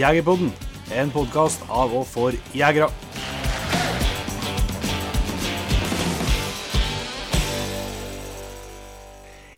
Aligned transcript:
Jegerpodden, 0.00 0.48
en 0.96 1.10
podkast 1.12 1.60
av 1.68 1.90
og 1.92 2.06
for 2.08 2.32
jegere. 2.56 2.86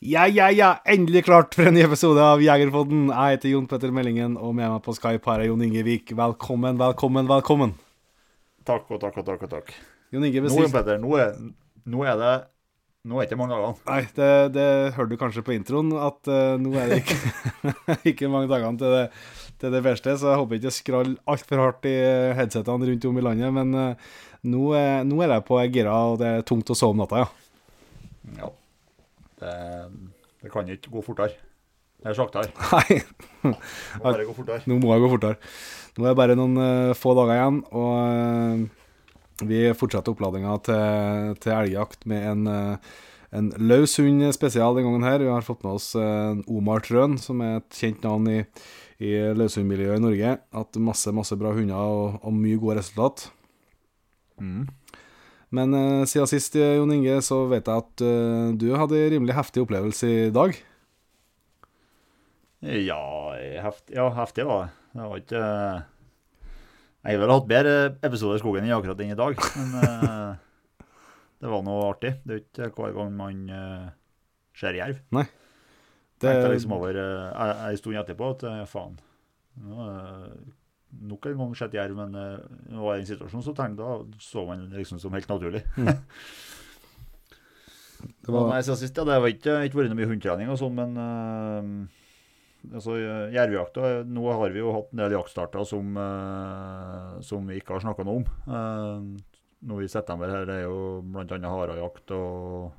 Ja, 0.03 0.25
ja, 0.27 0.49
ja, 0.51 0.73
endelig 0.83 1.29
klart 1.29 1.55
for 1.55 1.71
en 1.71 1.77
ny 1.79 1.85
episode 1.87 2.25
av 2.27 2.43
Jegerpodden. 2.43 3.05
Jeg 3.13 3.37
heter 3.37 3.53
Jon 3.53 3.69
Petter 3.71 3.95
Meldingen, 3.95 4.35
og 4.35 4.57
med 4.59 4.67
meg 4.67 4.83
på 4.83 4.97
Skype 4.99 5.31
har 5.31 5.45
jeg 5.45 5.53
Jon 5.53 5.63
Ingevik. 5.63 6.11
Velkommen, 6.19 6.81
velkommen, 6.81 7.31
velkommen. 7.31 7.77
Takk 8.67 8.91
og 8.91 8.99
takk 9.05 9.21
og 9.23 9.29
takk. 9.29 9.45
og 9.47 9.53
takk. 9.53 9.71
Jon 10.11 10.27
Inge 10.27 10.43
Nå, 10.43 10.57
Jon 10.65 10.75
Petter, 10.75 10.99
nå, 10.99 11.13
er, 11.23 11.39
nå 11.87 12.03
er 12.03 12.19
det 12.19 12.33
Nå 13.03 13.17
er 13.19 13.25
det 13.25 13.33
ikke 13.33 13.39
mange 13.41 13.57
dagene. 13.57 13.79
Nei, 13.89 14.03
det, 14.15 14.27
det 14.55 14.67
hørte 14.95 15.11
du 15.11 15.19
kanskje 15.19 15.43
på 15.43 15.55
introen, 15.57 15.89
at 15.99 16.29
uh, 16.31 16.55
nå 16.63 16.71
er 16.79 16.93
det 16.93 17.01
ikke, 17.03 17.17
ikke 18.13 18.29
mange 18.31 18.51
dagene 18.51 18.79
til 18.79 18.95
det, 18.95 19.07
til 19.63 19.73
det 19.75 19.83
verste, 19.85 20.17
så 20.19 20.33
jeg 20.33 20.41
håper 20.41 20.59
ikke 20.59 20.67
det 20.67 20.75
skraller 20.77 21.15
altfor 21.31 21.63
hardt 21.63 21.87
i 21.89 21.95
headsetene 22.39 22.89
rundt 22.91 23.07
om 23.09 23.21
i 23.21 23.25
landet. 23.29 23.55
Men 23.59 23.79
eh, 23.79 24.11
nå, 24.53 24.65
er, 24.79 25.07
nå 25.09 25.23
er 25.23 25.37
jeg 25.37 25.47
på 25.49 25.61
gira, 25.75 25.95
og 26.13 26.19
det 26.23 26.33
er 26.33 26.45
tungt 26.49 26.75
å 26.75 26.79
sove 26.79 26.97
om 26.97 27.03
natta, 27.03 27.25
ja. 27.25 27.31
Ja. 28.39 28.51
Det, 29.43 29.55
det 30.45 30.53
kan 30.53 30.69
ikke 30.71 30.93
gå 30.93 31.03
fortere. 31.07 31.39
Det 32.03 32.11
er 32.11 32.19
saktere. 32.19 32.51
Nei, 32.75 32.99
Det 32.99 33.51
må 33.51 33.55
bare 34.03 34.27
gå 34.27 34.35
fortere. 34.35 34.67
nå 34.67 34.79
må 34.83 34.91
jeg 34.95 35.05
gå 35.05 35.11
fortere. 35.13 35.39
Nå 35.97 36.07
er 36.07 36.11
det 36.11 36.19
bare 36.19 36.37
noen 36.39 36.59
uh, 36.59 36.97
få 36.99 37.15
dager 37.19 37.37
igjen, 37.37 37.63
og 37.79 37.95
uh, 38.03 39.47
vi 39.47 39.63
fortsetter 39.79 40.15
oppladinga 40.15 40.57
til, 40.67 41.35
til 41.43 41.55
elgjakt 41.55 42.07
med 42.11 42.27
en, 42.33 42.47
uh, 42.51 43.03
en 43.39 43.51
løs 43.59 43.95
hund 44.01 44.25
spesial 44.35 44.79
den 44.79 44.89
gangen 44.89 45.07
her. 45.07 45.23
Vi 45.23 45.31
har 45.31 45.47
fått 45.47 45.63
med 45.65 45.79
oss 45.79 45.93
eh, 45.97 46.43
Omar 46.53 46.83
Trøen, 46.85 47.17
som 47.21 47.41
er 47.45 47.61
et 47.61 47.79
kjent 47.79 48.03
navn 48.05 48.29
i, 48.29 48.41
i 49.01 49.15
løshundmiljøet 49.39 50.01
i 50.01 50.05
Norge. 50.05 50.37
At 50.53 50.81
masse, 50.81 51.13
masse 51.15 51.37
bra 51.39 51.55
hunder 51.57 51.79
og, 51.79 52.19
og 52.23 52.35
mye 52.37 52.61
gode 52.61 52.81
resultat. 52.81 53.31
Mm. 54.41 54.67
Men 55.53 55.77
uh, 55.77 56.03
siden 56.09 56.29
sist, 56.31 56.57
eh, 56.57 56.79
Jon 56.79 56.93
Inge, 56.95 57.19
så 57.25 57.43
vet 57.51 57.69
jeg 57.69 57.85
at 57.85 58.05
uh, 58.05 58.53
du 58.57 58.71
hadde 58.73 58.97
en 58.97 59.11
rimelig 59.13 59.37
heftig 59.37 59.67
opplevelse 59.67 60.09
i 60.09 60.31
dag. 60.33 60.57
Ja, 62.63 63.03
heftig, 63.67 63.97
ja, 63.99 64.07
heftig 64.17 64.47
var 64.49 64.63
det. 64.63 64.71
Det 64.93 65.09
var 65.09 65.21
ikke 65.21 65.43
Jeg 67.03 67.19
vel 67.19 67.33
hatt 67.33 67.47
bedre 67.51 67.75
episoder 68.07 68.39
i 68.39 68.43
skogen 68.43 68.67
enn 68.69 68.75
akkurat 68.77 68.99
den 69.01 69.13
i 69.13 69.19
dag, 69.19 69.37
men 69.59 69.77
uh, 69.83 70.33
det 71.43 71.53
var 71.53 71.65
noe 71.67 71.85
artig. 71.91 72.15
Det 72.25 72.39
er 72.39 72.43
ikke 72.71 72.73
hver 72.79 72.97
gang 72.97 73.13
man 73.19 73.45
ser 74.57 74.79
jerv. 74.79 75.03
Det, 76.23 76.31
Tenkte 76.31 76.53
liksom 76.53 76.75
over 76.79 76.99
uh, 77.03 77.69
en 77.69 77.79
stund 77.81 77.99
etterpå 77.99 78.29
at 78.37 78.45
eh, 78.47 78.65
faen 78.71 78.99
nå, 79.59 79.75
uh, 79.75 80.33
Nok 81.03 81.27
en 81.31 81.39
gang 81.41 81.55
skjedd 81.57 81.75
jerv, 81.75 81.97
men 81.97 82.13
uh, 82.15 82.37
når 82.69 82.77
jeg 82.77 82.85
var 82.85 82.95
i 82.95 83.01
en 83.01 83.09
situasjon, 83.09 83.45
så 83.47 83.55
tenkte 83.57 83.81
da 83.81 84.21
så 84.21 84.45
man 84.45 84.67
liksom 84.77 85.01
som 85.01 85.15
helt 85.17 85.31
naturlig. 85.31 85.63
det 88.27 88.29
var, 88.29 88.51
Nei, 88.51 88.61
siden 88.61 88.81
sist, 88.83 89.01
ja, 89.01 89.07
det 89.09 89.17
har 89.17 89.25
ikke, 89.33 89.55
ikke 89.67 89.81
vært 89.81 89.97
mye 89.97 90.11
hundetrening 90.11 90.53
og 90.53 90.61
sånn, 90.61 90.77
men 90.77 90.91
uh, 91.01 92.03
altså, 92.71 92.97
eh, 92.99 93.33
jervejakta 93.35 93.93
Nå 94.07 94.27
har 94.31 94.55
vi 94.55 94.63
jo 94.63 94.73
hatt 94.77 94.93
en 94.93 95.03
del 95.03 95.17
jaktstarter 95.17 95.67
som, 95.69 95.97
eh, 95.97 97.21
som 97.27 97.47
vi 97.49 97.59
ikke 97.61 97.77
har 97.77 97.85
snakka 97.85 98.07
noe 98.07 98.23
om. 98.23 98.27
Uh, 98.47 99.01
nå 99.63 99.81
i 99.83 99.91
september 99.91 100.31
her 100.31 100.49
er 100.51 100.63
jo 100.65 101.03
bl.a. 101.07 101.39
harejakt 101.39 102.15
og, 102.17 102.73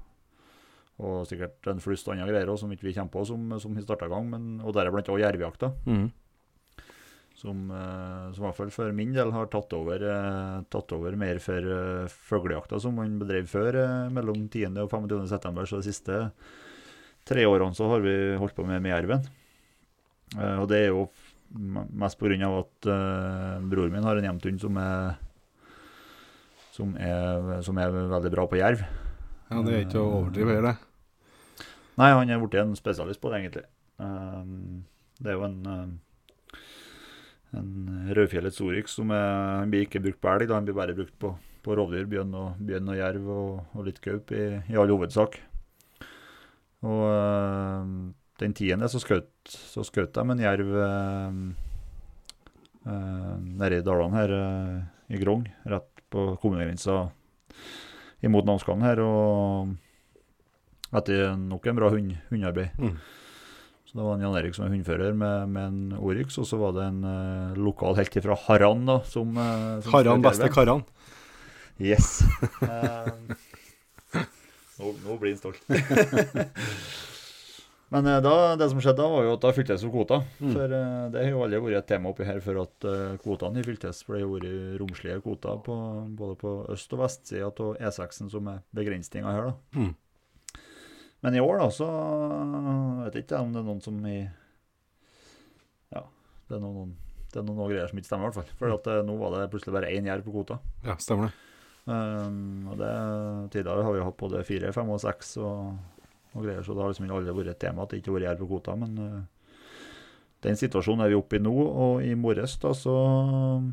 og 1.01 1.23
sikkert 1.25 1.71
en 1.71 1.81
flust 1.81 2.09
andre 2.11 2.29
greier 2.29 2.49
også, 2.49 2.67
som 2.67 2.73
ikke 2.75 2.85
vi 2.85 2.93
kommer 2.95 3.13
på, 3.13 3.23
som, 3.25 3.55
som 3.61 3.73
vi 3.73 3.85
starta 3.85 4.09
i 4.09 4.13
gang. 4.13 4.27
Men, 4.29 4.51
og 4.61 4.75
deriblant 4.75 5.09
også 5.09 5.23
jervejakta, 5.23 5.71
mm. 5.89 6.05
som, 7.39 7.63
eh, 7.73 8.27
som 8.35 8.43
i 8.43 8.47
hvert 8.47 8.59
fall 8.59 8.73
for 8.75 8.93
min 8.95 9.15
del 9.15 9.33
har 9.33 9.49
tatt 9.53 9.73
over, 9.77 10.05
eh, 10.13 10.57
tatt 10.73 10.93
over 10.95 11.17
mer 11.19 11.41
for 11.43 11.71
uh, 11.73 12.17
fuglejakta, 12.29 12.79
som 12.83 12.99
man 13.01 13.17
bedrev 13.21 13.49
før, 13.49 13.79
eh, 13.81 14.11
mellom 14.13 14.45
10. 14.45 14.77
og 14.85 14.93
25. 14.93 15.25
september. 15.33 15.69
Så 15.69 15.81
de 15.81 15.89
siste 15.89 16.21
tre 17.25 17.47
årene 17.49 17.75
så 17.75 17.89
har 17.89 18.03
vi 18.05 18.17
holdt 18.39 18.57
på 18.57 18.67
med, 18.67 18.83
med 18.83 18.93
jerven. 18.93 19.25
Eh, 20.37 20.57
og 20.61 20.67
det 20.69 20.83
er 20.83 20.91
jo 20.93 21.07
mest 21.53 22.21
av 22.21 22.55
at 22.63 22.87
uh, 22.89 23.61
broren 23.69 23.93
min 23.93 24.05
har 24.05 24.17
en 24.17 24.25
hjemtun 24.25 24.55
som 24.61 24.77
er 24.81 25.19
som 26.73 26.95
er, 26.97 27.61
som 27.61 27.77
er 27.77 27.93
veldig 27.93 28.31
bra 28.33 28.47
på 28.49 28.57
jerv. 28.57 28.81
Ja, 29.49 29.61
det 29.65 29.75
er 29.75 29.85
ikke 29.85 30.01
å 30.01 30.15
overdrive 30.21 30.57
her, 30.57 30.69
det. 30.69 31.67
Nei, 31.99 32.09
han 32.09 32.31
er 32.31 32.41
blitt 32.41 32.57
en 32.61 32.73
spesialist 32.77 33.21
på 33.21 33.29
det, 33.29 33.43
egentlig. 33.43 33.67
Um, 34.01 34.83
det 35.19 35.31
er 35.31 35.37
jo 35.37 35.45
en 35.45 35.59
um, 35.69 35.91
en 37.53 38.09
rødfjellet 38.17 38.61
oryx 38.65 38.97
som 38.97 39.11
er, 39.13 39.25
han 39.61 39.71
blir 39.73 39.85
ikke 39.85 40.01
brukt 40.03 40.21
på 40.21 40.31
elg, 40.31 40.53
han 40.53 40.67
blir 40.67 40.77
bare 40.77 40.95
brukt 40.97 41.15
på, 41.21 41.33
på 41.65 41.77
rovdyr, 41.77 42.07
bjørn 42.09 42.33
og, 42.39 42.61
bjørn 42.65 42.91
og 42.93 42.99
jerv 42.99 43.29
og, 43.33 43.59
og 43.77 43.87
litt 43.87 44.01
gaup 44.03 44.33
i, 44.33 44.45
i 44.71 44.79
all 44.79 44.93
hovedsak. 44.93 45.37
Og 46.83 47.03
um, 47.07 48.13
den 48.41 48.55
tiende 48.57 48.89
så 48.91 48.99
skjøt 48.99 49.29
så 49.47 49.85
skjøt 49.85 50.15
de 50.15 50.23
en 50.33 50.43
jerv 50.43 50.73
uh, 50.73 51.31
nede 52.83 53.79
i 53.79 53.85
dalene 53.85 54.17
her 54.17 54.31
i 55.13 55.19
Grong, 55.21 55.45
rett 55.69 56.01
på 56.11 56.33
kommunegrensa 56.41 57.05
imot 58.23 58.47
Namskallen 58.47 58.85
her. 58.85 59.01
og 59.03 59.73
etter 60.93 61.33
nok 61.39 61.65
en 61.67 61.77
bra 61.79 61.89
hund, 61.93 62.13
hundearbeid. 62.29 62.77
Mm. 62.77 62.97
Så 63.89 63.97
det 63.97 64.05
var 64.05 64.15
en 64.15 64.25
Jan 64.25 64.35
Erik 64.39 64.55
som 64.57 64.65
er 64.67 64.73
hundfører 64.73 65.15
med, 65.17 65.49
med 65.53 65.63
en 65.69 65.95
Oryx, 65.99 66.37
og 66.41 66.47
så 66.49 66.59
var 66.61 66.75
det 66.77 66.85
en 66.85 67.01
uh, 67.05 67.57
lokal 67.57 67.97
helt 67.97 68.17
fra 68.25 68.37
Harran 68.47 68.85
da, 68.89 68.99
som, 69.09 69.33
uh, 69.37 69.81
som 69.81 69.91
Karran, 69.93 70.23
beste 70.25 70.49
Karan. 70.53 70.85
Yes. 71.81 72.21
Eh, 74.13 74.19
nå, 74.77 74.89
nå 75.05 75.15
blir 75.21 75.33
han 75.33 75.39
stolt. 75.39 75.61
Men 77.93 78.07
eh, 78.09 78.21
da, 78.25 78.33
det 78.57 78.69
som 78.71 78.79
skjedde 78.81 79.03
da, 79.03 79.09
var 79.11 79.27
jo 79.27 79.33
at 79.35 79.43
da 79.43 79.51
fyltes 79.53 79.83
jo 79.85 79.91
kvota. 79.93 80.21
Mm. 80.41 80.53
For 80.55 80.75
eh, 80.79 81.01
det 81.13 81.25
har 81.25 81.35
jo 81.35 81.43
aldri 81.45 81.59
vært 81.61 81.83
et 81.83 81.89
tema 81.93 82.09
oppi 82.09 82.25
her 82.25 82.39
før 82.41 82.63
at 82.63 82.87
eh, 82.89 83.17
kvotene 83.21 83.61
har 83.61 83.67
fyltes. 83.69 84.01
For 84.05 84.17
det 84.17 84.23
har 84.23 84.31
vært 84.31 84.79
romslige 84.81 85.19
kvoter 85.25 85.59
på, 85.67 85.75
både 86.17 86.37
på 86.41 86.53
øst- 86.73 86.95
og 86.97 87.03
vestsida 87.03 87.51
av 87.51 87.77
E6-en 87.77 88.33
som 88.33 88.49
er 88.49 88.63
begrensninga 88.73 89.35
her. 89.35 89.51
da. 89.51 89.77
Mm. 89.77 89.93
Men 91.23 91.37
i 91.37 91.43
år, 91.43 91.61
da, 91.61 91.69
så 91.71 91.87
vet 93.03 93.15
jeg 93.15 93.27
ikke 93.27 93.45
om 93.45 93.53
det 93.53 93.61
er 93.61 93.69
noen 93.69 93.85
som 93.85 94.01
i 94.09 94.17
Ja, 95.93 96.01
det 96.49 96.57
er 96.57 96.65
noen, 96.65 96.97
det 97.31 97.39
er 97.39 97.45
noen, 97.47 97.61
greier 97.69 97.87
som 97.87 98.01
ikke 98.01 98.09
stemmer, 98.09 98.25
i 98.25 98.33
hvert 98.33 98.41
fall. 98.41 98.57
For 98.59 98.73
at, 98.75 98.89
nå 99.07 99.15
var 99.21 99.37
det 99.37 99.47
plutselig 99.53 99.77
bare 99.77 99.93
én 99.93 100.09
jerv 100.09 100.25
på 100.25 100.33
kvota. 100.33 100.59
Ja, 100.83 100.97
stemmer 100.99 101.29
det. 101.29 101.37
Um, 101.83 102.67
og 102.71 102.77
det, 102.79 102.91
Tidligere 103.53 103.85
har 103.85 103.95
vi 103.95 104.03
hatt 104.07 104.19
både 104.19 104.43
fire, 104.47 104.69
fem 104.75 104.91
og 104.91 105.01
seks 105.03 105.35
og, 105.43 105.73
og 106.33 106.45
greier, 106.45 106.63
så 106.65 106.73
det 106.73 106.83
har 106.83 106.91
liksom 106.93 107.11
aldri 107.11 107.35
vært 107.37 107.51
et 107.53 107.61
tema 107.63 107.83
at 107.83 107.93
det 107.93 108.01
ikke 108.01 108.11
har 108.11 108.17
vært 108.19 108.27
jerv 108.31 108.41
på 108.43 108.49
kvota. 108.51 108.75
Men 108.79 108.97
uh, 108.99 109.21
den 110.43 110.59
situasjonen 110.59 111.05
er 111.05 111.13
vi 111.13 111.19
oppe 111.19 111.37
i 111.39 111.43
nå, 111.43 111.53
og 111.53 112.03
i 112.03 112.15
morges, 112.19 112.57
da, 112.61 112.73
så 112.77 112.95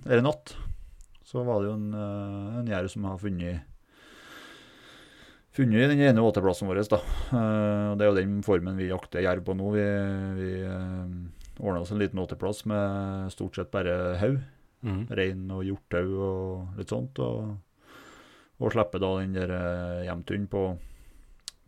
Eller 0.07 0.23
natt, 0.25 0.55
så 1.27 1.45
var 1.47 1.61
det 1.63 1.71
jo 1.71 1.75
en, 1.79 1.91
uh, 1.95 2.61
en 2.61 2.71
jerv 2.71 2.93
som 2.93 3.09
har 3.11 3.19
funnet 3.23 3.67
Funnet 5.51 5.91
den 5.91 5.99
ene 6.07 6.23
åteplassen 6.23 6.69
vår. 6.71 6.79
da. 6.93 7.01
Og 7.35 7.97
Det 7.99 8.05
er 8.05 8.09
jo 8.13 8.19
den 8.21 8.37
formen 8.47 8.77
vi 8.79 8.87
jakter 8.87 9.25
jerv 9.25 9.43
på 9.43 9.57
nå. 9.59 9.73
Vi, 9.75 9.83
vi 10.39 10.51
ordna 11.59 11.81
oss 11.83 11.91
en 11.91 11.99
liten 11.99 12.21
åteplass 12.23 12.63
med 12.71 13.33
stort 13.35 13.59
sett 13.59 13.73
bare 13.75 14.15
haug 14.23 14.39
Mm. 14.81 15.03
rein 15.13 15.43
og 15.53 15.65
hjortau 15.67 16.07
og 16.25 16.79
litt 16.81 16.93
sånt. 16.93 17.19
Og, 17.21 17.51
og 18.61 18.73
slipper 18.73 19.03
da 19.03 19.11
den 19.21 19.35
der 19.37 19.53
eh, 19.53 20.07
hjemturen 20.09 20.47
på, 20.49 20.63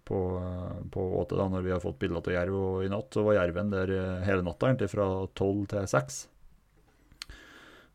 på, 0.08 0.18
eh, 0.40 0.82
på 0.92 1.06
åte 1.20 1.38
da, 1.38 1.48
når 1.52 1.64
vi 1.66 1.72
har 1.74 1.82
fått 1.82 2.00
bilder 2.02 2.22
av 2.22 2.36
jerv. 2.36 2.58
Og 2.58 2.84
i 2.84 2.90
natt 2.92 3.14
så 3.14 3.24
var 3.26 3.38
jerven 3.38 3.72
der 3.72 3.94
eh, 3.96 4.26
hele 4.26 4.44
natta, 4.46 4.70
egentlig 4.70 4.90
fra 4.92 5.08
tolv 5.38 5.64
til 5.72 5.88
seks. 5.90 6.26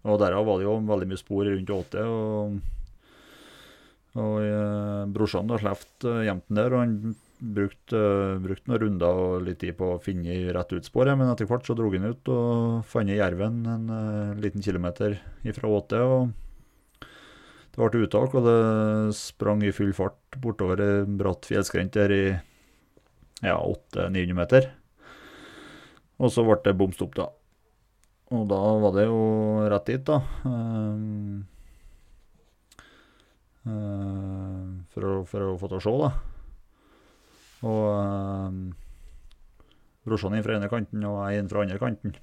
Og 0.08 0.20
derav 0.22 0.48
var 0.48 0.60
det 0.60 0.68
jo 0.68 0.80
veldig 0.88 1.12
mye 1.12 1.20
spor 1.20 1.48
rundt 1.50 1.74
åte. 1.76 2.04
Og, 2.08 2.60
og 4.18 4.36
eh, 4.42 5.06
brorsan 5.14 5.50
da 5.50 5.60
slapp 5.62 6.08
uh, 6.08 6.22
jevnten 6.26 6.62
der, 6.62 6.74
og 6.74 6.84
han 6.86 7.16
brukte, 7.40 7.98
eh, 7.98 8.40
brukte 8.42 8.72
noen 8.72 8.82
runder 8.82 9.22
og 9.22 9.46
litt 9.46 9.60
tid 9.62 9.78
på 9.78 9.94
å 9.94 10.02
finne 10.02 10.52
rett 10.54 10.74
utsporet, 10.74 11.18
men 11.18 11.30
etter 11.30 11.46
hvert 11.50 11.66
så 11.66 11.76
dro 11.78 11.92
han 11.92 12.10
ut 12.10 12.30
og 12.34 12.86
fant 12.86 13.10
jerven 13.10 13.66
en 13.66 13.90
eh, 13.90 14.42
liten 14.42 14.62
kilometer 14.62 15.20
ifra 15.44 15.70
åte. 15.70 16.02
og 16.02 16.30
Det 17.78 17.86
ble 17.94 18.08
uttak, 18.08 18.34
og 18.34 18.42
det 18.42 19.14
sprang 19.14 19.60
i 19.62 19.70
full 19.70 19.92
fart 19.94 20.40
bortover 20.42 20.80
ei 20.82 20.94
bratt 21.20 21.46
fjellskrent 21.46 21.94
der 21.94 22.14
i 22.16 22.24
ja, 23.46 23.54
800-900 23.54 24.34
meter. 24.34 24.70
Og 26.18 26.34
så 26.34 26.42
ble 26.42 26.58
det 26.66 26.74
bom 26.80 26.96
da. 27.14 27.28
Og 28.34 28.48
da 28.50 28.58
var 28.82 28.96
det 28.98 29.06
jo 29.06 29.22
rett 29.70 29.92
dit, 29.92 30.10
da. 30.10 30.18
Um, 30.42 31.46
um, 33.62 34.74
for, 34.90 35.06
å, 35.06 35.22
for 35.30 35.46
å 35.46 35.54
få 35.62 35.70
til 35.70 35.78
å 35.78 35.86
se, 35.86 35.94
da. 36.02 36.12
Og 37.62 37.86
um, 37.94 38.64
brorsan 40.10 40.34
inn 40.34 40.50
fra 40.50 40.58
ene 40.58 40.72
kanten 40.74 41.06
og 41.06 41.22
jeg 41.28 41.44
inn 41.44 41.54
fra 41.54 41.62
andre 41.62 41.78
kanten. 41.86 42.18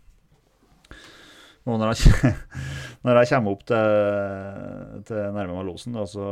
Og 1.65 1.79
når 1.81 1.95
jeg, 1.95 2.33
når 3.07 3.21
jeg 3.23 3.31
kommer 3.31 3.55
opp 3.55 3.63
til, 3.69 5.05
til 5.09 5.21
nærme 5.33 5.55
meg 5.57 5.65
losen, 5.71 5.95
da, 5.97 6.05
så 6.09 6.27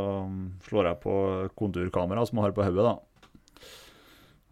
slår 0.67 0.91
jeg 0.91 1.01
på 1.05 1.15
konturkamera 1.57 2.25
som 2.29 2.41
jeg 2.41 2.47
har 2.49 2.57
på 2.57 2.67
hodet. 2.67 2.93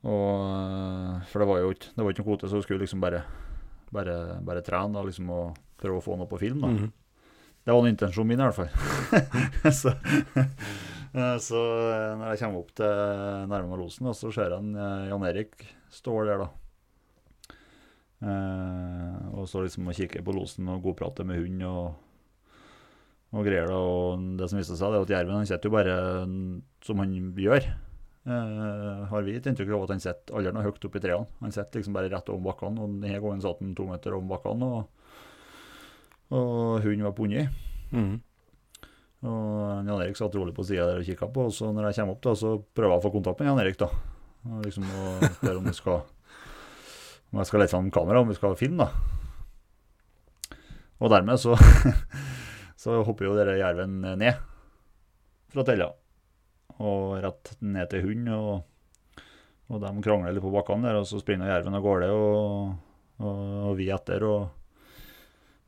eh, 0.08 1.18
For 1.28 1.42
det 1.42 1.48
var 1.50 1.60
jo 1.60 1.74
ikke, 1.74 1.90
det 1.96 2.04
var 2.06 2.14
ikke 2.14 2.22
noen 2.24 2.30
kvote, 2.30 2.48
så 2.48 2.60
jeg 2.60 2.66
skulle 2.68 2.84
liksom 2.84 3.02
bare, 3.04 3.20
bare, 3.92 4.16
bare 4.46 4.64
trene 4.64 4.96
da, 4.96 5.04
liksom, 5.04 5.28
og 5.36 5.60
prøve 5.80 6.00
å 6.00 6.04
få 6.04 6.16
noe 6.20 6.30
på 6.30 6.40
film. 6.40 6.64
da. 6.64 6.72
Mhm. 6.72 6.90
Det 7.60 7.74
var 7.76 7.86
intensjonen 7.90 8.30
min, 8.32 8.40
i 8.40 8.46
hvert 8.48 8.56
fall. 8.56 8.70
så, 9.82 9.92
eh, 11.12 11.36
så 11.44 11.60
eh, 11.60 12.14
når 12.16 12.30
jeg 12.32 12.40
kommer 12.40 12.62
opp 12.62 12.72
til 12.80 13.50
nærme 13.52 13.76
losen, 13.82 14.08
da, 14.08 14.14
så 14.16 14.32
ser 14.32 14.48
jeg 14.54 14.62
en, 14.64 14.72
Jan 15.10 15.26
Erik 15.28 15.66
står 15.92 16.30
der, 16.30 16.46
da. 16.46 16.48
Eh, 18.20 19.18
og 19.32 19.46
så 19.48 19.62
liksom 19.64 19.88
å 19.88 19.96
kikke 19.96 20.20
på 20.24 20.34
losen 20.36 20.68
og 20.68 20.82
godprate 20.84 21.24
med 21.24 21.40
hund 21.40 21.62
og, 21.64 21.94
og 23.32 23.46
greier. 23.46 23.70
da, 23.70 23.78
Og 23.80 24.26
det 24.40 24.50
som 24.50 24.60
viste 24.60 24.76
seg, 24.76 24.92
det 24.92 25.00
er 25.00 25.06
at 25.06 25.14
jerven 25.16 25.38
han 25.40 25.48
sitter 25.48 25.70
jo 25.70 25.76
bare 25.76 25.96
mm, 26.28 26.50
som 26.84 27.00
han 27.00 27.14
gjør. 27.40 27.68
Eh, 28.30 29.04
har 29.10 29.24
vi 29.24 29.36
et 29.38 29.46
inntrykk 29.48 29.72
av 29.72 29.86
at 29.86 29.94
han 29.94 30.02
sitter 30.04 30.36
aldri 30.36 30.52
noe 30.52 30.66
høyt 30.66 30.88
oppe 30.88 31.00
i 31.00 31.04
trærne. 31.06 31.28
Han 31.40 31.54
sitter 31.56 31.80
liksom 31.80 31.96
bare 31.96 32.12
rett 32.12 32.28
over 32.32 32.44
bakkene. 32.50 32.84
og 32.84 32.98
Denne 33.00 33.22
gangen 33.24 33.44
satt 33.44 33.62
han 33.64 33.76
to 33.78 33.88
meter 33.88 34.18
over 34.18 34.28
bakkene, 34.34 34.68
og, 34.68 34.82
og 36.36 36.82
hunden 36.84 37.06
var 37.08 37.16
pundet. 37.16 37.62
Mhm. 37.94 38.18
Og 39.20 39.84
Jan 39.84 39.98
Erik 40.00 40.16
satt 40.16 40.32
rolig 40.32 40.54
på 40.56 40.64
sida 40.64 40.86
der 40.88 41.02
og 41.02 41.04
kikka 41.04 41.26
på, 41.28 41.42
og 41.50 41.52
så 41.52 41.68
når 41.76 41.90
jeg 41.90 41.98
kommer 41.98 42.14
opp, 42.14 42.22
da, 42.24 42.32
så 42.40 42.54
prøver 42.72 42.94
jeg 42.94 43.00
å 43.02 43.04
få 43.04 43.10
kontakt 43.12 43.42
med 43.42 43.50
Jan 43.50 43.58
Erik. 43.60 43.76
da. 43.82 43.88
Og 44.48 44.62
liksom 44.64 44.86
å 44.88 45.10
spørre 45.34 45.58
om 45.60 45.66
vi 45.68 45.74
skal 45.76 45.98
om 47.30 47.40
jeg 47.40 47.48
skal 47.48 47.62
lete 47.62 47.74
fram 47.74 47.90
kamera, 47.94 48.20
om 48.22 48.30
vi 48.30 48.36
skal 48.36 48.54
ha 48.54 48.58
film, 48.58 48.80
da. 48.80 48.90
Og 51.00 51.12
dermed 51.12 51.40
så, 51.40 51.56
så 52.82 53.00
hopper 53.06 53.28
jo 53.28 53.36
dere 53.38 53.58
jerven 53.60 54.00
ned 54.20 54.40
fra 55.50 55.64
tella. 55.66 55.90
Og 56.80 57.18
rett 57.22 57.54
ned 57.62 57.90
til 57.92 58.06
hund, 58.06 58.30
og, 58.34 59.26
og 59.70 59.82
de 59.82 59.92
krangler 60.04 60.34
litt 60.34 60.44
på 60.44 60.52
bakkene 60.54 60.88
der, 60.88 61.00
og 61.00 61.08
så 61.08 61.20
springer 61.22 61.50
jerven 61.50 61.76
av 61.78 61.84
gårde, 61.84 62.10
og, 62.14 62.72
og, 63.20 63.44
og 63.70 63.76
vi 63.78 63.90
etter. 63.94 64.26
og 64.26 64.48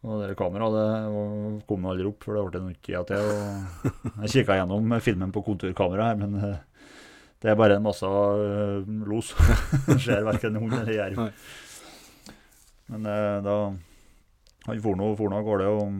og 0.02 0.18
det 0.18 0.34
kameraet 0.34 0.74
det 0.74 1.66
kom 1.68 1.84
aldri 1.86 2.08
opp, 2.08 2.24
for 2.24 2.34
det 2.34 2.42
ble 2.48 2.60
noe 2.64 2.78
tida 2.82 3.04
til. 3.06 3.20
Og 3.22 4.22
jeg 4.24 4.32
kikka 4.32 4.56
gjennom 4.58 4.96
filmen 4.98 5.34
på 5.34 5.44
konturkamera 5.46 6.08
her, 6.10 6.16
men 6.18 6.34
eh, 6.40 6.56
det 7.42 7.50
er 7.50 7.58
bare 7.58 7.76
en 7.78 7.84
masse 7.84 8.06
uh, 8.06 8.82
los. 9.08 9.32
Det 9.88 9.98
ser 10.04 10.22
verken 10.26 10.60
hund 10.60 10.76
eller 10.78 10.94
jerv. 10.94 11.24
Men 12.92 13.08
uh, 13.08 13.38
da 13.42 13.56
Han 14.68 14.82
for 14.84 14.94
nå 14.94 15.10
av 15.34 15.42
gårde, 15.46 15.66
og, 15.74 15.96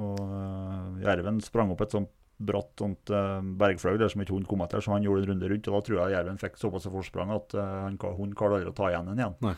og 0.00 0.20
uh, 0.24 1.02
jerven 1.04 1.42
sprang 1.44 1.74
opp 1.74 1.84
et 1.84 1.92
sånt 1.92 2.10
bratt 2.42 2.80
sånt 2.80 3.12
uh, 3.12 3.38
bergfløy 3.60 4.00
der 4.00 4.10
som 4.10 4.24
ikke 4.24 4.32
hunden 4.34 4.48
kom 4.50 4.64
etter, 4.64 4.82
så 4.82 4.96
han 4.96 5.04
gjorde 5.04 5.26
en 5.26 5.34
runde 5.34 5.52
rundt. 5.52 5.68
og 5.68 5.76
Da 5.76 5.82
tror 5.86 6.00
jeg 6.00 6.16
jerven 6.16 6.40
fikk 6.40 6.56
såpass 6.58 6.88
forsprang 6.90 7.30
at 7.36 7.54
han, 7.54 8.00
hun 8.16 8.32
klarte 8.34 8.58
aldri 8.58 8.72
å 8.72 8.76
ta 8.80 8.88
igjen 8.90 9.12
den 9.12 9.20
igjen. 9.20 9.36
Nei. 9.44 9.54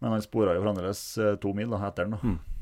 Men 0.00 0.16
han 0.16 0.24
spora 0.24 0.56
jo 0.56 0.64
fremdeles 0.64 1.02
to 1.40 1.52
mil 1.56 1.70
da, 1.72 1.84
etter 1.86 2.08
den. 2.08 2.16
da. 2.16 2.32
Mm. 2.32 2.55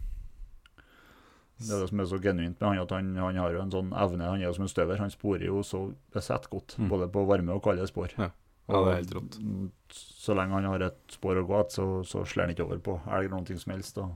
Det 1.58 1.70
er 1.70 1.80
det 1.84 1.88
som 1.88 2.00
er 2.02 2.08
så 2.10 2.18
genuint 2.20 2.58
med 2.60 2.68
han, 2.68 2.78
at 2.82 2.90
han, 2.90 3.12
han 3.16 3.36
har 3.38 3.52
jo 3.54 3.60
en 3.62 3.70
sånn 3.70 3.92
evne. 3.94 4.26
Han 4.26 4.40
er 4.42 4.48
jo 4.48 4.54
som 4.56 4.64
en 4.66 4.72
støver. 4.72 4.98
Han 4.98 5.10
sporer 5.12 5.46
jo 5.46 5.62
så 5.62 5.84
besett 6.12 6.48
godt, 6.50 6.74
Mm. 6.78 6.88
både 6.90 7.06
på 7.14 7.22
varme 7.26 7.54
og 7.54 7.62
kalde 7.62 7.86
spor. 7.86 8.10
Ja. 8.18 8.30
Ja, 8.66 8.80
det 8.80 8.90
er 8.90 9.00
helt 9.02 9.14
rått. 9.14 9.38
Så 9.92 10.34
lenge 10.34 10.56
han 10.56 10.64
har 10.64 10.80
et 10.82 10.96
spor 11.12 11.36
å 11.36 11.44
gå 11.46 11.58
etter, 11.60 11.74
så, 11.76 11.86
så 12.08 12.24
slår 12.24 12.46
han 12.48 12.54
ikke 12.54 12.64
over 12.64 12.78
på 12.80 12.94
elg 13.06 13.26
eller 13.28 13.36
noe 13.44 13.58
som 13.60 13.72
helst. 13.74 13.98
Og 14.00 14.10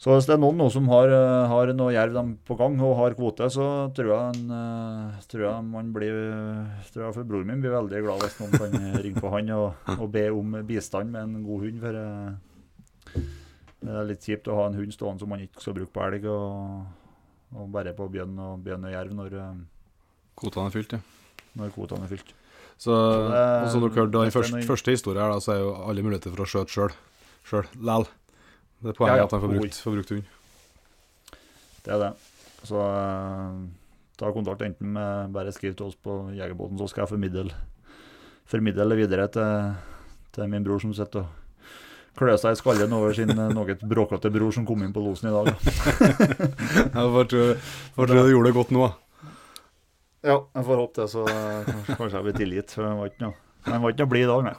Så 0.00 0.14
hvis 0.14 0.24
det 0.28 0.32
er 0.36 0.40
noen 0.40 0.56
nå 0.56 0.66
som 0.72 0.86
har, 0.88 1.08
eh, 1.12 1.46
har 1.48 1.72
noe 1.76 1.92
jerv 1.92 2.14
på 2.48 2.56
gang 2.56 2.78
og 2.80 2.94
har 2.96 3.16
kvote, 3.18 3.48
så 3.52 3.66
tror 3.96 4.12
jeg, 4.14 4.36
en, 4.36 4.52
eh, 4.56 5.18
tror 5.28 5.42
jeg 5.44 5.64
man 5.68 5.90
blir 5.92 6.14
tror 6.92 7.04
jeg 7.08 7.14
for 7.18 7.24
Broren 7.28 7.46
min 7.50 7.60
blir 7.60 7.74
veldig 7.74 8.00
glad 8.06 8.20
hvis 8.24 8.38
noen 8.40 8.52
kan 8.56 9.02
ringe 9.02 9.20
på 9.20 9.32
han 9.34 9.50
og, 9.56 9.74
og 10.00 10.06
be 10.12 10.28
om 10.32 10.56
bistand 10.68 11.10
med 11.12 11.22
en 11.24 11.44
god 11.44 11.66
hund. 11.66 11.80
For 11.84 12.00
eh, 13.82 13.86
det 13.88 13.96
er 14.00 14.08
litt 14.10 14.24
kjipt 14.26 14.48
å 14.48 14.56
ha 14.60 14.66
en 14.70 14.74
hund 14.78 14.92
stående 14.94 15.20
som 15.24 15.28
man 15.32 15.40
ikke 15.44 15.60
skal 15.64 15.74
bruke 15.76 15.92
på 15.94 16.02
elg, 16.06 16.24
og, 16.30 16.86
og 17.56 17.70
bare 17.74 17.94
på 17.96 18.08
bjørn 18.12 18.36
og, 18.38 18.58
bjørn 18.64 18.84
og 18.88 18.92
jerv 18.94 19.14
når, 19.16 19.38
eh, 19.40 19.54
Kvotene 20.40 20.70
er 20.70 20.72
fylt, 20.76 20.92
ja. 20.96 21.00
når 21.60 21.72
kvotene 21.74 22.06
er 22.06 22.12
fylt. 22.14 22.30
Så, 22.80 22.94
det- 23.28 23.64
og 23.64 23.70
som 23.74 23.82
dere 23.84 23.92
hørte 23.98 24.20
er 24.24 24.30
første, 24.32 24.62
første 24.64 24.90
historie 24.94 25.20
her, 25.20 25.32
da, 25.34 25.40
så 25.44 25.52
er 25.52 25.58
jo 25.60 25.72
alle 25.84 26.02
muligheter 26.06 26.32
for 26.32 26.44
å 26.46 26.48
skjøte 26.48 26.72
sjøl. 26.72 26.94
Sjøl. 27.44 27.66
Læl. 27.84 28.06
Det 28.80 28.94
er 28.94 28.96
poenget 28.96 29.18
Ja, 29.18 29.20
ja. 29.20 29.24
at 29.26 29.34
han 29.36 29.42
får 29.42 29.52
brukt, 29.52 29.80
får 29.84 29.96
brukt 29.98 30.12
hund. 30.14 30.30
Det 31.84 31.92
er 31.92 32.00
det. 32.06 32.10
Så 32.68 32.80
eh, 32.80 33.58
ta 34.20 34.30
kontakt 34.32 34.62
enten 34.64 34.94
med 34.96 35.32
Bare 35.34 35.52
skriv 35.52 35.74
til 35.76 35.90
oss 35.90 35.96
på 35.96 36.16
Jegerbåten, 36.36 36.78
så 36.80 36.88
skal 36.88 37.04
jeg 37.04 37.12
formidle, 37.12 37.52
formidle 38.48 38.88
det 38.92 38.98
videre 39.02 39.28
til, 39.32 39.76
til 40.36 40.48
min 40.52 40.64
bror 40.64 40.80
som 40.80 40.92
sitter 40.96 41.24
og 41.24 41.39
klør 42.18 42.38
seg 42.40 42.56
i 42.56 42.58
skallen 42.60 42.96
over 42.96 43.14
sin 43.16 43.30
eh, 43.34 43.52
noe 43.54 43.76
bråkete 43.80 44.32
bror 44.32 44.54
som 44.54 44.66
kom 44.68 44.82
inn 44.84 44.94
på 44.94 45.02
losen 45.04 45.30
i 45.30 45.34
dag. 45.34 45.52
Jeg 46.90 47.12
får 47.14 47.30
tro 47.30 48.08
du 48.10 48.16
gjorde 48.16 48.50
det 48.50 48.56
godt 48.56 48.74
nå, 48.74 48.88
da. 48.88 49.30
Ja, 50.20 50.36
jeg 50.36 50.66
får 50.66 50.82
håpe 50.82 51.00
det, 51.00 51.06
så 51.08 51.24
eh, 51.32 51.68
kanskje, 51.68 51.96
kanskje 51.96 52.18
jeg 52.18 52.26
blir 52.26 52.36
tilgitt. 52.36 52.74
For 52.76 52.84
han 52.84 52.98
var 53.00 53.12
ikke 53.12 53.24
noe, 53.24 53.36
han 53.68 53.84
var 53.84 53.94
ikke 53.94 54.04
noe 54.04 54.12
blid 54.12 54.26
i 54.26 54.30
dag, 54.30 54.48
nei. 54.48 54.54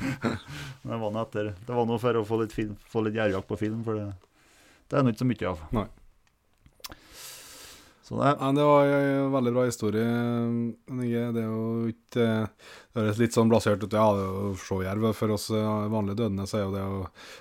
Men 0.86 0.92
det 0.92 0.98
var 1.02 1.14
noe 1.14 1.22
etter 1.24 1.52
Det 1.66 1.78
var 1.78 1.86
noe 1.88 2.02
for 2.02 2.20
å 2.20 2.24
få 2.28 2.40
litt, 2.42 2.56
film, 2.56 2.74
få 2.92 3.04
litt 3.06 3.16
jervjakt 3.16 3.48
på 3.48 3.60
film, 3.60 3.80
for 3.86 3.98
det, 3.98 4.10
det 4.90 4.98
er 4.98 5.06
nå 5.06 5.14
ikke 5.14 5.24
så 5.24 5.30
mye 5.30 5.54
av. 5.54 5.64
Nei. 5.76 5.86
Så 8.06 8.20
det 8.20 8.36
Ja, 8.38 8.52
det 8.54 8.62
var 8.62 8.86
en 8.86 9.32
veldig 9.32 9.52
bra 9.52 9.64
historie. 9.66 10.06
Det 10.86 11.42
er 11.42 11.48
jo 11.48 11.88
ikke 11.90 12.26
Det 12.46 13.00
høres 13.02 13.18
litt 13.18 13.34
sånn 13.34 13.50
blasert 13.50 13.82
ut. 13.82 13.92
Ja, 13.92 14.06
det 14.14 14.22
er 14.22 14.36
å 14.46 14.52
se 14.56 14.78
jerv. 14.84 15.08
For 15.18 15.34
oss 15.34 15.50
eh, 15.50 15.88
vanlige 15.90 16.22
dødende 16.22 16.46
så 16.46 16.60
er 16.60 16.62
jo 16.64 16.74
det 16.76 16.84
å 16.86 17.00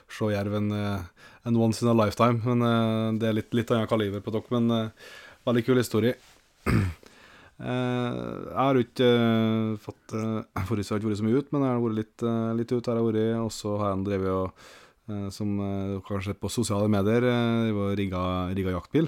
se 0.10 0.32
jerv 0.34 0.58
en, 0.58 0.72
eh, 0.74 1.30
en 1.46 1.60
once 1.62 1.86
in 1.86 1.92
a 1.92 1.96
lifetime. 1.96 2.42
Men 2.44 2.66
eh, 2.66 3.20
det 3.22 3.30
er 3.30 3.38
litt, 3.38 3.54
litt 3.54 3.72
annet 3.72 3.92
kaliber 3.92 4.26
på 4.26 4.34
dere. 4.34 4.50
Men 4.58 4.74
eh, 4.74 5.12
veldig 5.46 5.66
kul 5.70 5.82
historie. 5.84 6.18
Eh, 7.56 8.16
jeg 8.52 8.56
har 8.60 8.76
ikke 8.76 9.06
eh, 9.08 9.76
fått 9.80 10.12
Forrige 10.68 10.90
har 10.92 11.00
ikke 11.00 11.08
vært 11.08 11.22
så 11.22 11.24
mye 11.24 11.40
ut, 11.40 11.54
men 11.56 11.62
jeg 11.64 11.72
har 11.72 11.84
vært 11.86 12.00
litt, 12.02 12.26
litt 12.60 12.74
ut 12.74 12.90
her 12.90 12.98
jeg 12.98 13.06
har 13.06 13.08
vært, 13.08 13.38
Og 13.46 13.54
så 13.56 13.76
har 13.80 13.94
jeg 13.94 14.02
drevet 14.10 14.34
og, 14.34 14.66
eh, 15.08 15.30
som 15.32 15.54
dere 15.62 16.02
har 16.10 16.26
sett 16.26 16.42
på 16.42 16.52
sosiale 16.52 16.90
medier, 16.92 17.24
rigga, 17.96 18.26
rigga 18.52 18.76
jaktbil. 18.76 19.08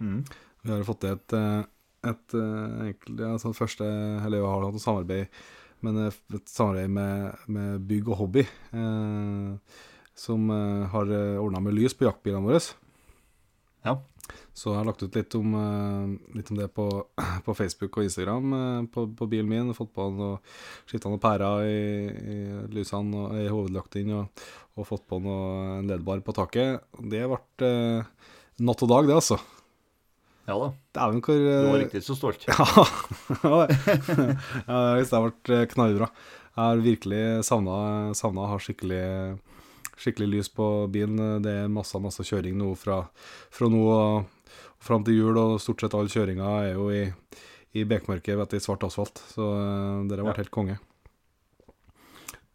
Mm. 0.00 0.20
Vi 0.66 0.72
har 0.72 0.86
fått 0.86 1.02
til 1.04 1.14
et, 1.14 1.36
et, 1.36 1.68
et, 2.10 2.38
eh, 2.40 3.20
ja, 3.22 3.34
sånn 3.38 3.54
første 3.56 3.86
Eller 3.86 4.40
vi 4.40 4.48
har 4.48 4.64
hatt 4.66 4.78
et 4.78 4.84
samarbeid 4.84 5.42
Men 5.86 6.00
eh, 6.06 6.18
et 6.38 6.50
samarbeid 6.50 6.90
med, 6.96 7.46
med 7.52 7.86
Bygg 7.86 8.10
og 8.10 8.20
Hobby, 8.24 8.46
eh, 8.72 9.78
som 10.16 10.50
eh, 10.50 10.84
har 10.92 11.14
ordna 11.42 11.62
med 11.62 11.76
lys 11.76 11.94
på 11.94 12.08
jaktbilene 12.08 12.46
våre. 12.48 12.62
Ja. 13.86 13.98
Så 14.56 14.70
jeg 14.70 14.78
har 14.80 14.86
lagt 14.88 15.02
ut 15.04 15.16
litt 15.16 15.34
om, 15.36 15.54
eh, 15.54 16.36
litt 16.36 16.50
om 16.50 16.58
det 16.58 16.68
på, 16.74 16.86
på 17.46 17.54
Facebook 17.54 17.98
og 17.98 18.06
Instagram 18.06 18.54
eh, 18.56 18.86
på, 18.92 19.06
på 19.18 19.28
bilen 19.30 19.50
min. 19.50 19.74
Fått 19.76 19.92
på 19.94 20.08
noe 20.14 20.38
skifta 20.88 21.12
noen 21.12 21.22
pærer 21.22 21.66
i, 21.68 21.82
i 22.08 22.38
lysene 22.72 23.26
og 23.26 23.36
i 23.36 23.50
hovedlakten 23.52 24.14
og, 24.16 24.46
og 24.76 24.88
fått 24.88 25.04
på 25.08 25.20
noe, 25.22 25.76
en 25.78 25.90
LED-bar 25.90 26.24
på 26.24 26.36
taket. 26.36 26.88
Det 26.96 27.26
ble 27.28 27.68
eh, 27.68 28.32
natt 28.64 28.86
og 28.86 28.92
dag, 28.94 29.10
det, 29.10 29.20
altså. 29.20 29.38
Ja 30.46 30.54
da. 30.60 30.68
Dæven, 30.96 31.20
hvor 31.24 31.36
Du 31.40 31.46
var 31.50 31.76
eh, 31.76 31.80
riktig 31.84 32.00
så 32.06 32.14
stolt. 32.16 32.40
ja, 32.50 32.52
hvis 34.96 35.10
det 35.10 35.16
har 35.16 35.26
vært 35.26 35.46
eh, 35.52 35.66
knallbra. 35.72 36.08
Jeg 36.56 36.62
har 36.62 36.80
virkelig 36.84 37.22
savna 37.44 37.72
å 37.76 38.48
ha 38.48 38.56
skikkelig, 38.62 39.02
skikkelig 40.00 40.28
lys 40.36 40.48
på 40.56 40.66
bilen. 40.92 41.18
Det 41.44 41.52
er 41.64 41.68
masse 41.72 41.98
masse 42.00 42.22
kjøring 42.24 42.54
nå 42.56 42.70
fra, 42.80 43.02
fra 43.52 43.66
nå 43.68 43.82
og 43.92 44.24
fram 44.86 45.04
til 45.04 45.18
jul, 45.18 45.36
og 45.40 45.60
stort 45.60 45.80
sett 45.84 45.96
all 45.98 46.08
kjøringa 46.12 46.46
er 46.62 46.70
jo 46.78 46.84
i, 46.94 47.02
i 47.76 47.84
bekmørket 47.88 48.38
vet 48.38 48.50
du, 48.54 48.56
i 48.56 48.64
svart 48.64 48.86
asfalt. 48.88 49.16
Så 49.34 49.42
dere 49.52 50.14
det 50.14 50.20
har 50.22 50.28
vært 50.30 50.38
Ja. 50.38 50.42
helt 50.46 50.54
konge. 50.54 50.76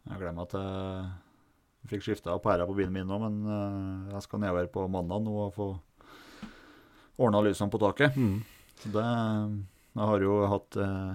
Jeg 0.08 0.18
glemmer 0.18 0.42
at 0.48 0.54
jeg 0.58 1.90
fikk 1.92 2.02
skifta 2.08 2.34
pæra 2.42 2.66
på 2.66 2.74
bilen 2.74 2.94
min 2.94 3.06
nå, 3.06 3.16
men 3.22 3.34
eh, 3.46 4.14
jeg 4.16 4.22
skal 4.26 4.42
nedover 4.42 4.66
på 4.74 4.80
mandag 4.90 5.22
nå 5.26 5.34
og 5.46 5.52
få 5.54 5.68
ordna 7.22 7.42
lysene 7.44 7.72
på 7.72 7.80
taket. 7.82 8.16
Mm. 8.16 8.40
Så 8.82 8.92
det 8.94 9.04
Jeg 9.92 10.08
har 10.08 10.24
jo 10.24 10.38
hatt 10.48 10.76
eh, 10.80 11.12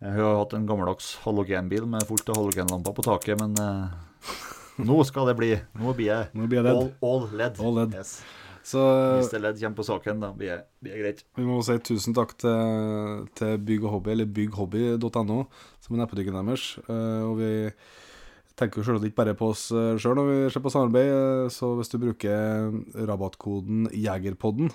Jeg 0.00 0.16
har 0.16 0.38
hatt 0.40 0.56
en 0.56 0.66
gammeldags 0.66 1.14
halogenbil 1.24 1.86
med 1.86 2.06
fullt 2.08 2.32
av 2.32 2.40
halogenlamper 2.40 2.96
på 2.96 3.06
taket, 3.06 3.40
men 3.40 3.54
eh, 3.60 4.44
nå 4.80 5.00
skal 5.04 5.30
det 5.30 5.38
bli 5.38 5.54
Nå 5.78 5.94
blir 5.96 6.10
jeg 6.10 6.30
Nå 6.34 6.50
blir 6.50 6.64
jeg 6.64 6.76
all, 6.76 6.92
all 7.04 7.26
LED. 7.30 7.60
All 7.60 7.82
LED. 7.82 7.98
Yes. 8.00 8.20
Så 8.62 8.80
Hvis 9.16 9.30
det 9.32 9.40
ledd 9.40 9.58
kommer 9.60 9.80
på 9.80 9.86
saken, 9.88 10.20
da 10.20 10.30
blir 10.36 10.60
det 10.84 10.98
greit. 11.00 11.22
Vi 11.38 11.46
må 11.46 11.60
si 11.64 11.78
tusen 11.84 12.14
takk 12.16 12.36
til, 12.38 13.24
til 13.38 13.56
Bygg 13.66 13.86
og 13.86 13.94
Hobby, 13.96 14.12
eller 14.12 14.28
bygghobby.no, 14.36 15.38
som 15.80 15.96
er 15.96 16.02
nettbutikken 16.02 16.36
deres. 16.36 16.66
Eh, 16.84 17.22
og 17.24 17.38
vi 17.40 17.50
tenker 18.60 18.80
jo 18.80 18.86
selvsagt 18.86 19.08
ikke 19.08 19.20
bare 19.22 19.36
på 19.38 19.50
oss 19.54 19.68
sjøl 19.70 20.18
når 20.18 20.28
vi 20.28 20.36
ser 20.52 20.64
på 20.64 20.72
samarbeid. 20.72 21.50
Så 21.54 21.72
hvis 21.78 21.92
du 21.92 21.98
bruker 22.02 22.74
rabattkoden 23.08 23.88
Jegerpodden, 23.96 24.70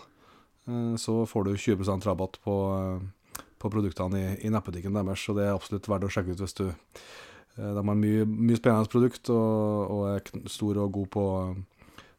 så 0.99 1.19
får 1.29 1.45
du 1.45 1.51
20% 1.53 2.07
rabatt 2.09 2.39
på, 2.41 2.55
på 3.61 3.71
produktene 3.73 4.21
i, 4.21 4.31
i 4.47 4.51
nettbutikken 4.53 4.97
deres. 4.97 5.27
Og 5.29 5.37
det 5.39 5.45
er 5.45 5.53
absolutt 5.53 5.89
verdt 5.91 6.07
å 6.07 6.11
sjekke 6.15 6.33
ut 6.33 6.41
hvis 6.43 6.57
du 6.57 6.65
De 7.55 7.77
har 7.77 7.99
mye, 8.01 8.25
mye 8.25 8.57
spennende 8.59 8.91
produkt 8.91 9.29
og, 9.31 9.93
og, 9.93 10.01
er 10.15 10.49
stor 10.51 10.81
og 10.81 10.91
god 10.97 11.11
på, 11.13 11.27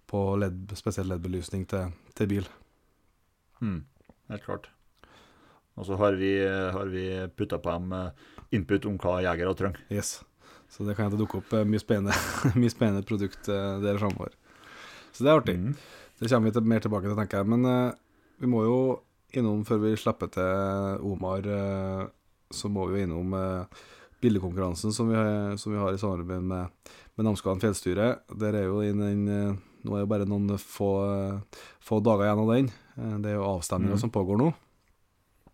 på 0.08 0.22
LED, 0.40 0.72
spesielt 0.78 1.10
LED-belysning 1.10 1.66
til, 1.68 1.90
til 2.16 2.30
bil. 2.30 2.48
Mm, 3.60 3.82
helt 4.32 4.46
klart. 4.46 4.70
Og 5.76 5.84
så 5.84 5.98
har 6.00 6.16
vi, 6.16 6.32
har 6.46 6.88
vi 6.88 7.04
putta 7.36 7.58
på 7.60 7.74
dem 7.74 7.92
input 8.56 8.88
om 8.88 8.96
hva 9.02 9.18
jegere 9.26 9.52
trenger. 9.58 9.84
Yes. 9.92 10.20
Så 10.72 10.84
det 10.84 10.96
kan 10.96 11.06
hende 11.06 11.20
dukke 11.20 11.40
opp 11.40 11.52
mye 11.68 11.80
spennende, 11.80 12.16
mye 12.60 12.72
spennende 12.72 13.06
produkt 13.06 13.48
der 13.48 14.00
framover. 14.00 14.34
Så 15.16 15.24
det 15.24 15.30
er 15.30 15.40
artig. 15.40 15.56
Mm. 15.56 15.76
Det 16.18 16.28
kommer 16.28 16.48
vi 16.48 16.54
til, 16.56 16.64
mer 16.68 16.84
tilbake 16.84 17.08
til, 17.08 17.16
tenker 17.18 17.42
jeg. 17.42 17.48
Men 17.52 17.68
uh, 17.68 17.92
vi 18.40 18.48
må 18.48 18.62
jo 18.64 18.78
innom, 19.36 19.64
før 19.68 19.82
vi 19.84 19.94
slipper 20.00 20.30
til 20.32 21.04
Omar, 21.04 21.48
uh, 21.48 22.04
så 22.52 22.70
må 22.72 22.86
vi 22.88 22.98
jo 22.98 23.06
innom 23.06 23.36
uh, 23.36 23.86
bildekonkurransen 24.24 24.94
som 24.96 25.10
vi, 25.12 25.16
som 25.60 25.72
vi, 25.72 25.80
har 25.80 25.92
i 25.92 26.00
samarbeid 26.00 26.44
med, 26.44 26.92
med 27.16 27.28
Namsskogan 27.28 27.60
fjellstyre. 27.60 28.12
Der 28.32 28.60
er 28.60 28.70
jo 28.70 28.82
inn 28.84 29.02
inn, 29.04 29.56
Nå 29.86 29.94
er 29.94 30.02
jo 30.02 30.08
bare 30.10 30.26
noen 30.26 30.56
få, 30.58 30.88
få 31.84 32.00
dager 32.02 32.24
igjen 32.24 32.40
av 32.42 32.48
den. 32.50 32.70
Det 33.22 33.28
er 33.30 33.36
jo 33.36 33.44
avstemninger 33.52 33.94
mm. 33.94 34.00
som 34.02 34.10
pågår 34.10 34.40
nå. 34.40 34.48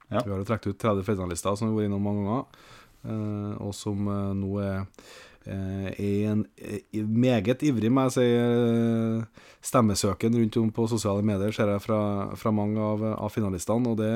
Ja. 0.08 0.22
Vi 0.24 0.30
har 0.30 0.38
jo 0.40 0.46
trukket 0.48 0.72
ut 0.72 0.78
30 0.80 1.04
finalister 1.04 1.58
som 1.58 1.68
vi 1.68 1.72
har 1.74 1.82
vært 1.82 1.90
innom 1.90 2.06
mange 2.06 2.22
ganger, 2.24 2.46
eh, 2.46 2.81
og 3.02 3.74
som 3.74 4.06
eh, 4.08 4.32
nå 4.38 4.50
er, 4.62 4.84
eh, 5.46 5.88
er 5.90 6.32
en 6.32 6.44
meget 7.18 7.64
ivrig, 7.66 7.90
må 7.90 8.06
jeg 8.06 8.14
si, 8.16 8.26
stemmesøken 9.66 10.38
rundt 10.38 10.60
om 10.60 10.70
på 10.74 10.88
sosiale 10.90 11.24
medier, 11.26 11.54
ser 11.54 11.72
jeg 11.74 11.84
fra, 11.84 12.00
fra 12.38 12.54
mange 12.54 12.80
av, 12.82 13.04
av, 13.16 13.30
finalistene. 13.34 13.94
og 13.94 13.98
det, 13.98 14.12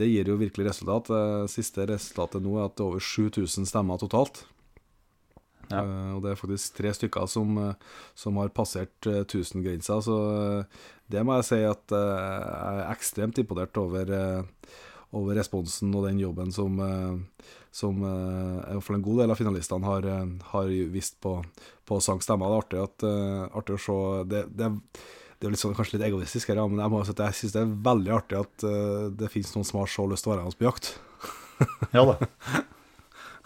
det 0.00 0.10
gir 0.10 0.28
jo 0.28 0.40
virkelig 0.40 0.68
resultat. 0.70 1.12
Siste 1.52 1.86
resultatet 1.88 2.44
nå 2.44 2.58
er 2.58 2.68
at 2.68 2.76
det 2.76 2.84
er 2.84 2.90
over 2.92 3.04
7000 3.04 3.70
stemmer 3.70 4.00
totalt. 4.00 4.44
Ja. 5.70 5.80
Uh, 5.80 6.10
og 6.18 6.18
det 6.20 6.34
er 6.34 6.36
faktisk 6.36 6.74
tre 6.76 6.90
stykker 6.92 7.24
som, 7.24 7.56
som 8.12 8.36
har 8.36 8.50
passert 8.52 9.06
uh, 9.08 9.22
1000-grensa, 9.22 9.96
så 10.04 10.16
uh, 10.60 10.82
det 11.08 11.22
må 11.24 11.38
jeg 11.38 11.46
si 11.48 11.60
at 11.64 11.94
jeg 11.94 12.80
er 12.82 12.90
ekstremt 12.92 13.40
imponert 13.40 13.80
over 13.80 14.12
over 15.14 15.38
responsen 15.38 15.94
og 15.94 16.08
den 16.08 16.20
jobben 16.22 16.52
som, 16.52 16.80
eh, 16.80 17.44
som 17.74 18.04
uh, 18.06 18.78
for 18.78 18.94
en 18.94 19.02
god 19.02 19.24
del 19.24 19.34
av 19.34 19.38
finalistene 19.40 19.88
har, 19.88 20.06
eh, 20.06 20.26
har 20.52 20.68
vist 20.94 21.16
på, 21.24 21.40
på 21.88 21.98
sang 22.04 22.20
stemmer. 22.22 22.46
Det 22.46 22.54
er 22.54 22.62
artig, 22.62 22.82
at, 22.84 23.06
artig 23.58 23.74
å 23.74 23.82
se 23.82 23.96
det, 24.30 24.44
det, 24.54 24.68
det, 25.40 25.48
er 25.48 25.54
litt 25.56 25.62
sånn, 25.62 25.74
kanskje 25.74 25.98
litt 25.98 26.06
egoistisk, 26.06 26.52
her, 26.52 26.62
men 26.70 26.84
jeg, 26.84 26.92
må 26.92 27.02
si 27.02 27.16
at 27.16 27.24
jeg 27.26 27.38
syns 27.40 27.56
det 27.56 27.64
er 27.64 27.74
veldig 27.88 28.14
artig 28.14 28.38
at 28.38 28.68
det 29.18 29.32
finnes 29.32 29.50
noen 29.56 29.66
som 29.66 29.82
har 29.82 29.90
så 29.90 30.06
lyst 30.06 30.26
til 30.26 30.30
å 30.30 30.36
være 30.36 30.46
med 30.46 30.54
oss 30.54 30.60
på 30.60 30.68
jakt. 30.68 30.92
ja 31.96 32.06
da. 32.12 32.16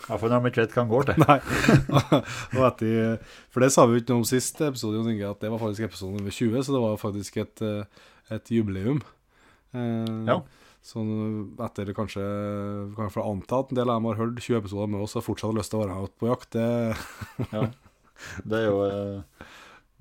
Iallfall 0.09 0.31
når 0.31 0.45
de 0.45 0.53
ikke 0.53 0.63
vet 0.63 0.77
hva 0.77 0.85
han 0.85 0.93
går 0.93 1.09
til. 1.09 1.25
Nei. 1.25 1.41
for 3.53 3.65
det 3.65 3.73
sa 3.75 3.89
vi 3.89 3.97
jo 3.97 4.03
ikke 4.03 4.13
noe 4.13 4.23
om 4.23 4.29
sist 4.29 4.61
episode, 4.65 5.17
at 5.33 5.41
det 5.43 5.53
var 5.53 5.65
faktisk 5.65 5.89
episode 5.89 6.21
nummer 6.21 6.37
20, 6.37 6.69
så 6.69 6.77
det 6.77 6.85
var 6.85 7.01
faktisk 7.01 7.41
et, 7.43 7.65
et 8.37 8.53
jubileum. 8.53 9.01
Uh, 9.73 10.25
ja. 10.29 10.41
Sånn 10.85 11.11
etter 11.61 11.91
kanskje 11.93 12.23
Kan 12.95 13.09
jeg 13.11 13.21
anta 13.21 13.59
at 13.61 13.73
en 13.73 13.79
del 13.81 13.91
av 13.91 13.99
dem 13.99 14.07
har 14.09 14.21
hørt 14.23 14.39
20 14.41 14.61
episoder 14.63 14.91
med 14.93 15.03
oss 15.05 15.19
og 15.19 15.27
fortsatt 15.27 15.51
har 15.51 15.59
lyst 15.59 15.75
til 15.75 15.81
å 15.81 15.85
være 15.85 16.07
ute 16.07 16.21
på 16.23 16.31
jakt. 16.31 16.55
Det 16.55 16.69
ja. 17.57 17.69
Det 18.45 18.59
er 18.59 18.67
jo, 18.67 18.83
eh, 18.85 19.47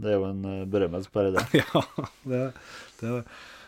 det 0.02 0.12
er 0.12 0.18
jo 0.18 0.28
en 0.30 0.44
eh, 0.50 0.66
berømmelse, 0.70 1.14
bare 1.14 1.34
det. 1.36 1.46
ja, 1.62 1.84
det, 2.24 2.44
det. 3.02 3.24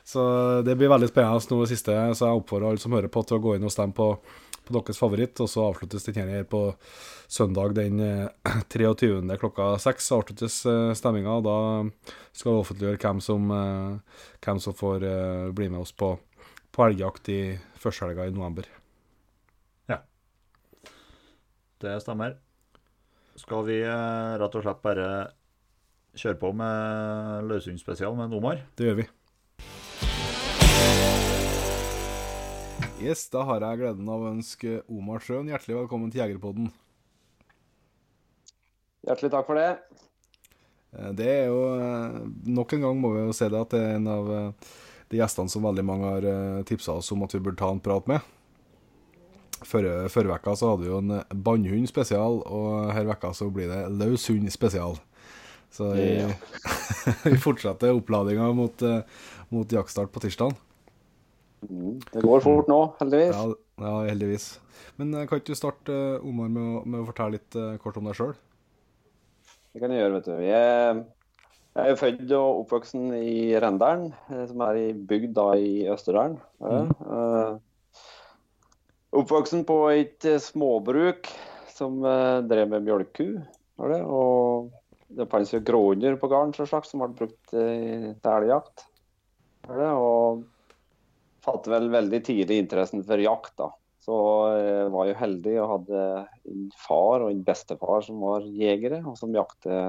Så 0.10 0.22
det 0.66 0.76
blir 0.78 0.90
veldig 0.90 1.10
spennende 1.12 1.54
nå 1.54 1.64
det 1.64 1.72
siste. 1.74 1.96
Så 2.18 2.26
jeg 2.26 2.42
oppfordrer 2.42 2.72
alle 2.72 2.82
som 2.82 2.96
hører 2.96 3.12
på, 3.14 3.24
til 3.26 3.38
å 3.38 3.44
gå 3.44 3.56
inn 3.58 3.68
og 3.68 3.74
stemme 3.74 3.94
på, 3.94 4.08
på 4.66 4.74
deres 4.74 5.02
favoritt. 5.02 5.38
Og 5.44 5.52
så 5.52 5.68
avsluttes 5.68 6.08
denne 6.08 6.40
her 6.40 6.48
på 6.50 6.64
søndag 7.30 7.76
den 7.78 8.02
23. 8.74 9.12
Eh, 9.20 9.38
klokka 9.44 9.76
seks. 9.82 10.10
Avsluttes 10.18 10.64
stemminga. 10.98 11.38
Da 11.46 11.60
skal 12.34 12.56
vi 12.56 12.64
offentliggjøre 12.64 13.04
hvem 13.04 13.22
som, 13.22 13.54
hvem 14.42 14.64
som 14.66 14.78
får 14.78 15.06
bli 15.54 15.70
med 15.70 15.84
oss 15.84 15.94
på 15.94 16.16
på 16.80 16.86
elgjakt 16.88 17.28
i 17.28 17.40
førstehelga 17.76 18.30
i 18.30 18.32
november. 18.32 18.68
Ja. 19.92 19.98
Det 21.84 21.98
stemmer. 22.06 22.38
Skal 23.40 23.66
vi 23.68 23.82
eh, 23.84 24.38
rett 24.40 24.56
og 24.56 24.64
slett 24.64 24.80
bare 24.86 25.10
kjøre 26.16 26.40
på 26.40 26.54
med 26.56 27.50
løshundspesial 27.52 28.16
med 28.16 28.36
Omar? 28.40 28.64
Det 28.80 28.88
gjør 28.88 29.00
vi. 29.02 29.08
Yes, 33.04 33.28
da 33.32 33.44
har 33.48 33.64
jeg 33.64 33.84
gleden 33.84 34.08
av 34.12 34.24
å 34.24 34.34
ønske 34.34 34.80
Omar 34.88 35.24
Sjøen 35.24 35.52
hjertelig 35.52 35.82
velkommen 35.82 36.12
til 36.12 36.24
Jegerpodden. 36.24 36.72
Hjertelig 39.08 39.36
takk 39.36 39.48
for 39.52 39.60
det. 39.60 39.72
Eh, 40.96 41.12
det 41.12 41.34
er 41.42 41.50
jo 41.52 41.64
eh, 41.76 42.22
Nok 42.56 42.80
en 42.80 42.88
gang 42.88 43.02
må 43.04 43.18
vi 43.18 43.28
jo 43.28 43.36
se 43.36 43.52
det 43.52 43.68
at 43.68 43.76
det 43.76 43.84
er 43.84 44.00
en 44.00 44.16
av 44.16 44.38
de 45.10 45.18
gjestene 45.18 45.50
som 45.50 45.66
veldig 45.66 45.86
mange 45.86 46.12
har 46.14 46.28
eh, 46.30 46.62
tipsa 46.70 47.00
oss 47.00 47.10
om 47.16 47.26
at 47.26 47.34
vi 47.34 47.42
burde 47.42 47.60
ta 47.60 47.72
en 47.74 47.82
prat 47.84 48.06
med. 48.10 48.36
Forrige 49.66 50.08
uke 50.08 50.56
så 50.56 50.72
hadde 50.72 50.86
vi 50.86 50.92
jo 50.92 51.02
en 51.02 51.18
bannhund 51.34 51.90
spesial, 51.90 52.40
og 52.48 52.94
her 52.96 53.10
vekka 53.10 53.34
så 53.36 53.50
blir 53.52 53.68
det 53.72 53.82
løs 54.00 54.30
hund 54.32 54.48
spesial. 54.54 54.96
Så 55.74 55.92
vi, 55.98 56.08
ja. 56.22 56.30
vi 57.26 57.36
fortsetter 57.42 57.94
oppladinga 57.94 58.48
mot, 58.58 58.82
uh, 58.82 59.02
mot 59.54 59.70
jaktstart 59.70 60.14
på 60.14 60.24
tirsdag. 60.24 60.56
Mm, 61.68 62.00
det 62.14 62.24
går 62.24 62.42
fort 62.46 62.72
nå, 62.72 62.80
heldigvis. 63.02 63.36
Ja, 63.36 63.84
ja 63.84 63.94
heldigvis. 64.08 64.48
Men 65.02 65.12
kan 65.28 65.42
ikke 65.42 65.52
du 65.52 65.60
starte, 65.60 66.00
Omar, 66.24 66.50
med 66.54 66.64
å, 66.64 66.84
med 66.88 67.04
å 67.04 67.10
fortelle 67.12 67.38
litt 67.38 67.60
kort 67.84 68.00
om 68.00 68.08
deg 68.08 68.18
sjøl? 68.18 68.34
Det 69.74 69.84
kan 69.84 69.92
jeg 69.94 70.02
gjøre, 70.02 70.22
vet 70.22 70.30
du. 70.32 70.36
Er 70.50 71.04
jeg 71.78 71.94
er 71.94 72.00
født 72.00 72.32
og 72.34 72.64
oppvokst 72.64 72.98
i 73.20 73.54
Rendalen, 73.62 74.10
eh, 74.34 74.46
som 74.50 74.64
er 74.66 74.80
i 74.80 74.88
bygd 74.94 75.36
da 75.38 75.48
i 75.56 75.86
Østerdalen. 75.92 76.40
Mm. 76.64 76.90
Uh, 77.06 77.54
oppvokst 79.22 79.62
på 79.70 79.80
et 79.94 80.28
eh, 80.28 80.42
småbruk 80.42 81.30
som 81.72 82.02
drev 82.50 82.74
med 82.74 82.84
mjølku. 82.84 83.28
Det? 83.80 84.02
Og 84.04 84.72
det 85.16 85.30
fantes 85.32 85.54
jo 85.54 85.62
gråhunder 85.64 86.18
på 86.20 86.28
gården 86.28 86.52
som 86.84 87.06
ble 87.06 87.14
brukt 87.22 87.54
til 87.54 88.34
elgjakt. 88.34 88.84
Og 89.70 90.42
fatte 91.46 91.72
vel 91.72 91.88
veldig 91.94 92.20
tidlig 92.28 92.58
interessen 92.66 93.06
for 93.08 93.24
jakt. 93.24 93.54
da. 93.62 93.70
Så 94.04 94.18
jeg 94.60 94.92
var 94.92 95.08
jo 95.08 95.18
heldig 95.22 95.56
og 95.62 95.72
hadde 95.78 96.04
en 96.52 96.68
far 96.84 97.24
og 97.24 97.32
en 97.32 97.46
bestefar 97.48 98.04
som 98.04 98.20
var 98.26 98.44
jegere, 98.44 99.00
og 99.08 99.16
som 99.22 99.32
jakte 99.36 99.80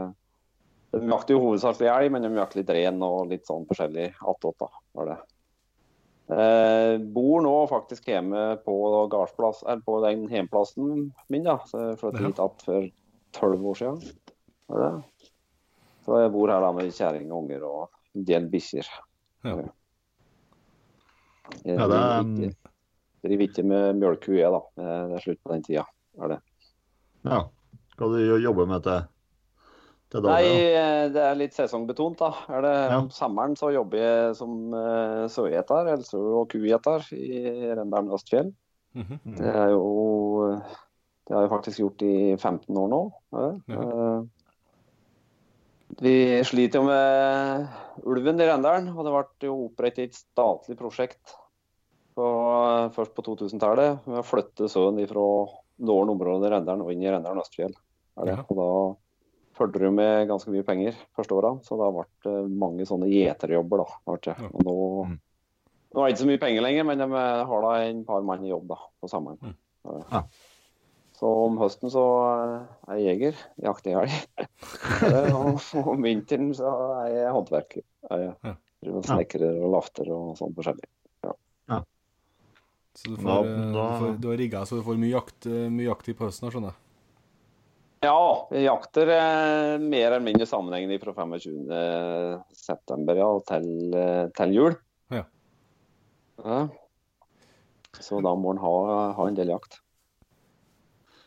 de 0.90 1.02
jakter 1.06 1.36
jo 1.36 1.42
hovedsakelig 1.44 1.90
elg, 1.90 2.12
men 2.14 2.24
de 2.26 2.32
jakter 2.34 2.60
litt 2.60 2.72
ren 2.74 3.02
og 3.06 3.30
litt 3.30 3.46
sånn 3.46 3.66
forskjellig 3.68 4.08
attåt. 4.32 4.66
var 4.98 5.12
det. 5.12 5.18
Eh, 6.30 6.96
bor 7.14 7.42
nå 7.42 7.52
faktisk 7.70 8.06
hjemme 8.06 8.56
på 8.64 8.74
eller 9.02 9.82
på 9.86 9.96
den 10.04 10.28
hjemplassen 10.30 11.10
min. 11.28 11.44
da, 11.44 11.58
så 11.66 11.90
Jeg 11.90 11.98
flyttet 11.98 12.26
hit 12.26 12.38
igjen 12.38 12.64
for 12.64 12.90
tolv 13.34 13.66
år 13.66 13.74
siden. 13.74 14.00
Var 14.70 14.84
det. 14.84 15.28
Så 16.06 16.20
jeg 16.22 16.32
bor 16.34 16.50
her 16.50 16.62
da 16.62 16.72
med 16.72 16.92
kjerring 16.94 17.30
og 17.30 17.44
unger 17.44 17.66
og 17.66 17.88
en 18.14 18.26
del 18.26 18.46
bikkjer. 18.50 18.86
Ja. 19.44 19.56
Jeg 21.64 21.78
ja, 21.78 21.86
det... 21.90 22.52
driver 23.26 23.46
ikke 23.46 23.66
med 23.66 23.98
mjølku, 23.98 24.34
jeg, 24.38 24.50
da. 24.54 24.60
Det 24.78 25.18
er 25.18 25.24
slutt 25.26 25.42
på 25.42 25.54
den 25.54 25.64
tida. 25.66 25.86
Er 26.18 26.34
det. 26.34 26.40
Ja. 27.26 27.40
Hva 27.98 28.08
du 28.14 28.20
jobber 28.40 28.70
med 28.70 28.86
til 28.86 29.02
det 30.10 30.22
Nei, 30.26 30.46
eh, 30.74 31.04
det 31.14 31.22
er 31.22 31.38
litt 31.38 31.54
sesongbetont. 31.54 32.18
da. 32.18 32.30
Er 32.50 32.64
det, 32.66 32.74
ja. 32.90 32.98
Om 32.98 33.10
sommeren 33.14 33.54
så 33.58 33.70
jobber 33.70 34.02
jeg 34.02 34.34
som 34.40 34.74
uh, 34.74 35.28
sauegjeter, 35.30 35.92
eller 35.92 36.06
sau- 36.06 36.40
og 36.40 36.48
kugjeter 36.50 37.06
i 37.14 37.44
Rendalen 37.78 38.10
Østfjell. 38.16 38.50
Mm 38.98 39.06
-hmm. 39.06 39.36
Det 39.38 39.54
er 39.54 39.68
jo 39.70 40.60
Det 41.26 41.36
har 41.36 41.42
jeg 41.42 41.50
faktisk 41.50 41.78
gjort 41.78 42.02
i 42.02 42.36
15 42.36 42.76
år 42.76 42.88
nå. 42.88 43.12
Ja. 43.32 43.50
Uh, 43.68 44.26
vi 46.00 46.44
sliter 46.44 46.78
jo 46.78 46.84
med 46.84 47.68
ulven 48.04 48.40
i 48.40 48.46
Rendalen, 48.46 48.88
og 48.88 49.04
det 49.04 49.12
ble 49.12 49.48
jo 49.48 49.66
opprettet 49.66 50.10
et 50.10 50.14
statlig 50.14 50.76
prosjekt 50.78 51.36
på, 52.14 52.26
først 52.94 53.14
på 53.14 53.22
2000-tallet 53.22 54.06
med 54.06 54.18
å 54.18 54.26
flytte 54.26 54.68
sauen 54.68 55.00
fra 55.06 55.26
noen 55.78 56.08
områder 56.08 56.48
i 56.48 56.54
Rendalen 56.54 56.82
og 56.82 56.92
inn 56.92 57.02
i 57.02 57.10
Rendalen 57.10 57.42
Østfjell. 57.42 57.74
Er 58.18 58.24
det? 58.24 58.36
Ja. 58.36 58.44
Og 58.48 58.56
da 58.56 58.70
fulgte 59.60 59.82
det 59.84 59.90
med 59.94 60.28
ganske 60.30 60.52
mye 60.52 60.66
penger 60.66 61.00
første 61.16 61.36
åra, 61.36 61.54
så 61.64 61.78
det 61.78 61.86
har 61.86 61.96
vært 61.96 62.30
eh, 62.30 62.52
mange 62.62 62.86
sånne 62.88 63.10
gjeterjobber. 63.10 63.84
da. 63.84 63.98
Og 64.50 64.62
nå, 64.66 64.76
mm. 65.10 65.18
nå 65.94 66.02
er 66.02 66.06
det 66.06 66.14
ikke 66.14 66.22
så 66.24 66.30
mye 66.32 66.44
penger 66.46 66.66
lenger, 66.66 66.88
men 66.90 67.02
de 67.04 67.10
har 67.52 67.66
da 67.66 67.74
en 67.88 68.06
par 68.08 68.24
mann 68.26 68.46
i 68.46 68.52
jobb 68.52 68.70
da, 68.72 68.80
på 69.00 69.12
sommeren. 69.12 69.52
Mm. 69.52 70.06
Ja. 70.10 70.24
Så 71.20 71.30
om 71.44 71.58
høsten 71.60 71.92
så 71.92 72.02
er 72.88 72.96
jeg 72.96 73.10
jeger, 73.10 73.42
jakter 73.60 73.98
elg. 74.00 74.14
og 75.36 75.90
om 75.92 76.06
vinteren 76.06 76.54
så 76.56 76.72
er 77.02 77.10
jeg 77.12 77.34
håndverker. 77.36 77.84
Jeg 78.08 78.32
driver 78.80 79.02
og 79.02 79.10
snekrer 79.10 79.60
og 79.60 79.76
lafter 79.76 80.08
og 80.16 80.32
sånn 80.40 80.56
forskjellig. 80.56 80.88
Så 82.94 83.10
du, 83.10 83.16
får, 83.16 83.28
Da- 83.28 83.50
eh, 83.50 83.72
du, 83.72 83.98
får, 83.98 84.18
du 84.18 84.28
har 84.28 84.36
rigga 84.36 84.66
så 84.66 84.76
du 84.76 84.82
får 84.82 84.96
mye, 84.98 85.12
jakt, 85.14 85.46
eh, 85.46 85.68
mye 85.72 85.86
jakt 85.86 86.10
på 86.16 86.26
høsten, 86.26 86.50
skjønner 86.50 86.74
jeg. 86.74 86.89
Ja, 88.00 88.48
jeg 88.48 88.64
jakter 88.64 89.10
eh, 89.12 89.74
mer 89.82 90.06
eller 90.06 90.22
mindre 90.24 90.46
sammenhengende 90.48 90.96
fra 91.02 91.12
25. 91.12 91.66
september 92.56 93.18
ja, 93.20 93.26
til, 93.50 93.66
eh, 93.92 94.22
til 94.38 94.54
jul. 94.56 94.76
Ja. 95.12 95.26
Ja. 96.40 96.60
Så 98.00 98.22
da 98.24 98.32
må 98.40 98.54
en 98.54 98.62
ha, 98.62 98.72
ha 99.18 99.26
en 99.28 99.36
del 99.36 99.52
jakt. 99.52 99.82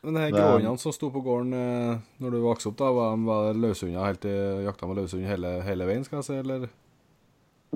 Men 0.04 0.18
de 0.18 0.24
her 0.24 0.32
Det- 0.34 0.40
gråhundene 0.42 0.80
som 0.82 0.92
sto 0.92 1.12
på 1.14 1.22
gården 1.24 1.54
eh, 1.54 2.00
når 2.20 2.32
du 2.32 2.42
vokste 2.42 2.72
opp, 2.74 2.78
da, 2.82 2.90
var, 2.92 3.18
var 3.22 3.54
det 3.54 3.62
løshunder 3.62 4.08
helt 4.10 4.22
til 4.26 4.66
jakta 4.66 4.90
med 4.90 4.98
løshund 4.98 5.28
hele, 5.30 5.60
hele 5.64 5.86
veien, 5.86 6.04
skal 6.04 6.24
jeg 6.24 6.26
si, 6.32 6.40
eller? 6.42 6.66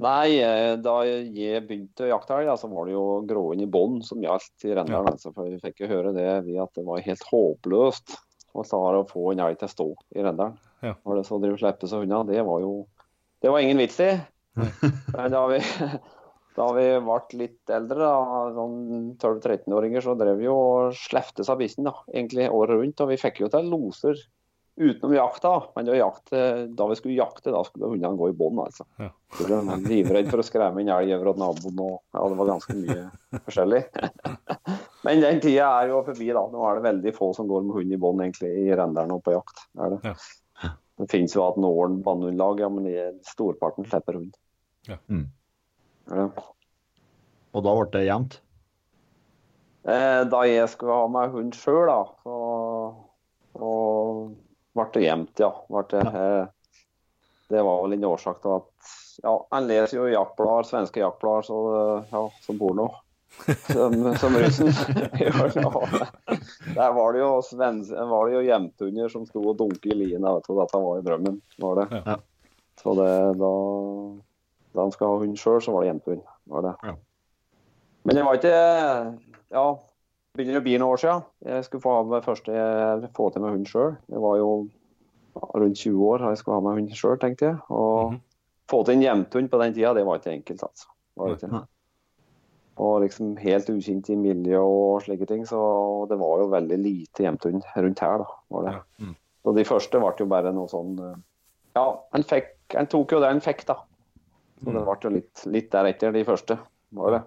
Nei, 0.01 0.39
eh, 0.42 0.74
da 0.82 1.00
jeg 1.06 1.62
begynte 1.70 2.06
å 2.06 2.10
jakte 2.16 2.34
elg, 2.42 2.50
så 2.58 2.68
var 2.74 2.86
det 2.89 2.98
jo 2.98 3.06
gråhund 3.30 3.62
i 3.62 3.70
bånd 3.70 4.01
som 4.06 4.20
gjaldt 4.25 4.66
i 4.66 4.74
Rendalen. 4.74 5.13
Altså, 5.13 5.32
for 5.34 5.46
vi 5.54 5.62
fikk 5.62 5.86
jo 5.86 5.94
høre 5.94 6.13
det 6.18 6.27
ved 6.50 6.58
at 6.66 6.74
det 6.74 6.84
var 6.86 7.06
helt 7.06 7.24
håpløst 7.30 8.18
å 8.61 8.67
klare 8.67 9.01
å 9.01 9.07
få 9.09 9.31
en 9.31 9.43
elg 9.45 9.59
til 9.59 9.69
å 9.69 9.73
stå 9.73 9.87
i 10.15 10.25
Rendalen. 10.25 10.57
Ja. 10.85 10.93
Det 10.93 11.23
så 11.25 11.37
å 11.37 11.41
drive 11.41 11.57
og 11.57 11.63
slippe 11.63 11.89
seg 11.89 12.05
unna, 12.05 12.21
det 12.27 12.43
var 12.45 12.61
jo 12.61 12.73
Det 13.41 13.51
var 13.53 13.61
ingen 13.61 13.77
vits 13.81 13.99
i. 14.01 14.11
Men 14.57 15.33
da 15.33 15.43
vi, 15.51 15.59
da 16.57 16.69
vi 16.73 16.85
ble 17.05 17.19
litt 17.41 17.73
eldre, 17.73 17.99
da, 18.01 18.39
sånn 18.55 18.79
12-13-åringer, 19.21 20.01
så 20.05 20.15
drev 20.17 20.41
vi 20.41 20.49
og 20.49 20.97
slefte 20.97 21.45
seg 21.45 21.61
da, 21.85 21.93
egentlig 22.13 22.49
året 22.49 22.81
rundt. 22.81 23.05
Og 23.05 23.13
vi 23.13 23.21
fikk 23.21 23.43
jo 23.43 23.51
til 23.53 23.69
loser 23.69 24.17
utenom 24.77 25.15
jakta. 25.15 25.53
Men 25.75 25.85
det 25.85 25.97
jakt, 25.97 26.33
da 26.69 26.89
vi 26.89 26.97
skulle 26.97 27.17
jakte, 27.17 27.53
da 27.53 27.63
skulle 27.65 27.93
hundene 27.93 28.17
gå 28.17 28.29
i 28.29 28.35
bånd, 28.37 28.61
altså. 28.65 28.85
Ja. 29.01 29.09
Så 29.37 29.47
ble 29.49 29.79
livredd 29.85 30.29
for 30.31 30.41
å 30.41 30.45
skremme 30.45 30.83
en 30.83 30.93
elg 30.97 31.13
over 31.17 31.33
naboen 31.41 31.81
og 31.83 31.95
Ja, 32.13 32.27
det 32.29 32.37
var 32.39 32.53
ganske 32.53 32.77
mye 32.77 33.07
forskjellig. 33.45 33.83
Men 35.06 35.22
den 35.22 35.39
tida 35.44 35.68
er 35.82 35.92
jo 35.92 36.01
forbi, 36.08 36.32
da. 36.34 36.44
Nå 36.51 36.63
er 36.66 36.80
det 36.80 36.88
veldig 36.88 37.13
få 37.16 37.30
som 37.38 37.48
går 37.50 37.66
med 37.68 37.77
hund 37.77 37.94
i 37.94 38.00
bånd 38.01 38.24
egentlig 38.24 38.50
i 38.63 38.75
Rendalen 38.75 39.13
og 39.13 39.24
på 39.25 39.36
jakt. 39.36 39.63
Er 39.77 39.96
det. 39.96 40.13
Ja. 40.63 40.72
det 41.01 41.10
finnes 41.12 41.36
jo 41.38 41.46
at 41.46 41.60
noen 41.62 42.00
banneunderlag, 42.06 42.63
ja, 42.66 42.70
men 42.74 42.89
i 42.89 42.98
storparten 43.27 43.88
slipper 43.88 44.18
hund. 44.20 44.34
Ja. 44.89 44.98
Mm. 45.12 45.27
Er 46.10 46.24
det. 46.24 46.46
Og 47.56 47.63
da 47.66 47.74
ble 47.77 47.88
det 47.94 48.04
jevnt. 48.08 48.39
Eh, 49.88 50.22
da 50.27 50.44
jeg 50.44 50.68
skulle 50.74 50.98
ha 51.00 51.08
meg 51.12 51.32
hund 51.36 51.56
sjøl, 51.56 51.88
da, 51.88 52.01
så, 52.25 52.38
så 53.56 53.72
ble 54.75 54.88
det 54.98 55.06
jevnt, 55.06 55.44
ja. 55.46 55.51
Ble 55.72 55.84
det, 55.94 56.04
eh, 56.12 56.74
det 57.54 57.63
var 57.63 57.84
vel 57.86 57.96
en 57.96 58.10
årsak 58.10 58.42
til 58.44 58.58
at 58.60 58.96
Ja, 59.24 59.32
En 59.58 59.66
leser 59.66 59.98
jo 59.98 60.10
jaktblader, 60.12 60.68
svenske 60.68 61.01
jaktblader, 61.01 61.46
så 61.48 61.62
eh, 61.77 62.10
ja, 62.12 62.25
som 62.44 62.60
bor 62.60 62.75
nå. 62.77 62.89
Som, 63.46 64.15
som 64.20 64.36
russen. 64.36 64.67
Der 66.75 66.94
var 66.94 67.13
det 67.13 67.22
jo, 67.22 67.29
svens, 67.46 67.91
var 67.91 68.27
det 68.27 68.36
jo 68.36 68.44
jentunger 68.44 69.12
som 69.12 69.25
sto 69.27 69.44
og 69.44 69.58
dunket 69.60 69.94
i 69.94 69.98
liene. 69.98 70.34
Vet 70.38 70.48
du, 70.48 70.56
dette 70.58 70.82
var 70.84 71.00
jo 71.00 71.06
drømmen. 71.06 71.41
var 71.63 71.82
det. 71.82 72.01
Ja. 72.06 72.17
Så 72.82 72.94
det, 72.98 73.12
da, 73.39 73.51
da 74.75 74.86
han 74.86 74.94
skulle 74.94 75.13
ha 75.13 75.22
hund 75.24 75.39
sjøl, 75.39 75.62
så 75.63 75.75
var 75.75 75.86
det 75.86 75.94
jentehund. 75.94 76.25
var 76.51 76.67
det. 76.67 76.74
Ja. 76.89 76.96
Men 78.08 78.15
det 78.15 78.24
var 78.24 78.39
ikke 78.39 78.58
Ja, 79.51 79.65
begynner 80.38 80.62
å 80.62 80.65
bli 80.65 80.75
noen 80.77 80.94
år 80.94 81.01
siden. 81.01 81.24
Jeg 81.48 81.67
skulle 81.67 81.84
få 81.84 81.96
ha 81.98 82.22
første 82.25 82.67
få 83.17 83.29
til 83.32 83.44
meg 83.44 83.56
hund 83.56 83.72
sjøl. 83.72 83.96
Jeg 84.12 84.24
var 84.24 84.38
jo 84.41 84.51
rundt 85.38 85.79
20 85.79 86.12
år 86.12 86.24
da 86.24 86.33
jeg 86.33 86.42
skulle 86.42 86.59
ha 86.59 86.66
meg 86.66 86.81
hund 86.81 86.94
sjøl, 86.98 87.18
tenkte 87.22 87.51
jeg. 87.51 87.57
Og 87.70 88.14
-hmm. 88.14 88.22
få 88.70 88.83
til 88.83 88.96
en 88.96 89.07
jevnthund 89.07 89.50
på 89.50 89.64
den 89.64 89.74
tida, 89.74 89.94
det 89.94 90.05
var 90.05 90.20
ikke 90.20 90.35
enkelt, 90.35 90.64
altså. 90.64 90.88
Var 91.16 91.27
det 91.27 91.44
ikke? 91.44 91.66
Og 92.77 93.00
liksom 93.01 93.31
helt 93.42 93.70
ukjent 93.74 94.09
i 94.13 94.16
miljø 94.20 94.59
og 94.61 95.01
slike 95.05 95.25
ting, 95.29 95.46
så 95.50 95.57
det 96.11 96.20
var 96.22 96.44
jo 96.44 96.51
veldig 96.51 96.77
lite 96.77 97.24
jevnthund 97.25 97.66
rundt 97.74 98.03
her, 98.03 98.22
da. 98.22 98.27
var 98.53 98.68
det. 98.68 98.74
Ja. 98.77 99.07
Mm. 99.07 99.16
Så 99.48 99.53
de 99.57 99.66
første 99.66 100.01
ble 100.03 100.11
jo 100.20 100.27
bare 100.29 100.51
noe 100.53 100.70
sånn 100.70 100.94
eh, 101.01 101.16
Ja, 101.79 101.85
en 102.18 102.25
fikk, 102.27 102.51
En 102.77 102.90
tok 102.92 103.13
jo 103.16 103.22
det 103.24 103.29
en 103.31 103.42
fikk, 103.42 103.63
da. 103.70 103.79
Så 104.61 104.74
det 104.75 104.81
ble 104.85 104.98
jo 105.05 105.13
litt, 105.13 105.44
litt 105.50 105.70
deretter, 105.74 106.11
de 106.13 106.24
første. 106.27 106.57
var 106.98 107.13
det. 107.16 107.22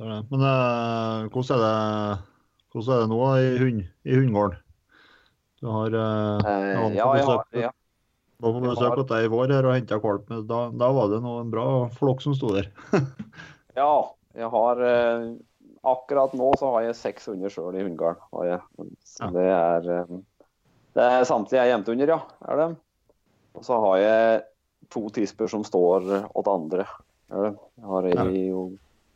Men 0.00 0.44
eh, 0.48 1.28
hvordan, 1.28 1.56
er 1.56 1.62
det, 1.64 2.24
hvordan 2.72 2.94
er 2.94 3.00
det 3.02 3.10
nå 3.12 3.20
i, 3.36 3.48
hund, 3.60 3.80
i 4.08 4.16
hundegården? 4.16 4.60
Du 5.60 5.68
har 5.68 5.92
eh, 5.92 6.48
Eh, 6.48 6.96
Ja, 6.96 7.08
jeg 7.18 7.26
har, 7.28 7.44
ja, 7.52 7.70
var 8.40 8.56
må 8.56 8.70
jeg 8.70 8.80
søke 8.80 9.04
etter 9.04 9.26
i 9.26 9.30
vår 9.32 9.52
her 9.54 9.68
og 9.68 9.74
hente 9.76 9.98
valp. 10.02 10.32
Da, 10.48 10.60
da 10.82 10.88
var 10.96 11.12
det 11.12 11.20
noe, 11.24 11.44
en 11.44 11.52
bra 11.52 11.66
flokk 11.96 12.24
som 12.24 12.34
sto 12.36 12.52
der. 12.56 12.70
ja, 13.80 13.92
jeg 14.38 14.50
har 14.56 14.84
eh, 14.86 15.30
Akkurat 15.90 16.34
nå 16.36 16.50
så 16.60 16.74
har 16.74 16.82
jeg 16.84 16.98
600 16.98 17.52
sjøl 17.54 17.78
i 17.78 17.84
hundegarden. 17.86 18.90
Så 19.00 19.24
Ja. 19.24 19.30
det 19.32 19.46
er 19.48 19.90
eh, 19.94 20.16
Det 20.96 21.06
er 21.06 21.24
samtlige 21.24 21.62
er 21.62 21.70
jentehunder, 21.70 22.12
ja. 22.12 22.20
er 22.50 22.60
det. 22.60 22.68
Og 23.56 23.64
så 23.64 23.78
har 23.80 23.96
jeg 24.02 24.42
to 24.90 25.06
tisper 25.14 25.48
som 25.48 25.64
står 25.64 26.10
åt 26.36 26.50
andre. 26.50 26.84
Er 27.30 27.46
det. 27.46 27.52
Jeg 27.78 27.86
har 27.86 28.08
ei 28.10 28.46
jo 28.50 28.64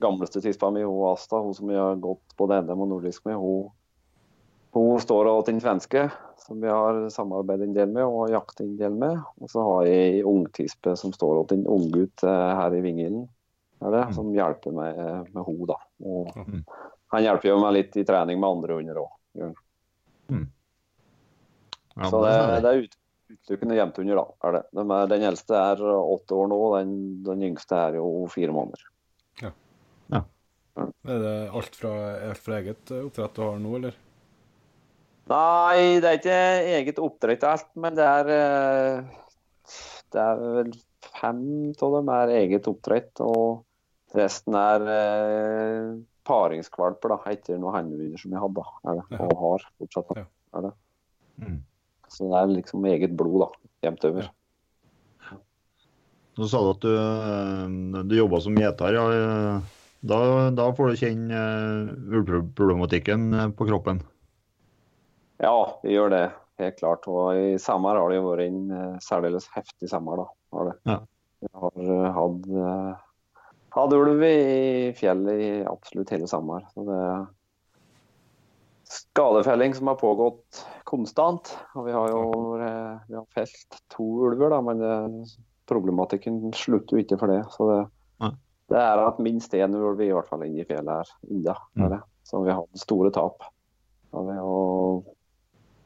gamleste 0.01 0.41
tispa 0.45 0.71
mi, 0.73 0.83
hun 0.87 1.03
Asta, 1.13 1.41
hun 1.43 1.55
som 1.57 1.71
jeg 1.73 1.81
har 1.81 1.97
gått 2.03 2.37
både 2.39 2.63
NM 2.63 2.85
og 2.87 2.93
nordisk 2.95 3.27
med. 3.29 3.37
Hun, 3.41 3.69
hun 4.75 5.01
står 5.03 5.29
og 5.31 5.45
den 5.47 5.61
svenske, 5.63 6.09
som 6.45 6.61
vi 6.61 6.69
har 6.69 6.99
samarbeidet 7.15 7.69
en 7.69 7.77
del 7.77 7.93
med 7.95 8.05
og 8.05 8.33
jaktet 8.33 8.65
en 8.67 8.77
del 8.81 8.97
med. 8.99 9.21
Og 9.41 9.51
så 9.53 9.63
har 9.65 9.87
jeg 9.89 10.17
ei 10.17 10.23
ungtispe 10.27 10.97
som 10.99 11.13
står 11.15 11.41
og 11.43 11.53
en 11.55 11.67
unggutt 11.71 12.25
eh, 12.27 12.51
her 12.59 12.75
i 12.77 12.83
Vingilden, 12.85 13.29
er 13.85 14.13
som 14.17 14.33
hjelper 14.35 14.73
meg 14.75 14.99
eh, 14.99 15.23
med 15.35 15.45
henne. 15.47 15.67
da. 15.71 15.79
Og 16.05 16.35
Mm. 16.35 16.65
han 17.15 17.23
hjelper 17.23 17.49
jo 17.49 17.61
meg 17.63 17.73
litt 17.77 17.97
i 17.97 18.05
trening 18.05 18.41
med 18.41 18.51
andre 18.51 18.75
hunder 18.75 19.01
òg. 19.05 19.11
Ja, 21.95 22.09
Så 22.11 22.21
det, 22.25 22.33
er 22.35 22.61
det 22.65 22.71
er 22.73 22.81
ut, 22.83 22.97
utelukkende 23.31 23.77
jevntunder, 23.79 24.17
da. 24.19 24.25
er 24.49 24.53
det. 24.57 24.63
De 24.75 24.85
er, 24.97 25.07
den 25.13 25.23
eldste 25.29 25.55
er 25.55 25.83
åtte 25.85 26.35
år 26.35 26.49
nå, 26.51 26.59
den, 26.79 26.95
den 27.23 27.43
yngste 27.53 27.79
er 27.79 28.01
jo 28.01 28.27
fire 28.33 28.51
måneder. 28.51 28.89
Er 31.07 31.21
det 31.23 31.35
alt 31.55 31.77
fra, 31.79 31.91
alt 32.33 32.41
fra 32.43 32.57
eget 32.59 32.91
oppdrett 32.91 33.37
du 33.37 33.43
har 33.45 33.59
nå, 33.63 33.77
eller? 33.79 33.95
Nei, 35.31 36.01
det 36.05 36.09
er 36.09 36.19
ikke 36.19 36.41
eget 36.79 36.99
oppdrett 37.01 37.45
alt, 37.49 37.71
men 37.81 37.95
det 37.97 38.05
er 38.05 38.33
eh, 38.35 39.21
Det 40.13 40.21
er 40.21 40.43
vel 40.43 40.75
fem 41.15 41.45
av 41.73 41.95
dem 41.97 42.11
er 42.13 42.33
eget 42.43 42.69
oppdrett, 42.69 43.23
og 43.25 43.65
resten 44.15 44.57
er 44.59 44.85
eh, 44.93 45.89
paringskvalper 46.29 47.15
da, 47.15 47.19
etter 47.33 47.61
noen 47.61 47.79
hannhunder 47.79 48.21
som 48.21 48.37
jeg 48.37 48.45
hadde, 48.45 48.67
er 48.85 49.01
det, 49.01 49.21
og 49.25 49.35
har 49.41 49.67
fortsatt. 49.81 50.13
da, 50.13 50.27
Er 50.55 50.69
det. 50.69 50.75
Mm. 51.41 51.61
Så 52.13 52.29
det 52.31 52.41
er 52.41 52.53
liksom 52.53 52.89
eget 52.93 53.17
blod 53.17 53.47
da, 53.47 53.51
jevnt 53.89 54.09
over. 54.11 54.33
Så 56.35 56.49
sa 56.51 56.61
du 56.61 56.73
at 56.75 56.85
du, 56.85 56.95
eh, 56.99 58.03
du 58.11 58.17
jobba 58.19 58.43
som 58.45 58.59
gjeter. 58.59 58.99
Ja. 58.99 59.61
Da, 60.05 60.19
da 60.53 60.67
får 60.77 60.91
du 60.91 61.01
kjenne 61.01 61.45
ulveproblematikken 62.13 63.55
på 63.57 63.69
kroppen. 63.71 64.03
Ja, 65.43 65.81
vi 65.83 65.95
gjør 65.95 66.13
det. 66.15 66.25
Helt 66.63 66.77
klart. 66.79 67.09
Og 67.11 67.35
i 67.35 67.55
sommer 67.59 67.99
har 67.99 68.11
det 68.11 68.21
jo 68.21 68.29
vært 68.29 68.47
en 68.47 68.75
eh, 68.75 68.99
særdeles 69.03 69.49
heftig 69.55 69.91
sommer, 69.91 70.23
da. 70.23 70.27
Har 70.55 70.71
det. 70.71 70.75
Ja. 70.91 70.99
Vi 71.45 71.51
har 71.63 71.89
eh, 71.95 72.19
hatt, 72.19 72.45
hatt 73.75 73.97
ulv 73.97 74.23
i 74.29 74.93
fjellet 74.97 75.41
i 75.43 75.49
absolutt 75.67 76.13
hele 76.15 76.29
sommer. 76.31 76.63
Så 76.75 76.87
det 76.87 77.01
er 77.09 77.25
skadefelling 78.95 79.75
som 79.75 79.91
har 79.91 79.99
pågått 79.99 80.63
konstant. 80.87 81.51
Og 81.75 81.89
vi 81.89 81.97
har 81.97 82.13
jo 82.13 82.23
vi 82.61 83.19
har 83.19 83.27
felt 83.35 83.83
to 83.93 84.07
ulver, 84.29 84.55
da, 84.55 84.63
men 84.63 84.83
det, 84.83 84.95
problematikken 85.71 86.53
slutter 86.55 86.97
jo 86.97 87.05
ikke 87.05 87.19
for 87.21 87.33
det. 87.33 87.43
Så 87.57 87.69
det, 87.71 87.81
ja. 88.23 88.31
det 88.73 88.81
er 88.85 89.05
at 89.09 89.21
minst 89.23 89.55
én 89.57 89.77
ulv 89.79 90.03
i 90.05 90.13
hvert 90.13 90.31
fall 90.31 90.47
inne 90.47 90.63
i 90.63 90.69
fjellet 90.69 91.03
her 91.03 91.13
ennå. 91.31 91.59
Mm. 91.75 91.89
det. 91.97 92.01
Så 92.25 92.41
vi 92.45 92.53
har 92.53 92.63
hatt 92.63 92.85
store 92.87 93.13
tap. 93.15 93.45
Og 94.15 94.29
vi 94.29 94.39
har 94.39 95.14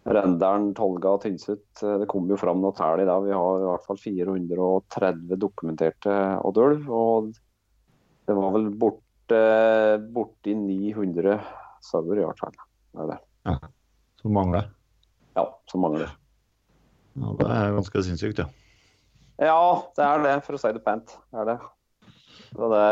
Rendalen, 0.09 0.71
Tolga 0.77 1.15
og 1.17 1.23
Tynset. 1.23 1.67
eh, 1.83 1.99
Det 2.01 2.09
kommer 2.09 2.33
jo 2.33 2.41
fram 2.41 2.63
noe 2.63 2.73
tall 2.77 3.03
i 3.03 3.09
dag. 3.09 3.25
Vi 3.27 3.35
har 3.37 3.61
i 3.61 3.67
hvert 3.69 3.87
fall 3.87 4.01
430 4.01 5.37
dokumenterte 5.37 6.15
oddulv. 6.49 6.89
Og 6.89 7.33
det 8.29 8.37
var 8.37 8.55
vel 8.57 8.71
borte, 8.71 9.43
borti 10.15 10.55
900 10.57 11.39
sauer 11.85 12.21
i 12.21 12.25
hvert 12.25 12.41
fall. 12.41 12.57
Det 12.97 13.11
det. 13.13 13.19
Som 14.23 14.33
mangler. 14.35 14.71
Ja, 15.37 15.45
som 15.71 15.85
mangler. 15.85 16.11
Ja, 17.19 17.35
det 17.39 17.47
er 17.51 17.77
ganske 17.77 18.03
sinnssykt, 18.07 18.39
ja. 18.43 18.49
Ja, 19.39 19.83
det 19.95 20.05
er 20.05 20.23
det, 20.25 20.37
for 20.47 20.57
å 20.57 20.59
si 20.61 20.71
det 20.75 20.83
pent. 20.85 21.15
Det 21.31 21.43
er 21.43 21.47
det. 21.53 21.59
Så 22.49 22.69
det 22.73 22.87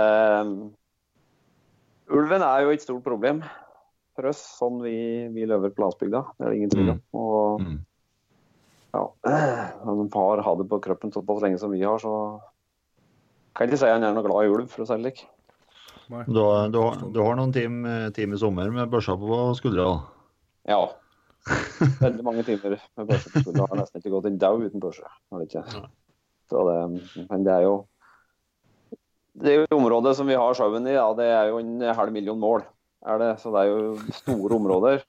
Ulven 2.07 2.43
er 2.47 2.63
jo 2.63 2.71
et 2.71 2.85
stort 2.85 3.03
problem. 3.03 3.41
For 4.17 4.27
oss, 4.33 4.41
sånn 4.59 4.81
vi, 4.83 4.97
vi 5.35 5.45
lever 5.49 5.71
på 5.77 5.85
landsbygda. 5.85 6.23
Det 6.39 6.47
er 6.47 6.51
det 6.53 6.59
ingen 6.63 6.73
tvil 6.75 6.91
om. 6.97 7.01
Og 7.21 7.61
Mm. 7.63 7.79
ja, 8.97 9.05
når 9.87 10.03
en 10.07 10.11
far 10.13 10.43
har 10.45 10.57
det 10.61 10.69
på 10.71 10.81
kroppen 10.85 11.13
såpass 11.15 11.43
lenge 11.45 11.59
som 11.61 11.71
vi 11.73 11.83
har, 11.85 11.99
så 12.03 12.13
kan 13.57 13.67
jeg 13.67 13.73
ikke 13.75 13.81
si 13.85 13.91
han 13.93 14.05
er 14.05 14.13
noe 14.17 14.25
glad 14.27 14.45
i 14.49 14.53
ulv, 14.53 14.69
for 14.73 14.85
å 14.85 14.89
si 14.89 14.97
det 14.97 15.03
slik. 15.15 15.25
Du, 16.07 16.39
har- 16.39 16.69
du, 16.71 16.79
du 17.13 17.19
har 17.23 17.35
noen 17.39 17.53
timer 17.55 18.11
time 18.15 18.37
i 18.37 18.39
sommer 18.41 18.71
med 18.71 18.89
børsa 18.93 19.17
på 19.19 19.41
skuldra? 19.59 19.89
Ja. 20.69 20.83
Veldig 22.01 22.25
mange 22.27 22.43
timer 22.47 22.77
med 22.99 23.09
børse 23.09 23.31
på 23.33 23.43
skuldra. 23.43 23.67
Har 23.73 23.81
nesten 23.81 24.01
ikke 24.03 24.13
gått 24.15 24.29
en 24.31 24.39
dag 24.39 24.61
uten 24.63 24.83
børse. 24.83 25.03
Har 25.33 25.43
det 25.43 25.49
ikke. 25.51 25.65
Så 26.51 26.63
det, 26.69 27.27
men 27.31 27.43
det 27.47 27.53
er 27.57 27.65
jo 27.67 27.75
Det 29.37 29.51
er 29.53 29.65
jo 29.67 29.77
området 29.81 30.15
som 30.17 30.27
vi 30.31 30.37
har 30.39 30.55
sjøen 30.57 30.87
i, 30.89 30.95
ja, 30.95 31.09
det 31.19 31.27
er 31.29 31.51
jo 31.51 31.59
en 31.61 31.83
halv 31.99 32.13
million 32.15 32.39
mål. 32.41 32.63
Er 33.05 33.19
det, 33.21 33.33
så 33.43 33.53
det 33.55 33.61
er 33.65 33.69
jo 33.75 33.97
store 34.23 34.57
områder. 34.57 35.03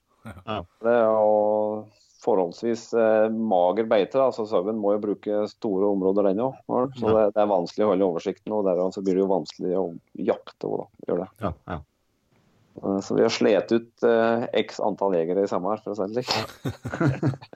Ja. 0.44 0.58
Det 0.84 0.92
er 0.92 1.06
jo 1.08 1.86
forholdsvis 2.18 2.88
eh, 2.98 3.28
mager 3.32 3.86
beite, 3.88 4.18
da, 4.18 4.26
så 4.34 4.44
sauen 4.50 4.76
må 4.82 4.92
jo 4.96 5.00
bruke 5.06 5.44
store 5.48 5.86
områder 5.94 6.26
den 6.28 6.42
òg. 6.44 6.58
Så 6.98 7.06
det, 7.14 7.22
det 7.36 7.40
er 7.44 7.48
vanskelig 7.52 7.86
å 7.86 7.92
holde 7.92 8.08
oversikten, 8.10 8.52
og 8.56 8.66
der, 8.66 8.82
så 8.92 9.00
blir 9.06 9.14
det 9.16 9.22
jo 9.22 9.30
vanskelig 9.30 9.76
å 9.78 9.84
jakte 10.28 10.66
òg. 10.68 10.88
Gjør 11.08 11.22
det. 11.22 11.28
Ja, 11.46 11.52
ja. 11.70 11.78
Eh, 12.82 12.98
Så 13.06 13.14
vi 13.16 13.22
har 13.24 13.32
slet 13.34 13.72
ut 13.74 14.04
eh, 14.06 14.44
x 14.64 14.78
antall 14.84 15.14
jegere 15.16 15.46
i 15.46 15.50
sommer, 15.50 15.80
for 15.82 15.94
å 15.94 15.98
si 15.98 16.02
det 16.18 16.26
slik. 16.26 17.48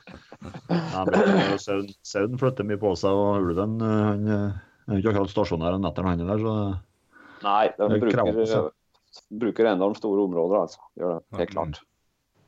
Sauen 2.02 2.38
flytter 2.40 2.66
mye 2.66 2.80
på 2.80 2.94
seg, 2.98 3.10
og 3.12 3.42
ulven 3.42 3.76
eh, 3.82 3.98
han 4.08 4.30
eh, 4.30 4.60
er 4.88 4.96
jo 4.96 5.02
ikke 5.02 5.12
akkurat 5.16 5.34
stasjonær 5.34 5.76
om 5.78 5.84
nettene, 5.84 6.14
han 6.14 6.22
heller. 6.24 6.38
Så 6.42 6.54
Nei, 7.42 7.64
de 7.74 7.82
Det 7.82 7.98
er 7.98 8.02
bruker. 8.06 8.70
Bruker 9.42 9.68
enormt 9.70 10.00
store 10.00 10.26
områder, 10.28 10.64
altså. 10.64 10.84
Gjør 11.00 11.18
det, 11.18 11.40
helt 11.40 11.56
klart. 11.56 11.82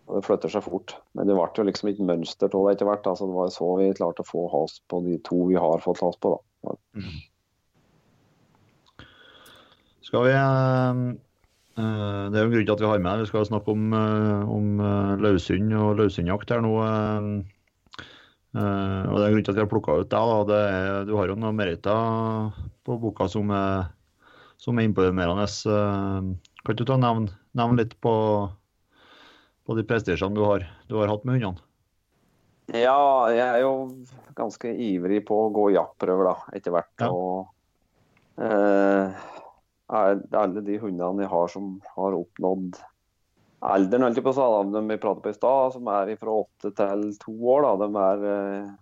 Og 0.04 0.18
det 0.18 0.24
flytter 0.26 0.52
seg 0.52 0.64
fort. 0.66 0.96
Men 1.16 1.28
det 1.28 1.36
ble 1.36 1.46
jo 1.56 1.64
liksom 1.64 1.90
et 1.90 2.00
mønster 2.04 2.52
av 2.52 2.66
det 2.66 2.74
etter 2.76 2.88
hvert. 2.88 3.06
Altså, 3.08 3.28
det 3.28 3.36
var 3.38 3.52
så 3.54 3.68
vi 3.80 3.92
klarte 3.96 4.24
å 4.24 4.28
få 4.28 4.48
has 4.52 4.76
på 4.92 5.00
de 5.06 5.16
to 5.24 5.46
vi 5.48 5.56
har 5.60 5.84
fått 5.84 6.02
has 6.04 6.18
på. 6.20 6.34
da. 6.66 6.74
skal 10.04 10.28
vi 10.28 10.34
eh, 10.36 11.00
eh, 11.80 12.24
Det 12.30 12.38
er 12.38 12.44
jo 12.44 12.50
en 12.50 12.54
grunn 12.54 12.68
til 12.68 12.76
at 12.76 12.84
vi 12.84 12.90
har 12.92 13.00
med 13.00 13.10
deg. 13.10 13.24
Vi 13.24 13.32
skal 13.32 13.48
snakke 13.48 13.72
om, 13.72 13.82
eh, 13.96 14.52
om 14.58 14.84
løshund 15.24 15.74
og 15.80 15.98
løshundjakt 16.02 16.52
her 16.52 16.64
nå. 16.64 16.76
og 18.54 19.16
det 19.16 19.24
er 19.24 19.26
en 19.26 19.34
grunn 19.34 19.44
til 19.46 19.54
at 19.54 19.56
vi 19.56 19.64
har 19.64 19.72
plukka 19.72 19.98
ut 20.04 20.12
deg. 20.12 20.48
da. 20.50 20.60
Er, 20.68 21.04
du 21.08 21.16
har 21.16 21.32
jo 21.32 21.40
noen 21.40 21.56
meritter 21.56 22.52
på 22.84 23.00
boka 23.00 23.26
som 23.32 23.48
er, 23.56 23.88
som 24.60 24.78
er 24.78 24.86
imponerende. 24.86 25.48
Kan 26.64 26.76
du 26.78 26.84
ta 26.88 26.96
nevne 26.96 27.34
nevn 27.54 27.78
litt 27.78 27.94
på, 28.02 28.14
på 29.64 29.76
de 29.78 29.84
prestisjene 29.86 30.36
du 30.36 30.44
har, 30.46 30.64
du 30.88 30.96
har 30.98 31.12
hatt 31.12 31.26
med 31.28 31.38
hundene? 31.38 31.60
Ja, 32.72 33.28
jeg 33.28 33.44
er 33.44 33.60
jo 33.60 33.74
ganske 34.34 34.70
ivrig 34.72 35.20
på 35.28 35.36
å 35.44 35.50
gå 35.52 35.68
jaktprøver 35.74 36.30
da, 36.30 36.34
etter 36.56 36.72
hvert. 36.72 37.04
Ja. 37.04 37.10
Og 37.12 38.40
eh, 38.40 39.26
alle 39.92 40.64
de 40.64 40.80
hundene 40.80 41.26
jeg 41.26 41.32
har 41.34 41.52
som 41.52 41.76
har 41.98 42.16
oppnådd 42.16 42.80
alderen, 43.64 44.04
holdt 44.04 44.18
jeg 44.20 44.24
på 44.26 44.32
å 44.32 44.36
si, 44.36 44.80
vi 44.88 45.00
pratet 45.00 45.24
på 45.24 45.32
i 45.32 45.36
stad, 45.36 45.76
som 45.76 45.92
er 45.92 46.14
fra 46.20 46.38
åtte 46.42 46.72
til 46.76 47.04
to 47.20 47.34
år, 47.54 47.64
da, 47.64 47.74
de 47.84 48.04
er 48.08 48.24
eh, 48.30 48.72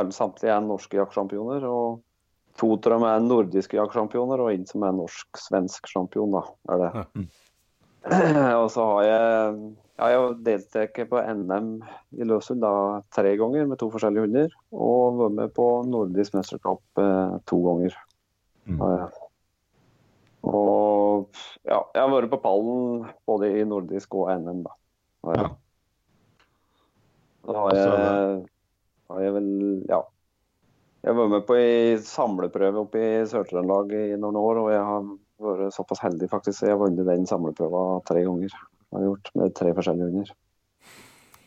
alle 0.00 0.16
samtlige 0.16 0.56
er 0.56 0.64
norske 0.64 0.98
jaktsjampioner. 1.00 1.64
og 1.68 2.00
To 2.60 2.74
av 2.76 2.88
dem 2.92 3.04
er 3.08 3.22
nordiske 3.24 3.78
jaktsjampioner, 3.78 4.42
og 4.42 4.52
en 4.52 4.66
som 4.68 4.84
er 4.84 4.96
norsk-svensk 4.96 5.88
sjampion. 5.88 6.34
da, 6.36 6.42
er 6.74 6.82
det. 6.82 6.90
Ja. 6.96 7.28
og 8.62 8.68
så 8.72 8.84
har 8.94 9.06
jeg 9.06 9.54
jeg 10.00 10.16
har 10.16 10.36
deltatt 10.40 11.00
på 11.10 11.20
NM 11.20 11.72
i 12.16 12.24
Løsund 12.24 12.62
da, 12.64 12.72
tre 13.12 13.34
ganger 13.36 13.66
med 13.68 13.76
to 13.80 13.90
forskjellige 13.92 14.24
hunder. 14.24 14.54
Og 14.72 15.18
vært 15.18 15.34
med 15.36 15.50
på 15.56 15.66
nordisk 15.88 16.38
mesterskap 16.38 17.02
eh, 17.02 17.34
to 17.50 17.58
ganger. 17.66 17.96
Mm. 18.64 18.80
Og 20.48 21.42
ja, 21.68 21.82
jeg 21.82 22.00
har 22.00 22.12
vært 22.14 22.32
på 22.32 22.40
pallen 22.40 23.10
både 23.28 23.50
i 23.60 23.66
nordisk 23.68 24.16
og 24.16 24.30
NM, 24.40 24.62
da. 24.64 24.72
Og. 25.26 25.36
Ja. 25.36 25.50
Da 27.50 27.58
har 27.58 27.76
jeg, 27.76 28.40
har 29.10 29.22
jeg 29.26 29.36
vel 29.36 29.52
Ja. 29.90 30.00
Jeg 31.00 31.16
var 31.16 31.30
med 31.32 31.44
på 31.48 31.56
ei 31.56 31.96
samleprøve 32.04 32.82
oppe 32.82 33.00
i 33.00 33.10
Sør-Trøndelag 33.28 33.92
i 33.96 34.18
noen 34.20 34.36
år, 34.36 34.58
og 34.60 34.70
jeg 34.74 34.82
har 34.84 35.06
vært 35.40 35.72
såpass 35.76 36.02
heldig 36.04 36.28
faktisk, 36.28 36.66
jeg 36.66 36.74
har 36.74 36.80
vunnet 36.82 37.08
den 37.08 37.24
samleprøva 37.28 37.84
tre 38.08 38.24
ganger. 38.26 38.52
Jeg 38.52 38.98
har 38.98 39.06
gjort 39.06 39.30
med 39.40 39.54
tre 39.56 39.72
forskjellige 39.78 40.10
hunder. 40.10 40.34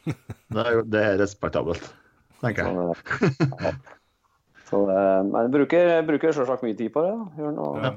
Det 0.54 0.63
er, 0.68 0.80
det 0.84 1.00
er 1.02 1.13
respektabelt, 1.22 1.86
tenker 2.42 2.68
jeg. 2.68 2.96
Så, 3.54 3.60
ja. 3.62 3.72
så 4.68 4.80
men 5.28 5.38
jeg 5.46 5.52
bruker, 5.54 5.89
jeg 6.00 6.06
bruker 6.08 6.34
selvsagt 6.36 6.63
mye 6.66 6.76
tid 6.80 6.89
på 6.96 7.04
det. 7.06 7.13
Gjør 7.38 7.54
noe. 7.56 7.72
Ja. 7.84 7.92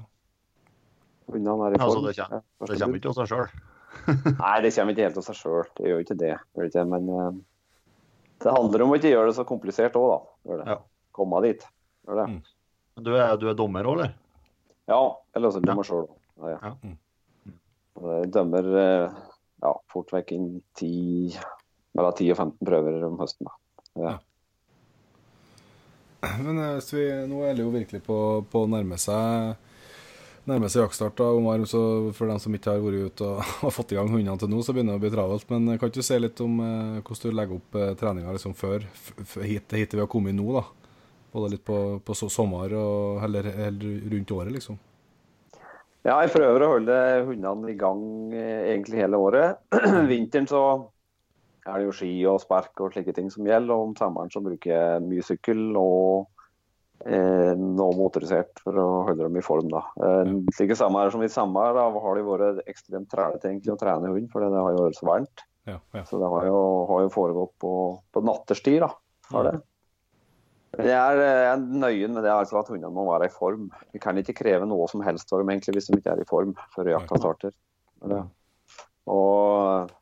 Ja, 1.27 1.57
det 1.73 1.81
kommer- 1.81 2.13
Det 2.69 2.79
kommer 2.81 3.01
ikke 3.01 3.11
av 3.11 3.17
seg 3.19 3.31
sjøl. 3.33 3.49
Nei, 4.45 4.55
det 4.63 4.73
kommer 4.77 4.93
ikke 4.95 5.07
helt 5.09 5.19
av 5.19 5.25
seg 5.27 5.39
sjøl. 5.41 5.65
Det 5.79 5.89
gjør 5.91 6.03
ikke 6.05 6.19
det. 6.21 6.35
Men 6.93 7.09
eh, 7.09 7.31
det 8.45 8.53
handler 8.55 8.85
om 8.85 8.93
å 8.93 8.99
ikke 9.01 9.11
gjøre 9.15 9.33
det 9.33 9.39
så 9.39 9.47
komplisert 9.49 9.97
òg, 9.99 10.07
da. 10.13 10.19
Gjør 10.51 10.61
det. 10.63 10.67
Ja. 10.75 10.79
Komme 11.17 11.41
dit. 11.47 11.65
Mm. 12.07 12.39
Du, 13.03 13.11
er- 13.17 13.37
du 13.41 13.49
er 13.51 13.57
dommer 13.59 13.89
òg, 13.89 13.97
eller? 13.99 14.15
Ja, 14.87 15.01
eller 15.35 15.49
altså 15.51 15.63
dommer 15.65 15.87
sjøl. 15.89 16.07
Ja, 16.39 16.53
ja. 16.55 16.59
Ja. 16.63 16.75
Mm. 16.85 16.97
Dømmer 18.31 18.67
eh, 18.77 19.17
ja, 19.65 19.73
fort 19.93 20.13
vekk 20.13 20.35
inn 20.37 20.49
10, 20.77 21.39
mellom 21.97 22.13
10 22.19 22.31
og 22.35 22.41
15 22.45 22.69
prøver 22.69 23.07
om 23.09 23.17
høsten. 23.23 23.49
da. 23.97 24.17
Men 26.43 26.59
eh, 26.61 26.75
hvis 26.77 26.91
vi, 26.95 27.05
nå 27.31 27.43
er 27.47 27.55
det 27.57 27.65
jo 27.65 27.73
virkelig 27.75 28.03
på, 28.07 28.19
på 28.51 28.65
å 28.67 28.71
nærme 28.71 28.99
seg 29.01 29.63
Nærme 30.47 30.69
seg 30.71 30.85
jaktstart. 30.85 31.19
For 31.19 32.29
dem 32.31 32.39
som 32.39 32.55
ikke 32.55 32.71
har 32.77 32.83
vært 32.85 33.09
ute 33.11 33.27
og 33.27 33.41
og 33.67 33.73
fått 33.75 33.91
i 33.91 33.97
gang 33.99 34.07
hundene 34.13 34.37
til 34.39 34.51
nå, 34.53 34.61
så 34.63 34.71
begynner 34.77 34.95
det 34.95 35.01
å 35.01 35.03
bli 35.03 35.11
travelt. 35.17 35.49
Men 35.51 35.73
eh, 35.73 35.79
kan 35.81 35.91
ikke 35.91 36.05
du 36.05 36.07
si 36.07 36.19
litt 36.21 36.43
om 36.45 36.61
eh, 36.63 37.01
hvordan 37.01 37.33
du 37.33 37.39
legger 37.41 37.57
opp 37.59 37.79
eh, 37.81 37.95
treninga 37.99 38.35
liksom 38.37 38.55
før 38.55 38.85
f 38.93 39.09
f 39.25 39.39
hit, 39.43 39.75
hit 39.75 39.97
vi 39.97 40.05
har 40.05 40.11
kommet 40.13 40.37
nå? 40.39 40.47
da? 40.61 40.63
Både 41.37 41.53
litt 41.53 41.65
på, 41.67 41.79
på 42.01 42.17
sommer 42.17 42.73
og 42.81 43.21
heller, 43.21 43.51
heller 43.59 44.05
rundt 44.13 44.31
året, 44.33 44.55
liksom. 44.57 44.79
Ja, 46.07 46.21
jeg 46.23 46.31
prøver 46.37 46.63
å 46.63 46.69
holde 46.77 46.97
hundene 47.27 47.73
i 47.73 47.79
gang 47.79 48.03
eh, 48.31 48.69
egentlig 48.71 49.01
hele 49.03 49.19
året. 49.19 49.59
Vinteren 50.13 50.47
så 50.47 50.63
er 51.67 51.81
det 51.81 51.89
jo 51.89 51.97
ski 51.99 52.11
og 52.31 52.39
spark 52.45 52.79
og 52.85 52.95
slike 52.95 53.15
ting 53.17 53.29
som 53.33 53.47
gjelder. 53.49 53.75
Og 53.75 53.89
om 53.89 53.97
sommeren 53.99 54.31
så 54.31 54.43
bruker 54.45 54.71
jeg 54.71 55.03
mye 55.03 55.25
sykkel 55.27 55.65
og 55.81 56.29
eh, 57.03 57.53
noe 57.59 57.99
motorisert 57.99 58.63
for 58.63 58.79
å 58.79 58.87
holde 59.09 59.27
dem 59.27 59.41
i 59.41 59.45
form. 59.45 59.67
da. 59.73 59.83
Eh, 59.99 60.33
Slike 60.55 60.79
sommer 60.79 61.11
som 61.11 61.27
i 61.27 61.33
sommer 61.33 61.75
da 61.75 61.89
har 61.91 62.21
det 62.21 62.27
vært 62.29 62.63
ekstremt 62.71 63.11
trælete 63.11 63.51
egentlig 63.51 63.75
å 63.75 63.81
trene 63.81 64.15
hund, 64.15 64.31
for 64.31 64.47
det 64.47 64.55
har 64.55 64.77
jo 64.77 64.87
vært 64.87 65.01
så 65.01 65.11
varmt. 65.11 65.47
Ja, 65.67 65.81
ja. 65.97 66.05
Så 66.07 66.23
det 66.23 66.31
har 66.31 66.47
jo, 66.47 66.61
har 66.93 67.03
jo 67.03 67.15
foregått 67.17 67.57
på, 67.59 67.73
på 68.15 68.23
natterstid. 68.23 68.85
da, 68.87 68.93
har 69.35 69.51
det. 69.51 69.59
Jeg 70.77 70.93
er, 70.93 71.21
jeg 71.23 71.51
er 71.51 71.61
nøye 71.83 72.09
med 72.13 72.25
det 72.27 72.33
altså 72.33 72.59
at 72.61 72.69
hundene 72.73 72.93
må 72.93 73.07
være 73.09 73.31
i 73.31 73.33
form. 73.33 73.71
Vi 73.95 74.01
kan 74.03 74.19
ikke 74.21 74.37
kreve 74.43 74.69
noe 74.69 74.89
som 74.93 75.05
helst 75.07 75.33
av 75.33 75.41
dem 75.41 75.53
egentlig 75.55 75.79
hvis 75.79 75.89
de 75.89 76.01
ikke 76.01 76.17
er 76.17 76.25
i 76.25 76.29
form 76.29 76.53
før 76.75 76.93
jakta 76.93 77.21
starter. 77.21 77.55
Er 78.05 78.13
det. 78.13 78.23
Og 79.13 79.95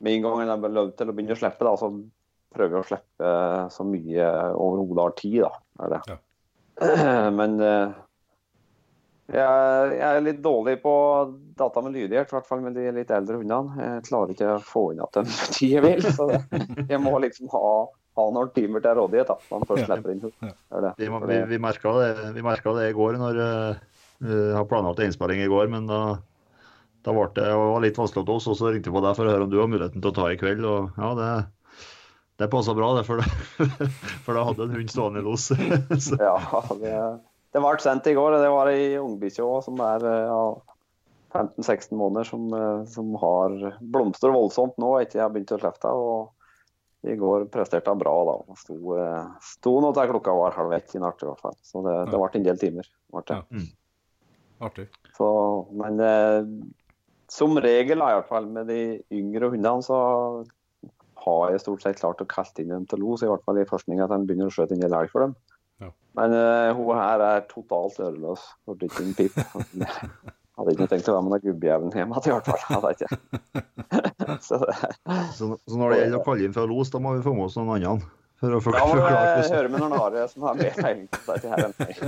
med 0.00 0.16
en 0.16 0.26
gang 0.26 0.42
en 0.42 0.52
er 0.56 0.74
lov 0.76 0.92
til 0.98 1.10
å 1.10 1.14
begynne 1.14 1.36
å 1.36 1.40
slippe, 1.40 1.64
da, 1.64 1.72
så 1.80 1.90
prøver 2.50 2.74
vi 2.74 2.80
å 2.80 2.88
slippe 2.90 3.32
så 3.72 3.86
mye 3.86 4.28
overhodet 4.56 5.02
har 5.06 5.16
tid. 5.18 5.40
da, 5.46 5.90
det. 5.94 6.20
Men 7.38 7.56
eh, 7.64 7.98
jeg, 9.30 9.92
jeg 9.94 10.06
er 10.08 10.24
litt 10.24 10.40
dårlig 10.42 10.76
på 10.82 10.92
data 11.58 11.82
med 11.84 11.94
lydighet, 11.94 12.30
i 12.32 12.36
hvert 12.36 12.48
fall 12.48 12.64
med 12.64 12.74
de 12.74 12.88
litt 12.96 13.12
eldre 13.14 13.38
hundene. 13.38 13.76
Jeg 13.84 14.06
klarer 14.08 14.34
ikke 14.34 14.54
å 14.56 14.62
få 14.64 14.84
inn 14.94 15.04
at 15.04 15.20
tid 15.54 15.76
jeg 15.76 15.84
vil. 15.84 16.06
Så 16.16 16.26
det, 16.32 16.40
jeg 16.90 17.00
må 17.02 17.14
liksom 17.22 17.50
ha, 17.54 17.66
ha 18.20 18.32
noen 18.36 18.50
timer 18.56 18.84
til 18.84 18.98
rådighet 19.00 19.30
da, 19.32 19.36
når 19.50 19.62
han 19.62 19.68
først 19.70 19.82
Ja. 19.82 19.88
slipper 19.90 20.14
inn. 20.14 20.24
Ja. 20.44 20.52
Er 20.76 20.86
det. 20.86 20.92
Vi, 21.00 21.08
vi, 21.32 21.38
vi 21.54 21.60
merka 21.64 21.94
det, 21.98 22.10
det 22.36 22.88
i 22.90 22.96
går 22.96 23.18
når 23.20 23.40
uh, 23.40 24.00
vi 24.20 24.40
har 24.52 24.66
planlagt 24.68 25.00
en 25.00 25.08
innspilling 25.08 25.40
i 25.40 25.48
går, 25.48 25.70
men 25.72 25.86
da, 25.88 26.00
da 27.06 27.14
ble 27.16 27.28
det, 27.34 27.46
det 27.48 27.56
var 27.56 27.80
litt 27.84 27.96
vanskelig 28.00 28.26
til 28.28 28.36
oss. 28.36 28.48
Og 28.52 28.58
så 28.58 28.72
ringte 28.72 28.90
jeg 28.90 28.96
på 28.98 29.02
deg 29.04 29.16
for 29.16 29.28
å 29.28 29.32
høre 29.32 29.46
om 29.46 29.52
du 29.52 29.56
har 29.62 29.70
muligheten 29.72 30.02
til 30.04 30.12
å 30.12 30.16
ta 30.18 30.28
i 30.28 30.38
kveld. 30.40 30.66
Og 30.68 31.00
ja, 31.00 31.12
det, 31.16 31.30
det 32.42 32.50
passa 32.52 32.74
bra, 32.76 32.92
det, 32.98 33.06
for, 33.08 33.22
det, 33.22 33.88
for 34.26 34.36
da 34.36 34.44
hadde 34.48 34.66
en 34.68 34.76
hund 34.76 34.92
stående 34.92 35.22
i 35.22 35.26
los. 35.26 35.48
Ja, 36.20 36.36
det, 36.82 36.96
det 37.56 37.62
ble 37.64 37.76
sendt 37.82 38.10
i 38.12 38.16
går. 38.18 38.36
Det 38.42 38.52
var 38.52 38.72
ei 38.72 38.90
ungbikkje 39.00 39.46
òg 39.46 39.64
som 39.66 39.80
er 39.84 40.04
eh, 40.04 40.28
ja, 40.28 40.42
15-16 41.32 41.96
måneder, 41.96 42.28
som, 42.28 42.46
eh, 42.54 42.84
som 42.92 43.14
har 43.22 43.56
blomstrer 43.80 44.34
voldsomt 44.34 44.76
nå 44.82 44.98
etter 45.00 45.20
jeg 45.20 45.26
har 45.26 45.32
begynt 45.34 45.56
å 45.56 45.60
slippe 45.62 45.94
henne. 45.94 46.28
I 47.08 47.16
går 47.16 47.46
presterte 47.52 47.88
han 47.88 48.00
bra. 48.00 48.12
da. 48.28 48.36
og 48.44 48.58
Sto, 48.60 48.76
eh, 49.00 49.28
sto 49.44 49.76
nå 49.80 49.92
til 49.96 50.10
klokka 50.12 50.34
var 50.36 50.56
halv 50.58 50.74
ett 50.76 50.94
i 50.96 51.00
natt 51.00 51.22
i 51.22 51.28
hvert 51.28 51.40
fall. 51.40 51.56
Så 51.64 51.84
det, 51.86 51.96
det 52.10 52.20
ble 52.20 52.30
en 52.40 52.48
del 52.50 52.60
timer. 52.60 52.90
Ja. 53.30 53.40
Artig. 54.60 54.90
Så, 55.16 55.28
men 55.80 56.00
eh, 56.04 56.50
som 57.32 57.56
regel, 57.62 58.02
i 58.02 58.16
hvert 58.18 58.28
fall 58.28 58.50
med 58.52 58.68
de 58.68 58.80
yngre 59.16 59.48
hundene, 59.52 59.84
så 59.86 60.00
har 61.24 61.52
jeg 61.52 61.62
stort 61.62 61.84
sett 61.84 62.00
klart 62.00 62.20
å 62.20 62.28
kalte 62.28 62.64
inn 62.64 62.72
dem 62.74 62.84
til 62.90 63.00
los. 63.04 63.24
I 63.24 63.30
hvert 63.30 63.44
fall 63.46 63.60
i 63.60 63.68
forskninga 63.68 64.06
at 64.06 64.14
han 64.14 64.26
begynner 64.28 64.50
å 64.50 64.54
skjøte 64.54 64.76
en 64.76 64.84
del 64.84 64.96
elg 64.96 65.12
for 65.12 65.24
dem. 65.24 65.34
Ja. 65.80 65.90
Men 66.18 66.36
uh, 66.36 66.76
hun 66.76 66.92
her 66.96 67.24
er 67.24 67.48
totalt 67.48 68.00
øreløs. 68.00 68.44
Hørte 68.68 68.88
ikke 68.88 69.04
en 69.06 69.16
pip. 69.16 69.40
Hadde 70.60 70.74
ikke 70.76 70.90
tenkt 70.92 71.08
å 71.08 71.14
være 71.16 71.24
med 71.24 71.32
noen 71.32 71.44
gubbjævel 71.46 71.88
hjem 71.96 72.10
igjen, 72.12 72.26
i 72.28 72.30
hvert 72.34 72.48
fall. 72.50 72.62
Hadde 72.68 72.88
jeg 72.92 72.96
ikke. 73.00 73.10
så, 74.46 74.56
Så, 75.32 75.44
så 75.64 75.74
når 75.80 75.86
det 75.94 75.98
gjelder 76.02 76.18
å 76.18 76.26
kalle 76.26 76.42
inn 76.44 76.56
fra 76.56 76.64
los, 76.68 76.90
da 76.92 76.98
må 77.00 77.08
vi 77.16 77.24
få 77.24 77.32
med 77.36 77.44
oss 77.46 77.56
noen 77.56 77.70
andre. 77.78 78.08
For 78.40 78.48
å 78.56 78.60
forklare 78.64 78.92
forklare 78.92 79.20
jeg 79.20 79.26
hvordan- 79.48 79.72
med 79.72 79.80
noen 79.82 79.96
andre 79.96 80.22
som 80.28 80.40
har 80.48 80.54
mer 80.56 80.74
peiling 80.76 81.08
på 81.12 81.18
dette 81.28 81.48
her 81.48 81.58
enn 81.64 81.74
meg. 81.80 81.94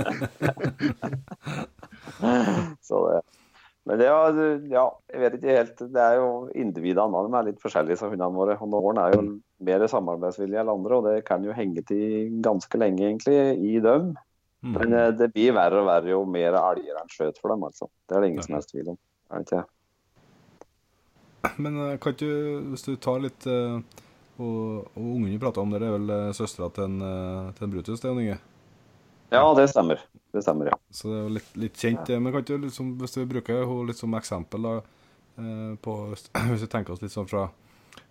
men 3.89 3.95
det 3.99 4.07
er, 4.07 4.13
ja, 4.71 4.85
jeg 5.13 5.19
vet 5.21 5.33
ikke 5.37 5.57
helt. 5.57 5.77
Det 5.93 6.01
er 6.05 6.13
jo 6.17 6.27
individene 6.57 7.23
de 7.25 7.31
er 7.37 7.47
litt 7.49 7.61
forskjellige, 7.61 7.97
som 8.01 8.09
hundene 8.13 8.37
våre. 8.37 8.53
Og 8.61 8.67
Noen 8.73 8.97
er 9.01 9.09
jo 9.17 9.21
mer 9.65 9.79
samarbeidsvillige 9.89 10.59
enn 10.61 10.73
andre, 10.73 10.93
og 10.97 11.03
det 11.09 11.25
kan 11.27 11.41
jo 11.45 11.51
henge 11.57 11.81
til 11.89 12.05
ganske 12.45 12.75
lenge 12.81 13.03
egentlig 13.09 13.37
i 13.57 13.73
dem. 13.83 14.03
Mm. 14.63 14.75
Men 14.79 14.93
eh, 14.93 15.09
det 15.19 15.27
blir 15.35 15.51
verre 15.55 15.81
og 15.81 15.89
verre 15.89 16.13
jo 16.13 16.21
mer 16.23 16.55
elger 16.55 16.95
en 16.95 17.09
skjøt 17.11 17.39
for 17.41 17.51
dem, 17.51 17.65
altså. 17.67 17.89
Det 18.07 18.15
er 18.15 18.23
det 18.23 18.29
ingen 18.31 18.45
som 18.45 18.55
helst 18.55 18.71
tvil 18.71 18.93
om. 18.93 18.99
Er 19.27 19.41
det 19.41 19.49
ikke? 19.49 19.63
Men 21.59 21.79
eh, 21.83 21.97
kan 22.03 22.15
du, 22.21 22.29
hvis 22.71 22.87
du 22.87 22.93
tar 22.95 23.19
litt 23.25 23.47
eh, 23.51 23.81
Og, 24.39 24.87
og 24.95 25.01
ungen 25.03 25.33
du 25.33 25.41
prater 25.41 25.61
om 25.61 25.73
dere, 25.73 25.83
det 25.83 25.89
er 25.91 25.97
vel 25.99 26.33
søstera 26.33 26.71
til 26.73 26.87
en, 26.87 26.95
til 27.53 27.67
en 27.67 27.73
Brutus, 27.75 27.99
det, 28.01 28.09
Jon 28.09 28.21
Inge? 28.23 28.39
Ja, 29.33 29.43
det 29.57 29.67
stemmer. 29.69 29.99
Det 30.33 30.41
stemmer, 30.41 30.71
ja. 30.71 30.79
Så 30.89 31.11
det 31.11 31.19
er 31.19 31.21
jo 31.21 31.35
litt, 31.35 31.51
litt 31.65 31.77
kjent, 31.77 32.01
det. 32.07 32.17
Men 32.17 32.33
kan 32.33 32.47
du 32.47 32.55
liksom, 32.63 32.95
hvis 33.01 33.13
du 33.13 33.27
bruker 33.29 33.61
henne 33.61 33.85
litt 33.91 33.99
som 33.99 34.15
eksempel, 34.17 34.65
da, 34.65 34.73
på, 35.85 35.93
hvis 36.49 36.65
vi 36.65 36.71
tenker 36.71 36.95
oss 36.95 37.03
litt 37.03 37.13
sånn 37.13 37.29
fra, 37.29 37.45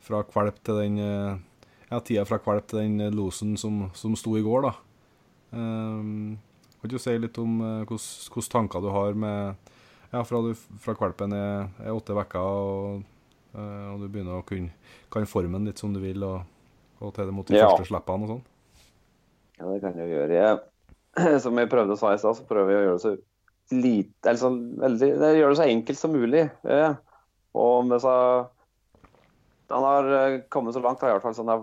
fra 0.07 0.23
kvalp 0.31 0.63
til 0.63 0.79
den 0.79 1.03
Ja, 1.03 1.99
tida 1.99 2.23
fra 2.29 2.39
kvalp 2.45 2.71
til 2.71 2.85
den 2.85 3.17
losen 3.19 3.57
som, 3.59 3.89
som 3.99 4.15
sto 4.19 4.39
i 4.39 4.47
går, 4.47 4.69
da. 4.71 4.77
Um, 5.53 6.39
kan 6.81 6.91
du 6.91 6.99
si 6.99 7.13
litt 7.21 7.37
om 7.39 7.59
eh, 7.61 7.83
hvilke 7.87 8.45
tanker 8.51 8.81
du 8.83 8.89
har 8.91 9.13
med 9.15 9.71
Ja, 10.13 10.23
fra, 10.29 10.41
du, 10.45 10.53
fra 10.83 10.95
kvalpen 10.97 11.33
er, 11.37 11.69
er 11.81 11.93
åtte 11.95 12.13
uker, 12.17 12.41
og, 12.41 13.05
eh, 13.55 13.87
og 13.93 14.01
du 14.03 14.09
begynner 14.13 14.41
å 14.41 14.45
kunne 14.49 14.73
kan 15.13 15.29
forme 15.29 15.57
den 15.59 15.69
litt 15.71 15.81
som 15.81 15.93
du 15.95 16.01
vil, 16.03 16.25
og, 16.25 16.43
og 17.01 17.13
til 17.17 17.29
det 17.29 17.35
mot 17.37 17.49
de 17.49 17.57
Ja. 17.57 17.69
første 17.69 17.89
slippene 17.89 18.27
og 18.27 18.33
sånn? 18.35 18.43
Ja, 19.61 19.69
det 19.71 19.81
kan 19.85 19.97
jeg 20.01 20.11
gjøre. 20.13 20.41
Jeg, 20.41 21.39
som 21.45 21.61
jeg 21.61 21.71
prøvde 21.73 21.97
å 21.97 22.01
si 22.01 22.11
i 22.13 22.21
stad, 22.21 22.37
så 22.41 22.49
prøver 22.49 22.73
jeg 22.75 22.81
å 22.81 22.85
gjøre 22.89 22.99
det 22.99 23.05
så 23.07 23.15
lite 23.73 24.29
eller 24.29 24.41
så 24.43 24.51
veldig, 24.85 25.11
det 25.23 25.31
gjør 25.39 25.53
det 25.55 25.59
så 25.63 25.69
enkelt 25.69 26.01
som 26.01 26.13
mulig. 26.17 26.45
Ja. 26.69 26.91
Og 27.57 27.87
med 27.89 28.01
så 28.05 28.13
Han 29.73 29.85
har 29.87 30.09
eh, 30.19 30.41
kommet 30.53 30.75
så 30.77 30.81
langt, 30.85 31.01
da, 31.01 31.09
i 31.09 31.15
hvert 31.17 31.25
fall 31.25 31.37
sånn 31.37 31.49
har 31.49 31.63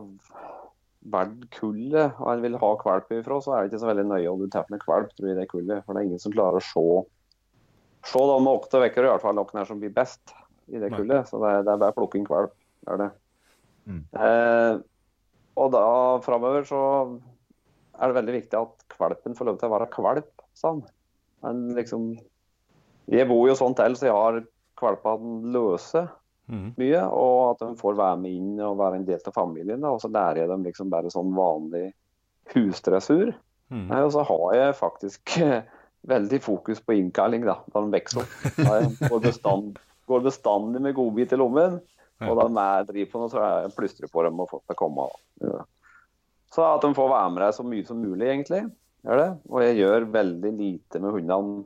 valgt 1.13 1.47
kullet, 1.57 2.17
og 2.19 2.27
han 2.31 2.43
vil 2.43 2.57
ha 2.61 2.71
valp 2.83 3.13
ifra, 3.15 3.39
så 3.41 3.53
er 3.53 3.63
det 3.63 3.71
ikke 3.71 3.81
så 3.83 3.89
veldig 3.89 4.05
nøye 4.09 4.31
om 4.31 4.41
du 4.41 4.49
tar 4.51 4.67
med 4.69 4.81
tror 4.83 5.07
jeg, 5.29 5.33
i 5.33 5.39
det 5.39 5.47
kullet. 5.51 5.85
For 5.85 5.95
det 5.95 6.01
er 6.01 6.09
ingen 6.09 6.21
som 6.21 6.35
klarer 6.35 6.61
å 6.61 6.65
se 6.65 6.89
Se 8.07 8.19
da 8.23 8.37
med 8.39 8.61
åtte 8.61 8.79
uker, 8.79 9.03
i 9.03 9.09
hvert 9.11 9.23
fall 9.25 9.35
noen 9.35 9.57
her 9.59 9.65
som 9.67 9.79
blir 9.81 9.91
best 9.91 10.31
i 10.71 10.79
det 10.79 10.87
kullet. 10.93 11.27
Så 11.27 11.41
det 11.41 11.49
er, 11.51 11.65
det 11.67 11.73
er 11.73 11.81
bare 11.83 12.05
inn 12.15 12.27
kvalp. 12.27 12.53
Det 12.79 12.93
er 12.93 13.01
det. 13.01 13.09
Mm. 13.89 14.03
Eh, 14.15 14.77
og 15.59 15.73
da 15.73 15.89
framover 16.23 16.63
så 16.69 16.81
er 17.99 18.07
det 18.07 18.17
veldig 18.21 18.35
viktig 18.37 18.59
at 18.59 18.85
kvalpen 18.95 19.35
får 19.35 19.49
lov 19.49 19.59
til 19.59 19.67
å 19.67 19.73
være 19.73 19.89
kvalp, 19.91 20.31
sa 20.55 20.71
han. 20.71 20.85
Men 21.43 21.75
liksom 21.75 22.13
Jeg 23.09 23.25
bor 23.25 23.47
jo 23.49 23.57
sånn 23.57 23.75
til, 23.75 23.95
så 23.97 24.05
jeg 24.05 24.15
har 24.15 24.39
kvalpene 24.79 25.51
løse 25.51 26.05
Mhm. 26.49 26.71
mye. 26.77 27.03
Og 27.13 27.35
at 27.51 27.65
de 27.65 27.79
får 27.79 27.97
være 27.99 28.21
med 28.21 28.37
inn 28.37 28.61
og 28.65 28.79
være 28.79 28.99
en 28.99 29.05
del 29.07 29.21
av 29.25 29.35
familien. 29.35 29.85
Og 29.85 30.01
så 30.01 30.11
lærer 30.11 30.43
jeg 30.43 30.49
dem 30.49 30.65
liksom 30.65 30.89
bare 30.89 31.13
sånn 31.13 31.33
vanlig 31.37 31.91
husdressur. 32.53 33.33
Mm. 33.69 33.91
Og 33.91 34.11
så 34.15 34.25
har 34.25 34.55
jeg 34.57 34.79
faktisk 34.79 35.35
veldig 36.13 36.41
fokus 36.41 36.81
på 36.81 36.97
innkalling 36.97 37.45
da, 37.45 37.59
da 37.69 37.83
de 37.85 37.93
vokser 37.93 38.23
opp. 38.23 38.35
Går, 39.09 39.21
bestand, 39.27 39.79
går 40.09 40.25
bestandig 40.25 40.81
med 40.81 40.97
godbit 40.97 41.35
i 41.35 41.39
lommen. 41.39 41.79
Og 42.19 42.35
da 42.35 42.47
jeg 42.51 42.87
driver 42.89 43.11
på 43.11 43.19
noe, 43.21 43.31
så 43.31 43.43
jeg 43.63 43.75
plystrer 43.77 44.11
på 44.11 44.23
dem 44.25 44.41
og 44.43 44.49
får 44.49 44.65
til 44.65 44.75
å 44.75 44.79
komme. 44.79 45.05
Ja. 45.39 45.61
Så 46.51 46.65
at 46.65 46.83
de 46.83 46.95
får 46.97 47.11
være 47.13 47.29
med 47.31 47.43
deg 47.45 47.53
så 47.55 47.63
mye 47.63 47.85
som 47.87 48.01
mulig, 48.01 48.25
egentlig. 48.27 48.63
Gjør 49.05 49.21
det. 49.21 49.29
Og 49.47 49.61
jeg 49.63 49.77
gjør 49.79 50.07
veldig 50.11 50.51
lite 50.57 50.99
med 50.99 51.15
hundene 51.15 51.61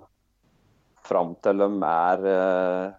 fram 1.03 1.33
til 1.43 1.59
de 1.59 1.69
er 1.87 2.27
eh, 2.31 2.91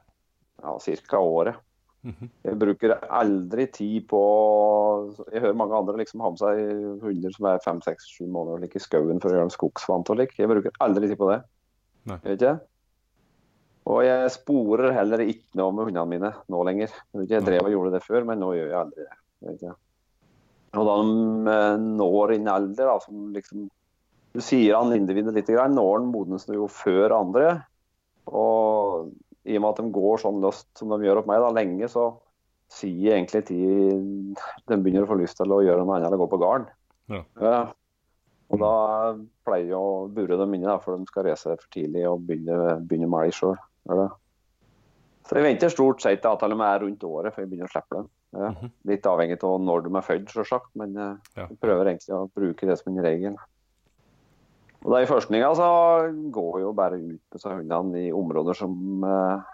ja, 0.65 0.75
ca. 1.09 1.21
året. 1.21 1.61
Jeg 2.05 2.59
bruker 2.61 2.93
aldri 3.09 3.65
tid 3.73 4.05
på 4.11 4.21
Jeg 5.33 5.41
hører 5.41 5.57
mange 5.57 5.79
andre 5.79 6.03
liksom 6.03 6.21
ha 6.21 6.33
med 6.35 6.43
seg 6.43 6.59
hunder 7.01 7.33
som 7.33 7.49
er 7.49 7.63
fem, 7.65 7.81
seks, 7.85 8.11
sju 8.13 8.27
måneder 8.29 8.61
like, 8.61 8.77
i 8.77 8.85
skauen 8.85 9.23
for 9.23 9.31
å 9.33 9.39
gjøre 9.39 9.47
dem 9.47 9.55
skogsvant 9.55 10.13
og 10.13 10.21
lik. 10.21 10.35
Jeg 10.37 10.51
bruker 10.51 10.77
aldri 10.85 11.09
tid 11.09 11.21
på 11.21 11.31
det. 11.33 11.41
Nei. 12.11 12.19
Ikke? 12.35 12.59
Og 13.89 14.01
jeg 14.05 14.33
sporer 14.33 14.95
heller 14.97 15.25
ikke 15.25 15.61
noe 15.61 15.73
med 15.77 15.89
hundene 15.89 16.11
mine 16.13 16.33
nå 16.53 16.61
lenger. 16.69 16.93
Jeg, 17.25 17.45
drev 17.45 17.69
og 17.69 17.75
gjorde 17.75 17.97
det 17.97 18.05
før, 18.05 18.29
men 18.29 18.41
nå 18.41 18.53
gjør 18.57 18.71
jeg 18.71 18.81
aldri 18.81 19.09
det. 19.09 19.19
Ikke? 19.55 19.75
Og 20.75 20.89
da 20.89 20.95
de 21.01 21.55
eh, 21.55 21.83
når 22.01 22.37
inn 22.37 22.51
alder, 22.51 22.89
da, 22.91 22.99
som 23.05 23.31
liksom 23.35 23.69
Du 24.35 24.41
sier 24.43 24.75
han 24.75 24.91
individet 24.97 25.31
litt, 25.37 25.53
når 25.53 25.93
han 26.01 26.09
modnes 26.11 26.49
jo 26.51 26.67
før 26.67 27.13
andre. 27.15 27.53
Og 28.27 29.13
i 29.45 29.57
og 29.59 29.65
med 29.65 29.71
at 29.71 29.81
de 29.83 29.95
går 29.95 30.21
sånn 30.23 30.43
løst 30.45 30.69
som 30.79 30.93
de 30.93 31.05
gjør 31.05 31.23
opp 31.23 31.29
meg 31.31 31.43
da, 31.43 31.53
lenge, 31.55 31.89
så 31.93 32.09
sier 32.73 33.17
egentlig 33.17 33.45
tid 33.51 34.41
de 34.69 34.79
begynner 34.81 35.05
å 35.05 35.11
få 35.11 35.19
lyst 35.21 35.39
til 35.39 35.53
å 35.53 35.63
gjøre 35.65 35.85
noe 35.85 35.99
annet 35.99 36.09
enn 36.09 36.17
å 36.17 36.23
gå 36.25 36.31
på 36.33 36.41
garn. 36.43 36.67
Ja. 37.13 37.59
Og 38.53 38.61
da 38.61 38.75
pleier 39.47 39.73
jeg 39.73 39.79
å 39.79 40.09
bure 40.13 40.39
dem 40.41 40.57
inne, 40.57 40.69
da, 40.69 40.79
for 40.83 40.97
de 40.97 41.09
skal 41.11 41.29
reise 41.29 41.57
for 41.57 41.71
tidlig 41.75 42.05
og 42.09 42.25
begynne, 42.29 42.77
begynne 42.85 43.09
med 43.11 43.29
elg 43.29 43.37
sjøl. 43.37 43.57
Så 45.25 45.39
jeg 45.39 45.47
venter 45.47 45.73
stort 45.73 46.05
sett 46.05 46.21
til 46.23 46.35
at 46.35 46.45
de 46.45 46.59
er 46.67 46.83
rundt 46.83 47.07
året 47.09 47.35
før 47.35 47.45
jeg 47.45 47.53
begynner 47.53 47.71
å 47.71 47.73
slippe 47.73 47.99
dem. 48.01 48.13
Mhm. 48.35 48.71
Litt 48.91 49.07
avhengig 49.07 49.39
av 49.47 49.61
når 49.63 49.85
de 49.87 49.95
er 49.95 50.07
født, 50.09 50.33
sjølsagt, 50.35 50.71
men 50.81 50.97
eh, 50.99 51.17
jeg 51.39 51.59
prøver 51.63 51.93
egentlig 51.93 52.17
å 52.17 52.27
bruke 52.35 52.67
det 52.67 52.77
som 52.81 52.91
en 52.93 53.05
regel. 53.05 53.37
Og 54.85 54.93
da 54.93 55.01
I 55.01 55.09
forskninga 55.09 55.51
så 55.57 55.67
går 56.33 56.61
jo 56.61 56.73
bare 56.77 57.01
ut 57.01 57.21
på 57.33 57.41
hundene 57.49 58.07
i 58.07 58.13
områder 58.13 58.59
som 58.59 59.05
eh, 59.09 59.53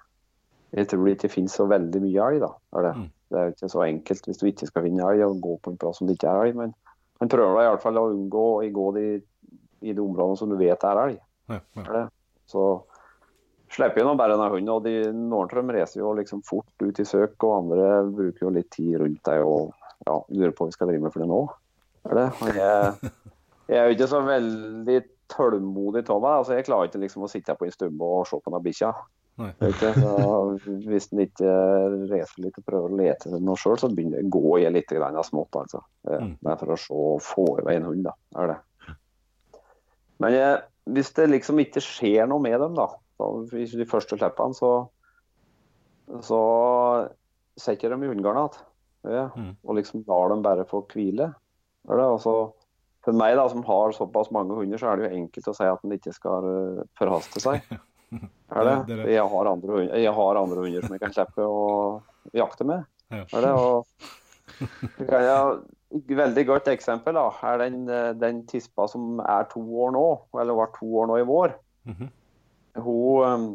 jeg 0.74 0.86
tror 0.90 1.06
det 1.06 1.16
ikke 1.16 1.32
finnes 1.32 1.54
så 1.54 1.66
veldig 1.70 2.02
mye 2.02 2.26
elg. 2.28 2.44
da. 2.44 2.52
Det. 2.82 2.92
Mm. 2.98 3.08
det 3.30 3.38
er 3.38 3.48
jo 3.48 3.54
ikke 3.56 3.72
så 3.72 3.82
enkelt 3.86 4.28
hvis 4.28 4.40
du 4.40 4.46
ikke 4.50 4.70
skal 4.70 4.86
finne 4.86 5.06
elg, 5.06 5.24
å 5.26 5.38
gå 5.42 5.56
på 5.62 5.72
en 5.72 5.80
plass 5.80 5.98
som 5.98 6.10
det 6.10 6.18
ikke 6.18 6.30
er 6.30 6.46
elg. 6.46 6.60
Men 6.60 6.74
man 7.22 7.32
prøver 7.32 7.56
da 7.56 7.64
i 7.64 7.70
hvert 7.72 7.84
fall 7.84 7.98
å 8.00 8.06
unngå 8.12 8.46
å 8.58 8.70
gå 8.78 8.86
de, 8.98 9.06
i 9.82 9.94
de 9.94 10.02
områdene 10.02 10.40
som 10.40 10.50
du 10.50 10.58
vet 10.60 10.86
er 10.86 11.02
elg. 11.04 11.20
Ja, 11.50 11.60
ja. 11.78 12.06
Så 12.50 12.64
slipper 13.70 14.02
jo 14.02 14.14
bare 14.18 14.34
denne 14.34 14.50
hunden. 14.50 14.72
og 14.74 14.86
de, 14.86 14.94
Noen 15.14 15.46
av 15.46 15.56
dem 15.58 15.74
reiser 15.74 16.02
jo 16.02 16.14
liksom 16.18 16.42
fort 16.46 16.82
ut 16.82 17.02
i 17.02 17.06
søk, 17.06 17.36
og 17.46 17.56
andre 17.60 17.90
bruker 18.10 18.46
jo 18.46 18.54
litt 18.54 18.70
tid 18.74 18.96
rundt 19.02 19.22
deg 19.26 19.46
og 19.46 19.70
ja, 20.06 20.16
lurer 20.32 20.54
på 20.54 20.66
hva 20.66 20.70
vi 20.70 20.78
skal 20.78 20.90
drive 20.90 21.06
med 21.06 21.14
for 21.14 21.22
det 21.22 21.30
nå. 21.30 21.40
Er 22.10 22.18
det? 22.18 22.28
Jeg, 22.56 23.10
jeg 23.70 23.78
er 23.78 23.90
jo 23.90 23.98
ikke 23.98 24.10
så 24.10 24.22
veldig 24.26 25.00
tålmodig 25.30 26.02
av 26.10 26.20
meg. 26.22 26.30
altså 26.40 26.56
Jeg 26.58 26.66
klarer 26.66 26.88
ikke 26.90 27.00
liksom 27.04 27.24
å 27.26 27.30
sitte 27.30 27.52
her 27.52 27.58
på 27.60 27.66
en 27.68 27.74
stubbe 27.74 28.02
og 28.04 28.26
se 28.28 28.36
på 28.44 28.52
ikke, 29.40 29.94
så 29.96 30.58
Hvis 30.84 31.06
en 31.14 31.22
ikke 31.24 31.52
reiser 32.10 32.42
litt 32.44 32.58
og 32.60 32.64
prøver 32.66 32.90
å 32.90 32.96
lete 32.98 33.28
etter 33.30 33.40
noe 33.40 33.56
sjøl, 33.56 33.78
så 33.80 33.88
begynner, 33.88 34.26
går 34.28 34.58
jeg 34.66 34.72
litt 34.74 34.88
grann 34.92 35.16
smått. 35.24 35.56
altså. 35.56 35.80
Eh, 36.08 36.18
Mm. 36.20 36.34
Det 36.42 36.50
er 36.52 36.56
for 36.60 36.74
å 36.74 36.78
se 36.78 36.92
og 36.94 37.20
få 37.24 37.46
i 37.58 37.64
vei 37.64 37.76
en 37.76 37.84
hund, 37.88 38.04
da. 38.04 38.12
er 38.36 38.46
det. 38.48 38.58
Men 40.20 40.34
eh, 40.34 40.60
hvis 40.92 41.12
det 41.16 41.30
liksom 41.30 41.58
ikke 41.62 41.80
skjer 41.80 42.28
noe 42.28 42.40
med 42.44 42.58
dem, 42.60 42.74
da, 42.74 42.88
så 43.16 43.30
hvis 43.48 43.72
de 43.72 43.86
første 43.88 44.18
slippene, 44.18 44.54
så, 44.54 44.88
så 46.20 46.40
setter 47.56 47.94
de 47.94 48.04
i 48.04 48.10
hundegarden 48.12 48.50
igjen. 48.50 48.66
Ja, 49.08 49.30
Mm. 49.34 49.56
og 49.64 49.76
liksom 49.78 50.04
lar 50.06 50.28
dem 50.28 50.42
bare 50.42 50.66
få 50.68 50.82
hvile. 50.86 51.34
Er 51.88 51.96
det? 51.96 52.04
Og 52.04 52.20
så- 52.20 52.52
for 53.04 53.16
meg 53.16 53.36
da, 53.38 53.46
som 53.48 53.62
har 53.64 53.92
såpass 53.96 54.30
mange 54.34 54.56
hunder, 54.58 54.78
så 54.80 54.90
er 54.90 54.96
det 55.00 55.08
jo 55.08 55.16
enkelt 55.22 55.48
å 55.48 55.54
si 55.56 55.64
at 55.64 55.84
en 55.86 55.94
ikke 55.96 56.12
skal 56.12 56.48
eh, 56.50 56.82
forhaste 57.00 57.40
seg. 57.42 57.62
Er 58.50 58.66
det? 58.66 58.72
Det- 58.88 58.96
det. 58.98 59.12
Jeg, 59.14 59.22
har 59.30 59.46
andre 59.46 59.84
jeg 59.86 60.12
har 60.16 60.38
andre 60.40 60.64
hunder 60.64 60.82
som 60.82 60.94
jeg 60.96 61.00
kan 61.04 61.12
slippe 61.14 61.44
å 61.46 61.60
jakte 62.34 62.64
med. 62.66 62.82
Ja. 63.14 63.20
Er 63.38 63.44
det? 63.46 63.52
Og 63.54 63.86
det 64.98 65.20
et 65.20 66.10
veldig 66.18 66.44
godt 66.48 66.68
eksempel 66.72 67.14
da, 67.14 67.28
er 67.46 67.60
den, 67.62 67.84
eh, 67.90 68.10
den 68.18 68.40
tispa 68.50 68.88
som 68.90 69.20
er 69.22 69.46
to 69.52 69.62
år 69.62 69.94
nå, 69.94 70.02
eller 70.42 70.58
var 70.58 70.72
to 70.74 70.88
år 70.98 71.06
nå 71.10 71.20
i 71.20 71.26
vår. 71.28 71.54
Mhm. 71.86 72.10
Hun, 72.82 73.22
eh, 73.28 73.46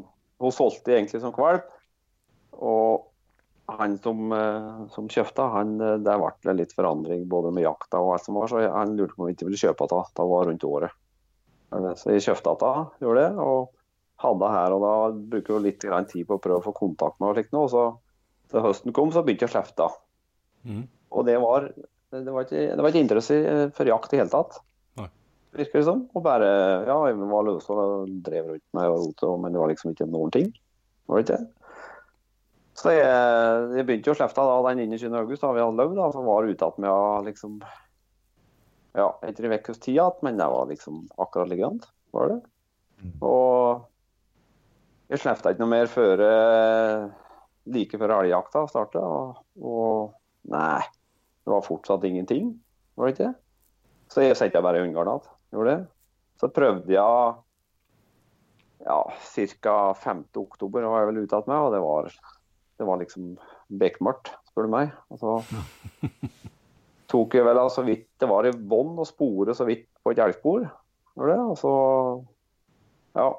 hun 0.44 0.52
solgte 0.56 0.96
egentlig 0.96 1.22
som 1.24 1.36
kvalp. 1.36 1.68
Og 2.56 3.06
han 3.66 3.98
som, 3.98 4.32
eh, 4.32 4.88
som 4.94 5.08
kjøpte, 5.10 5.48
han, 5.54 5.78
det 5.80 6.04
der 6.06 6.20
ble 6.22 6.32
det 6.46 6.58
litt 6.60 6.76
forandring 6.76 7.26
både 7.30 7.54
med 7.56 7.66
jakta 7.66 8.02
og 8.02 8.14
alt 8.16 8.28
som 8.28 8.38
var, 8.38 8.52
så 8.52 8.62
han 8.62 8.94
lurte 8.98 9.16
på 9.16 9.24
om 9.24 9.32
jeg 9.32 9.40
ikke 9.40 9.50
ville 9.50 9.62
kjøpe 9.62 9.88
henne. 9.88 10.14
Det 10.20 10.28
var 10.32 10.46
rundt 10.50 10.68
året. 10.70 11.02
Er? 11.74 11.88
Så 11.98 12.14
jeg 12.14 12.26
kjøpte 12.28 12.56
henne, 12.62 12.86
gjorde 13.02 13.24
det. 13.26 13.32
Og 13.42 13.72
hadde 14.26 14.52
her, 14.54 14.76
og 14.76 14.86
da 14.86 14.94
bruker 15.34 15.58
vi 15.58 15.72
litt 15.72 15.84
grann 15.84 16.08
tid 16.10 16.28
på 16.28 16.38
å 16.38 16.44
prøve 16.44 16.62
å 16.62 16.68
få 16.70 16.76
kontakt 16.78 17.20
med 17.20 17.32
og 17.32 17.36
slikt. 17.40 17.58
Så 17.74 17.84
da 18.54 18.64
høsten 18.64 18.96
kom, 18.96 19.12
så 19.12 19.26
begynte 19.26 19.48
jeg 19.48 19.52
å 19.52 19.56
slefte. 19.58 19.90
Mm. 20.66 20.86
Og 21.16 21.28
det 21.28 21.36
var, 21.42 21.68
det 22.14 22.32
var 22.32 22.48
ikke, 22.48 22.64
det 22.72 22.80
var 22.80 22.94
ikke 22.94 23.04
interesse 23.04 23.42
for 23.76 23.90
jakt 23.90 24.16
i 24.16 24.22
hele 24.22 24.32
tatt. 24.32 24.62
Nei. 25.02 25.10
Virker 25.58 25.82
det 25.82 25.88
som. 25.90 26.06
Og 26.14 26.24
bare 26.26 26.48
Ja, 26.88 26.98
jeg 27.10 27.20
var 27.20 27.50
løs 27.50 27.68
og 27.74 28.08
drev 28.26 28.54
rundt 28.54 28.66
med 28.78 28.96
og 28.96 29.42
men 29.42 29.56
det 29.56 29.62
var 29.62 29.74
liksom 29.74 29.92
ikke 29.92 30.10
noen 30.10 30.34
ting. 30.36 30.54
Var 31.10 31.22
det 31.22 31.28
ikke? 31.28 31.65
Så 32.76 32.92
jeg, 32.92 33.08
jeg 33.78 33.88
begynte 33.88 34.12
jo 34.12 34.16
å 34.16 34.20
slefte 34.20 34.44
da 34.44 34.56
den 34.68 34.82
21. 34.92 35.14
august, 35.16 35.44
da 35.46 35.54
vi 35.56 35.64
hadde 35.64 35.88
da, 35.96 36.08
så 36.12 36.24
var 36.26 36.44
jeg 36.44 36.56
ute 36.56 36.68
igjen 36.68 36.86
med 36.86 37.30
liksom 37.30 37.60
Ja, 38.96 39.10
etter 39.28 39.48
en 39.48 39.56
ukes 39.56 39.80
tid 39.80 39.96
igjen, 39.96 40.20
men 40.24 40.40
det 40.40 40.48
var 40.52 40.68
liksom 40.72 41.06
akkurat 41.20 41.52
liggende, 41.52 41.88
var 42.16 42.32
det. 42.32 42.40
Og 43.24 43.86
jeg 45.12 45.22
slefta 45.22 45.52
ikke 45.52 45.64
noe 45.64 45.74
mer 45.74 45.90
før 45.92 46.24
eh, 46.26 47.08
like 47.76 48.00
før 48.02 48.16
elgjakta 48.20 48.66
starta. 48.72 49.02
Og, 49.04 49.42
og 49.62 50.52
nei, 50.52 50.84
det 51.46 51.54
var 51.54 51.66
fortsatt 51.66 52.08
ingenting, 52.08 52.54
var 52.96 53.10
det 53.10 53.18
ikke? 53.18 53.34
Så 54.12 54.24
jeg 54.24 54.38
sendte 54.40 54.64
bare 54.64 54.84
hundegården 54.84 55.16
igjen. 55.16 55.34
Gjorde 55.56 55.76
det. 55.76 55.84
Så 56.42 56.52
prøvde 56.52 56.92
jeg 56.92 57.36
ja, 58.86 59.00
ca. 59.62 59.76
5. 59.98 60.24
oktober 60.38 60.86
var 60.86 61.02
jeg 61.02 61.12
vel 61.12 61.22
ute 61.24 61.38
igjen 61.38 61.52
med, 61.52 61.60
og 61.60 61.74
det 61.74 61.82
var, 61.86 62.10
det 62.80 62.88
var 62.88 63.00
liksom 63.02 63.36
bekmørkt, 63.80 64.34
spør 64.50 64.68
du 64.68 64.74
meg. 64.74 64.94
Og 65.14 65.22
så 65.22 65.36
tok 67.12 67.38
jeg 67.38 67.48
vel 67.48 67.62
så 67.72 67.86
vidt 67.88 68.08
det 68.22 68.30
var 68.30 68.48
i 68.48 68.56
bånn 68.56 68.96
og 69.00 69.10
spore 69.10 69.56
så 69.58 69.68
vidt 69.68 69.88
på 70.04 70.14
et 70.14 70.22
elgspor. 70.24 70.68
Og 71.16 71.56
så 71.60 71.74
ja, 73.16 73.30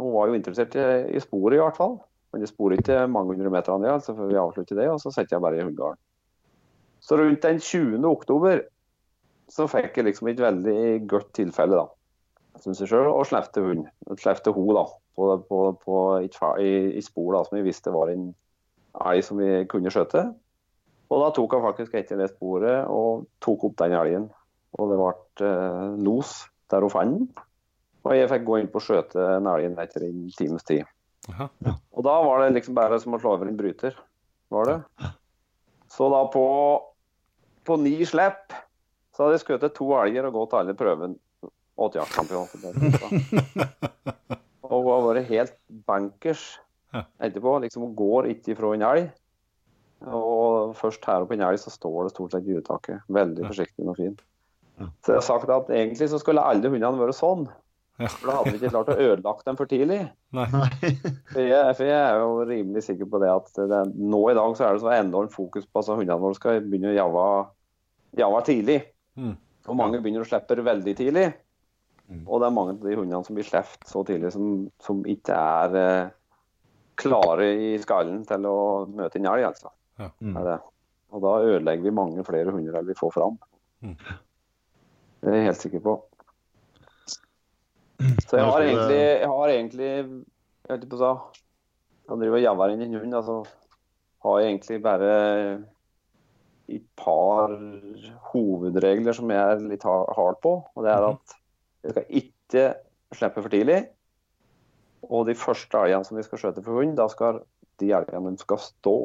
hun 0.00 0.12
var 0.12 0.28
jo 0.28 0.36
interessert 0.36 0.76
i, 0.76 0.88
i 1.16 1.22
sporet 1.22 1.58
i 1.58 1.62
hvert 1.62 1.78
fall. 1.78 1.98
Men 2.34 2.42
det 2.42 2.50
sporet 2.50 2.82
ikke 2.82 3.06
mange 3.06 3.36
hundre 3.36 3.52
meter 3.54 3.78
ned, 3.78 3.92
altså 3.94 4.16
før 4.16 4.30
vi 4.30 4.40
avslutter 4.40 4.80
det, 4.80 4.88
og 4.90 5.00
så 5.00 5.12
setter 5.14 5.36
jeg 5.36 5.44
bare 5.44 5.60
i 5.60 5.62
hundegården. 5.64 6.00
Så 7.04 7.18
rundt 7.20 7.44
den 7.44 7.60
20. 7.60 8.00
oktober 8.08 8.64
så 9.52 9.66
fikk 9.70 10.00
jeg 10.00 10.08
liksom 10.08 10.30
et 10.32 10.40
veldig 10.40 11.04
godt 11.08 11.30
tilfelle, 11.36 11.78
da. 11.78 12.60
Syns 12.62 12.80
jeg 12.80 12.90
sjøl, 12.90 13.10
og 13.10 13.26
slefte 13.28 13.62
hund. 13.62 13.84
Slefte 14.18 14.54
hun, 14.54 14.72
da. 14.74 14.84
På, 15.14 15.28
på, 15.46 15.58
på 15.84 15.98
i, 16.26 16.72
i 16.98 17.02
spor 17.04 17.36
da, 17.36 17.44
som 17.46 17.58
vi 17.58 17.66
visste 17.68 17.92
var 17.94 18.10
en 18.10 18.32
elg 19.02 19.24
som 19.26 19.40
vi 19.40 19.64
kunne 19.70 19.92
skjøte. 19.92 20.26
Og 21.12 21.22
da 21.22 21.30
tok 21.36 21.56
han 21.56 21.64
faktisk 21.66 21.94
etter 21.98 22.20
det 22.20 22.30
sporet 22.32 22.88
og 22.90 23.26
tok 23.44 23.68
opp 23.68 23.76
den 23.82 23.96
elgen. 23.98 24.28
Og 24.78 24.90
det 24.90 24.98
ble 24.98 25.48
eh, 25.48 25.98
los 26.06 26.36
der 26.72 26.86
hun 26.86 26.92
fant 26.92 27.18
den. 27.18 27.28
Og 28.04 28.16
jeg 28.16 28.30
fikk 28.32 28.44
gå 28.46 28.58
inn 28.60 28.70
på 28.72 28.80
å 28.80 28.84
skjøte 28.84 29.28
en 29.38 29.48
elg 29.48 29.78
etter 29.80 30.06
en 30.08 30.24
times 30.36 30.66
tid. 30.68 30.84
Jaha. 31.30 31.48
Og 31.94 32.04
da 32.04 32.16
var 32.20 32.42
det 32.42 32.56
liksom 32.58 32.76
bare 32.76 32.98
som 33.00 33.16
å 33.16 33.20
slå 33.20 33.36
over 33.38 33.48
en 33.48 33.56
bryter. 33.56 33.96
Var 34.52 34.68
det. 34.68 34.78
Så 35.92 36.08
da 36.12 36.24
på, 36.32 36.44
på 37.64 37.78
ni 37.80 37.96
slipp 38.04 38.52
så 39.14 39.24
hadde 39.24 39.38
jeg 39.38 39.44
skutt 39.44 39.64
to 39.76 39.92
elger 39.96 40.26
og 40.28 40.36
gått 40.40 40.56
alle 40.58 40.74
prøven 40.76 41.14
åt 41.80 41.96
jaktkampion. 41.98 42.48
Og 44.64 44.88
har 44.88 45.04
vært 45.04 45.28
helt 45.30 45.56
bankers 45.86 46.44
Ja. 46.56 46.63
Etterpå. 46.94 47.58
Liksom 47.64 47.86
hun 47.88 47.96
går 47.98 48.30
ikke 48.34 48.54
ifra 48.54 48.74
en 48.74 48.86
elg. 48.90 49.10
Og 50.04 50.74
først 50.76 51.04
her 51.08 51.24
oppe 51.24 51.36
en 51.36 51.44
elg 51.46 51.60
så 51.62 51.72
står 51.72 52.04
det 52.04 52.14
stort 52.14 52.36
sett 52.36 52.48
i 52.48 52.56
uttaket. 52.58 53.04
Veldig 53.08 53.48
forsiktig 53.48 53.88
og 53.88 53.98
fin. 53.98 54.16
Så 55.04 55.14
jeg 55.14 55.20
har 55.20 55.26
sagt 55.26 55.52
at 55.54 55.70
egentlig 55.70 56.08
så 56.10 56.18
skulle 56.20 56.42
alle 56.42 56.70
hundene 56.70 56.98
vært 56.98 57.16
sånn. 57.16 57.46
Ja. 58.02 58.08
For 58.10 58.26
da 58.26 58.36
hadde 58.40 58.50
vi 58.50 58.58
ikke 58.58 58.72
klart 58.72 58.88
å 58.90 58.96
ødelagt 58.98 59.44
dem 59.46 59.58
for 59.58 59.70
tidlig. 59.70 60.00
Nei. 60.34 60.46
For 61.30 61.38
jeg, 61.46 61.76
for 61.78 61.86
jeg 61.86 62.00
er 62.00 62.18
jo 62.18 62.46
rimelig 62.48 62.82
sikker 62.88 63.06
på 63.10 63.20
det 63.22 63.30
at 63.30 63.60
det, 63.70 63.82
nå 63.94 64.22
i 64.32 64.34
dag 64.34 64.56
så 64.58 64.66
er 64.66 64.74
det 64.74 64.82
så 64.82 64.90
enormt 64.96 65.34
fokus 65.34 65.68
på 65.70 65.82
at 65.82 65.92
hundene 65.94 66.18
våre 66.18 66.38
skal 66.38 66.58
begynne 66.64 66.90
å 66.90 66.96
jave, 66.96 67.28
jave 68.18 68.42
tidlig. 68.48 68.80
Mm. 69.14 69.36
Og 69.70 69.78
mange 69.78 70.02
begynner 70.02 70.26
å 70.26 70.28
slippe 70.28 70.58
veldig 70.58 70.96
tidlig. 70.98 71.28
Mm. 72.10 72.24
Og 72.26 72.42
det 72.42 72.48
er 72.48 72.56
mange 72.58 72.74
av 72.74 72.82
de 72.82 72.98
hundene 72.98 73.22
som 73.24 73.38
blir 73.38 73.46
sluppet 73.46 73.86
så 73.88 74.02
tidlig, 74.04 74.34
som, 74.34 74.66
som 74.82 75.06
ikke 75.08 75.38
er 75.38 75.78
eh, 75.80 76.12
klare 77.00 77.48
i 77.54 77.74
skallen 77.82 78.22
til 78.28 78.46
å 78.48 78.56
møte 78.90 79.18
en 79.20 79.28
elg, 79.30 79.48
altså. 79.50 79.72
Ja. 80.00 80.10
Mm. 80.20 80.38
Det. 80.46 80.58
Og 81.14 81.22
da 81.22 81.32
ødelegger 81.46 81.86
vi 81.86 81.94
mange 81.94 82.24
flere 82.26 82.54
hunder 82.54 82.80
enn 82.80 82.88
vi 82.88 82.98
får 82.98 83.12
fram. 83.14 83.38
Mm. 83.84 83.96
Det 85.22 85.30
er 85.30 85.38
jeg 85.38 85.48
helt 85.48 85.62
sikker 85.62 85.84
på. 85.84 85.94
Så 88.26 88.36
jeg 88.40 88.46
har 88.48 88.64
egentlig, 88.64 89.00
jeg 89.00 89.30
har 89.30 89.52
egentlig 89.52 89.90
jeg 90.64 90.72
vet 90.72 90.82
ikke 90.84 90.96
på 90.96 91.00
hva 91.02 91.12
jeg 92.04 92.20
driver 92.20 92.36
og 92.38 92.44
javer 92.44 92.72
inn 92.72 92.82
en 92.84 92.96
hund, 92.98 93.14
altså 93.16 93.36
har 94.24 94.40
jeg 94.40 94.50
egentlig 94.50 94.78
bare 94.84 95.12
et 96.74 96.84
par 96.96 97.52
hovedregler 98.30 99.16
som 99.16 99.30
jeg 99.32 99.40
er 99.54 99.64
litt 99.68 99.84
ha- 99.84 100.14
hard 100.16 100.40
på. 100.44 100.54
Og 100.74 100.84
det 100.84 100.92
er 100.92 101.06
at 101.10 101.34
jeg 101.84 101.92
skal 101.94 102.18
ikke 102.20 102.64
slippe 103.14 103.44
for 103.44 103.52
tidlig. 103.52 103.78
Og 105.10 105.26
de 105.28 105.34
første 105.38 105.80
elgene 105.80 106.06
som 106.06 106.18
vi 106.18 106.24
skal 106.26 106.40
skjøte 106.40 106.64
for 106.64 106.80
hund, 106.80 106.96
da 106.98 107.08
skal 107.12 107.42
de 107.82 107.90
elgene 107.96 108.34
de 108.34 108.42
skal 108.42 108.60
stå. 108.62 108.96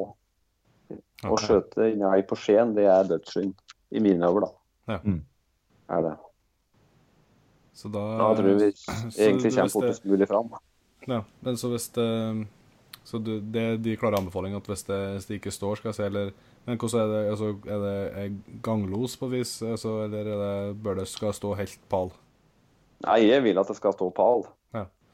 Å 1.20 1.34
okay. 1.34 1.44
skjøte 1.44 1.86
en 1.90 2.06
elg 2.08 2.26
på 2.30 2.38
Skien, 2.38 2.74
det 2.76 2.88
er 2.90 3.08
dødssynd. 3.10 3.54
I 3.90 4.02
mine 4.02 4.26
øyne, 4.26 4.46
da. 4.46 4.50
Ja. 4.94 4.98
Mm. 5.02 5.22
Er 5.90 6.04
det. 6.06 6.16
Så 7.74 7.88
da, 7.88 8.04
Da 8.20 8.28
tror 8.38 8.48
jeg 8.52 8.58
vi 8.60 8.70
så 8.76 9.24
egentlig 9.24 9.52
kommer 9.54 9.72
fortest 9.72 10.06
mulig 10.06 10.28
fram. 10.30 10.54
Ja, 11.08 11.22
men 11.40 11.56
så 11.56 11.70
hvis 11.72 11.88
det 11.96 12.46
Så 13.08 13.18
du, 13.18 13.38
det 13.40 13.60
er 13.60 13.78
de 13.80 13.96
klare 13.96 14.18
anbefalingene 14.20 14.60
at 14.60 14.66
hvis 14.68 14.82
det, 14.84 14.98
hvis 15.14 15.26
det 15.26 15.38
ikke 15.40 15.50
står, 15.50 15.80
skal 15.80 15.88
jeg 15.88 15.94
si, 15.96 16.02
eller 16.02 16.32
Men 16.66 16.76
hvordan 16.76 17.00
er 17.00 17.12
det 17.12 17.30
altså, 17.30 17.48
Er 17.64 17.78
det 17.84 17.94
er 18.22 18.34
ganglos 18.62 19.16
på 19.16 19.30
vis, 19.32 19.62
altså, 19.62 20.02
eller 20.04 20.18
er 20.18 20.42
det, 20.44 20.82
bør 20.82 21.00
det 21.00 21.08
skal 21.08 21.32
stå 21.34 21.54
helt 21.54 21.80
pal? 21.88 22.12
Nei, 23.06 23.22
jeg 23.30 23.42
vil 23.42 23.58
at 23.58 23.68
det 23.68 23.76
skal 23.76 23.96
stå 23.96 24.10
pal. 24.12 24.44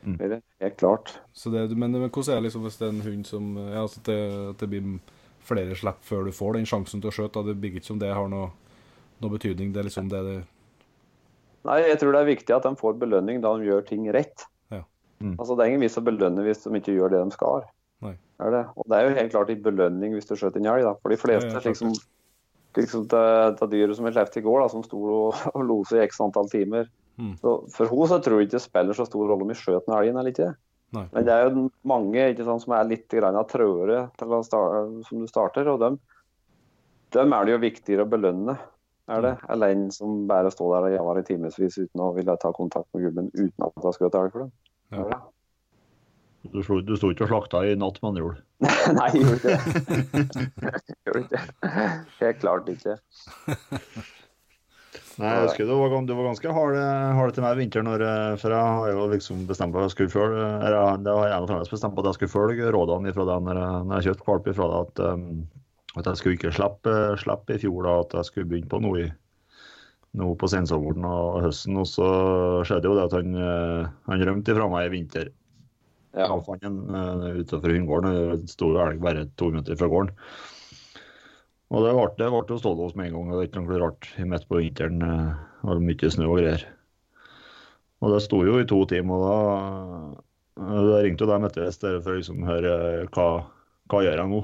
Mm. 0.05 0.17
Det 0.19 0.27
er 0.39 0.43
Helt 0.63 0.77
klart. 0.81 1.15
Så 1.35 1.51
det, 1.51 1.69
men, 1.77 1.93
men 1.93 2.11
hvordan 2.11 2.37
er 2.37 2.41
det 2.41 2.49
liksom 2.49 2.67
hvis 2.67 2.77
det 2.81 2.87
er 2.87 2.93
en 2.95 3.07
hund 3.07 3.25
som 3.27 3.47
Ja, 3.59 3.83
altså 3.83 4.03
det, 4.07 4.19
det 4.61 4.69
blir 4.71 4.99
flere 5.47 5.79
slipp 5.79 6.03
før 6.07 6.27
du 6.27 6.35
får 6.35 6.59
den 6.59 6.69
sjansen 6.69 7.03
til 7.03 7.11
å 7.11 7.15
skjøte? 7.15 7.45
Det 7.47 7.57
blir 7.59 7.75
ikke 7.75 7.89
som 7.89 7.99
det 8.03 8.13
har 8.15 8.29
noe, 8.31 8.51
noe 9.23 9.35
betydning. 9.35 9.73
Det 9.75 9.83
er 9.83 9.89
liksom 9.89 10.11
det 10.13 10.23
det 10.27 10.37
Nei, 11.67 11.81
jeg 11.83 11.99
tror 11.99 12.15
det 12.15 12.21
er 12.21 12.29
viktig 12.29 12.55
at 12.55 12.67
de 12.67 12.79
får 12.79 12.99
belønning 13.01 13.41
da 13.43 13.51
de 13.59 13.67
gjør 13.67 13.81
ting 13.89 14.05
rett. 14.15 14.45
Ja. 14.71 14.85
Mm. 15.19 15.33
Altså, 15.35 15.57
Det 15.57 15.65
er 15.65 15.73
ingen 15.73 15.83
vits 15.83 15.99
å 15.99 16.05
belønne 16.07 16.45
hvis 16.47 16.63
de 16.63 16.71
ikke 16.79 16.95
gjør 16.95 17.11
det 17.11 17.23
de 17.25 17.35
skal. 17.35 17.65
Nei. 18.07 18.13
Er 18.45 18.53
det? 18.55 18.61
Og 18.77 18.87
det 18.87 18.99
er 18.99 19.09
jo 19.09 19.17
helt 19.17 19.33
klart 19.33 19.51
en 19.51 19.65
belønning 19.65 20.15
hvis 20.15 20.29
du 20.29 20.37
skjøter 20.37 20.63
en 20.63 20.69
elg. 20.71 20.85
da. 20.87 20.93
For 21.03 21.11
de 21.11 21.19
fleste, 21.19 21.51
Ja, 21.51 21.63
liksom, 21.65 21.91
liksom 22.79 23.09
det, 23.11 23.25
det 23.59 23.71
dyret 23.73 23.99
som 23.99 24.07
jeg 24.07 24.15
slapp 24.15 24.39
i 24.39 24.45
går, 24.47 24.63
da, 24.63 24.69
som 24.77 24.85
sto 24.87 25.01
og, 25.01 25.43
og 25.57 25.67
loset 25.67 25.99
i 25.99 26.05
x 26.07 26.23
antall 26.23 26.51
timer. 26.53 26.87
Mm. 27.17 27.35
Så 27.41 27.57
For 27.73 27.89
henne 27.91 28.09
så 28.11 28.21
tror 28.23 28.41
jeg 28.41 28.49
ikke 28.49 28.59
det 28.59 28.65
spiller 28.67 28.97
så 28.97 29.07
stor 29.09 29.31
rolle 29.31 29.47
om 29.47 29.53
vi 29.53 29.59
skjøt 29.59 29.87
den 29.87 29.97
elgen 29.97 30.21
eller 30.21 30.35
ikke. 30.35 30.53
Nei. 30.97 31.05
Men 31.13 31.27
det 31.27 31.35
er 31.35 31.49
jo 31.49 31.67
mange 31.89 32.29
ikke 32.33 32.47
sant, 32.47 32.63
som 32.63 32.77
er 32.77 32.89
litt 32.89 33.17
av 33.19 33.43
trøere 33.51 34.07
til 34.21 34.35
starte, 34.47 34.83
som 35.09 35.23
du 35.23 35.29
starter, 35.31 35.69
og 35.73 35.81
dem, 35.83 35.99
dem 37.17 37.35
er 37.35 37.47
det 37.47 37.57
jo 37.57 37.63
viktigere 37.65 38.07
å 38.07 38.11
belønne. 38.11 38.57
Er 39.07 39.23
det? 39.23 39.37
Eller 39.55 39.75
en 39.75 39.87
som 39.95 40.25
bare 40.27 40.51
står 40.51 40.73
der 40.75 40.89
og 40.89 40.95
jager 40.97 41.21
i 41.21 41.27
timevis 41.29 41.79
uten 41.79 42.03
å 42.03 42.11
ville 42.17 42.35
ta 42.43 42.51
kontakt 42.55 42.89
med 42.95 43.07
gubben 43.07 43.31
uten 43.37 43.67
at 43.67 43.75
det 43.77 43.87
har 43.87 43.95
skutt 43.95 44.19
elg 44.19 44.33
for 44.35 44.47
dem. 44.47 44.53
Ja. 44.95 45.21
Du 46.47 46.63
sto, 46.63 46.81
du 46.83 46.95
sto 46.99 47.11
ikke 47.11 47.27
og 47.27 47.31
slakta 47.31 47.63
i 47.67 47.75
natt, 47.79 48.01
med 48.03 48.13
andre 48.13 48.27
ord. 48.31 48.43
Nei, 48.99 49.09
jeg 49.15 49.23
gjorde 49.23 49.39
ikke 49.39 49.49
det. 49.51 49.59
Jeg 50.87 50.99
gjorde 51.07 51.23
ikke 51.23 51.41
det. 51.41 51.81
Helt 52.21 52.39
klart 52.43 52.71
ikke. 52.73 52.99
Nei, 55.17 55.31
jeg 55.33 55.45
husker 55.47 55.69
du 55.69 55.73
var, 55.81 55.95
du 56.05 56.13
var 56.13 56.27
ganske 56.29 56.53
harde 56.53 56.81
hard 57.17 57.33
til 57.33 57.45
meg 57.45 57.57
i 57.57 57.61
vinter, 57.63 57.85
når, 57.87 58.03
eh, 58.05 58.33
for 58.41 58.53
jeg 58.53 58.73
har 58.79 58.91
jo 58.93 59.07
liksom 59.15 59.45
bestemt 59.49 59.73
på 59.73 59.81
at 59.81 59.87
jeg 59.87 59.95
skulle 59.95 60.13
følge 60.13 60.49
eller 60.61 60.77
jeg- 60.77 61.05
Det 61.05 61.15
har 61.17 61.29
jeg 61.31 61.49
fremdeles 61.49 61.73
bestemt 61.73 61.95
på 61.97 62.03
at 62.05 62.09
jeg 62.11 62.19
skulle 62.19 62.35
følge 62.37 62.73
rådene 62.75 63.15
fra 63.15 63.25
deg 63.25 63.47
når 63.47 63.61
når 63.87 63.95
jeg 63.97 64.07
kjøpte 64.11 64.27
valp 64.29 64.51
fra 64.59 64.67
deg, 64.73 64.81
at, 64.87 65.01
um, 65.13 65.47
at 65.97 66.05
jeg 66.05 66.17
skulle 66.21 66.37
ikke 66.37 66.53
slippe, 66.53 66.95
slippe 67.17 67.55
i 67.55 67.63
fjor, 67.65 67.83
da, 67.83 68.01
at 68.01 68.13
jeg 68.13 68.25
skulle 68.29 68.49
begynne 68.51 68.69
på 68.69 68.83
noe 68.83 69.07
i 69.07 69.13
nå 70.17 70.35
på 70.37 70.49
sensommeren 70.49 71.05
og 71.05 71.43
høsten. 71.45 71.77
Og 71.77 71.87
så 71.89 72.07
skjedde 72.65 72.89
jo 72.89 72.97
det 72.97 73.05
at 73.09 73.17
han, 73.17 73.35
eh, 73.35 73.89
han 74.09 74.25
rømte 74.29 74.53
ifra 74.53 74.69
meg 74.69 74.87
i 74.87 74.95
vinter. 74.97 75.33
Ja. 76.17 76.29
Jeg 76.33 76.45
fant 76.47 76.65
en 76.65 76.79
uh, 76.95 77.37
utenfor 77.37 77.73
hundegården. 77.73 78.41
Det 78.41 78.49
sto 78.49 78.71
jo 78.73 78.81
elg 78.81 79.01
bare 79.01 79.27
to 79.37 79.51
minutter 79.53 79.77
fra 79.77 79.89
gården. 79.93 80.13
Og 81.75 81.83
det 81.83 81.93
ble, 81.97 82.07
det 82.21 82.29
ble 82.31 82.43
jo 82.55 82.61
stålås 82.61 82.95
med 82.95 83.09
en 83.09 83.17
gang. 83.17 83.31
Det 83.31 83.37
var 83.41 83.49
ikke 83.49 83.63
noe 83.65 83.81
rart 83.83 84.09
midt 84.23 84.47
på 84.49 84.61
vinteren. 84.63 85.03
eh, 85.03 85.35
Det 85.63 85.69
var 85.73 85.83
mye 85.83 86.11
snø 86.15 86.29
og 86.31 86.39
greier. 86.39 86.63
Og 88.05 88.13
det 88.13 88.23
sto 88.23 88.43
jo 88.47 88.59
i 88.61 88.67
to 88.69 88.79
timer, 88.87 89.15
og 89.17 89.27
da, 89.27 90.73
da 90.87 90.99
ringte 91.03 91.25
jo 91.25 91.31
dem 91.31 91.47
etter 91.49 91.65
et 91.67 91.75
stedet 91.75 92.03
for 92.05 92.13
å 92.13 92.19
liksom 92.21 92.45
høre 92.47 92.75
hva, 93.17 93.27
hva 93.91 94.03
gjør 94.05 94.21
jeg 94.21 94.31
nå? 94.31 94.41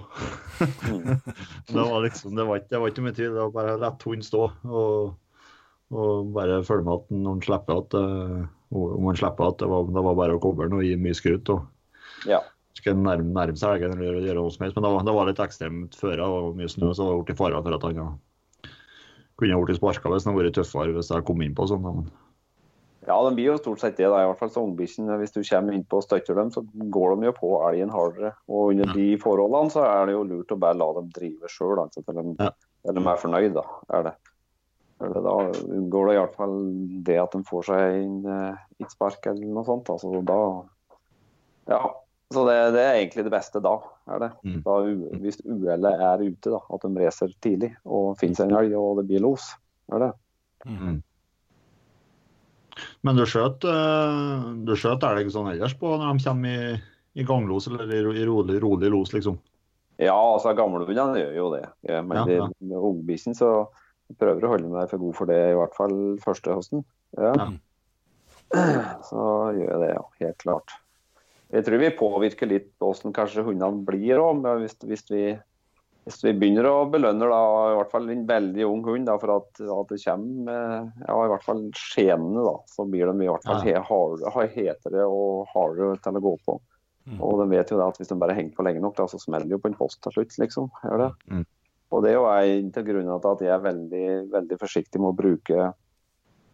det 1.77 1.85
var 1.85 2.01
liksom, 2.07 2.35
det 2.39 2.47
var 2.49 2.59
ikke, 2.63 2.71
det 2.73 2.81
var 2.81 2.93
ikke 2.95 3.05
mye 3.07 3.17
tvil. 3.19 3.35
Det 3.37 3.43
var 3.45 3.53
bare 3.59 3.77
å 3.77 3.83
la 3.83 3.93
hunden 4.03 4.25
stå 4.27 4.43
og, 4.67 5.13
og 5.93 6.33
bare 6.35 6.63
følge 6.67 6.89
med 6.89 6.97
at 6.97 7.13
når 7.15 7.29
han 7.37 7.45
slipper 7.47 7.83
at, 7.85 7.99
eh, 8.01 8.43
Om 8.73 9.05
han 9.11 9.21
slipper 9.21 9.51
at 9.53 9.59
det 9.61 9.69
var, 9.69 9.85
det 9.93 10.03
var 10.09 10.15
bare 10.17 10.39
å 10.39 10.43
koble 10.43 10.65
den 10.71 10.79
og 10.81 10.87
gi 10.89 10.97
mye 10.97 11.15
skrutt. 11.19 11.51
og 11.53 11.69
Ja. 12.27 12.41
Skal 12.75 12.97
nærme, 12.97 13.29
nærme 13.37 13.59
seg 13.61 13.83
elgen 13.83 13.99
eller 14.01 14.25
gjøre 14.25 14.41
noe 14.41 14.51
som 14.55 14.65
helst. 14.65 14.77
Men 14.79 14.87
det 14.87 14.93
var, 14.95 15.05
det 15.05 15.15
var 15.15 15.29
litt 15.29 15.43
ekstremt 15.45 15.97
føre 15.99 16.25
og 16.25 16.57
mye 16.57 16.71
snø, 16.73 16.93
så 16.97 17.05
det 17.05 17.13
var 17.13 17.25
blitt 17.29 17.41
fare 17.43 17.63
for 17.63 17.77
at 17.77 17.83
han 17.89 17.99
ja, 18.01 18.07
kunne 19.37 19.63
blitt 19.67 19.81
sparka 19.81 20.09
hvis 20.13 20.25
han 20.25 20.33
hadde 20.35 20.47
vært 20.47 20.57
tøffere 20.61 20.95
hvis 20.97 21.11
jeg 21.13 21.27
kom 21.29 21.43
inn 21.45 21.57
på 21.59 21.69
sånn. 21.69 21.85
Men 21.85 22.11
Ja, 23.03 23.19
de 23.29 23.35
blir 23.35 23.51
jo 23.51 23.59
stort 23.59 23.81
sett 23.83 23.97
det. 23.99 24.07
da, 24.09 24.23
i 24.23 24.27
hvert 24.31 24.39
fall 24.39 24.51
så 24.55 24.63
ungbisjen, 24.63 25.11
Hvis 25.19 25.35
du 25.35 25.43
kommer 25.43 25.75
inn 25.75 25.85
på 25.85 25.99
og 25.99 26.05
støtter 26.07 26.35
dem, 26.39 26.51
så 26.55 26.63
går 26.65 27.17
de 27.19 27.27
jo 27.27 27.33
på 27.33 27.49
elgen 27.69 27.91
hardere. 27.91 28.33
Og 28.49 28.71
under 28.71 28.87
Ja. 28.87 28.93
de 28.93 29.17
forholdene 29.19 29.71
så 29.75 29.83
er 29.85 30.07
det 30.07 30.15
jo 30.15 30.23
lurt 30.25 30.53
å 30.55 30.59
bare 30.59 30.79
la 30.79 30.93
dem 30.95 31.09
drive 31.11 31.49
sjøl, 31.51 31.79
altså, 31.83 32.05
til 32.05 32.15
de, 32.15 32.37
Ja. 32.39 32.51
de 32.93 33.01
er 33.01 33.17
fornøyd. 33.19 33.55
da, 33.55 33.65
er 33.99 34.03
det. 34.05 34.15
Eller 35.03 35.21
da 35.21 35.51
unngår 35.51 36.07
det 36.09 36.15
i 36.15 36.21
hvert 36.23 36.37
fall 36.37 36.57
det 37.03 37.19
at 37.19 37.33
de 37.33 37.43
får 37.43 37.65
seg 37.65 38.05
en, 38.05 38.27
eh, 38.27 38.57
et 38.81 38.91
spark 38.91 39.27
eller 39.27 39.47
noe 39.47 39.65
sånt. 39.65 39.91
altså 39.91 40.25
da, 40.25 40.63
ja, 41.69 41.95
Så 42.33 42.45
det, 42.49 42.57
det 42.75 42.83
er 42.83 42.99
egentlig 42.99 43.25
det 43.27 43.33
beste 43.35 43.61
da. 43.65 43.77
er 44.11 44.23
det. 44.23 44.31
Mm. 44.47 44.59
Da, 44.65 44.77
hvis 45.23 45.41
uhellet 45.45 46.05
er 46.09 46.25
ute, 46.25 46.53
da, 46.53 46.61
at 46.75 46.85
de 46.87 47.05
racer 47.05 47.33
tidlig 47.45 47.73
og 47.85 48.15
finner 48.21 48.41
seg 48.41 48.51
en 48.51 48.59
elg 48.63 48.77
og 48.79 49.01
det 49.01 49.09
blir 49.11 49.25
los. 49.25 49.51
er 49.93 50.07
det. 50.07 50.13
Men 53.03 53.19
du 53.19 53.25
skjøt, 53.29 53.65
eh, 53.69 54.45
du 54.67 54.75
skjøt 54.79 55.05
elg 55.07 55.31
sånn 55.35 55.51
ellers 55.53 55.75
på 55.79 55.91
når 55.93 56.17
de 56.19 56.25
kommer 56.25 56.67
i, 56.73 56.77
i 57.21 57.27
ganglos 57.29 57.69
eller 57.69 57.91
i, 57.91 58.03
i 58.23 58.27
rolig, 58.29 58.61
rolig 58.63 58.93
los, 58.95 59.13
liksom? 59.15 59.39
Ja, 60.01 60.17
altså 60.17 60.55
gamlehundene 60.57 61.21
gjør 61.21 61.35
jo 61.37 61.49
det. 61.53 61.67
Ja, 61.89 62.01
men 62.03 62.23
Ja, 62.23 62.39
ja. 62.41 62.49
med 62.59 62.79
ungbikkjen 62.79 63.37
så 63.39 63.53
prøver 64.19 64.47
å 64.47 64.55
holde 64.55 64.71
meg 64.73 64.89
for 64.91 65.03
god 65.03 65.19
for 65.19 65.31
det, 65.31 65.41
i 65.53 65.59
hvert 65.59 65.77
fall 65.77 65.99
første 66.23 66.57
høsten. 66.57 66.87
Ja. 67.19 67.35
Ja. 67.37 67.51
Så 69.09 69.27
gjør 69.57 69.69
jeg 69.69 69.83
det, 69.85 69.93
ja. 69.95 70.03
Helt 70.21 70.41
klart. 70.43 70.75
Jeg 71.53 71.65
tror 71.67 71.81
vi 71.83 71.91
påvirker 71.99 72.49
litt 72.49 72.71
hvordan 72.81 73.13
kanskje 73.17 73.45
hundene 73.45 73.83
blir 73.87 74.21
òg, 74.23 74.41
hvis, 74.63 74.77
hvis, 74.89 75.03
vi- 75.13 75.39
hvis 76.07 76.17
vi 76.25 76.33
begynner 76.33 76.65
å 76.71 76.91
belønne 76.91 77.29
da, 77.29 77.41
i 77.73 77.77
hvert 77.77 77.91
fall 77.93 78.09
en 78.11 78.27
veldig 78.27 78.65
ung 78.67 78.81
hund 78.89 79.07
da, 79.07 79.19
for 79.21 79.35
at, 79.37 79.61
at 79.61 79.89
det 79.93 80.01
kommer 80.03 80.53
eh, 80.55 80.91
ja, 81.07 81.17
i 81.27 81.31
hvert 81.35 81.45
fall 81.45 81.61
skjenene, 81.77 82.43
da, 82.49 82.55
så 82.73 82.87
blir 82.89 83.07
de 83.13 83.27
i 83.27 83.29
hvert 83.31 83.45
fall 83.47 83.61
he, 83.67 83.77
hetere 84.57 85.05
og 85.07 85.47
hardere 85.53 86.01
til 86.03 86.17
å 86.19 86.25
gå 86.25 86.35
på. 86.49 86.57
Mm. 87.07 87.19
Og 87.21 87.39
de 87.43 87.49
vet 87.53 87.71
jo 87.75 87.79
da 87.79 87.89
at 87.91 87.97
hvis 88.01 88.09
de 88.09 88.17
bare 88.19 88.35
henger 88.39 88.55
på 88.57 88.65
lenge 88.65 88.81
nok, 88.81 88.97
da, 88.97 89.07
så 89.11 89.19
smeller 89.21 89.47
det 89.51 89.57
jo 89.59 89.63
på 89.63 89.69
en 89.73 89.79
post 89.79 90.01
til 90.03 90.13
slutt. 90.17 90.39
liksom. 90.39 90.71
Gjør 90.87 91.05
det? 91.05 91.11
Mm. 91.35 91.45
Og 91.93 92.03
det 92.05 92.11
er 92.11 92.15
jo 92.17 92.27
en 92.31 92.69
av 92.81 92.85
grunnene 92.89 93.21
til 93.21 93.33
at 93.37 93.41
jeg 93.45 93.53
er 93.53 93.65
veldig, 93.69 94.07
veldig 94.33 94.59
forsiktig 94.63 95.01
med 95.03 95.11
å 95.13 95.17
bruke 95.19 95.73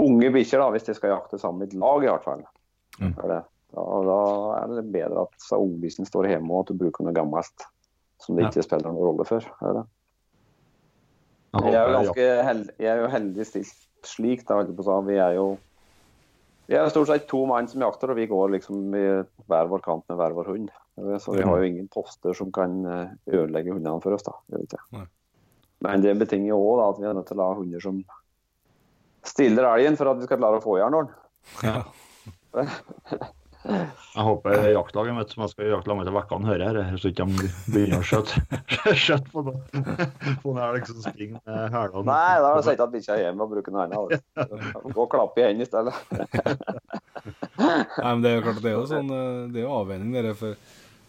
unge 0.03 0.31
bikkjer, 0.35 0.65
hvis 0.75 0.87
de 0.89 0.95
skal 0.99 1.13
jakte 1.15 1.39
sammen 1.39 1.63
i 1.63 1.69
et 1.71 1.77
lag, 1.79 2.03
i 2.03 2.11
hvert 2.11 2.25
fall. 2.27 2.43
Mm. 2.99 3.13
Gjør 3.15 3.33
det? 3.37 3.41
Da, 3.75 3.83
da 4.09 4.19
er 4.63 4.71
det 4.79 4.87
bedre 4.93 5.27
at 5.27 5.35
så 5.45 5.59
står 6.09 6.29
hjemme, 6.33 6.51
og 6.55 6.65
at 6.65 6.73
du 6.73 6.79
bruker 6.81 7.05
noe 7.05 7.13
gammelt 7.17 7.67
som 8.19 8.37
det 8.37 8.45
Ja. 8.45 8.49
ikke 8.51 8.65
spiller 8.65 8.89
noen 8.91 9.05
rolle 9.05 9.25
for. 9.29 9.41
Det? 9.41 9.85
Jeg 11.55 11.65
Jeg 11.65 11.75
er 11.75 11.89
jo 11.89 11.99
håper- 11.99 12.05
ganske 12.05 12.45
held, 12.45 12.71
jeg 12.79 12.89
er 12.89 13.01
jo 13.03 13.09
heldig 13.09 13.47
stilt 13.47 13.89
slik. 14.05 14.47
da. 14.47 14.63
Vi 15.01 15.17
er 15.17 15.35
jo 15.35 15.59
vi 16.69 16.75
er 16.77 16.89
stort 16.91 17.07
sett 17.09 17.27
to 17.29 17.47
mann 17.47 17.67
som 17.67 17.81
jakter, 17.81 18.11
og 18.11 18.17
vi 18.17 18.27
går 18.27 18.51
liksom 18.51 18.95
i 18.95 19.25
hver 19.49 19.69
vår 19.69 19.81
kant 19.83 20.05
med 20.09 20.19
hver 20.19 20.35
vår 20.35 20.45
hund. 20.47 20.71
Så 21.21 21.33
vi 21.33 21.43
har 21.43 21.57
jo 21.57 21.63
ingen 21.65 21.89
poster 21.89 22.35
som 22.35 22.51
kan 22.53 22.85
eh, 22.85 23.09
ødelegge 23.33 23.73
hundene 23.73 24.03
for 24.03 24.13
oss. 24.13 24.23
da. 24.23 24.33
Men 25.81 26.01
det 26.03 26.19
betinger 26.19 26.49
jo 26.49 26.59
òg 26.59 26.83
at 26.95 27.01
vi 27.01 27.07
er 27.07 27.15
nødt 27.15 27.27
til 27.27 27.39
å 27.39 27.49
ha 27.49 27.55
hunder 27.55 27.81
som 27.81 28.05
stiller 29.25 29.65
elgen 29.65 29.97
for 29.97 30.09
at 30.11 30.19
vi 30.19 30.27
skal 30.27 30.39
klare 30.39 30.59
å 30.59 30.63
få 30.63 30.77
i 30.77 30.91
den. 30.91 31.09
Ja. 31.63 31.83
Jeg 33.69 34.25
håper 34.25 34.71
jaktlaget 34.73 35.17
mitt 35.17 35.33
som 35.35 35.43
jeg 35.45 35.53
skal 35.53 35.67
i 35.67 35.73
jaktlag 35.75 35.99
med 35.99 36.09
til 36.09 36.15
vekkene, 36.17 36.49
hører 36.49 36.79
her, 36.79 36.97
så 37.01 37.11
ikke 37.11 37.27
de 37.29 37.49
begynner 37.69 38.01
å 38.01 38.07
skjøtte 38.09 39.31
på 39.35 39.43
noen 39.45 39.61
På 40.43 40.55
en 40.55 40.61
elg 40.65 40.89
som 40.89 41.03
springer 41.05 41.43
med 41.43 41.75
hælene. 41.75 42.05
Nei, 42.09 42.39
da 42.41 42.49
har 42.49 42.57
du 42.57 42.67
sagt 42.67 42.83
at 42.85 42.95
bikkja 42.95 43.17
er 43.19 43.23
hjemme 43.27 43.45
og 43.45 43.53
bruker 43.53 43.75
noe 43.75 43.85
annet. 43.85 44.25
Gå 44.89 45.05
og 45.05 45.11
klappe 45.13 45.43
i 45.43 45.47
hendene 45.51 45.67
i 45.67 45.69
stedet. 45.69 45.95
Nei, 47.59 48.09
men 48.09 48.25
det 48.25 48.33
er 48.33 48.39
jo 48.39 48.45
klart 48.47 48.63
det 48.65 48.73
er 48.73 48.77
jo 48.79 48.89
sånn 48.89 49.09
eh, 49.13 49.47
Det 49.53 49.61
er 49.61 49.67
jo 49.67 49.77
avveining 49.83 50.13
dere 50.15 50.35
for, 50.39 50.57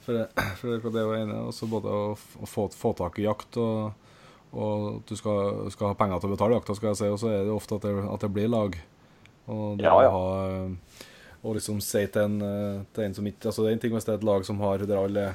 for, 0.03 0.30
for 0.60 0.89
det 0.89 1.01
er 1.01 1.05
jo 1.07 1.18
ene 1.20 1.41
også 1.51 1.70
både 1.72 1.93
å, 1.93 2.14
å 2.18 2.49
få, 2.49 2.68
få 2.76 2.93
tak 2.97 3.20
i 3.22 3.28
jakt 3.28 3.60
og, 3.62 4.10
og 4.51 5.03
du 5.07 5.14
skal, 5.20 5.70
skal 5.74 5.93
ha 5.93 5.97
penger 5.99 6.24
til 6.24 6.32
å 6.32 6.36
betale 6.36 6.57
jakta, 6.57 6.76
skal 6.76 6.91
jeg 6.91 6.99
si, 7.03 7.12
og 7.14 7.22
så 7.22 7.32
er 7.32 7.45
det 7.45 7.53
ofte 7.53 7.78
at 7.78 7.86
det, 7.86 7.93
at 8.10 8.26
det 8.26 8.32
blir 8.34 8.49
lag. 8.51 8.76
Og 9.49 9.78
det 9.80 9.86
Ja, 9.88 9.95
ja. 10.05 10.10
å 10.10 10.18
ha 10.18 11.07
og 11.44 11.56
liksom 11.56 11.80
si 11.84 12.02
til 12.12 12.26
en, 12.26 12.42
eh, 12.44 12.82
til 12.94 13.06
en 13.06 13.14
som 13.16 13.28
ikke 13.30 13.48
Altså 13.48 13.64
Det 13.64 13.70
er 13.70 13.78
en 13.78 13.80
ting 13.86 13.94
hvis 13.96 14.06
det 14.08 14.14
er 14.14 14.20
et 14.20 14.28
lag 14.28 14.46
som 14.46 14.60
har 14.60 14.84
der 14.84 14.98
alle, 15.00 15.28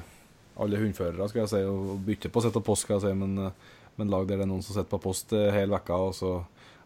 alle 0.57 0.77
hundførere, 0.81 1.29
skal 1.29 1.41
jeg 1.43 1.49
si, 1.53 1.63
og 1.65 1.95
bytter 2.05 2.29
på 2.29 2.39
å 2.41 2.45
sitte 2.45 2.59
på 2.61 2.67
post, 2.71 2.85
skal 2.85 2.99
jeg 2.99 3.07
si, 3.07 3.13
men, 3.17 3.37
eh, 3.47 3.51
men 3.97 4.11
lag 4.13 4.27
der 4.27 4.37
det 4.37 4.45
er 4.45 4.51
noen 4.51 4.61
som 4.65 4.75
sitter 4.75 4.91
på 4.91 5.01
post 5.07 5.33
eh, 5.33 5.49
hele 5.55 5.73
vekka, 5.73 5.97
og 6.09 6.13
så 6.13 6.35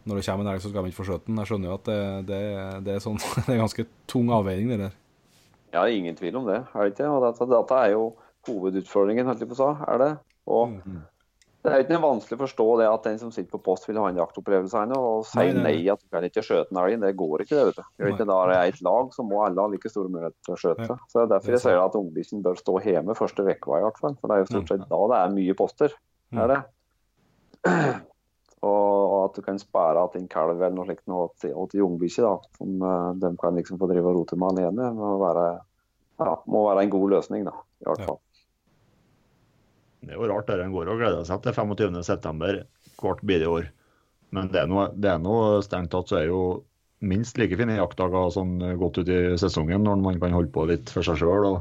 når 0.07 0.15
det 0.15 0.25
kommer 0.25 0.45
en 0.47 0.53
elg, 0.53 0.61
så 0.63 0.69
skal 0.71 0.85
de 0.85 0.89
ikke 0.89 1.01
få 1.01 1.07
skjøte 1.09 1.27
den. 1.27 1.37
Jeg 1.41 1.49
skjønner 1.49 1.69
jo 1.69 1.75
at 1.75 1.87
det, 1.89 1.99
det, 2.29 2.39
det 2.85 2.93
er 2.95 3.01
sånn 3.03 3.19
Det 3.45 3.51
er 3.53 3.59
ganske 3.61 3.85
tung 4.09 4.31
avveining, 4.33 4.71
det 4.71 4.79
der. 4.87 4.95
Ja, 5.75 5.83
ingen 5.91 6.15
tvil 6.17 6.39
om 6.39 6.47
det. 6.47 6.63
er 6.73 6.87
det 6.87 6.93
ikke? 6.95 7.09
Og 7.11 7.21
dette, 7.27 7.45
dette 7.51 7.79
er 7.83 7.91
jo 7.93 8.05
hovedutfordringen, 8.47 9.27
holdt 9.27 9.43
jeg 9.43 9.51
på 9.51 9.57
å 9.57 9.59
si. 9.59 9.87
Er 9.91 10.01
det? 10.01 10.11
Og 10.49 10.77
Mm. 10.79 11.01
Det 11.59 11.71
er 11.71 11.81
jo 11.81 11.83
ikke 11.83 11.97
vanskelig 11.99 12.37
å 12.37 12.41
forstå 12.45 12.65
det 12.79 12.85
at 12.87 13.07
den 13.09 13.17
som 13.19 13.31
sitter 13.35 13.51
på 13.51 13.59
post 13.65 13.87
vil 13.89 13.97
ha 13.99 14.05
en 14.07 14.19
jaktopplevelse 14.21 14.79
her 14.79 14.85
nå, 14.87 14.95
og 14.95 15.25
si 15.27 15.35
sier 15.35 15.57
nei, 15.57 15.63
nei, 15.63 15.73
nei. 15.81 15.89
at 15.91 15.99
du 15.99 16.13
kan 16.15 16.23
ikke 16.23 16.43
skjøte 16.45 16.71
en 16.71 16.79
elg. 16.79 17.01
Det 17.01 17.09
går 17.19 17.43
ikke, 17.43 17.57
det. 17.57 17.65
vet 17.67 17.79
du. 17.81 17.89
Gjør 17.99 18.07
det 18.07 18.13
ikke 18.15 18.27
da 18.29 18.37
det 18.47 18.59
er 18.59 18.71
et 18.71 18.83
lag, 18.87 19.09
så 19.15 19.25
må 19.27 19.41
alle 19.43 19.65
ha 19.65 19.71
like 19.73 19.91
store 19.91 20.11
muligheter 20.13 20.37
til 20.47 20.55
å 20.55 20.59
skjøte. 20.61 20.87
Ja, 20.87 20.97
Så 21.11 21.19
det 21.19 21.25
er 21.25 21.33
derfor 21.33 21.49
det 21.49 21.51
er 21.51 21.57
jeg 21.57 21.65
sier 21.65 21.81
at 21.83 21.97
ungbikkjen 21.99 22.45
bør 22.45 22.61
stå 22.61 22.75
hjemme 22.85 23.17
første 23.19 23.43
uka 23.49 23.81
i 23.81 23.83
hvert 23.87 23.99
fall. 24.05 24.15
For 24.21 24.31
det 24.31 24.37
er 24.37 24.45
jo 24.45 24.51
stort 24.53 24.71
sett 24.71 24.85
da 24.93 25.01
det 25.11 25.19
er 25.19 25.35
mye 25.35 25.57
poster. 25.59 25.97
Mm. 26.29 26.39
Er 26.45 26.53
det? 26.53 26.61
Og, 28.59 28.69
og 28.69 29.19
at 29.23 29.37
du 29.39 29.43
kan 29.43 29.59
spare 29.59 30.01
at 30.03 30.15
en 30.19 30.25
kalv 30.31 30.57
eller 30.57 30.73
noe 30.75 30.87
slikt 30.87 31.05
noe 31.07 31.29
til, 31.39 31.53
til 31.71 31.83
ungbikkje, 31.85 32.31
som 32.59 32.81
uh, 32.83 33.11
de 33.15 33.29
kan 33.39 33.55
liksom 33.55 33.79
få 33.79 33.87
drive 33.87 34.11
og 34.11 34.17
rote 34.17 34.39
med 34.39 34.51
alene, 34.51 34.89
må 34.97 35.13
være, 35.21 35.45
ja, 36.19 36.33
må 36.51 36.65
være 36.67 36.83
en 36.83 36.91
god 36.91 37.13
løsning, 37.15 37.45
da. 37.47 37.55
I 37.79 37.87
hvert 37.87 38.03
Ja. 38.03 38.17
Det 39.99 40.15
er 40.15 40.19
jo 40.19 40.29
rart 40.31 40.47
der 40.47 40.63
en 40.63 40.73
går 40.73 40.89
og 40.93 41.01
gleder 41.01 41.25
seg 41.27 41.43
til 41.43 41.55
25.9. 41.55 42.63
hvert 43.01 43.21
bidige 43.27 43.51
år. 43.51 43.69
Men 44.35 44.51
det 44.53 44.61
er 44.61 44.69
noe, 44.69 44.87
det 44.93 45.09
er 45.11 45.21
noe 45.21 45.59
strengt 45.65 45.91
tatt 45.93 46.11
så 46.11 46.21
er 46.21 46.29
jo 46.29 46.41
minst 46.99 47.39
like 47.39 47.57
fine 47.57 47.77
jaktdager 47.77 48.31
sånn 48.35 48.57
godt 48.79 48.99
ut 49.01 49.09
i 49.09 49.19
sesongen, 49.39 49.85
når 49.87 50.01
man 50.03 50.19
kan 50.21 50.35
holde 50.35 50.51
på 50.53 50.65
litt 50.69 50.91
for 50.93 51.05
seg 51.05 51.19
sjøl. 51.21 51.59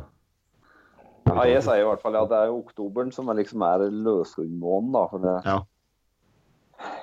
Ja, 1.29 1.45
jeg 1.49 1.63
sier 1.65 1.83
i 1.83 1.87
hvert 1.87 2.03
fall 2.03 2.17
at 2.19 2.31
det 2.31 2.39
er 2.41 2.55
oktoberen 2.55 3.13
som 3.15 3.29
er 3.31 3.39
liksom 3.41 3.63
er 3.67 3.87
løshundmåneden, 3.93 4.93
da. 4.95 5.05
For 5.13 5.25
det, 5.25 5.37
Ja. 5.47 5.59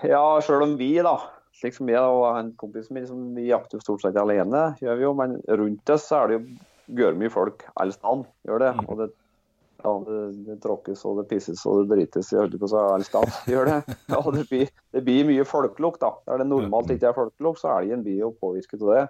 ja, 0.10 0.24
sjøl 0.44 0.66
om 0.66 0.78
vi, 0.80 0.92
da, 1.06 1.18
slik 1.56 1.78
som 1.78 1.92
jeg 1.92 2.02
og 2.02 2.26
en 2.32 2.54
kompis 2.60 2.90
min, 2.92 3.06
som 3.08 3.28
vi 3.38 3.50
jakter 3.52 3.84
stort 3.84 4.04
sett 4.04 4.18
alene, 4.20 4.72
gjør 4.82 4.98
vi 5.00 5.08
jo, 5.08 5.14
men 5.18 5.38
rundt 5.48 5.94
oss 5.94 6.10
er 6.16 6.32
det 6.32 6.40
jo 6.40 6.96
gørrmye 7.00 7.34
folk 7.34 7.66
alle 7.76 7.96
steder, 7.96 8.26
gjør 8.48 8.66
det. 8.66 8.74
Mm. 8.80 8.90
Og 8.90 9.00
det, 9.02 9.10
ja, 9.84 9.92
det, 10.08 10.20
det 10.48 10.56
tråkkes 10.64 11.04
og 11.08 11.20
det 11.20 11.28
pisses 11.30 11.62
og 11.70 11.84
det 11.84 11.98
drites 11.98 12.32
i 12.34 12.40
holdt 12.40 12.58
på 12.62 12.70
så 12.72 12.84
steder, 13.06 13.40
gjør 13.52 13.72
det. 13.72 13.80
Ja, 14.12 14.22
og 14.22 14.32
det 14.36 14.46
blir, 14.50 14.70
det 14.96 15.04
blir 15.06 15.28
mye 15.28 15.46
folkelukt, 15.48 16.02
da. 16.04 16.14
Der 16.30 16.42
det 16.42 16.48
normalt 16.50 16.94
ikke 16.94 17.12
er 17.12 17.18
folkelukt, 17.18 17.62
så 17.62 17.74
elgen 17.80 18.06
blir 18.06 18.24
jo 18.24 18.32
påvirket 18.42 18.82
av 18.82 18.94
det. 18.94 19.04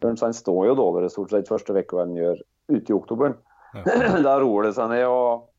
Den 0.00 0.16
står 0.16 0.66
jo 0.70 0.78
dårligere 0.78 1.12
stort 1.12 1.32
sett 1.34 1.50
første 1.50 1.74
uka 1.76 2.02
enn 2.04 2.18
gjør 2.18 2.42
ute 2.70 2.92
i 2.92 2.96
oktober. 2.96 3.38
Ja. 3.74 3.84
Da 4.26 4.36
roer 4.42 4.68
det 4.68 4.74
seg 4.76 4.90
ned, 4.92 5.06
og 5.06 5.50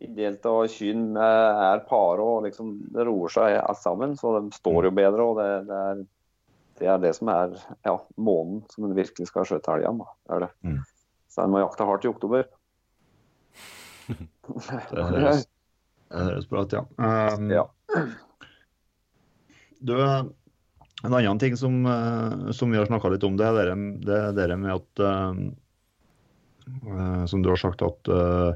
ideelt 0.00 0.42
del 0.42 0.52
av 0.52 0.64
eh, 0.64 1.64
er 1.70 1.82
pare, 1.88 2.24
og 2.24 2.46
liksom, 2.46 2.72
det 2.94 3.04
roer 3.06 3.32
seg 3.32 3.58
alt 3.60 3.82
sammen. 3.82 4.16
Så 4.18 4.32
de 4.38 4.56
står 4.56 4.88
jo 4.88 4.94
bedre, 4.96 5.26
og 5.26 5.40
det, 5.40 5.50
det, 5.68 5.82
er, 5.90 6.00
det 6.80 6.88
er 6.94 7.02
det 7.02 7.12
som 7.18 7.30
er 7.32 7.58
ja, 7.86 7.98
månen 8.16 8.64
som 8.72 8.88
en 8.88 8.96
virkelig 8.96 9.28
skal 9.30 9.46
skjøte 9.48 9.76
elgen. 9.76 10.02
er 10.32 10.46
det. 10.46 10.50
Mm. 10.66 10.80
Så 11.30 11.44
en 11.44 11.52
må 11.52 11.62
jakte 11.62 11.86
hardt 11.86 12.06
i 12.06 12.10
oktober. 12.10 12.48
Det 14.48 15.04
høres, 15.04 15.46
det 16.10 16.26
høres 16.26 16.46
bra 16.50 16.64
ut, 16.64 16.72
ja. 16.74 16.82
Um, 16.98 17.50
Ja. 17.52 17.64
Du, 19.80 19.94
en 19.96 21.14
annen 21.16 21.38
ting 21.40 21.56
som, 21.56 21.86
eh, 21.86 22.50
som 22.52 22.70
vi 22.70 22.76
har 22.78 22.86
snakka 22.86 23.08
litt 23.08 23.24
om, 23.24 23.36
det 23.40 23.46
er 23.48 23.72
det, 23.72 24.18
det, 24.36 24.44
er 24.44 24.56
med 24.60 24.74
at 24.74 25.00
eh, 25.00 25.34
Som 27.30 27.42
du 27.42 27.48
har 27.48 27.56
sagt, 27.56 27.82
at 27.82 28.08
uh, 28.12 28.52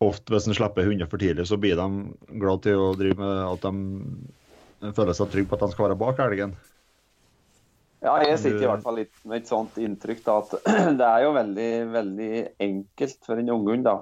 ofte 0.00 0.32
hvis 0.32 0.48
en 0.48 0.56
slipper 0.56 0.88
hunder 0.88 1.06
for 1.10 1.20
tidlig, 1.20 1.46
så 1.46 1.56
blir 1.60 1.76
de 1.76 1.86
glad 2.40 2.62
til 2.64 2.80
å 2.80 2.96
drive 2.96 3.20
med 3.20 3.44
at 3.44 3.62
de 3.68 4.92
føler 4.96 5.14
seg 5.14 5.30
trygge 5.30 5.50
på 5.50 5.58
at 5.58 5.66
de 5.66 5.74
skal 5.74 5.86
være 5.90 6.00
bak 6.00 6.22
elgen. 6.24 6.56
Ja, 8.00 8.14
jeg 8.24 8.38
sitter 8.40 8.62
i 8.64 8.68
hvert 8.70 8.84
fall 8.84 8.96
litt 9.02 9.12
med 9.28 9.42
et 9.42 9.50
sånt 9.50 9.76
inntrykk 9.80 10.22
da, 10.24 10.38
at 10.40 10.54
det 11.00 11.06
er 11.06 11.24
jo 11.26 11.34
veldig, 11.36 11.70
veldig 11.92 12.32
enkelt 12.64 13.26
for 13.26 13.40
en 13.40 13.52
unghund. 13.52 13.84
da. 13.88 13.98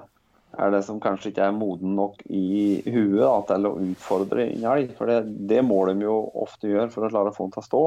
Er 0.57 0.71
det 0.73 0.81
som 0.87 1.01
kanskje 1.03 1.29
ikke 1.33 1.45
er 1.45 1.55
moden 1.55 1.97
nok 1.97 2.23
i 2.25 2.79
huet 2.87 3.19
da, 3.19 3.33
til 3.51 3.67
å 3.69 3.75
utfordre 3.83 4.47
en 4.47 4.69
elg. 4.71 4.93
For 4.97 5.11
det, 5.11 5.19
det 5.51 5.61
må 5.67 5.81
de 5.89 6.07
jo 6.07 6.15
ofte 6.41 6.71
gjøre 6.71 6.89
for 6.93 7.05
å 7.05 7.11
klare 7.11 7.33
å 7.33 7.35
få 7.35 7.49
den 7.49 7.57
til 7.57 7.63
å 7.63 7.67
stå. 7.67 7.83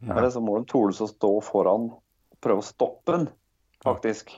Ja. 0.00 0.16
Eller 0.16 0.32
så 0.32 0.42
må 0.42 0.56
de 0.56 0.70
tåle 0.70 0.96
å 0.96 1.10
stå 1.12 1.34
foran 1.44 1.90
og 1.92 2.40
prøve 2.40 2.64
å 2.64 2.66
stoppe 2.66 3.18
den, 3.18 3.28
faktisk. 3.84 4.32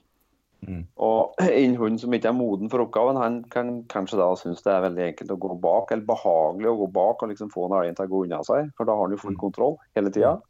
Mm. 0.66 0.84
Og 1.06 1.38
en 1.62 1.78
hund 1.78 2.02
som 2.02 2.18
ikke 2.18 2.32
er 2.34 2.38
moden 2.38 2.70
for 2.72 2.82
oppgaven, 2.82 3.22
han 3.22 3.40
kan 3.52 3.76
kanskje 3.90 4.18
da 4.18 4.32
synes 4.38 4.66
det 4.66 4.74
er 4.74 4.88
veldig 4.90 5.06
enkelt 5.12 5.36
å 5.36 5.42
gå 5.46 5.56
bak, 5.62 5.94
eller 5.94 6.08
behagelig 6.10 6.72
å 6.72 6.78
gå 6.82 6.94
bak 6.98 7.22
og 7.22 7.30
liksom 7.30 7.54
få 7.54 7.70
en 7.70 7.78
elg 7.78 7.94
til 7.94 8.10
å 8.10 8.12
gå 8.16 8.24
unna 8.26 8.42
seg, 8.46 8.74
for 8.74 8.90
da 8.90 8.98
har 8.98 9.06
han 9.06 9.14
jo 9.14 9.22
full 9.22 9.38
kontroll 9.38 9.78
hele 9.94 10.10
tida. 10.10 10.40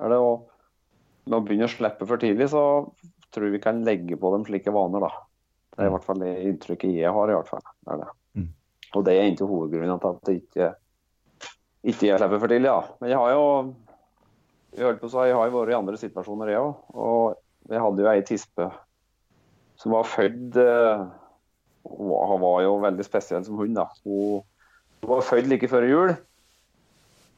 Er 0.00 0.12
det, 0.12 0.18
og 0.18 0.46
Når 1.30 1.42
å 1.42 1.44
begynne 1.44 1.66
å 1.68 1.70
slippe 1.70 2.06
for 2.08 2.18
tidlig, 2.18 2.48
så 2.50 2.62
tror 3.30 3.46
jeg 3.46 3.54
vi 3.54 3.62
kan 3.62 3.82
legge 3.86 4.16
på 4.18 4.30
dem 4.32 4.46
slike 4.46 4.72
vaner, 4.74 5.04
da. 5.04 5.10
Det 5.76 5.84
er 5.84 5.90
i 5.90 5.92
hvert 5.94 6.06
fall 6.06 6.22
det 6.22 6.30
inntrykket 6.48 6.96
jeg 6.96 7.12
har, 7.14 7.30
i 7.30 7.36
hvert 7.36 7.50
fall. 7.50 7.66
Er 7.92 8.00
det. 8.00 8.08
Mm. 8.40 8.48
Og 8.96 9.04
det 9.06 9.14
er 9.14 9.28
ikke 9.28 9.46
hovedgrunnen 9.50 10.00
til 10.00 10.16
at 10.16 10.24
det 10.26 10.34
ikke, 10.40 10.70
ikke 11.92 12.08
jeg 12.08 12.18
slipper 12.18 12.42
for 12.42 12.50
tidlig, 12.50 12.72
ja. 12.72 12.80
Men 13.02 13.12
jeg 13.12 13.20
har 13.20 13.34
jo 13.36 13.44
jeg 14.70 14.86
holdt 14.86 15.00
på 15.02 15.08
å 15.08 15.12
si, 15.12 15.22
jeg 15.26 15.34
har 15.34 15.48
jo 15.48 15.56
vært 15.56 15.72
i 15.72 15.78
andre 15.78 15.98
situasjoner, 15.98 16.52
jeg 16.52 16.62
òg. 16.62 16.82
Og 16.94 17.72
jeg 17.74 17.82
hadde 17.84 18.04
jo 18.04 18.10
ei 18.10 18.22
tispe 18.26 18.68
som 19.80 19.94
var 19.96 20.06
født 20.08 20.58
eh, 20.60 21.04
Hun 21.90 22.42
var 22.42 22.62
jo 22.62 22.76
veldig 22.82 23.06
spesiell 23.06 23.44
som 23.46 23.58
hund. 23.58 23.78
da. 23.78 23.88
Hun 24.04 24.42
var 25.10 25.24
født 25.26 25.48
like 25.50 25.70
før 25.70 25.86
jul. 25.88 26.12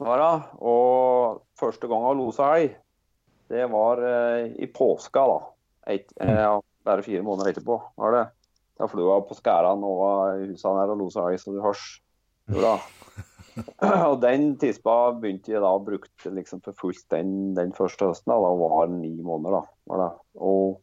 Var. 0.01 0.23
Og 0.59 1.43
første 1.59 1.89
gang 1.89 2.07
jeg 2.07 2.19
losa 2.19 2.49
elg, 2.57 2.77
det 3.53 3.67
var 3.71 4.01
eh, 4.07 4.53
i 4.63 4.69
påska. 4.71 5.25
da. 5.29 5.39
Et, 5.93 6.07
eh, 6.21 6.59
bare 6.83 7.05
fire 7.05 7.23
måneder 7.25 7.53
etterpå. 7.53 7.81
var 7.97 8.17
det. 8.17 8.23
Da 8.79 8.87
fløy 8.89 9.05
jeg 9.05 9.27
på 9.29 9.37
var 9.43 10.39
i 10.39 10.47
husene 10.49 10.79
her 10.81 10.95
og 10.95 10.97
losa 10.97 11.27
elg 11.29 11.39
så 11.39 11.53
du 11.53 11.61
hørs. 11.61 12.01
Jo 12.49 12.63
da. 12.63 12.77
Og 14.09 14.15
den 14.21 14.55
tispa 14.57 15.13
begynte 15.13 15.51
jeg 15.53 15.61
da 15.61 15.69
å 15.75 15.83
bruke 15.83 16.31
liksom 16.33 16.63
for 16.65 16.73
fullt 16.73 17.05
den, 17.13 17.53
den 17.53 17.71
første 17.77 18.09
høsten. 18.09 18.33
Da, 18.33 18.39
da 18.41 18.55
var 18.57 18.87
den 18.89 19.03
ni 19.03 19.13
måneder. 19.21 19.61
da, 19.61 19.99
det. 20.01 20.09
Og 20.41 20.81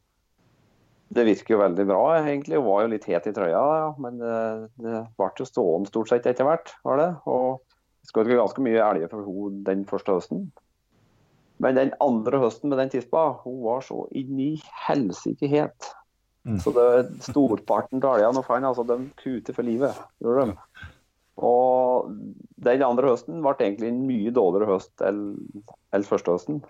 det 1.11 1.27
virker 1.27 1.57
jo 1.57 1.63
veldig 1.65 1.87
bra, 1.89 2.03
egentlig. 2.21 2.61
Hun 2.61 2.69
var 2.69 2.85
jo 2.85 2.93
litt 2.93 3.09
het 3.11 3.27
i 3.27 3.33
trøya, 3.35 3.63
ja. 3.81 3.89
men 3.99 4.21
det, 4.21 4.37
det 4.79 5.01
ble 5.19 5.31
jo 5.41 5.49
stående 5.49 5.91
stort 5.91 6.13
sett 6.13 6.29
etter 6.31 6.47
hvert. 6.47 6.71
var 6.87 7.03
det. 7.03 7.11
Og 7.27 7.59
skjøt 8.09 8.33
ganske 8.33 8.65
mye 8.65 8.83
elger 8.85 9.11
for 9.13 9.27
henne 9.27 9.65
den 9.67 9.87
første 9.89 10.17
høsten. 10.17 10.45
Men 11.61 11.77
den 11.77 11.91
andre 12.01 12.41
høsten 12.41 12.73
med 12.73 12.81
den 12.81 12.93
tispa, 12.95 13.27
hun 13.43 13.61
var 13.67 13.85
så 13.85 14.07
inn 14.17 14.39
i 14.41 14.53
helsike 14.87 15.49
het. 15.53 15.91
Mm. 16.49 16.57
Så 16.63 16.73
det 16.73 16.87
storparten 17.27 18.01
av 18.01 18.17
elgene 18.17 18.43
fant, 18.47 18.65
altså, 18.65 18.87
de 18.89 19.11
kuter 19.21 19.57
for 19.57 19.69
livet. 19.69 19.99
gjør 20.25 20.41
de. 20.41 20.57
Og 21.41 22.09
den 22.65 22.83
andre 22.85 23.13
høsten 23.13 23.43
ble 23.45 23.55
egentlig 23.59 23.91
en 23.91 24.03
mye 24.09 24.33
dårligere 24.33 24.75
høst 24.75 25.05
enn 25.05 25.23
enn 25.93 26.09
første 26.09 26.33
høsten. 26.33 26.61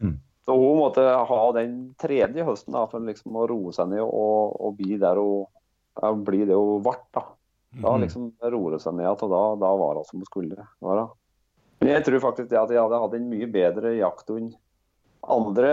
Mm. 0.00 0.18
Så 0.44 0.56
hun 0.60 0.80
måtte 0.80 1.04
ha 1.04 1.40
den 1.56 1.76
tredje 2.00 2.44
høsten 2.44 2.76
da, 2.76 2.84
for 2.90 3.04
liksom 3.04 3.36
å 3.40 3.46
roe 3.48 3.72
seg 3.72 3.88
ned 3.94 4.04
og, 4.04 4.56
og 4.60 4.76
bli 4.76 4.98
der 5.00 5.20
hun 5.20 6.24
bli 6.26 6.44
det 6.44 6.56
hun 6.58 6.84
ble. 6.84 6.96
Da. 7.16 7.24
Da 7.82 7.94
liksom 8.00 8.32
roer 8.54 8.76
det 8.76 8.82
seg 8.84 8.96
ned, 8.98 9.10
og 9.10 9.30
da, 9.32 9.42
da 9.60 9.70
var 9.80 10.00
hun 10.00 10.08
som 10.08 10.20
hun 10.20 10.28
skulle. 10.28 10.66
være. 10.84 11.06
Men 11.82 11.90
jeg 11.96 12.04
tror 12.06 12.22
faktisk 12.28 12.50
det 12.52 12.60
at 12.60 12.70
jeg 12.72 12.80
hadde 12.80 13.00
hatt 13.02 13.16
en 13.18 13.30
mye 13.30 13.48
bedre 13.50 13.96
jakthund 13.98 14.54
andre 15.24 15.70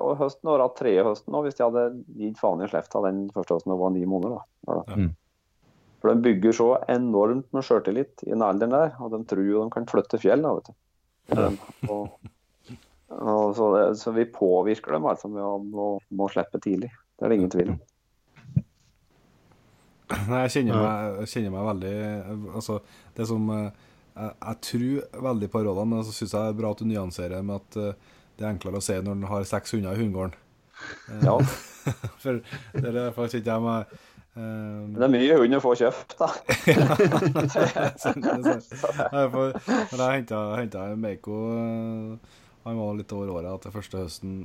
og, 0.00 0.14
høsten 0.20 0.50
og 0.50 0.62
hatt 0.62 0.78
tredje 0.78 1.04
høsten 1.04 1.36
hvis 1.44 1.58
jeg 1.58 1.68
hadde 1.68 1.84
gitt 2.20 2.40
faen 2.40 2.62
i 2.64 2.68
slefta 2.70 3.02
den 3.04 3.26
første 3.34 3.58
høsten 3.58 3.74
da 3.74 3.78
var 3.80 3.92
ni 3.94 4.04
måneder. 4.08 4.44
da. 4.64 4.78
Mm. 4.96 5.10
For 6.00 6.12
de 6.12 6.24
bygger 6.24 6.56
så 6.56 6.68
enormt 6.92 7.48
med 7.56 7.64
sjøltillit 7.64 8.24
i 8.26 8.32
den 8.32 8.44
alderen 8.44 8.74
der, 8.76 8.94
og 9.00 9.14
de 9.14 9.22
tror 9.28 9.46
jo 9.48 9.64
de 9.64 9.72
kan 9.72 9.88
flytte 9.88 10.20
fjell. 10.20 10.44
da, 10.44 10.52
vet 10.58 10.68
du. 10.68 11.58
Og, 11.88 12.30
og 13.14 13.56
så, 13.56 13.70
det, 13.72 13.84
så 14.00 14.12
vi 14.12 14.26
påvirker 14.28 14.96
dem 14.96 15.08
altså 15.08 15.30
med 15.32 15.44
å, 15.44 15.56
å, 15.56 15.88
med 16.10 16.26
å 16.26 16.32
slippe 16.32 16.60
tidlig. 16.60 16.92
Det 17.16 17.24
er 17.24 17.32
det 17.32 17.38
ingen 17.40 17.52
tvil 17.54 17.72
om. 17.72 17.80
Nei, 20.30 20.40
jeg 20.44 20.52
kjenner 20.58 20.74
Ja. 20.76 20.80
meg, 20.84 21.18
jeg 21.24 21.30
kjenner 21.32 21.52
meg 21.54 21.64
veldig 21.70 21.94
Altså, 22.58 22.78
det 23.16 23.26
som 23.30 23.46
eh, 23.54 23.70
jeg, 24.14 24.32
jeg 24.46 24.56
tror 24.68 25.22
veldig 25.28 25.48
på 25.50 25.62
rådene, 25.66 25.88
men 25.94 26.04
så 26.06 26.12
syns 26.14 26.34
jeg 26.36 26.40
det 26.44 26.50
er 26.52 26.58
bra 26.60 26.70
at 26.74 26.82
du 26.82 26.86
nyanserer 26.90 27.42
med 27.46 27.56
at 27.62 27.78
eh, 27.80 27.94
det 28.38 28.44
er 28.44 28.50
enklere 28.52 28.80
å 28.80 28.84
se 28.84 28.98
når 29.00 29.14
en 29.16 29.28
har 29.30 29.46
seks 29.48 29.72
hunder 29.76 29.94
i 29.96 30.02
hundegården. 30.02 30.34
Eh, 31.10 31.24
Ja. 31.24 31.38
For 32.22 32.40
det 32.74 32.92
er 32.96 33.10
faktisk 33.16 33.42
ikke 33.42 33.52
jeg 33.56 33.62
meg 33.64 33.80
um... 34.36 34.94
Det 34.96 35.04
er 35.04 35.12
mye 35.12 35.36
hund 35.42 35.56
å 35.58 35.60
få 35.62 35.74
kjøpt, 35.76 36.14
da. 36.16 36.28
Men 39.04 40.00
jeg 40.00 40.26
henta 40.58 40.84
Meiko 40.98 41.36
Han 42.64 42.78
var 42.80 42.94
litt 42.98 43.12
over 43.12 43.34
året 43.38 43.62
til 43.66 43.74
første 43.74 44.00
høsten. 44.00 44.36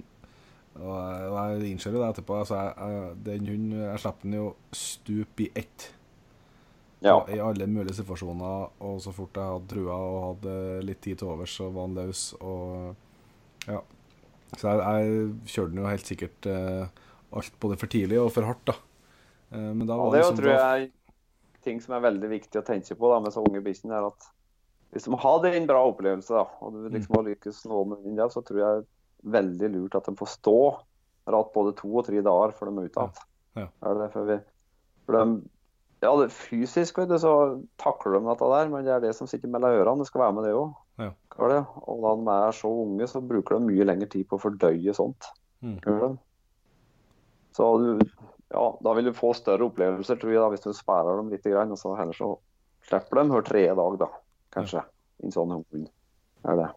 Og 0.79 1.29
og 1.29 1.37
jeg 1.37 1.71
innser 1.73 1.91
jo 1.93 2.01
det 2.01 2.09
etterpå. 2.13 2.39
Altså, 2.39 2.55
jeg, 2.55 2.73
jeg, 2.77 3.15
den 3.25 3.47
hunden 3.51 3.79
Jeg 3.83 3.99
slapp 4.03 4.21
den 4.23 4.33
jo 4.37 4.45
stup 4.71 5.43
i 5.45 5.49
ett. 5.55 5.89
Ja. 7.01 7.15
I 7.31 7.39
alle 7.39 7.67
mulige 7.67 7.95
situasjoner. 7.99 8.69
Og 8.83 9.01
så 9.03 9.13
fort 9.15 9.37
jeg 9.39 9.53
hadde 9.53 9.71
trua 9.71 9.95
og 9.95 10.19
hadde 10.27 10.55
litt 10.87 11.01
tid 11.05 11.19
til 11.21 11.31
overs, 11.31 11.55
så 11.59 11.69
var 11.71 11.87
han 11.87 11.97
løs. 11.99 12.23
Og 12.41 12.95
ja. 13.67 13.81
Så 14.57 14.71
jeg, 14.71 14.79
jeg 14.79 15.53
kjørte 15.53 15.73
den 15.75 15.83
jo 15.83 15.89
helt 15.91 16.07
sikkert 16.09 16.47
eh, 16.49 16.87
alt 17.37 17.59
både 17.61 17.77
for 17.77 17.91
tidlig 17.91 18.17
og 18.19 18.31
for 18.33 18.47
hardt, 18.49 18.63
da. 18.71 18.73
Eh, 19.53 19.69
men 19.77 19.85
da 19.85 19.97
Ja, 19.99 20.09
det 20.09 20.23
liksom- 20.23 20.39
tror 20.39 20.55
jeg 20.55 20.91
ting 21.63 21.81
som 21.83 21.93
er 21.95 22.05
veldig 22.07 22.29
viktig 22.31 22.57
å 22.61 22.65
tenke 22.65 22.95
på 22.95 23.11
da, 23.11 23.19
med 23.19 23.33
så 23.35 23.43
unge 23.45 23.61
bikkjer, 23.61 23.91
er 23.93 24.07
at 24.07 24.29
hvis 24.91 25.05
de 25.05 25.17
hadde 25.21 25.51
en 25.53 25.67
bra 25.67 25.83
opplevelse, 25.85 26.33
da, 26.33 26.45
og 26.61 26.73
du 26.73 26.89
liksom 26.89 27.15
har 27.19 27.27
lykkes 27.27 27.65
nå 27.69 27.83
med 27.91 28.03
den, 28.05 28.15
der, 28.17 28.31
så 28.33 28.41
tror 28.41 28.59
jeg 28.63 28.85
veldig 29.23 29.71
lurt 29.75 29.97
at 29.99 30.07
de 30.09 30.15
får 30.19 30.31
stå 30.37 30.59
ratt 31.29 31.51
både 31.53 31.75
to 31.77 31.89
og 31.99 32.05
tre 32.07 32.21
dager 32.25 32.53
før 32.57 32.71
de 32.71 32.81
er 32.81 32.89
ute 32.89 33.03
igjen. 33.03 33.25
Ja. 33.59 33.65
Ja. 35.09 35.25
ja, 36.05 36.13
fysisk 36.33 37.01
vet 37.01 37.11
du, 37.11 37.17
så 37.21 37.33
takler 37.81 38.17
de 38.17 38.23
dette 38.29 38.49
der, 38.53 38.71
men 38.71 38.87
det 38.87 38.93
er 38.95 39.03
det 39.03 39.15
som 39.17 39.29
sitter 39.29 39.51
mellom 39.51 39.75
ørene. 39.81 40.03
Det 40.03 40.09
skal 40.09 40.23
være 40.25 40.37
med 40.37 40.47
det 40.47 40.55
òg. 40.57 40.71
Ja. 40.99 41.11
Og 41.39 41.53
da 42.03 42.15
de 42.19 42.33
er 42.35 42.55
så 42.55 42.71
unge, 42.85 43.07
så 43.07 43.21
bruker 43.23 43.57
de 43.57 43.69
mye 43.69 43.87
lengre 43.87 44.09
tid 44.11 44.27
på 44.29 44.39
å 44.39 44.43
fordøye 44.43 44.95
sånt. 44.95 45.29
Mm. 45.65 46.17
Så 47.55 47.69
ja, 48.49 48.65
da 48.81 48.93
vil 48.97 49.09
du 49.09 49.13
få 49.15 49.33
større 49.37 49.67
opplevelser, 49.67 50.19
tror 50.19 50.33
jeg, 50.33 50.41
da, 50.41 50.49
hvis 50.53 50.65
du 50.65 50.71
sparer 50.75 51.19
dem 51.19 51.31
litt. 51.33 51.45
Og 51.45 51.77
så 51.79 51.95
heller 51.99 52.17
så 52.17 52.33
slipper 52.89 53.21
de 53.21 53.33
hver 53.33 53.47
tredje 53.47 53.75
dag, 53.79 53.97
da, 54.01 54.09
kanskje. 54.55 54.83
En 55.23 55.35
sånn 55.35 55.57
hund. 55.57 55.89
Er 56.47 56.55
det. 56.59 56.69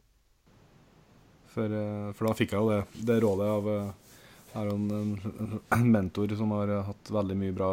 For, 1.53 1.69
eh, 1.81 2.13
for 2.17 2.29
da 2.31 2.37
fikk 2.39 2.55
jeg 2.55 2.65
jo 2.65 2.71
det, 2.73 3.05
det 3.09 3.21
rådet 3.25 3.51
av 3.53 3.69
er 4.55 4.69
jo 4.69 4.77
en, 4.77 4.91
en, 4.93 5.61
en 5.73 5.91
mentor 5.93 6.33
som 6.37 6.53
har 6.57 6.71
eh, 6.73 6.85
hatt 6.89 7.13
veldig 7.13 7.37
mye 7.39 7.57
bra 7.57 7.73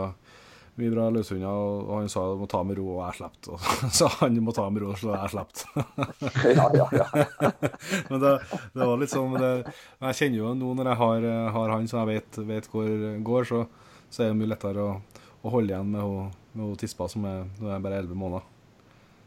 mye 0.79 0.91
bra 0.93 1.09
løshunder, 1.11 1.47
og 1.51 1.89
og 1.89 1.95
han 1.97 2.09
sa 2.11 2.21
du 2.29 2.37
må 2.39 2.47
ta 2.47 2.61
med 2.63 2.77
ro, 2.79 2.85
og 2.93 3.01
jeg 3.03 3.17
slapp. 3.17 3.49
Og 3.51 3.65
så 3.65 3.89
sa 3.99 4.09
han 4.21 4.37
må 4.45 4.53
ta 4.55 4.67
med 4.71 4.85
ro, 4.85 4.93
så 4.95 5.11
jeg 5.11 5.33
slapp. 5.33 5.63
Ja, 6.57 6.69
ja, 6.71 6.85
ja. 6.95 7.07
Men 8.09 8.21
det, 8.23 8.31
det 8.77 8.87
var 8.87 8.95
litt 9.01 9.11
sånn 9.11 9.35
det, 9.35 9.51
Jeg 9.99 10.17
kjenner 10.21 10.39
jo 10.39 10.53
nå 10.55 10.71
når 10.79 10.91
jeg 10.93 11.01
har, 11.01 11.27
eh, 11.33 11.49
har 11.57 11.75
han 11.75 11.89
som 11.91 11.99
jeg 12.03 12.21
vet, 12.21 12.41
vet 12.53 12.71
hvor 12.71 12.87
går, 13.31 13.49
så, 13.51 13.65
så 14.07 14.23
er 14.23 14.31
det 14.31 14.39
mye 14.39 14.53
lettere 14.53 14.87
å, 14.87 14.95
å 15.43 15.53
holde 15.57 15.75
igjen 15.75 15.91
med 15.97 16.05
hun, 16.05 16.31
med 16.55 16.79
tispa 16.79 17.09
som 17.11 17.27
er, 17.27 17.43
nå 17.59 17.67
er 17.67 17.75
jeg 17.75 17.87
bare 17.89 18.01
11 18.05 18.23
måneder. 18.23 18.47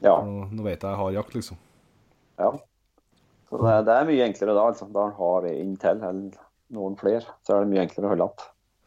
ja. 0.08 0.16
Nå, 0.24 0.48
nå 0.56 0.64
vet 0.64 0.80
jeg 0.80 0.88
jeg 0.88 1.02
har 1.04 1.16
jakt, 1.20 1.36
liksom. 1.36 1.60
ja. 2.40 2.54
Så 3.52 3.58
det, 3.60 3.72
det 3.84 3.92
er 3.98 4.06
mye 4.08 4.24
enklere 4.24 4.54
da. 4.56 4.62
altså. 4.72 4.86
Da 4.94 5.10
har 5.18 5.44
en 5.50 5.58
inntil 5.60 5.98
eller 6.00 6.38
noen 6.72 6.94
flere, 6.96 7.20
så 7.44 7.52
er 7.58 7.66
det 7.66 7.72
mye 7.74 7.82
enklere 7.84 8.08
å 8.08 8.12
holde 8.14 8.24
opp. 8.30 8.40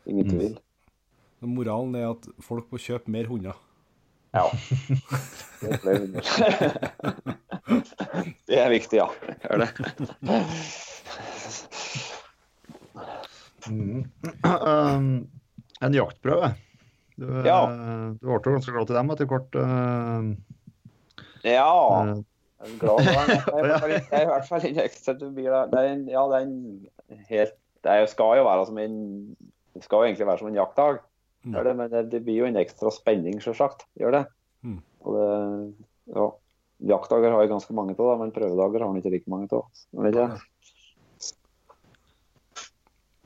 Ingen 0.09 0.25
Mm. 0.25 0.31
tvil. 0.33 0.55
Mm. 0.57 1.53
Moralen 1.53 1.93
er 1.99 2.07
at 2.09 2.25
folk 2.41 2.71
må 2.73 2.79
kjøpe 2.81 3.11
mer 3.13 3.27
hunder. 3.29 3.53
Ja. 4.33 4.47
Det 5.61 5.69
er. 5.85 6.01
Det 8.49 8.57
er 8.61 8.69
viktig, 8.73 8.97
ja. 8.99 9.07
Gjør 9.45 9.61
det. 9.63 9.69
Mm. 13.69 14.03
Um, 14.45 15.07
en 15.81 15.93
jaktprøve. 15.97 16.51
Du, 17.17 17.25
eh, 17.39 17.45
Ja. 17.47 17.59
du 17.69 18.17
ble 18.19 18.33
jo 18.33 18.39
ganske 18.57 18.73
glad 18.75 18.87
til 18.89 18.95
dem 18.97 19.09
etter 19.13 19.25
hvert. 19.29 19.55
Uh, 19.55 20.35
Ja. 21.43 22.03
eh, 22.03 22.23
Jeg 22.65 22.73
er 22.73 22.79
glad 22.81 22.97
for 23.05 23.13
den. 23.15 23.43
Det 23.45 23.53
er 23.55 23.63
i 23.63 23.67
hvert 23.69 23.81
fall- 23.81 23.95
det 23.95 24.19
er 24.19 24.23
i 24.25 24.29
hvert 24.31 24.47
fall 24.49 24.65
en 24.69 24.79
ekstra 24.83 25.13
bil. 25.21 25.51
Det 25.71 25.81
er 25.81 25.89
en, 25.93 26.05
ja, 26.09 26.23
det 26.31 26.37
er 26.39 26.45
en 26.47 27.25
helt 27.29 27.53
Det 27.85 27.97
skal 28.09 28.39
jo 28.39 28.45
være 28.47 28.65
som 28.65 28.77
en 28.81 28.95
Det 29.75 29.83
skal 29.85 29.97
jo 30.01 30.07
egentlig 30.09 30.27
være 30.27 30.41
som 30.43 30.47
en 30.53 30.57
jaktdag, 30.61 31.03
Mm. 31.45 31.53
det, 31.63 31.73
men 31.77 31.89
det, 31.91 31.99
det 32.09 32.19
blir 32.25 32.39
jo 32.39 32.45
en 32.47 32.55
ekstra 32.57 32.89
spenning, 32.89 33.35
selvsagt. 33.43 33.83
Gjør 34.01 34.15
det. 34.15 34.21
Mm. 34.65 34.79
Og 35.05 35.13
det 35.13 35.25
ja. 36.15 36.23
Jaktdager 36.89 37.29
har 37.35 37.43
jeg 37.43 37.51
ganske 37.51 37.73
mange 37.77 37.93
av, 37.99 38.15
men 38.17 38.31
prøvedager 38.33 38.81
har 38.81 38.89
han 38.89 38.97
ikke 38.97 39.11
like 39.13 39.29
mange 39.29 39.45
av. 39.53 39.67
Ja. 39.93 40.25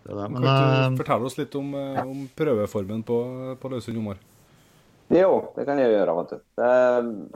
Kan 0.03 0.33
Men 0.33 0.43
ikke 0.43 0.65
eh, 0.65 0.89
du 0.91 0.99
fortelle 0.99 1.29
oss 1.29 1.37
litt 1.39 1.55
om, 1.59 1.71
eh, 1.79 2.01
om 2.03 2.25
prøveformen 2.35 3.03
på, 3.07 3.17
på 3.61 3.71
løshund, 3.71 3.99
Omar? 4.01 4.19
Jo, 5.09 5.29
det 5.55 5.65
kan 5.65 5.79
jeg 5.81 5.89
gjøre. 5.89 6.15
vet 6.19 6.33
du. 6.33 6.41
Det, 6.59 6.71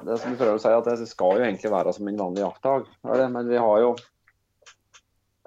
det 0.06 0.18
som 0.22 0.34
du 0.34 0.40
prøver 0.40 0.60
å 0.60 0.62
si, 0.62 0.74
at 0.74 0.90
det 0.90 1.10
skal 1.10 1.40
jo 1.40 1.46
egentlig 1.46 1.72
være 1.74 1.94
som 1.96 2.10
en 2.10 2.20
vanlig 2.20 2.44
jaktdag. 2.44 2.90
er 3.10 3.24
Men 3.34 3.50
vi 3.50 3.62
har 3.62 3.80
jo 3.82 3.96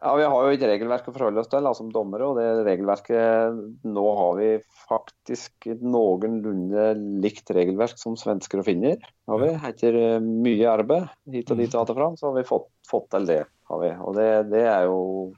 Ja, 0.02 0.14
Vi 0.18 0.26
har 0.28 0.42
jo 0.44 0.52
et 0.52 0.64
regelverk 0.68 1.06
å 1.08 1.14
forholde 1.14 1.40
oss 1.40 1.48
til 1.48 1.64
da, 1.64 1.72
som 1.74 1.92
dommere. 1.92 2.26
og 2.26 2.36
det 2.36 2.66
regelverket 2.66 3.86
Nå 3.86 4.06
har 4.18 4.36
vi 4.36 4.50
faktisk 4.88 5.66
et 5.70 5.82
noenlunde 5.82 6.92
likt 7.22 7.50
regelverk 7.50 7.96
som 7.98 8.18
svensker 8.18 8.60
og 8.60 8.66
finner. 8.66 8.98
har 9.28 9.38
vi. 9.38 9.54
Etter 9.70 9.94
eh, 9.94 10.20
mye 10.20 10.68
arbeid 10.68 11.08
hit 11.32 11.50
og 11.50 11.58
dit 11.58 11.74
og 11.74 11.82
att 11.82 11.96
fram, 11.96 12.16
så 12.16 12.26
har 12.26 12.34
vi 12.34 12.44
fått, 12.44 12.68
fått 12.90 13.10
til 13.10 13.26
det. 13.26 13.44
har 13.70 13.80
vi. 13.80 13.90
Og 14.02 14.14
det, 14.14 14.50
det 14.50 14.66
er 14.66 14.84
jo 14.84 15.32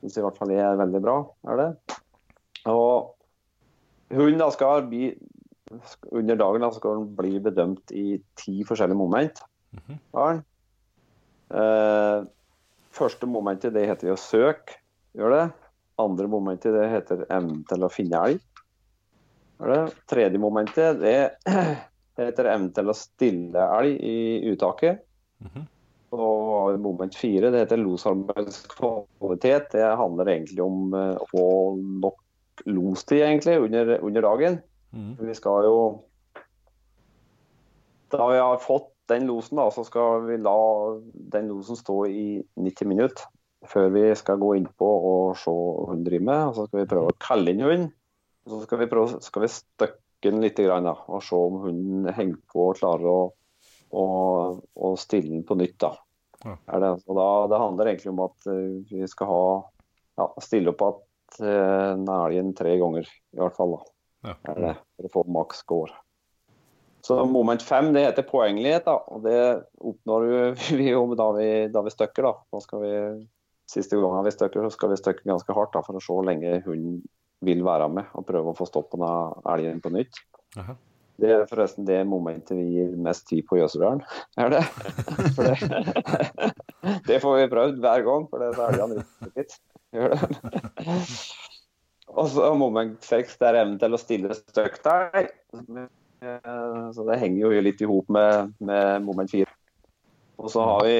synes 0.00 0.16
i 0.18 0.24
hvert 0.24 0.38
fall 0.38 0.52
det 0.52 0.60
er 0.62 0.78
veldig 0.80 1.02
bra. 1.04 1.16
er 1.52 1.60
det. 1.60 1.70
Og 2.70 3.14
hunden 4.16 4.40
da 4.40 4.50
skal 4.54 4.86
bli 4.88 5.12
under 6.10 6.36
dagen 6.36 6.64
da 6.64 6.70
skal 6.74 6.98
den 6.98 7.10
bli 7.18 7.38
bedømt 7.42 7.92
i 7.94 8.20
ti 8.38 8.60
forskjellige 8.66 8.98
moment. 8.98 9.42
Mm 9.70 9.82
-hmm. 9.86 10.42
Eh, 11.50 12.24
første 12.94 13.26
momentet 13.26 13.74
det 13.74 13.86
heter 13.86 14.08
jo 14.08 14.16
søk, 14.16 14.76
gjør 15.18 15.30
det. 15.34 15.52
Andre 15.98 16.28
momentet 16.28 16.74
det 16.74 16.88
heter 16.90 17.26
evnen 17.30 17.64
til 17.68 17.84
å 17.84 17.88
finne 17.92 18.22
elg. 18.26 18.40
Gjør 19.58 19.74
det. 19.74 19.94
Tredje 20.06 20.38
momentet 20.38 21.00
det 21.00 21.30
heter 22.16 22.44
evnen 22.44 22.72
til 22.72 22.88
å 22.88 22.96
stille 22.96 23.66
elg 23.80 24.00
i 24.00 24.52
uttaket. 24.52 25.02
Og 26.10 26.78
moment 26.82 27.14
fire 27.14 27.50
det 27.50 27.64
heter 27.64 27.78
losarbeidskvalitet. 27.78 29.70
Det 29.72 29.84
handler 30.00 30.32
egentlig 30.32 30.62
om 30.64 30.94
eh, 30.94 31.14
å 31.14 31.26
få 31.30 31.46
nok 32.02 32.18
lostid 32.66 33.22
egentlig 33.22 33.58
under, 33.58 33.98
under 34.04 34.22
dagen. 34.22 34.58
Mhm. 34.90 35.16
Vi 35.20 35.34
skal 35.38 35.64
jo 35.68 35.76
Da 38.10 38.26
vi 38.26 38.38
har 38.38 38.58
fått 38.58 38.90
den 39.06 39.26
losen, 39.26 39.58
da, 39.58 39.68
så 39.70 39.84
skal 39.86 40.24
vi 40.26 40.38
la 40.38 40.54
den 41.34 41.50
losen 41.50 41.78
stå 41.78 42.06
i 42.10 42.42
90 42.58 42.88
minutter 42.90 43.26
før 43.70 43.90
vi 43.94 44.02
skal 44.16 44.40
gå 44.40 44.54
innpå 44.56 44.88
og 45.10 45.36
se 45.38 45.52
hva 45.52 45.90
hun 45.90 46.04
driver 46.06 46.26
med. 46.26 46.44
Og 46.48 46.56
så 46.56 46.66
skal 46.66 46.80
vi 46.80 46.90
prøve 46.90 47.12
å 47.12 47.18
kalle 47.22 47.52
inn 47.52 47.62
hunden. 47.62 47.90
Og 48.46 48.54
så 48.54 48.60
skal 48.64 48.80
vi 48.80 48.88
prøve 48.90 49.20
skal 49.22 49.44
vi 49.44 49.50
støkke 49.52 50.32
den 50.32 50.42
litt 50.42 50.58
grann, 50.58 50.88
da, 50.88 50.96
og 51.06 51.22
se 51.24 51.36
om 51.38 51.60
hunden 51.66 52.08
henger 52.16 52.40
på 52.50 52.70
og 52.70 52.80
klarer 52.80 53.06
å, 53.08 53.20
å, 53.94 54.06
å 54.58 54.90
stille 55.00 55.34
den 55.34 55.46
på 55.46 55.58
nytt. 55.60 55.78
da. 55.82 55.92
Ja. 56.44 56.56
Er 56.72 56.82
det, 56.82 56.90
da, 57.06 57.28
det 57.52 57.62
handler 57.62 57.92
egentlig 57.92 58.14
om 58.14 58.24
at 58.24 58.50
eh, 58.50 58.66
vi 58.90 59.08
skal 59.12 59.30
ha, 59.30 59.44
ja, 60.20 60.28
stille 60.42 60.72
opp 60.72 60.84
at 60.86 61.40
uh, 61.44 61.94
elgen 62.24 62.54
tre 62.56 62.74
ganger, 62.80 63.06
i 63.06 63.40
hvert 63.40 63.56
fall. 63.56 63.76
da 63.76 63.89
Ja. 64.26 64.34
er 64.52 64.78
for 64.98 65.08
å 65.08 65.12
få 65.14 65.24
maks 65.32 65.62
score. 65.64 65.92
Så 67.00 67.16
moment 67.24 67.62
fem 67.64 67.92
det 67.94 68.02
heter 68.04 68.26
poenglighet, 68.28 68.84
da, 68.84 68.98
og 69.08 69.22
det 69.24 69.38
oppnår 69.80 70.26
vi- 70.28 70.76
vi 70.82 70.90
jo 70.90 71.06
da 71.16 71.30
vi, 71.32 71.46
da 71.72 71.80
vi 71.86 71.90
støkker. 71.94 72.26
da. 72.28 72.34
Da 72.52 72.60
skal 72.60 72.82
vi, 72.84 72.92
Siste 73.70 73.94
gangen 73.94 74.24
vi 74.26 74.32
støkker, 74.34 74.64
så 74.66 74.74
skal 74.74 74.90
vi 74.90 74.96
støkke 74.98 75.22
ganske 75.30 75.54
hardt 75.54 75.72
da, 75.76 75.80
for 75.86 75.94
å 75.94 76.00
se 76.02 76.10
hvor 76.10 76.24
lenge 76.26 76.56
hunden 76.64 76.96
vil 77.46 77.60
være 77.62 77.86
med 77.88 78.08
og 78.18 78.24
prøve 78.26 78.50
å 78.50 78.56
få 78.58 78.66
stoppen 78.66 79.04
av 79.06 79.46
elgen 79.54 79.78
på 79.80 79.92
nytt. 79.94 80.18
Aha. 80.58 80.74
Det 81.20 81.30
er 81.30 81.44
forresten 81.46 81.86
det 81.86 82.00
momentet 82.08 82.56
vi 82.58 82.64
gir 82.74 82.96
mest 82.98 83.28
tid 83.28 83.44
på 83.46 83.60
Jøserdalen, 83.60 84.02
er 84.42 84.50
det? 84.56 84.62
For 85.36 85.46
det, 85.46 86.50
det 87.06 87.20
får 87.22 87.38
vi 87.38 87.48
prøvd 87.52 87.78
hver 87.84 88.02
gang, 88.08 88.26
for 88.32 88.42
det 88.42 88.50
er 88.50 88.74
elgene 88.74 89.04
litt. 89.36 89.56
Gjør 89.94 90.16
det. 90.16 90.98
Og 92.10 92.28
så 92.32 92.50
moment 92.58 92.98
seks, 93.06 93.36
det 93.38 93.48
er 93.48 93.60
evnen 93.62 93.78
til 93.80 93.94
å 93.94 94.00
stille 94.00 94.34
støkt 94.34 94.86
der. 94.86 95.30
Så 96.94 97.06
det 97.06 97.20
henger 97.20 97.46
jo 97.46 97.64
litt 97.64 97.80
i 97.80 97.88
hop 97.88 98.10
med, 98.12 98.54
med 98.58 99.06
moment 99.06 99.30
fire. 99.30 99.50
Og 100.40 100.50
så 100.52 100.64
har 100.64 100.84
vi 100.88 100.98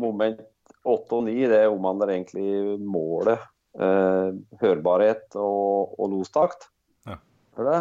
moment 0.00 0.40
åtte 0.82 1.18
og 1.18 1.26
ni, 1.28 1.36
det 1.48 1.64
omhandler 1.70 2.14
egentlig 2.16 2.78
målet. 2.80 3.40
Eh, 3.72 4.30
hørbarhet 4.60 5.32
og, 5.40 5.94
og 5.96 6.10
lostakt. 6.12 6.68
Ja. 7.08 7.16
Det? 7.56 7.78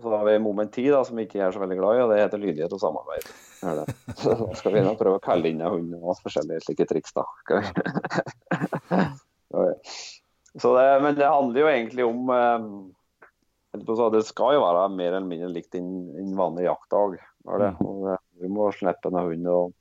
Så 0.00 0.12
har 0.12 0.24
vi 0.28 0.38
moment 0.40 0.72
ti, 0.72 0.86
da, 0.92 1.02
som 1.04 1.18
ikke 1.20 1.40
er 1.44 1.52
så 1.52 1.60
veldig 1.60 1.76
glad 1.80 1.98
i, 1.98 2.02
og 2.04 2.12
det 2.12 2.20
heter 2.22 2.40
lydighet 2.40 2.72
og 2.76 2.80
samarbeid. 2.80 3.28
Så 4.20 4.34
da 4.36 4.50
skal 4.56 4.74
vi 4.76 4.82
prøve 5.00 5.18
å 5.18 5.24
kalle 5.24 5.48
inn 5.50 5.64
hunden 5.64 5.96
og 6.02 6.20
forskjellige 6.22 6.66
slike 6.66 6.86
triks, 6.90 7.16
da. 7.16 7.24
Okay. 7.42 7.64
det, 10.56 10.84
men 11.04 11.16
det 11.18 11.28
handler 11.28 11.60
jo 11.60 11.70
egentlig 11.70 12.04
om 12.06 12.30
eh, 12.32 12.68
Det 14.12 14.22
skal 14.24 14.56
jo 14.56 14.64
være 14.64 14.88
mer 14.94 15.12
eller 15.12 15.28
mindre 15.28 15.50
likt 15.52 15.76
en, 15.76 16.36
vanlig 16.38 16.64
jaktdag. 16.64 17.18
Du? 17.46 17.66
Vi 18.40 18.48
må 18.50 18.70
slippe 18.74 19.12
en 19.12 19.20
hund. 19.20 19.48
og 19.52 19.74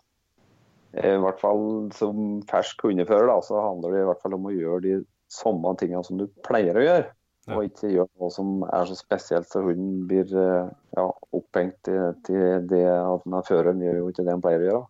I 1.00 1.16
hvert 1.24 1.40
fall 1.42 1.66
som 1.96 2.42
fersk 2.50 2.84
hundefører 2.88 3.32
da, 3.32 3.38
så 3.44 3.62
handler 3.64 3.96
det 3.96 4.04
i 4.04 4.10
hvert 4.10 4.24
fall 4.24 4.36
om 4.38 4.50
å 4.50 4.56
gjøre 4.56 4.82
de 4.84 4.98
samme 5.32 5.72
tingene 5.80 6.04
som 6.06 6.20
du 6.20 6.28
pleier 6.46 6.78
å 6.78 6.84
gjøre. 6.84 7.14
Ja. 7.46 7.56
Og 7.56 7.68
ikke 7.68 7.92
gjøre 7.94 8.10
noe 8.22 8.32
som 8.34 8.54
er 8.74 8.88
så 8.90 8.96
spesielt 8.98 9.50
så 9.52 9.62
hunden 9.62 10.06
blir 10.10 10.32
eh, 10.34 10.70
ja, 10.98 11.06
opphengt 11.38 11.78
til, 11.86 12.16
til 12.26 12.66
det 12.72 12.86
at 12.90 13.26
den 13.26 13.36
er 13.38 13.46
føreren 13.46 13.84
gjør 13.86 14.00
jo 14.00 14.08
ikke 14.10 14.26
det 14.26 14.34
han 14.34 14.42
pleier 14.44 14.64
å 14.64 14.70
gjøre. 14.70 14.86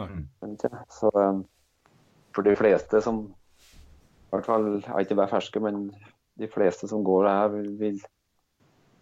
Nei. 0.00 0.06
Så 0.96 1.10
eh, 1.12 1.42
for 2.32 2.46
de 2.46 2.54
fleste 2.56 3.02
som 3.04 3.26
hvert 4.30 4.48
fall 4.48 4.66
ikke 5.02 5.18
bare 5.18 5.32
ferske, 5.32 5.62
men 5.62 5.88
de 6.40 6.48
fleste 6.50 6.88
som 6.90 7.04
går 7.04 7.26
det 7.26 7.34
her, 7.36 7.54
vil, 7.80 8.00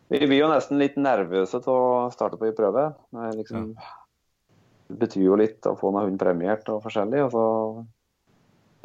Vi 0.09 0.21
blir 0.25 0.41
jo 0.41 0.51
nesten 0.51 0.81
litt 0.81 0.97
nervøse 0.97 1.61
til 1.63 1.75
å 1.75 2.09
starte 2.15 2.39
på 2.41 2.49
en 2.49 2.57
prøve. 2.57 2.89
Det, 3.13 3.31
liksom, 3.43 3.71
ja. 3.77 4.57
det 4.89 4.99
betyr 5.05 5.27
jo 5.27 5.37
litt 5.39 5.69
å 5.69 5.77
få 5.79 5.93
en 5.93 6.01
hund 6.07 6.19
premiert 6.21 6.69
og 6.73 6.81
forskjellig. 6.87 7.27
Og 7.27 7.35
så 7.35 7.45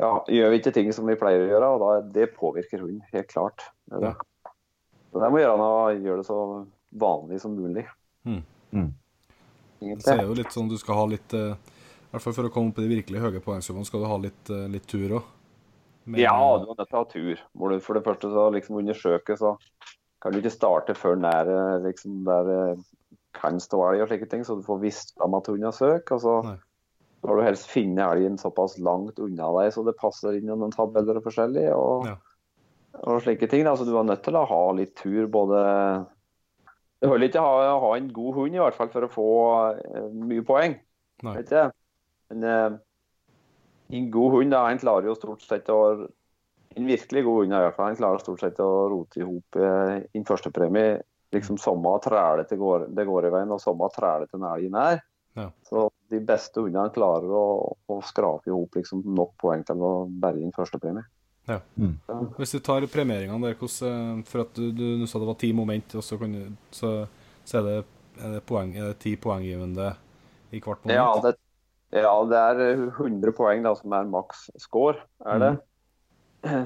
ja, 0.01 0.11
gjør 0.27 0.51
vi 0.51 0.59
ikke 0.59 0.73
ting 0.75 0.91
som 0.95 1.07
vi 1.07 1.17
pleier 1.19 1.45
å 1.45 1.49
gjøre, 1.49 1.71
og 1.73 1.83
da, 1.83 1.89
det 2.15 2.31
påvirker 2.35 2.83
hunden 2.83 3.03
helt 3.13 3.29
klart. 3.31 3.65
Det 3.87 4.11
er. 4.11 4.17
Så 5.13 5.21
det 5.21 5.29
må 5.29 5.39
gjøre, 5.39 5.57
noe, 5.61 5.93
gjøre 6.01 6.23
det 6.23 6.27
så 6.27 6.39
vanlig 6.99 7.39
som 7.43 7.53
mulig. 7.53 7.85
Mm. 8.25 8.41
Mm. 8.73 8.89
Det 9.83 10.01
Så 10.01 10.15
er 10.15 10.23
jo 10.25 10.37
litt 10.37 10.53
sånn 10.55 10.71
du 10.71 10.77
skal 10.79 10.97
ha 10.97 11.03
litt 11.11 11.33
eh, 11.37 11.53
I 11.53 12.13
hvert 12.13 12.23
fall 12.23 12.35
for 12.37 12.47
å 12.47 12.51
komme 12.53 12.73
på 12.73 12.81
de 12.81 12.89
virkelig 12.89 13.21
høye 13.21 13.41
poengsummene, 13.43 13.85
skal 13.85 14.01
du 14.01 14.09
ha 14.09 14.17
litt, 14.25 14.49
eh, 14.49 14.65
litt 14.73 14.87
tur 14.89 15.19
òg. 15.19 15.31
Ja, 16.19 16.35
du 16.59 16.67
er 16.67 16.75
nødt 16.75 16.89
til 16.89 16.97
å 16.97 17.03
ha 17.03 17.09
tur. 17.09 17.43
Hvor 17.55 17.71
du 17.71 17.79
For 17.83 17.97
det 17.97 18.03
første 18.05 18.31
så 18.31 18.49
liksom 18.51 18.81
undersøke, 18.81 19.37
så 19.39 19.55
kan 20.23 20.33
du 20.33 20.39
ikke 20.39 20.53
starte 20.53 20.95
før 20.95 21.17
nær 21.19 21.49
eh, 21.51 21.79
liksom, 21.85 22.21
der 22.27 22.49
det 22.49 22.59
kan 23.35 23.59
stå 23.59 23.79
elg 23.89 24.03
og 24.03 24.11
slike 24.11 24.29
ting, 24.31 24.43
så 24.45 24.55
du 24.59 24.63
får 24.65 24.81
visst 24.83 25.15
fram 25.17 25.35
at 25.35 25.47
hunden 25.49 25.67
har 25.67 25.75
søk. 25.75 26.11
Og 26.15 26.21
så 26.23 26.35
Nei. 26.45 26.57
skal 27.19 27.39
du 27.39 27.45
helst 27.47 27.71
finne 27.71 28.05
elgen 28.13 28.37
såpass 28.39 28.77
langt 28.83 29.19
unna 29.23 29.49
deg 29.57 29.73
så 29.75 29.83
det 29.87 29.97
passer 29.99 30.37
inn 30.37 30.51
i 30.51 30.53
noen 30.53 30.75
tabeller 30.75 31.19
og 31.19 31.27
forskjellig. 31.27 31.67
Og, 31.75 32.07
Ja. 32.11 32.17
og 33.01 33.23
slike 33.25 33.49
ting. 33.49 33.65
Altså, 33.67 33.87
du 33.87 33.95
er 33.97 34.07
nødt 34.07 34.23
til 34.23 34.37
å 34.37 34.45
ha 34.47 34.63
litt 34.77 34.95
tur 34.95 35.27
både 35.27 35.61
Det 37.03 37.09
holder 37.11 37.27
ikke 37.27 37.41
å 37.43 37.47
ha, 37.59 37.79
ha 37.83 37.95
en 37.97 38.13
god 38.15 38.35
hund 38.37 38.55
i 38.55 38.61
hvert 38.61 38.75
fall 38.77 38.91
for 38.93 39.03
å 39.03 39.11
få 39.11 39.29
uh, 39.75 40.11
mye 40.23 40.43
poeng. 40.47 40.77
Nei. 41.23 41.33
Vet 41.35 41.49
ikke? 41.51 41.65
Men 42.31 42.43
eh, 42.47 42.77
en 43.93 44.11
god 44.11 44.35
hund 44.37 44.53
da, 44.53 44.65
han 44.67 44.81
klarer 44.81 45.09
jo 45.11 45.15
stort 45.17 45.45
sett 45.45 45.71
å 45.71 45.79
En 46.73 46.87
virkelig 46.89 47.21
god 47.21 47.35
hund 47.43 47.53
i 47.53 47.57
hvert 47.61 47.75
fall, 47.77 47.91
han 47.91 47.97
klarer 47.99 48.21
stort 48.23 48.41
sett 48.41 48.59
å 48.63 48.69
rote 48.89 49.19
i 49.21 49.25
hop 49.27 49.57
eh, 49.61 49.99
en 50.17 50.23
førstepremie. 50.25 50.95
Liksom 51.33 51.59
samme 51.61 51.91
træle 52.01 52.47
det 52.49 52.57
går, 52.57 52.87
det 52.97 53.05
går 53.05 53.27
i 53.27 53.33
veien, 53.33 53.53
og 53.53 53.61
samme 53.61 53.89
træle 53.93 54.25
til 54.25 54.41
elg 54.49 54.79
er. 54.81 55.03
Ja. 55.37 55.45
Så 55.69 55.83
de 56.09 56.19
beste 56.25 56.61
hundene 56.61 56.89
klarer 56.93 57.29
å, 57.29 57.45
å 57.93 57.99
skrape 58.05 58.49
i 58.49 58.55
hop 58.55 58.73
liksom, 58.77 59.03
nok 59.17 59.35
poeng 59.41 59.61
til 59.65 59.85
å 59.85 59.93
berge 60.09 60.41
inn 60.41 60.55
førstepremie. 60.55 61.05
Hvis 62.37 62.55
du 62.55 62.59
tar 62.63 62.85
premieringene 62.87 63.49
der, 63.49 63.57
hvordan, 63.59 64.19
eh, 64.23 64.25
for 64.29 64.45
at 64.45 64.57
du, 64.57 64.69
du, 64.71 64.85
du 65.01 65.07
sa 65.09 65.19
det 65.19 65.29
var 65.29 65.39
ti 65.41 65.51
moment, 65.53 65.97
og 65.99 66.05
så, 66.05 66.17
kan 66.21 66.33
du, 66.33 66.43
så, 66.71 66.93
så 67.43 67.59
er, 67.59 67.69
det, 67.69 67.79
er, 68.17 68.37
det 68.37 68.43
poeng, 68.47 68.75
er 68.77 68.93
det 68.93 68.99
ti 69.03 69.17
poenggivende 69.19 69.93
i 70.53 70.61
hvert 70.61 70.85
moment? 70.85 70.95
Ja 70.95 71.09
det, 71.25 71.35
ja, 71.93 72.13
det 72.25 72.39
er 72.39 72.63
100 72.87 73.35
poeng 73.37 73.63
da, 73.65 73.75
som 73.77 73.93
er 73.93 74.09
maks 74.09 74.47
score. 74.61 74.97
er 75.29 75.39
det. 75.43 75.53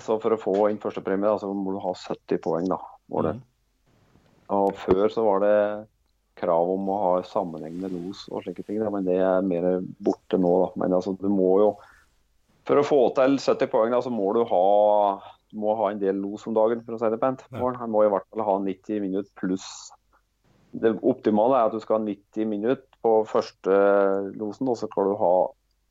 Så 0.06 0.16
for 0.24 0.34
å 0.34 0.40
få 0.42 0.56
inn 0.72 0.80
førstepremie, 0.82 1.36
så 1.42 1.52
må 1.54 1.76
du 1.76 1.82
ha 1.84 1.94
70 1.94 2.40
poeng. 2.42 2.66
da, 2.72 2.80
var 3.14 3.30
det. 3.30 3.36
Mhm. 3.38 3.44
Og 4.58 4.74
Før 4.80 5.12
så 5.12 5.26
var 5.26 5.44
det 5.44 5.58
krav 6.40 6.70
om 6.72 6.90
å 6.94 6.98
ha 7.02 7.12
sammenhengende 7.28 7.90
los 7.92 8.28
og 8.30 8.46
slike 8.46 8.64
ting, 8.64 8.80
da, 8.80 8.92
men 8.94 9.06
det 9.08 9.18
er 9.20 9.46
mer 9.46 9.82
borte 10.00 10.40
nå. 10.40 10.54
da. 10.64 10.70
Men 10.84 10.96
altså, 10.98 11.18
du 11.20 11.30
må 11.30 11.58
jo 11.64 11.72
For 12.68 12.76
å 12.76 12.84
få 12.84 12.98
til 13.16 13.38
70 13.40 13.70
poeng, 13.72 13.94
da, 13.96 14.02
så 14.04 14.12
må 14.12 14.34
du 14.36 14.42
ha, 14.44 14.64
du 15.52 15.60
må 15.62 15.72
ha 15.80 15.92
en 15.92 16.02
del 16.02 16.18
los 16.20 16.44
om 16.50 16.56
dagen, 16.56 16.82
for 16.84 16.98
å 16.98 17.00
si 17.00 17.08
det 17.14 17.20
pent. 17.22 17.46
Han 17.56 17.94
må 17.94 18.02
i 18.04 18.10
hvert 18.12 18.28
fall 18.28 18.44
ha 18.44 18.56
90 18.60 19.00
minutter 19.06 19.32
pluss. 19.40 19.68
Det 20.76 20.92
optimale 21.00 21.56
er 21.56 21.70
at 21.70 21.78
du 21.78 21.80
skal 21.80 22.02
ha 22.02 22.04
90 22.04 22.50
minutter 22.52 22.87
på 23.06 23.14
første 23.30 23.78
losen, 24.38 24.70
og 24.72 24.78
så 24.80 24.90
skal 24.90 25.12
du 25.12 25.16
ha 25.22 25.34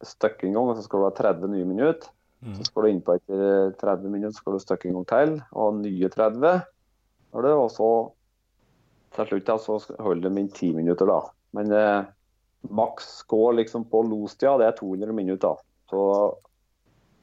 støkk 0.06 0.44
en 0.44 0.56
gang, 0.56 0.70
og 0.70 0.78
så 0.78 0.84
skal 0.86 1.02
du 1.02 1.08
ha 1.08 1.14
30 1.16 1.52
nye 1.54 1.68
minutter. 1.68 2.10
Mm. 2.44 2.54
Så 2.58 2.66
skal 2.68 2.84
du 2.84 2.90
innpå 2.92 3.16
etter 3.16 3.72
30 3.80 4.12
minutter, 4.12 4.34
så 4.36 4.42
skal 4.42 4.56
du 4.56 4.64
støkke 4.64 4.90
en 4.90 4.98
gang 4.98 5.08
til, 5.12 5.36
og 5.56 5.80
nye 5.80 6.10
30. 6.12 6.52
Har 7.36 7.48
og 7.52 7.70
så 7.72 7.90
til 9.16 9.30
slutt 9.30 9.48
da, 9.48 9.56
så 9.60 9.78
holder 10.04 10.28
de 10.28 10.42
inn 10.42 10.50
10 10.52 10.72
minutter, 10.76 11.08
da. 11.08 11.20
Men 11.56 11.72
eh, 11.72 12.08
maks 12.76 13.08
score 13.22 13.54
liksom 13.60 13.86
på 13.90 14.02
lostida, 14.08 14.56
det 14.60 14.68
er 14.68 14.76
200 14.78 15.16
minutter. 15.16 15.62
Så 15.90 16.00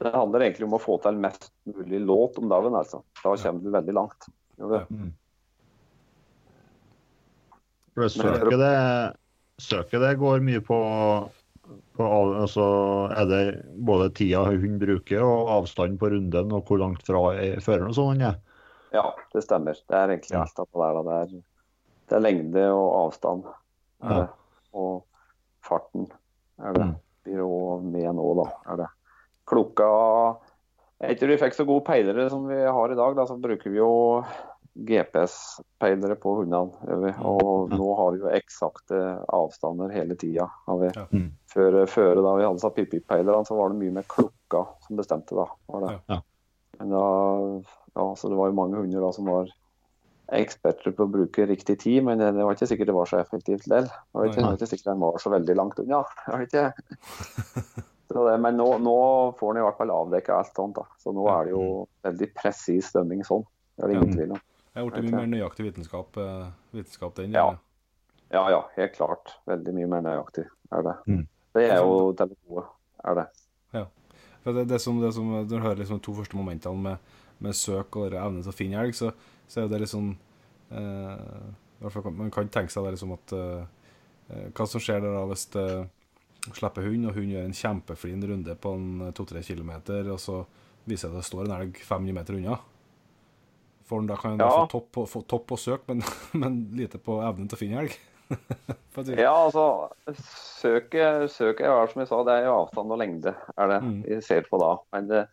Det 0.02 0.10
handler 0.10 0.42
egentlig 0.42 0.66
om 0.66 0.74
å 0.74 0.82
få 0.82 0.96
til 1.00 1.20
mest 1.22 1.52
mulig 1.70 2.00
låt 2.02 2.38
om 2.40 2.48
dagen, 2.50 2.74
altså. 2.74 3.04
Da 3.22 3.36
kommer 3.38 3.62
du 3.62 3.70
veldig 3.70 3.94
langt. 3.94 4.26
Gjør 4.58 4.72
du? 4.74 4.96
Mm. 4.96 5.12
Søket 8.10 8.58
det, 8.58 8.72
søket 9.62 10.02
det 10.02 10.14
går 10.20 10.42
mye 10.44 10.60
på, 10.64 10.78
på 11.96 12.08
altså, 12.42 12.64
Er 13.14 13.28
det 13.30 13.42
både 13.86 14.10
tida 14.16 14.44
hun 14.50 14.78
bruker 14.80 15.22
og 15.24 15.52
avstanden 15.60 15.98
på 16.00 16.10
runden 16.12 16.52
og 16.52 16.64
hvor 16.68 16.80
langt 16.82 17.04
fra 17.06 17.22
er 17.38 17.62
føreren 17.64 17.92
og 17.92 17.98
sånn? 17.98 18.24
Ja. 18.24 18.34
Ja, 18.94 19.08
det 19.34 19.42
stemmer. 19.42 19.74
Det 19.74 19.98
er 19.98 20.12
egentlig 20.14 20.38
alt 20.38 20.54
der. 20.54 20.98
Det 21.02 21.14
er, 21.18 21.30
det 22.10 22.16
er 22.18 22.22
lengde 22.22 22.66
og 22.70 22.88
avstand. 23.06 23.46
Er 24.04 24.10
Ja. 24.10 24.18
det. 24.20 24.28
Og 24.74 25.04
farten 25.66 26.06
er 26.62 26.72
det. 26.76 26.84
Mm. 26.84 26.94
Blir 27.24 27.42
òg 27.42 27.82
med 27.90 28.14
nå, 28.14 28.26
da. 28.42 28.50
Er 28.72 28.76
det. 28.84 28.90
Klokka 29.50 29.88
Etter 31.04 31.26
vi 31.28 31.36
fikk 31.36 31.56
så 31.56 31.66
gode 31.66 31.84
peilere 31.84 32.30
som 32.30 32.46
vi 32.48 32.54
har 32.54 32.92
i 32.92 32.96
dag, 32.96 33.16
da, 33.18 33.26
så 33.26 33.34
bruker 33.36 33.70
vi 33.72 33.80
jo 33.80 34.22
GPS-peilere 34.74 36.16
på 36.18 36.34
hundene. 36.40 36.72
vi. 37.04 37.12
Og 37.22 37.70
nå 37.70 37.88
har 37.98 38.12
vi 38.14 38.22
jo 38.24 38.30
eksakte 38.34 39.00
avstander 39.30 39.92
hele 39.94 40.16
tida. 40.18 40.48
Ja. 40.66 41.06
Mm. 41.14 41.28
Før, 41.50 41.80
før 41.86 42.22
da 42.24 42.36
vi 42.38 42.46
hadde 42.46 42.62
satt 42.62 42.76
pip-pip-peilerne, 42.78 43.46
så 43.46 43.58
var 43.58 43.70
det 43.70 43.82
mye 43.82 43.94
med 44.00 44.08
klokka 44.10 44.64
som 44.86 44.98
bestemte. 44.98 45.36
da. 45.38 45.46
Var 45.70 45.86
det. 45.86 45.92
Ja. 46.10 46.20
Men 46.80 46.90
da, 46.90 47.04
ja, 47.94 48.08
så 48.18 48.30
det 48.32 48.40
var 48.40 48.50
jo 48.50 48.58
mange 48.58 48.80
hunder 48.80 49.06
da 49.06 49.12
som 49.14 49.30
var 49.30 49.52
eksperter 50.34 50.94
på 50.96 51.04
å 51.04 51.12
bruke 51.12 51.44
riktig 51.46 51.76
tid, 51.82 52.00
men 52.06 52.18
det, 52.18 52.30
det 52.34 52.44
var 52.46 52.56
ikke 52.56 52.66
sikkert 52.70 52.88
det 52.88 52.96
var 52.96 53.10
så 53.10 53.18
effektivt 53.20 53.66
likevel. 53.68 53.90
Det 53.90 54.18
var 54.18 54.30
ikke, 54.30 54.38
det 54.40 54.46
var 54.46 54.56
ikke 54.58 54.70
sikkert 54.72 54.88
de 54.90 55.00
var 55.04 55.18
så 55.22 55.34
veldig 55.34 55.56
langt 55.60 55.82
unna. 55.84 56.00
Jeg 56.26 56.40
vet 56.44 56.54
ikke. 56.54 57.82
Det, 58.14 58.34
men 58.38 58.54
nå, 58.54 58.66
nå 58.84 58.98
får 59.40 59.48
en 59.50 59.58
i 59.58 59.62
hvert 59.64 59.78
fall 59.80 59.90
avdekka 59.90 60.36
alt 60.36 60.54
sånt. 60.54 60.76
da. 60.76 60.84
Så 61.02 61.10
nå 61.16 61.24
er 61.32 61.48
det 61.48 61.54
jo 61.54 61.62
veldig 62.04 62.28
presis 62.36 62.92
dømming 62.94 63.24
sånn. 63.26 63.42
Det 63.74 63.82
er 63.82 63.90
det 63.90 63.96
ingen 63.96 64.12
tvil 64.14 64.34
om. 64.36 64.42
Det 64.74 64.82
er 64.82 64.88
blitt 64.90 65.04
mye 65.06 65.20
mer 65.20 65.30
nøyaktig 65.30 65.64
vitenskap, 65.68 66.16
eh, 66.18 66.48
vitenskap 66.74 67.14
den. 67.14 67.32
Ja. 67.32 67.56
Ja 68.32 68.48
ja, 68.50 68.60
helt 68.76 68.96
klart. 68.96 69.36
Veldig 69.46 69.74
mye 69.76 69.86
mer 69.86 70.00
nøyaktig 70.02 70.44
er 70.72 70.82
det. 70.82 70.94
Mm. 71.06 71.26
Det 71.54 71.68
er 71.70 71.76
jo 71.78 72.12
til 72.18 72.32
det 72.32 72.38
gode, 72.48 72.64
er 73.04 73.14
det. 73.20 73.26
For 74.44 74.52
det, 74.52 74.66
det 74.68 74.76
som, 74.82 74.98
det 75.00 75.14
som 75.16 75.24
Når 75.32 75.46
du 75.48 75.54
hører 75.56 75.78
liksom 75.80 76.00
to 76.04 76.12
første 76.12 76.36
momentene 76.36 76.76
med, 76.76 76.96
med 77.40 77.54
søk 77.56 77.96
og 77.96 78.12
evne 78.12 78.42
til 78.44 78.50
å 78.52 78.56
finne 78.56 78.76
elg, 78.82 78.92
så, 78.92 79.08
så 79.48 79.62
er 79.62 79.70
det 79.72 79.78
liksom 79.80 80.10
eh, 80.68 81.46
hvert 81.80 81.94
fall 81.94 82.02
kan- 82.04 82.18
Man 82.18 82.30
kan 82.34 82.50
tenke 82.52 82.68
seg 82.74 82.84
det 82.84 82.92
liksom 82.92 83.14
at 83.16 83.32
eh, 83.32 83.62
eh, 84.28 84.50
Hva 84.52 84.66
som 84.68 84.82
skjer 84.84 85.00
der 85.00 85.16
da 85.16 85.22
hvis 85.30 85.46
det 85.54 85.88
slipper 86.52 86.84
hund, 86.84 87.06
og 87.08 87.16
hun 87.16 87.30
gjør 87.32 87.46
en 87.48 87.56
kjempeflin 87.56 88.26
runde 88.28 88.54
på 88.60 88.74
en 88.76 89.12
to-tre 89.16 89.40
kilometer, 89.42 90.10
og 90.12 90.20
så 90.20 90.42
viser 90.84 91.08
det 91.08 91.16
at 91.16 91.22
det 91.22 91.28
står 91.30 91.46
en 91.48 91.54
elg 91.62 91.80
500 91.80 92.12
meter 92.18 92.36
unna. 92.36 92.58
For 93.84 94.00
da 94.08 94.16
kan 94.16 94.38
Ja. 94.40 94.48
få 94.50 94.66
topp 94.72 94.90
på, 94.92 95.06
få 95.06 95.20
topp 95.28 95.46
på 95.52 95.56
søk, 95.60 95.82
men, 95.88 96.00
men 96.32 96.60
lite 96.76 96.98
på 96.98 97.18
evnen 97.22 97.48
til 97.48 97.56
å 97.58 97.62
finne 97.62 97.82
elg. 97.84 97.96
Ja, 99.18 99.34
altså 99.44 99.64
Søket, 100.16 101.26
søket 101.30 101.66
er 101.68 101.90
som 101.90 102.00
jeg 102.00 102.08
sa, 102.08 102.20
det 102.24 102.38
er 102.38 102.46
jo 102.48 102.54
avstand 102.62 102.94
og 102.94 103.00
lengde 103.02 103.34
er 103.58 103.68
det 103.74 103.80
Mm. 103.84 103.98
vi 104.06 104.20
ser 104.24 104.46
på 104.48 104.58
da. 104.62 104.70
Men 104.94 105.08
det 105.10 105.24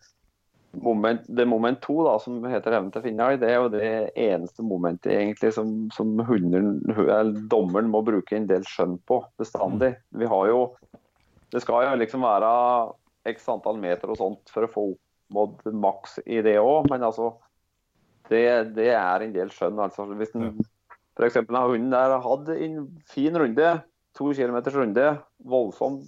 moment, 0.82 1.24
det 1.28 1.46
moment 1.48 1.80
to, 1.84 1.98
da, 2.04 2.18
som 2.20 2.38
heter 2.48 2.72
evnen 2.76 2.92
til 2.92 3.00
å 3.02 3.04
finne 3.06 3.26
elg, 3.30 3.40
det 3.40 3.48
er 3.50 3.58
jo 3.62 3.68
det 3.72 3.90
eneste 4.16 4.64
momentet 4.64 5.12
egentlig 5.12 5.52
som, 5.56 5.72
som 5.92 6.12
hunden, 6.28 6.82
eller 6.92 7.40
dommeren 7.48 7.90
må 7.92 8.02
bruke 8.04 8.36
en 8.36 8.46
del 8.48 8.64
skjønn 8.68 8.98
på 9.08 9.22
bestandig. 9.40 9.94
Vi 10.16 10.28
har 10.28 10.48
jo 10.52 10.62
Det 11.52 11.60
skal 11.60 11.84
jo 11.84 11.96
liksom 12.00 12.22
være 12.24 12.52
x 13.28 13.48
antall 13.52 13.76
meter 13.80 14.08
og 14.08 14.16
sånt 14.16 14.48
for 14.52 14.64
å 14.64 14.70
få 14.72 14.84
oppmådd 14.94 15.74
maks 15.76 16.18
i 16.26 16.40
det 16.44 16.56
òg, 16.60 16.88
men 16.90 17.02
altså 17.04 17.34
det, 18.32 18.74
det 18.76 18.90
er 18.96 19.24
en 19.24 19.34
del 19.34 19.52
skjønn. 19.54 19.80
altså 19.80 20.06
Hvis 20.18 20.34
eksempel 21.28 21.58
har 21.58 21.70
hunden 21.70 21.92
der 21.92 22.18
hatt 22.24 22.52
en 22.56 22.76
fin 23.08 23.36
runde, 23.38 23.72
to 24.16 24.32
kilometers 24.36 24.76
runde, 24.76 25.08
voldsom 25.38 26.00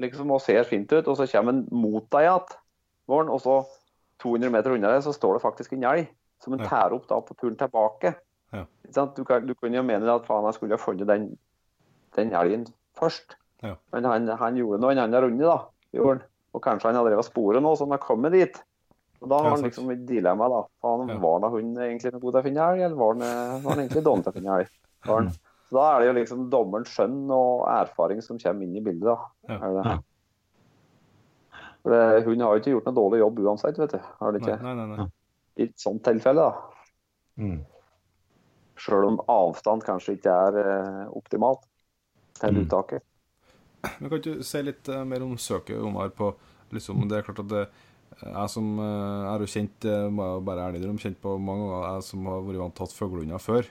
liksom, 0.00 0.32
og 0.32 0.42
ser 0.44 0.64
fint 0.68 0.92
ut, 0.92 1.08
og 1.08 1.16
så 1.18 1.28
kommer 1.32 1.56
den 1.56 1.66
mot 1.70 2.04
deg 2.12 2.26
igjen, 2.26 3.30
og 3.32 3.40
så 3.42 3.62
200 4.22 4.52
meter 4.54 4.76
unna 4.76 4.92
deg, 4.94 5.04
så 5.04 5.14
står 5.14 5.36
det 5.36 5.44
faktisk 5.44 5.74
en 5.76 5.88
elg 5.90 6.10
som 6.42 6.54
en 6.54 6.62
tærer 6.62 6.90
tær 6.90 6.96
opp 6.96 7.08
da 7.10 7.20
på 7.22 7.36
turen 7.38 7.58
tilbake. 7.58 8.14
Ja. 8.52 8.64
Du, 9.16 9.22
kan, 9.24 9.46
du 9.46 9.54
kunne 9.54 9.78
jo 9.78 9.84
mene 9.86 10.10
at 10.10 10.26
faen, 10.28 10.46
jeg 10.48 10.58
skulle 10.58 10.76
ha 10.76 10.82
funnet 10.82 11.08
den, 11.08 11.30
den 12.16 12.34
elgen 12.36 12.66
først. 12.98 13.36
Ja. 13.62 13.76
Men 13.94 14.08
han, 14.08 14.28
han 14.40 14.58
gjorde 14.58 14.80
noe 14.82 14.94
en 14.94 15.02
annen 15.04 15.26
runde, 15.26 15.46
da. 15.46 15.58
Gjorde. 15.94 16.26
Og 16.52 16.60
kanskje 16.64 16.90
han 16.90 16.98
har 16.98 17.06
drevet 17.08 17.28
sporet 17.28 17.64
nå, 17.64 17.72
så 17.76 17.86
han 17.86 17.94
har 17.94 18.02
kommet 18.02 18.34
dit. 18.34 18.58
Og 19.22 19.28
Da 19.30 19.38
har 19.38 19.50
han 19.54 19.62
liksom 19.62 19.90
et 19.92 20.04
dilemma. 20.06 20.48
da. 20.50 20.62
Faen, 20.82 21.08
Ja. 21.08 21.18
Var 21.22 21.40
da 21.40 21.48
hun 21.48 21.74
egentlig 21.76 22.12
noe 22.12 22.20
god 22.20 22.32
til 22.32 22.40
å 22.40 22.44
finne 22.44 22.64
elg, 22.72 22.80
eller 22.82 22.96
var 22.96 23.12
han, 23.14 23.62
var 23.62 23.74
han 23.76 23.82
egentlig 23.86 24.02
dårlig 24.04 24.24
til 24.24 24.32
å 24.32 24.34
finne 24.34 24.56
elg? 24.58 24.68
Så 25.04 25.76
Da 25.78 25.84
er 25.96 26.00
det 26.00 26.06
jo 26.08 26.14
liksom 26.20 26.50
dommerens 26.50 26.90
skjønn 26.92 27.30
og 27.30 27.66
erfaring 27.70 28.20
som 28.22 28.38
kommer 28.38 28.62
inn 28.66 28.76
i 28.76 28.80
bildet. 28.80 29.04
da. 29.06 29.18
Ja. 29.48 29.54
Er 29.54 29.72
det? 29.78 29.84
Ja. 29.86 29.98
For 31.82 31.90
det, 31.90 32.24
hun 32.26 32.40
har 32.40 32.54
jo 32.54 32.60
ikke 32.62 32.72
gjort 32.76 32.84
noe 32.86 32.94
dårlig 32.98 33.18
jobb 33.22 33.38
uansett, 33.42 33.78
vet 33.78 33.90
du. 33.96 33.98
Har 34.20 34.32
det 34.32 34.42
ikke? 34.42 34.58
nei, 34.62 34.74
nei, 34.78 34.86
nei. 34.96 35.06
I 35.58 35.62
et 35.68 35.74
sånt 35.82 36.02
tilfelle, 36.06 36.44
da. 36.44 36.52
Mm. 37.42 37.64
Sjøl 38.82 39.06
om 39.08 39.18
avstand 39.28 39.82
kanskje 39.86 40.14
ikke 40.16 40.34
er 40.48 40.58
eh, 40.62 41.08
optimalt 41.18 41.64
til 42.38 42.54
Mm. 42.54 42.62
uttaket. 42.66 43.02
Men 44.00 44.10
kan 44.10 44.20
du 44.20 44.42
si 44.42 44.62
litt 44.62 44.88
eh, 44.88 45.04
mer 45.04 45.22
om 45.22 45.36
søket, 45.36 45.80
Omar? 45.82 46.10
på 46.10 46.34
liksom, 46.72 47.08
Det 47.08 47.18
er 47.18 47.22
klart 47.22 47.40
at 47.40 47.48
det, 47.48 47.68
jeg 48.20 48.48
som 48.52 48.72
eh, 48.78 49.28
er 49.32 49.42
jo 49.44 49.50
kjent 49.50 49.86
eh, 49.88 50.08
må 50.12 50.26
jeg 50.28 50.44
bare 50.48 50.66
ærlig 50.68 50.80
innrømme, 50.82 51.02
kjent 51.02 51.20
på 51.22 51.36
mange 51.40 51.68
ganger, 51.68 51.86
jeg 51.96 52.08
som 52.10 52.26
har 52.30 52.42
vært 52.46 52.60
vant 52.62 52.76
til 52.76 52.84
å 52.84 52.90
ta 52.90 52.98
fuglehunder 52.98 53.42
før, 53.42 53.70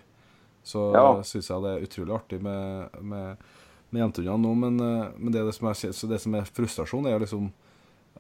så 0.64 0.86
Ja. 0.94 1.04
uh, 1.18 1.24
syns 1.26 1.50
jeg 1.50 1.64
det 1.64 1.74
er 1.74 1.86
utrolig 1.88 2.16
artig 2.16 2.42
med, 2.46 2.98
med, 3.02 3.46
med 3.90 4.04
jentehundene 4.04 4.46
nå. 4.46 4.56
Men, 4.64 4.80
eh, 4.86 5.12
men 5.18 5.34
det, 5.34 5.46
det, 5.48 5.54
som 5.58 5.70
er, 5.72 5.78
så 5.94 6.10
det 6.10 6.20
som 6.22 6.36
er 6.38 6.50
frustrasjon, 6.50 7.08
er 7.10 7.22
liksom 7.24 7.52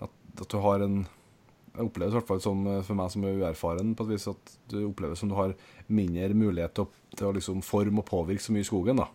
at, 0.02 0.14
at 0.40 0.48
du 0.50 0.58
har 0.64 0.86
en 0.86 1.04
Jeg 1.72 1.88
opplever 1.88 2.12
i 2.12 2.18
hvert 2.18 2.28
fall 2.28 2.42
som 2.44 2.66
eh, 2.68 2.82
for 2.84 3.00
meg 3.00 3.12
som 3.14 3.24
er 3.24 3.38
uerfaren, 3.40 3.94
på 3.96 4.04
et 4.04 4.14
vis 4.18 4.28
at 4.28 4.56
du 4.74 4.82
opplever 4.90 5.16
som 5.16 5.30
du 5.32 5.36
har 5.38 5.54
mindre 5.88 6.34
mulighet 6.36 6.74
til 6.76 6.84
å, 6.84 6.90
til 7.16 7.30
å 7.30 7.36
liksom 7.38 7.62
forme 7.64 8.02
og 8.02 8.10
påvirke 8.10 8.44
så 8.44 8.52
mye 8.52 8.66
i 8.66 8.68
skogen. 8.68 9.00
da. 9.00 9.08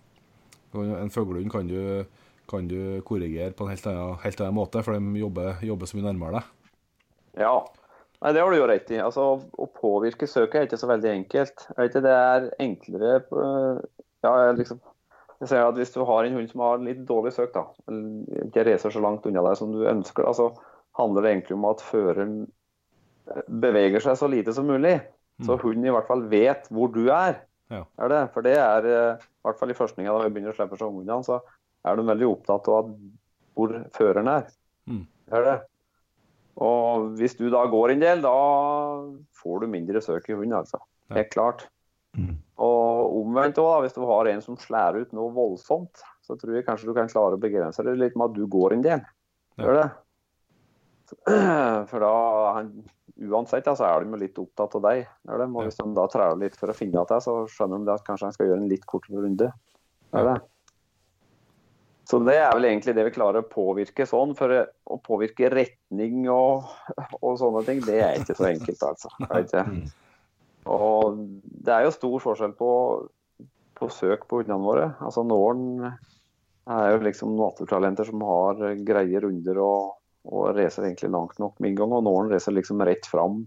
En 0.76 1.12
fuglehund 1.12 1.52
kan 1.52 1.68
du, 1.68 2.06
kan 2.48 2.68
du 2.68 3.02
korrigere 3.04 3.52
på 3.52 3.66
en 3.66 3.74
helt 3.74 3.86
annen, 3.90 4.16
helt 4.22 4.40
annen 4.40 4.56
måte, 4.56 4.80
for 4.86 4.96
de 4.96 5.20
jobber, 5.20 5.60
jobber 5.68 5.90
så 5.90 5.98
mye 5.98 6.08
nærmere 6.08 6.40
deg. 6.40 6.55
Ja, 7.36 7.58
Nei, 8.22 8.32
det 8.32 8.40
har 8.40 8.50
du 8.50 8.56
jo 8.56 8.68
rett 8.68 8.90
i. 8.90 8.98
Altså, 9.02 9.24
Å 9.36 9.66
påvirke 9.76 10.28
søket 10.30 10.58
er 10.58 10.68
ikke 10.68 10.80
så 10.80 10.88
veldig 10.90 11.10
enkelt. 11.12 11.66
Det 11.76 12.12
er 12.12 12.46
enklere 12.62 13.18
ja, 14.24 14.30
jeg 14.32 14.54
liksom, 14.58 14.80
jeg 15.42 15.50
ser 15.50 15.66
at 15.66 15.76
Hvis 15.78 15.92
du 15.94 16.00
har 16.08 16.24
en 16.24 16.38
hund 16.38 16.48
som 16.50 16.62
har 16.64 16.80
litt 16.82 17.02
dårlig 17.08 17.34
søk, 17.36 17.52
da, 17.54 17.66
ikke 18.46 18.64
reiser 18.66 18.94
så 18.94 19.02
langt 19.04 19.26
unna 19.28 19.44
deg 19.44 19.58
som 19.60 19.74
du 19.74 19.84
ønsker, 19.86 20.24
da, 20.24 20.32
så 20.34 20.48
handler 20.96 21.26
det 21.26 21.34
egentlig 21.34 21.58
om 21.58 21.68
at 21.68 21.84
føreren 21.84 22.38
beveger 23.46 24.02
seg 24.02 24.16
så 24.18 24.30
lite 24.32 24.54
som 24.56 24.68
mulig. 24.70 24.96
Så 25.44 25.58
hunden 25.60 25.84
i 25.84 25.92
hvert 25.92 26.08
fall 26.08 26.24
vet 26.32 26.70
hvor 26.72 26.88
du 26.94 27.10
er. 27.12 27.42
Ja. 27.68 27.82
Er 28.00 28.08
det? 28.08 28.20
For 28.32 28.46
det 28.46 28.54
er, 28.56 28.86
eh, 28.88 29.18
i 29.20 29.44
hvert 29.44 29.58
fall 29.60 29.72
i 29.74 29.76
forskninga 29.76 30.14
da 30.14 30.22
vi 30.24 30.32
begynner 30.32 30.54
å 30.54 30.56
slippe 30.56 30.78
seg 30.80 30.88
hundene, 30.88 31.26
så 31.26 31.42
er 31.84 31.98
de 31.98 32.06
veldig 32.08 32.28
opptatt 32.30 32.70
av 32.72 32.88
hvor 33.58 33.74
føreren 33.98 34.30
er. 34.32 34.46
Mm. 34.88 35.02
Er 35.36 35.44
det? 35.44 35.56
Og 36.56 37.10
hvis 37.18 37.36
du 37.36 37.48
da 37.52 37.66
går 37.68 37.92
en 37.92 38.02
del, 38.02 38.22
da 38.24 38.36
får 39.36 39.62
du 39.62 39.72
mindre 39.72 40.00
søk 40.04 40.30
i 40.30 40.36
hund, 40.38 40.54
altså. 40.56 40.80
Helt 41.12 41.30
klart. 41.34 41.66
Mm. 42.16 42.38
Og 42.64 43.18
omvendt 43.20 43.60
òg, 43.60 43.82
hvis 43.84 43.96
du 43.96 44.02
har 44.08 44.30
en 44.30 44.42
som 44.44 44.56
slår 44.60 45.02
ut 45.02 45.14
noe 45.16 45.34
voldsomt, 45.36 46.00
så 46.24 46.38
tror 46.40 46.56
jeg 46.56 46.66
kanskje 46.66 46.88
du 46.88 46.96
kan 46.96 47.10
klare 47.12 47.36
å 47.36 47.42
begrense 47.42 47.84
det 47.84 47.98
litt 48.00 48.16
med 48.16 48.30
at 48.30 48.38
du 48.38 48.46
går 48.50 48.76
en 48.76 48.84
del. 48.86 49.04
Gjør 49.60 49.80
det? 49.82 49.88
For 51.90 52.02
da 52.02 52.14
Uansett 53.16 53.68
så 53.78 53.84
er 53.86 54.04
de 54.04 54.18
litt 54.20 54.36
opptatt 54.40 54.74
av 54.76 54.82
deg. 54.84 55.06
Gjør 55.24 55.40
det? 55.40 55.46
Og 55.48 55.62
hvis 55.64 55.78
de 55.78 55.86
da 55.96 56.02
træler 56.12 56.40
litt 56.42 56.58
for 56.58 56.68
å 56.68 56.76
finne 56.76 57.04
deg, 57.08 57.22
så 57.24 57.36
skjønner 57.48 57.86
de 57.86 57.94
at 57.94 58.04
kanskje 58.04 58.28
han 58.28 58.34
skal 58.34 58.50
gjøre 58.50 58.60
en 58.60 58.68
litt 58.68 58.84
kortere 58.88 59.22
runde. 59.24 59.48
Gjør 60.12 60.28
det? 60.28 60.34
Så 62.06 62.20
det 62.22 62.36
er 62.38 62.52
vel 62.54 62.68
egentlig 62.68 62.94
det 62.94 63.04
vi 63.08 63.14
klarer 63.16 63.42
å 63.42 63.50
påvirke 63.50 64.06
sånn. 64.06 64.36
For 64.38 64.52
å 64.54 64.98
påvirke 65.02 65.50
retning 65.50 66.28
og, 66.30 66.68
og 67.18 67.38
sånne 67.40 67.64
ting, 67.66 67.82
det 67.86 67.98
er 67.98 68.20
ikke 68.20 68.36
så 68.38 68.50
enkelt, 68.52 68.84
altså. 68.86 69.10
Mm. 69.66 69.80
Og 70.70 71.18
det 71.66 71.74
er 71.74 71.86
jo 71.86 71.94
stor 71.94 72.22
forskjell 72.22 72.54
på, 72.58 72.70
på 73.78 73.90
søk 73.94 74.26
på 74.30 74.42
hundene 74.42 74.62
våre. 74.62 74.86
Altså 75.02 75.26
Noen 75.26 75.82
er 75.86 76.88
jo 76.92 77.02
liksom 77.06 77.34
naturtalenter 77.38 78.06
som 78.08 78.22
har 78.26 78.62
greie 78.86 79.22
runder 79.22 79.60
og, 79.62 79.98
og 80.30 80.48
racer 80.56 80.88
egentlig 80.88 81.12
langt 81.14 81.38
nok 81.42 81.58
med 81.58 81.72
inngang. 81.72 81.90
gang. 81.90 81.98
Og 82.00 82.06
noen 82.06 82.32
racer 82.34 82.54
liksom 82.54 82.82
rett 82.86 83.06
fram 83.10 83.44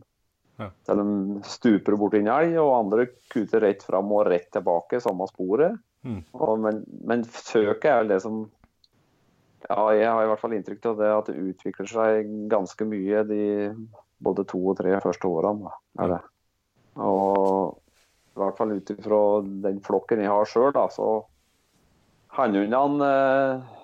Selv 0.59 0.99
til 0.99 0.99
de 0.99 1.47
stuper 1.47 1.95
borti 1.95 2.19
en 2.19 2.33
elg, 2.33 2.57
og 2.59 2.73
andre 2.75 3.05
kuter 3.31 3.63
rett 3.63 3.83
fram 3.87 4.09
og 4.11 4.25
rett 4.27 4.49
tilbake, 4.51 4.99
samme 4.99 5.27
sporet. 5.29 5.77
Mm. 6.07 6.21
Og, 6.37 6.53
men, 6.63 6.83
men 7.07 7.25
søket 7.27 7.89
er 7.91 8.03
jo 8.03 8.11
det 8.13 8.21
som 8.23 8.39
ja, 9.67 9.81
jeg 9.91 10.07
har 10.07 10.23
i 10.23 10.29
hvert 10.29 10.41
fall 10.41 10.55
inntrykk 10.55 10.85
av 10.91 11.01
det 11.01 11.09
at 11.11 11.31
det 11.31 11.49
utvikler 11.51 11.89
seg 11.89 12.29
ganske 12.51 12.85
mye 12.87 13.25
de 13.27 13.43
både 14.23 14.45
to 14.47 14.59
og 14.71 14.77
tre 14.79 14.95
første 15.03 15.27
årene. 15.27 15.71
er 15.99 16.13
det. 16.13 16.21
Og 16.99 17.75
i 18.35 18.39
hvert 18.39 18.57
fall 18.59 18.71
ut 18.75 18.93
ifra 18.93 19.19
den 19.65 19.81
flokken 19.83 20.23
jeg 20.23 20.31
har 20.31 20.47
sjøl, 20.47 20.79
så 20.93 21.09
hannhundene 22.39 23.11
eh, 23.11 23.75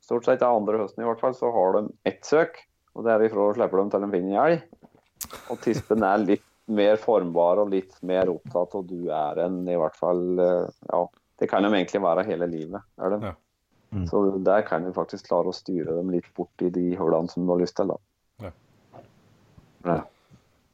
Stort 0.00 0.24
sett 0.26 0.40
av 0.42 0.56
andre 0.56 0.80
høsten 0.80 1.04
i 1.04 1.06
hvert 1.06 1.20
fall, 1.22 1.34
så 1.38 1.52
har 1.54 1.76
de 1.76 1.82
ett 2.08 2.24
søk. 2.26 2.56
Og 2.98 3.04
derifra 3.06 3.44
slipper 3.54 3.78
de 3.78 3.92
til 3.92 4.02
de 4.02 4.08
finner 4.10 4.32
en 4.32 4.40
elg. 4.42 4.62
Og 5.52 5.60
tispen 5.62 6.02
er 6.02 6.24
litt 6.24 6.46
mer 6.72 6.96
formbar 6.98 7.60
og 7.62 7.70
litt 7.70 7.92
mer 8.06 8.32
opptatt, 8.32 8.74
og 8.74 8.88
du 8.90 9.12
er 9.14 9.38
en 9.44 9.60
i 9.68 9.76
hvert 9.78 9.98
fall 10.00 10.24
eh, 10.42 10.72
Ja, 10.88 11.04
det 11.40 11.48
kan 11.48 11.64
de 11.64 11.72
egentlig 11.72 12.02
være 12.04 12.26
hele 12.28 12.48
livet. 12.50 12.84
er 13.00 13.14
det? 13.14 13.20
Ja. 13.30 13.34
Mm. 13.90 14.06
Så 14.06 14.22
der 14.44 14.62
kan 14.62 14.84
du 14.84 14.92
faktisk 14.94 15.26
klare 15.26 15.50
å 15.50 15.56
styre 15.56 15.96
dem 15.96 16.12
litt 16.14 16.28
bort 16.36 16.62
i 16.62 16.70
de 16.70 16.92
hullene 16.98 17.30
som 17.32 17.46
du 17.46 17.50
har 17.50 17.60
lyst 17.62 17.76
til. 17.78 17.90
da. 17.90 17.96
Ja. 18.46 18.52
Ja. 19.84 20.00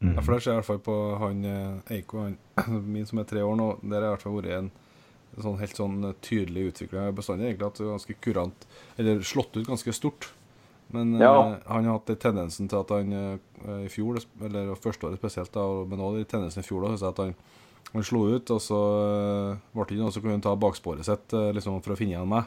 Mm. 0.00 0.12
Ja, 0.12 0.20
for 0.20 0.34
det 0.34 0.42
ser 0.42 0.50
jeg 0.50 0.58
i 0.58 0.60
hvert 0.60 0.68
fall 0.68 0.82
på 0.84 0.96
han 1.22 1.44
eh, 1.48 1.94
Eiko, 1.96 2.26
han, 2.26 2.36
min 2.94 3.06
som 3.08 3.22
er 3.22 3.28
tre 3.30 3.44
år 3.46 3.56
nå. 3.56 3.70
Der 3.86 4.02
har 4.02 4.10
i 4.10 4.14
hvert 4.16 4.26
fall 4.26 4.36
vært 4.36 4.56
en, 4.58 4.72
en 5.36 5.46
sånn 5.46 5.60
helt 5.62 5.80
sånn 5.80 6.10
eh, 6.10 6.16
tydelig 6.26 6.66
utvikling. 6.72 7.14
Bestandig 7.16 7.48
egentlig 7.48 7.70
at 7.70 7.80
det 7.80 7.88
ganske 7.88 8.18
kurant, 8.26 8.66
eller 8.98 9.24
slått 9.24 9.56
ut 9.56 9.70
ganske 9.70 9.96
stort. 9.96 10.28
Men 10.92 11.16
eh, 11.16 11.56
han 11.66 11.88
har 11.88 11.96
hatt 11.96 12.12
den 12.12 12.20
tendensen 12.22 12.68
til 12.70 12.82
at 12.82 12.92
han 12.94 13.16
eh, 13.16 13.86
i 13.86 13.90
fjor, 13.90 14.20
eller 14.44 14.74
første 14.78 15.08
året 15.08 15.22
spesielt, 15.22 15.54
da, 15.56 15.64
men 15.88 16.02
også 16.02 16.20
den 16.20 16.28
tendensen 16.34 16.62
i 16.62 16.68
fjor, 16.68 16.84
da, 16.84 17.08
at 17.08 17.22
han, 17.24 17.32
han 17.92 18.04
slo 18.04 18.24
ut, 18.34 18.50
og 18.50 18.60
så 18.60 18.78
eh, 19.06 19.58
ble 19.74 19.86
det 19.96 20.00
og 20.04 20.12
så 20.12 20.20
kunne 20.20 20.36
han 20.36 20.44
ta 20.44 20.54
baksporet 20.58 21.06
sitt 21.06 21.32
eh, 21.32 21.52
liksom, 21.56 21.78
for 21.84 21.94
å 21.94 21.98
finne 21.98 22.16
igjen 22.16 22.28
meg. 22.28 22.44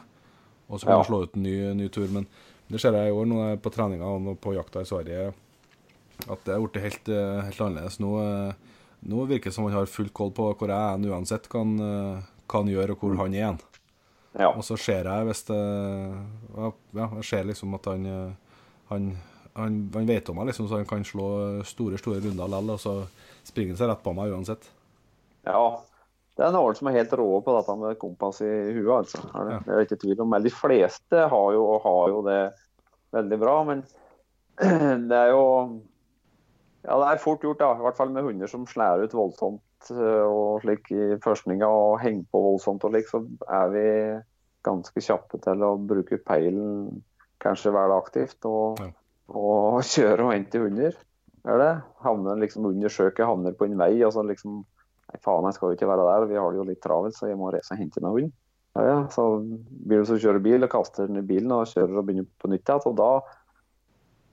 Og 0.70 0.78
så 0.78 0.86
kunne 0.86 0.98
Ja. 0.98 1.02
han 1.02 1.08
slå 1.10 1.22
ut 1.24 1.36
en 1.36 1.42
ny, 1.42 1.54
ny 1.74 1.88
tur. 1.88 2.08
Men 2.14 2.26
det 2.70 2.80
ser 2.80 2.92
jeg 2.94 3.10
i 3.10 3.14
år 3.16 3.26
når 3.26 3.40
jeg 3.42 3.56
er 3.56 3.62
på 3.64 3.72
treninga 3.74 4.06
og 4.06 4.40
på 4.40 4.54
jakta 4.54 4.82
i 4.84 4.90
Sverige, 4.90 5.32
at 6.30 6.44
det 6.44 6.54
er 6.54 6.60
blitt 6.60 6.82
helt, 6.84 7.08
eh, 7.08 7.40
helt 7.48 7.60
annerledes. 7.64 7.98
Nå, 7.98 8.10
eh, 8.20 8.52
nå 9.08 9.26
virker 9.26 9.50
det 9.50 9.54
som 9.56 9.64
han 9.64 9.72
har 9.74 9.86
full 9.90 10.10
koll 10.10 10.30
på 10.30 10.50
hvor 10.54 10.68
jeg 10.68 10.76
er 10.78 11.10
uansett 11.10 11.48
hva 11.48 11.64
han, 11.64 11.74
eh, 11.80 12.22
hva 12.46 12.60
han 12.62 12.68
gjør, 12.70 12.90
og 12.94 13.00
hvor 13.00 13.16
han 13.24 13.34
er. 13.34 13.58
Ja. 14.38 14.52
Og 14.54 14.62
så 14.62 14.76
ser 14.78 15.08
jeg 15.10 15.26
hvis 15.26 15.42
det 15.48 15.58
Ja, 16.54 16.70
jeg 16.94 17.24
ser 17.26 17.44
liksom 17.48 17.74
at 17.74 17.84
han 17.90 18.04
eh, 18.06 18.30
Han, 18.90 19.16
han, 19.56 19.90
han 19.94 20.06
vet 20.06 20.28
om 20.30 20.36
meg, 20.36 20.46
liksom, 20.50 20.68
så 20.68 20.76
han 20.78 20.86
kan 20.86 21.02
slå 21.04 21.62
store, 21.66 21.98
store 21.98 22.20
runder 22.22 22.46
likevel, 22.46 22.70
og 22.74 22.78
så 22.82 22.94
springer 23.46 23.74
han 23.74 23.78
seg 23.78 23.88
rett 23.90 24.02
på 24.02 24.14
meg 24.14 24.30
uansett. 24.30 24.68
Ja. 25.46 25.62
Det 26.40 26.46
er 26.46 26.54
noen 26.54 26.76
som 26.78 26.88
er 26.88 26.94
helt 26.96 27.12
rå 27.20 27.26
på 27.44 27.52
dette 27.52 27.74
med 27.76 27.98
kompass 28.00 28.38
i 28.40 28.48
huet, 28.72 28.92
altså. 29.02 29.20
Det, 29.66 29.74
er 29.74 29.82
ikke 29.84 29.98
tvil 30.00 30.22
om. 30.24 30.30
Men 30.32 30.44
de 30.46 30.52
fleste 30.54 31.24
har 31.28 31.48
jo, 31.52 31.64
har 31.84 32.12
jo 32.14 32.22
det 32.24 32.38
veldig 33.12 33.38
bra. 33.42 33.56
Men 33.68 33.82
det 35.10 35.18
er 35.18 35.34
jo 35.34 35.44
Ja, 36.86 36.96
det 36.96 37.10
er 37.10 37.20
fort 37.20 37.44
gjort, 37.44 37.60
da. 37.60 37.74
I 37.76 37.84
hvert 37.84 37.98
fall 37.98 38.14
med 38.14 38.24
hunder 38.24 38.48
som 38.48 38.64
slår 38.64 39.04
ut 39.04 39.16
voldsomt 39.18 39.90
eh, 39.92 40.24
og 40.24 40.62
slik 40.64 40.88
i 40.96 41.10
førstninga 41.20 41.68
og 41.68 41.98
henger 42.00 42.24
på 42.32 42.40
voldsomt 42.46 42.86
og 42.88 42.94
slik, 42.94 43.10
så 43.10 43.20
er 43.44 43.74
vi 43.74 43.84
ganske 44.64 45.04
kjappe 45.04 45.42
til 45.44 45.66
å 45.66 45.74
bruke 45.76 46.22
peilen 46.24 47.02
kanskje 47.40 47.72
være 47.76 48.00
aktivt 48.00 48.48
og, 48.48 48.80
Ja. 48.80 48.90
og 49.28 49.84
kjøre 49.92 50.24
og 50.24 50.34
hente 50.38 50.64
hunder. 50.64 50.96
Er 51.44 51.60
det? 51.60 51.70
Havner 52.04 52.40
liksom 52.40 52.66
under 52.68 52.92
søket, 52.92 53.26
havner 53.28 53.52
på 53.56 53.68
en 53.68 53.76
vei 53.80 53.94
og 54.04 54.12
så 54.16 54.24
liksom 54.24 54.62
Nei, 55.10 55.18
faen, 55.24 55.48
jeg 55.48 55.56
skal 55.56 55.72
jo 55.72 55.78
ikke 55.78 55.90
være 55.90 56.06
der, 56.06 56.28
vi 56.30 56.38
har 56.38 56.52
det 56.52 56.60
jo 56.60 56.68
litt 56.68 56.82
travelt, 56.84 57.16
så 57.18 57.26
jeg 57.26 57.38
må 57.40 57.50
reise 57.50 57.74
og 57.74 57.82
hente 57.82 58.02
meg 58.04 58.16
hund. 58.16 58.32
Ja, 58.78 58.82
ja, 58.86 58.98
så 59.10 59.26
blir 59.42 60.04
du 60.04 60.06
så 60.06 60.18
kjører 60.22 60.42
bil 60.44 60.62
og 60.62 60.70
kaster 60.70 61.08
den 61.10 61.18
i 61.18 61.26
bilen 61.26 61.50
og 61.50 61.66
kjører 61.66 61.98
og 61.98 62.06
begynner 62.06 62.28
på 62.38 62.50
nytt 62.52 62.70
igjen. 62.70 62.84
Og 62.86 62.98
da, 63.00 63.08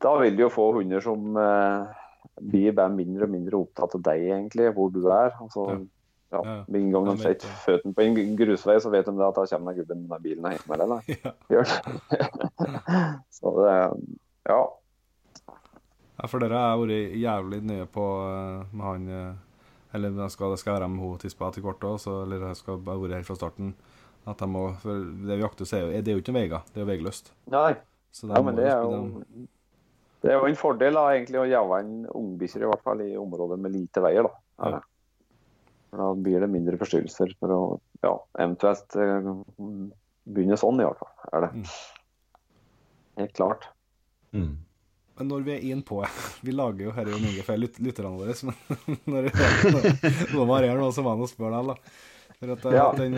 da 0.06 0.12
vil 0.22 0.38
du 0.38 0.44
jo 0.46 0.52
få 0.54 0.68
hunder 0.78 1.02
som 1.02 1.40
eh, 1.42 2.04
blir 2.46 2.76
bare 2.78 2.94
mindre 2.94 3.26
og 3.26 3.34
mindre 3.34 3.64
opptatt 3.64 3.98
av 3.98 4.04
deg, 4.06 4.28
egentlig, 4.30 4.70
hvor 4.78 4.94
du 4.94 5.02
er. 5.10 5.34
Altså, 5.42 5.72
Ja. 6.28 6.42
Med 6.68 6.82
en 6.82 6.90
gang 6.92 7.06
de 7.08 7.14
setter 7.22 7.52
føttene 7.64 7.96
på 7.96 8.04
en 8.04 8.34
grusvei, 8.36 8.74
så 8.84 8.90
vet 8.92 9.08
de 9.08 9.14
det 9.16 9.24
at 9.24 9.38
da 9.38 9.46
kommer 9.48 9.78
gubben 9.78 10.02
med 10.10 10.26
bilen 10.26 10.44
og 10.44 10.52
henter 10.52 10.68
meg. 10.74 10.82
Eller? 10.84 11.00
Ja. 11.56 11.64
Så 13.38 13.54
det 13.56 13.76
Ja. 14.50 14.58
Ja, 16.18 16.28
for 16.28 16.42
dere 16.42 16.60
har 16.60 16.80
vært 16.82 17.16
jævlig 17.16 17.62
nøye 17.64 17.86
på 17.94 18.06
eh, 18.26 18.66
med 18.74 18.86
han 18.90 19.08
eh, 19.08 19.36
Eller 19.96 20.16
det 20.16 20.32
skal, 20.34 20.52
det 20.52 20.60
skal 20.62 20.80
være 20.80 20.90
med 20.92 21.04
hun 21.04 21.20
tispa 21.22 21.52
til 21.56 21.64
hvert 21.64 21.86
òg, 21.88 22.02
eller 22.26 22.50
det 22.50 22.56
skal 22.60 22.82
bare 22.84 23.02
være 23.04 23.22
helt 23.22 23.30
fra 23.30 23.38
starten. 23.40 23.76
At 24.28 24.42
de 24.42 24.50
må, 24.52 24.66
for 24.82 25.06
Det 25.24 25.38
vi 25.38 25.44
jakter, 25.44 25.70
er 25.72 25.86
jo, 25.86 25.92
det 26.04 26.12
er 26.12 26.18
jo 26.18 26.24
ikke 26.24 26.36
veier. 26.36 26.66
Det 26.74 26.82
er 26.82 26.84
jo 26.84 26.90
veiløst. 26.90 27.32
Nei. 27.54 27.78
Så 28.12 28.28
de 28.28 28.36
Ja, 28.36 28.44
men 28.44 28.58
det 28.58 28.68
er 28.68 28.82
jo 28.84 29.48
det 30.24 30.34
er 30.34 30.40
jo 30.42 30.50
en 30.50 30.58
fordel 30.58 30.98
da, 30.98 31.04
egentlig 31.14 31.40
å 31.40 31.48
jage 31.48 31.80
en 31.84 31.92
ungbikkjer, 32.10 32.66
i 32.66 32.70
hvert 32.72 32.84
fall 32.84 33.04
i 33.06 33.12
områder 33.20 33.60
med 33.62 33.76
lite 33.76 34.02
veier. 34.04 34.28
Da, 34.58 34.72
ja. 34.74 34.80
Da 35.98 36.08
blir 36.20 36.44
det 36.44 36.50
mindre 36.52 36.80
forstyrrelser 36.82 37.36
for 37.40 37.54
å 37.54 37.60
ja, 38.04 38.14
eventuelt 38.44 38.98
eh, 39.00 39.30
begynne 40.28 40.58
sånn, 40.60 40.82
i 40.82 40.88
hvert 40.88 41.00
fall. 41.00 41.14
Er 41.32 41.46
det. 41.46 41.52
Mm. 41.62 42.42
Helt 43.22 43.36
klart. 43.38 43.70
Mm. 44.36 44.56
Men 45.18 45.30
når 45.32 45.46
vi 45.48 45.52
er 45.56 45.64
inn 45.72 45.82
på 45.82 46.00
Vi 46.46 46.54
lager 46.54 46.88
jo 46.88 46.92
dette 46.94 47.20
mye 47.24 47.44
for 47.46 47.58
lyt- 47.58 47.80
lytterne 47.82 48.18
våre, 48.20 48.36
men 48.46 48.98
når 49.12 49.30
når 49.74 49.88
noe 50.36 50.48
varierer 50.50 50.78
nå, 50.82 50.90
så 50.94 51.04
var 51.06 51.18
det 51.18 51.26
å 51.26 51.32
spørre 51.32 51.62
deg, 51.62 51.72
da. 51.74 52.34
For 52.38 52.54
at 52.54 52.68
jeg, 52.70 52.78
Ja. 52.78 52.88
den, 52.98 53.16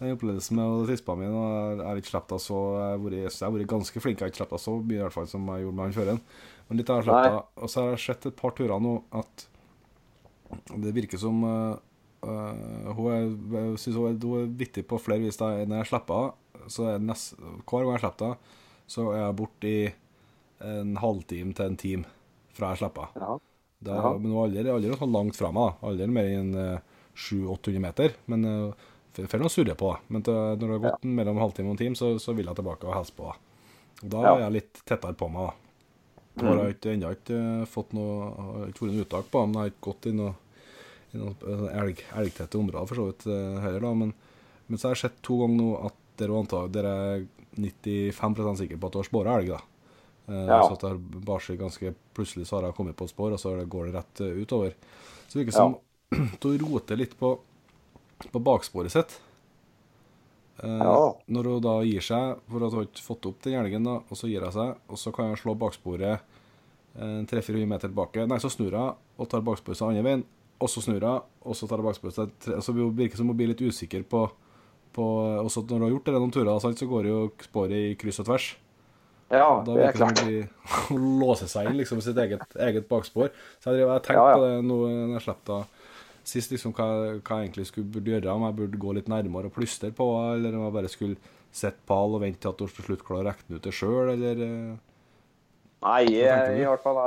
den 0.00 0.14
opplevelsen 0.16 0.56
med 0.58 0.88
tispa 0.90 1.14
mi 1.16 1.24
jeg 1.28 1.80
har 1.84 2.00
ikke 2.00 2.10
sluppet 2.12 2.42
så 2.44 2.58
Jeg 2.76 3.30
har 3.40 3.52
vært- 3.56 3.70
ganske 3.72 4.00
flink. 4.04 4.18
Jeg 4.20 4.26
har 4.26 4.32
ikke 4.34 4.42
sluppet 4.42 4.60
så 4.66 4.74
mye 4.80 4.98
i 4.98 5.02
hvert 5.04 5.16
fall 5.16 5.28
som 5.32 5.46
jeg 5.48 5.64
gjorde 5.64 5.76
med 5.78 5.84
han 5.88 5.96
føreren. 5.96 6.20
Men 6.68 6.78
litt 6.80 6.88
har 6.92 7.00
jeg 7.00 7.08
sluppet. 7.08 7.46
Og 7.64 7.68
så 7.72 7.80
har 7.86 7.94
jeg 7.96 8.02
sett 8.04 8.26
et 8.30 8.36
par 8.36 8.52
turer 8.56 8.80
nå 8.84 8.94
at 9.20 9.46
det 10.82 10.92
virker 10.96 11.18
som 11.20 11.44
uh, 11.46 11.76
uh, 12.26 12.92
Hun 12.96 13.08
er, 13.14 13.26
jeg 13.54 13.78
synes 13.78 13.96
hun 13.96 14.08
er, 14.10 14.16
hun 14.26 14.40
er 14.42 14.52
vittig 14.60 14.84
på 14.90 14.98
flere 15.00 15.22
vis. 15.24 15.38
da 15.40 15.52
Når 15.64 15.82
jeg 15.84 15.90
slipper 15.92 16.24
henne, 16.26 16.68
så 16.70 16.88
er 16.92 16.98
nest, 17.02 17.36
hver 17.64 17.86
gang 17.86 17.94
jeg 17.96 18.02
slipper 18.04 18.32
henne, 18.32 18.56
så 18.90 19.04
er 19.14 19.20
jeg 19.24 19.36
borte 19.38 19.70
i 19.70 19.80
en 20.64 20.96
halvtime 21.00 21.54
til 21.56 21.70
en 21.70 21.78
time 21.80 22.08
fra 22.56 22.72
jeg 22.72 22.82
slipper. 22.82 23.12
Ja. 23.16 23.36
Da, 23.80 23.96
Jaha. 23.96 24.16
men 24.20 24.36
aldri, 24.36 24.64
aldri 24.68 24.96
sånn 25.00 25.14
langt 25.14 25.38
fra 25.38 25.50
meg. 25.56 25.78
Aldri 25.86 26.08
mer 26.12 26.28
enn 26.28 26.50
uh, 26.52 26.98
700-800 27.16 27.84
meter. 27.86 28.16
Men 28.30 28.44
uh, 28.44 28.90
får 29.16 29.40
nå 29.40 29.50
surre 29.52 29.76
på. 29.78 29.94
Men 30.12 30.26
til, 30.26 30.36
når 30.36 30.60
det 30.60 30.74
har 30.74 30.84
gått 30.84 31.08
mellom 31.08 31.38
en 31.38 31.44
halvtime 31.46 31.72
og 31.72 31.76
en 31.76 31.80
time, 31.80 31.98
så, 31.98 32.12
så 32.20 32.36
vil 32.36 32.50
jeg 32.50 32.60
tilbake 32.60 32.88
og 32.88 32.96
hilse 32.98 33.16
på. 33.16 33.32
da. 34.02 34.20
Ja. 34.20 34.34
er 34.34 34.44
jeg 34.46 34.56
litt 34.58 34.84
tettere 34.84 35.16
på 35.16 35.30
meg. 35.32 35.56
da. 36.36 36.44
Har 36.44 36.62
jeg 36.62 36.76
ikke, 36.76 36.92
ennå 36.94 37.14
ikke 37.16 37.40
fått 37.68 37.96
noe 37.96 38.28
har 38.30 38.68
ikke 38.70 38.84
vært 38.84 38.94
noe 38.94 39.04
uttak 39.04 39.26
på 39.32 39.40
men 39.44 39.56
jeg 39.56 39.60
har 39.60 39.72
ikke 39.72 39.86
gått 39.88 40.06
i 40.08 40.12
noe, 40.16 40.30
i 41.10 41.20
noe 41.20 41.34
uh, 41.42 41.66
elg, 41.82 42.04
elgtette 42.22 42.60
områder 42.60 42.88
for 42.92 43.00
så 43.00 43.08
vidt 43.08 43.26
heller. 43.64 43.80
da, 43.82 43.90
Men, 44.04 44.14
men 44.68 44.80
så 44.80 44.88
har 44.88 44.96
jeg 44.96 45.08
sett 45.08 45.18
to 45.26 45.40
ganger 45.42 45.60
nå 45.60 45.72
at 45.88 45.98
dere 46.20 46.94
er 47.16 47.26
95% 47.56 48.60
sikre 48.60 48.76
på 48.76 48.88
at 48.88 48.94
du 48.94 49.00
har 49.00 49.08
spåra 49.08 49.40
elg. 49.40 49.54
da. 49.56 49.64
Eh, 50.30 50.46
Ja. 50.46 50.60
Så 50.68 50.72
at 50.76 50.80
det 50.84 50.90
har 50.92 50.98
bare 51.26 51.42
seg 51.42 51.58
ganske 51.58 51.94
plutselig 52.14 52.46
så 52.46 52.58
har 52.60 52.68
jeg 52.70 52.76
kommet 52.78 52.96
på 52.96 53.04
et 53.08 53.10
spor, 53.10 53.32
og 53.34 53.40
så 53.42 53.54
går 53.66 53.88
det 53.90 53.94
rett 53.98 54.20
eh, 54.22 54.36
utover. 54.44 54.74
Så 55.28 55.34
det 55.38 55.44
virker 55.44 55.56
som 55.58 55.76
du 56.40 56.50
roter 56.64 56.96
litt 57.00 57.16
på, 57.18 57.32
på 58.30 58.42
baksporet 58.46 58.92
sitt. 58.94 59.18
Eh, 60.62 60.78
Ja. 60.84 61.14
Når 61.26 61.44
hun 61.50 61.60
da 61.64 61.74
gir 61.86 62.00
seg, 62.04 62.38
for 62.50 62.66
at 62.66 62.72
hun 62.76 62.86
ikke 62.86 63.02
fått 63.06 63.26
opp 63.30 63.40
den 63.42 63.54
elgen, 63.60 63.84
da, 63.88 63.98
og 64.10 64.16
så 64.18 64.28
gir 64.30 64.44
hun 64.44 64.52
seg, 64.52 64.76
og 64.88 64.98
så 65.00 65.12
kan 65.14 65.32
hun 65.32 65.36
slå 65.40 65.54
baksporet 65.58 66.20
tre-fire 67.30 67.60
eh, 67.62 67.66
meter 67.70 67.88
tilbake. 67.88 68.26
Nei, 68.28 68.38
så 68.42 68.50
snur 68.50 68.74
hun 68.76 68.94
og 69.20 69.28
tar 69.30 69.42
baksporet 69.46 69.78
seg 69.78 69.88
andre 69.92 70.02
veien, 70.04 70.24
og 70.60 70.68
så 70.68 70.82
snur 70.84 71.00
hun, 71.06 71.22
og 71.46 71.56
så 71.56 71.68
tar 71.70 71.80
hun 71.80 71.86
baksporet 71.90 72.14
seg 72.18 72.32
tre- 72.44 72.60
Så 72.60 72.74
det 72.76 72.88
virker 72.98 73.16
som 73.16 73.30
hun 73.30 73.36
blir 73.38 73.48
litt 73.52 73.62
usikker 73.62 74.02
på, 74.04 74.24
på 74.92 75.04
Også 75.46 75.62
når 75.64 75.76
hun 75.78 75.82
har 75.86 75.94
gjort 75.94 76.04
det 76.10 76.14
noen 76.18 76.32
turer, 76.34 76.58
så 76.60 76.86
går 76.90 77.06
jo 77.06 77.20
sporet 77.46 77.72
i 77.78 77.94
kryss 77.94 78.20
og 78.20 78.26
tvers. 78.26 78.56
Ja, 79.30 79.62
Da 79.64 79.72
det 79.74 79.82
er 79.82 79.92
virker 79.92 79.98
det 79.98 79.98
som 79.98 80.14
klart. 80.14 80.88
de 80.90 81.00
låser 81.22 81.50
seg 81.52 81.70
inn 81.70 81.78
liksom, 81.78 82.00
sitt 82.04 82.18
eget, 82.18 82.42
eget 82.58 82.88
bakspor. 82.90 83.30
Så 83.62 83.74
jeg, 83.76 83.86
jeg 83.86 84.02
tenkte 84.06 84.18
Ja, 84.18 84.30
ja. 84.32 84.38
på 84.40 84.46
det 84.46 84.64
nå 84.66 84.78
når 84.88 85.14
jeg 85.18 85.26
slapp 85.28 85.44
da 85.50 85.60
sist, 86.30 86.50
liksom, 86.52 86.74
hva, 86.76 86.86
hva 87.18 87.38
jeg 87.40 87.48
egentlig 87.48 87.66
skulle 87.70 87.90
burde 87.94 88.12
gjøre. 88.12 88.34
Om 88.34 88.44
jeg 88.48 88.58
burde 88.60 88.80
gå 88.82 88.92
litt 88.98 89.08
nærmere 89.10 89.48
og 89.50 89.54
plystre 89.56 89.90
på, 89.96 90.06
eller 90.34 90.54
om 90.58 90.66
jeg 90.68 90.74
bare 90.76 90.90
skulle 90.92 91.16
sitte 91.50 91.80
pal 91.88 92.12
og 92.14 92.20
vente 92.22 92.38
til 92.44 92.52
at 92.52 92.60
hun 92.62 92.68
til 92.76 92.84
slutt 92.86 93.02
klarer 93.06 93.24
å 93.24 93.30
regne 93.32 93.56
ut 93.58 93.64
det 93.66 93.72
sjøl, 93.74 94.12
eller 94.14 94.42
eh, 94.46 94.78
Nei, 95.80 96.02
jeg, 96.12 96.58
i 96.60 96.64
hvert 96.68 96.82
fall 96.84 96.98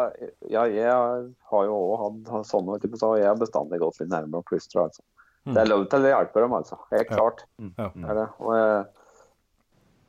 Ja, 0.50 0.64
jeg 0.66 0.90
har 0.90 1.66
jo 1.70 1.76
òg 1.78 2.24
hatt 2.26 2.48
sånne, 2.50 2.80
du, 2.82 2.88
så 2.98 3.12
jeg 3.22 3.28
har 3.30 3.38
bestandig 3.38 3.78
gått 3.84 4.00
litt 4.02 4.10
nærmere 4.10 4.42
og 4.42 4.48
plystra. 4.50 4.88
Altså. 4.90 5.04
Mm. 5.46 5.54
Det 5.54 5.62
er 5.62 5.70
lov 5.70 5.84
til 5.92 6.08
å 6.08 6.12
hjelpe 6.16 6.42
dem, 6.42 6.56
altså. 6.58 6.80
Helt 6.90 7.12
Ja. 7.12 7.16
klart. 7.20 7.44
Ja. 7.78 7.92
Er 8.10 8.18
det. 8.18 8.28
Og, 8.40 9.03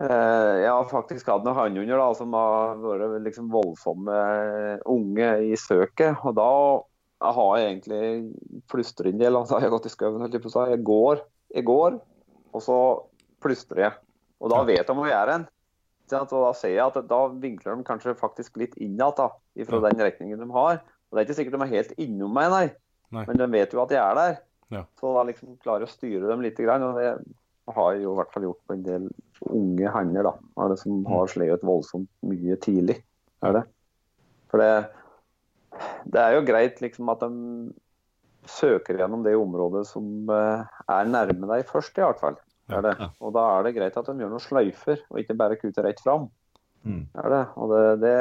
eh, 0.03 0.55
jeg 0.63 0.71
har 0.71 0.91
faktisk 0.91 1.29
hatt 1.31 1.45
noen 1.47 1.59
hannhunder 1.59 2.01
da, 2.01 2.09
som 2.19 2.35
har 2.37 2.81
vært 2.83 3.23
liksom 3.27 3.51
voldsomme 3.53 4.19
eh, 4.19 4.83
unge 4.91 5.31
i 5.51 5.55
søket. 5.61 6.21
Og 6.27 6.37
da 6.39 6.51
har 7.35 7.59
jeg 7.59 7.71
egentlig 7.71 8.63
plystret 8.71 9.13
en 9.13 9.23
del. 9.23 9.39
Altså, 9.39 9.59
jeg 9.59 9.69
har 9.69 9.75
gått 9.77 9.91
i 9.91 9.95
skauen 9.95 10.23
holdt 10.25 10.37
jeg 10.37 10.45
på 10.45 10.53
å 10.53 10.55
si. 10.57 10.65
Jeg 10.75 10.85
går, 10.87 11.25
jeg 11.55 11.69
går, 11.69 11.99
og 12.53 12.65
så 12.65 12.79
plystrer 13.45 13.87
jeg. 13.87 14.01
Og 14.45 14.53
da 14.53 14.63
vet 14.67 14.89
de 14.89 14.97
hvor 14.97 15.09
jeg 15.09 15.19
er 15.19 15.33
hen. 15.33 15.47
Og 16.13 16.33
da 16.35 16.51
ser 16.57 16.75
jeg 16.75 16.85
at 16.85 17.07
da 17.09 17.21
vinkler 17.41 17.79
de 17.79 17.87
kanskje 17.87 18.17
faktisk 18.19 18.59
litt 18.61 18.75
innad 18.83 19.17
da, 19.17 19.31
fra 19.65 19.81
den 19.87 20.03
retningen 20.05 20.43
de 20.43 20.49
har. 20.53 20.83
Og 21.09 21.17
Det 21.17 21.23
er 21.23 21.29
ikke 21.29 21.39
sikkert 21.39 21.57
de 21.57 21.65
er 21.65 21.77
helt 21.79 21.95
innom 22.03 22.35
meg, 22.35 22.51
nei. 22.53 22.67
Nei. 23.15 23.25
Men 23.29 23.39
de 23.41 23.49
vet 23.53 23.73
jo 23.73 23.81
at 23.85 23.95
jeg 23.95 24.03
er 24.03 24.19
der. 24.19 24.37
Ja. 24.75 24.83
Så 25.01 25.13
da 25.15 25.23
liksom 25.29 25.57
klarer 25.63 25.85
jeg 25.85 25.91
å 25.91 25.95
styre 25.95 26.31
dem 26.31 26.43
litt. 26.45 26.61
Og 26.61 26.99
det 26.99 27.09
har 27.77 27.95
jeg 27.95 28.05
jo 28.05 28.13
i 28.13 28.19
hvert 28.19 28.35
fall 28.35 28.47
gjort 28.49 28.63
på 28.67 28.77
en 28.77 28.85
del 28.85 29.09
unge 29.43 29.91
hender, 29.95 30.27
da, 30.29 30.35
er 30.63 30.73
det 30.73 30.81
som 30.81 31.01
har 31.09 31.31
sleget 31.31 31.65
voldsomt 31.67 32.11
mye 32.27 32.59
tidlig. 32.63 33.01
Er 33.45 33.59
det. 33.59 33.65
For 34.53 34.63
det, 34.63 34.71
det 36.11 36.21
er 36.23 36.37
jo 36.37 36.47
greit 36.47 36.81
liksom 36.85 37.11
at 37.13 37.25
de 37.25 37.73
søker 38.49 38.99
gjennom 39.01 39.25
det 39.25 39.35
området 39.41 39.87
som 39.89 40.31
eh, 40.33 40.65
er 40.93 41.11
nærme 41.11 41.49
deg 41.51 41.65
først, 41.69 41.97
i 41.99 42.05
hvert 42.05 42.21
fall. 42.21 42.39
Er 42.73 42.85
det. 42.85 42.95
Og 43.21 43.35
da 43.37 43.45
er 43.57 43.67
det 43.67 43.75
greit 43.77 43.97
at 44.01 44.07
de 44.09 44.25
gjør 44.25 44.33
noen 44.33 44.43
sløyfer, 44.43 45.03
og 45.11 45.21
ikke 45.21 45.37
bare 45.37 45.59
kutter 45.61 45.85
rett 45.85 46.01
fram. 46.05 46.29
Mm. 46.85 47.03
Er 47.21 47.33
det. 47.33 47.43
Og 47.61 47.73
det, 47.73 47.83
det 48.05 48.17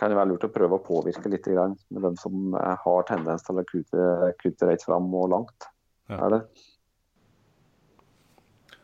kan 0.00 0.12
jo 0.12 0.18
være 0.18 0.32
lurt 0.32 0.46
å 0.48 0.52
prøve 0.52 0.78
å 0.78 0.84
påvirke 0.84 1.32
litt 1.32 1.48
med 1.52 2.02
dem 2.06 2.16
som 2.20 2.56
eh, 2.58 2.76
har 2.84 3.08
tendens 3.08 3.44
til 3.46 3.60
å 3.60 3.66
kutte, 3.68 4.32
kutte 4.40 4.70
rett 4.70 4.84
fram 4.86 5.10
og 5.12 5.30
langt. 5.34 5.68
Er 6.12 6.28
det. 6.32 6.40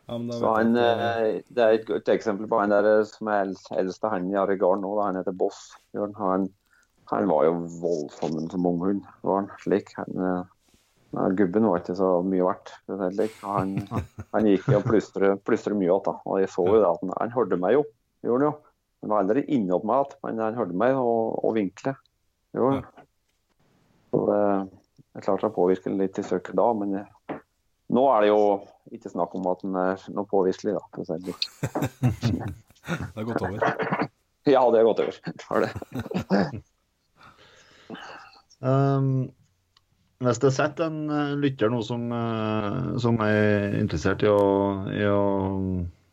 Ja, 0.09 0.17
men 0.17 0.27
da 0.27 0.37
Så 0.39 0.53
han, 0.55 0.75
eh, 0.75 1.41
det 1.53 1.61
er 1.63 1.75
et 1.75 1.85
godt 1.85 2.07
eksempel 2.09 2.47
på 2.49 2.57
han 2.57 2.71
der 2.73 2.87
eh, 2.89 3.03
som 3.05 3.29
er 3.29 3.51
eldste 3.77 4.09
han 4.09 4.29
i 4.31 4.37
Aregarden 4.41 4.81
nå. 4.81 4.95
da, 4.97 5.09
Han 5.09 5.19
heter 5.19 5.35
Boss. 5.37 5.59
Han, 5.93 6.47
han 7.11 7.27
var 7.29 7.45
jo 7.45 7.51
voldsom 7.83 8.39
som 8.49 8.65
unghund. 8.65 9.03
var 9.21 9.43
han 9.43 9.51
slik. 9.61 9.93
Han, 9.99 10.23
eh, 10.25 10.47
ja, 11.13 11.27
gubben 11.37 11.67
var 11.69 11.83
ikke 11.83 11.97
så 11.99 12.09
mye 12.25 12.47
verdt. 12.47 12.73
det 12.89 13.29
Han, 13.43 13.75
han 14.33 14.49
gikk 14.49 14.65
jo 14.73 14.79
og 14.81 14.89
plystret 14.89 15.77
mye 15.77 15.91
igjen. 15.91 16.17
Og 16.25 16.41
jeg 16.41 16.49
så 16.55 16.65
jo 16.65 16.79
det 16.79 16.89
at 16.89 17.05
han, 17.05 17.13
han 17.19 17.37
hørte 17.37 17.61
meg 17.61 17.77
jo. 17.77 17.85
Gjorde 18.25 18.39
han 18.39 18.49
jo. 18.49 18.55
Han 18.99 19.13
var 19.13 19.23
aldri 19.23 19.45
inne 19.45 19.77
opp 19.77 19.85
meg 19.87 20.01
igjen, 20.01 20.19
men 20.25 20.43
han 20.47 20.57
hørte 20.57 20.81
meg 20.81 20.97
og, 20.97 21.37
og 21.45 21.55
vinkle. 21.55 21.93
Gjorde 22.57 22.81
han. 22.81 23.07
Så 24.09 24.25
det, 24.25 24.41
jeg 25.13 25.25
klarte 25.27 25.53
å 25.53 25.53
påvirke 25.53 25.93
litt 25.93 26.17
i 26.17 26.25
søket 26.25 26.57
da, 26.57 26.65
men 26.73 26.97
nå 27.89 28.05
er 28.13 28.25
det 28.25 28.31
jo 28.31 28.41
ikke 28.93 29.11
snakk 29.11 29.35
om 29.37 29.47
at 29.51 29.63
den 29.65 29.77
er 29.79 30.03
noe 30.13 30.29
påviselig, 30.29 30.75
da. 30.77 30.83
På 30.93 31.05
det 31.05 31.19
har 32.89 33.21
er 33.21 33.29
gått 33.31 33.45
over. 33.45 33.59
Ja, 34.47 34.61
det 34.71 34.79
er 34.79 34.85
gått 34.87 35.01
over. 35.03 35.17
Har 35.49 35.65
det. 35.65 35.71
Um, 38.59 39.29
hvis 40.19 40.41
det 40.43 40.49
sitter 40.51 40.89
en 40.89 41.11
eh, 41.15 41.35
lytter 41.39 41.69
nå 41.71 41.79
som, 41.87 42.09
eh, 42.11 42.79
som 42.99 43.21
er 43.23 43.77
interessert 43.79 44.25
i 44.25 44.27
å, 44.27 44.41
i 44.91 45.05
å 45.07 45.21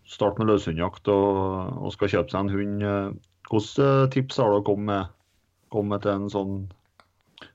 starte 0.06 0.38
med 0.38 0.52
løshundjakt 0.52 1.10
og, 1.10 1.72
og 1.82 1.90
skal 1.96 2.12
kjøpe 2.12 2.30
seg 2.30 2.44
en 2.44 2.52
hund, 2.52 2.84
eh, 2.86 3.08
hvilke 3.50 3.88
tips 4.14 4.38
har 4.38 4.52
du 4.52 4.60
å 4.60 4.66
komme 4.68 4.86
med, 4.92 5.10
komme 5.74 5.96
med 5.96 6.06
til 6.06 6.12
en 6.14 6.30
sånn 6.30 6.54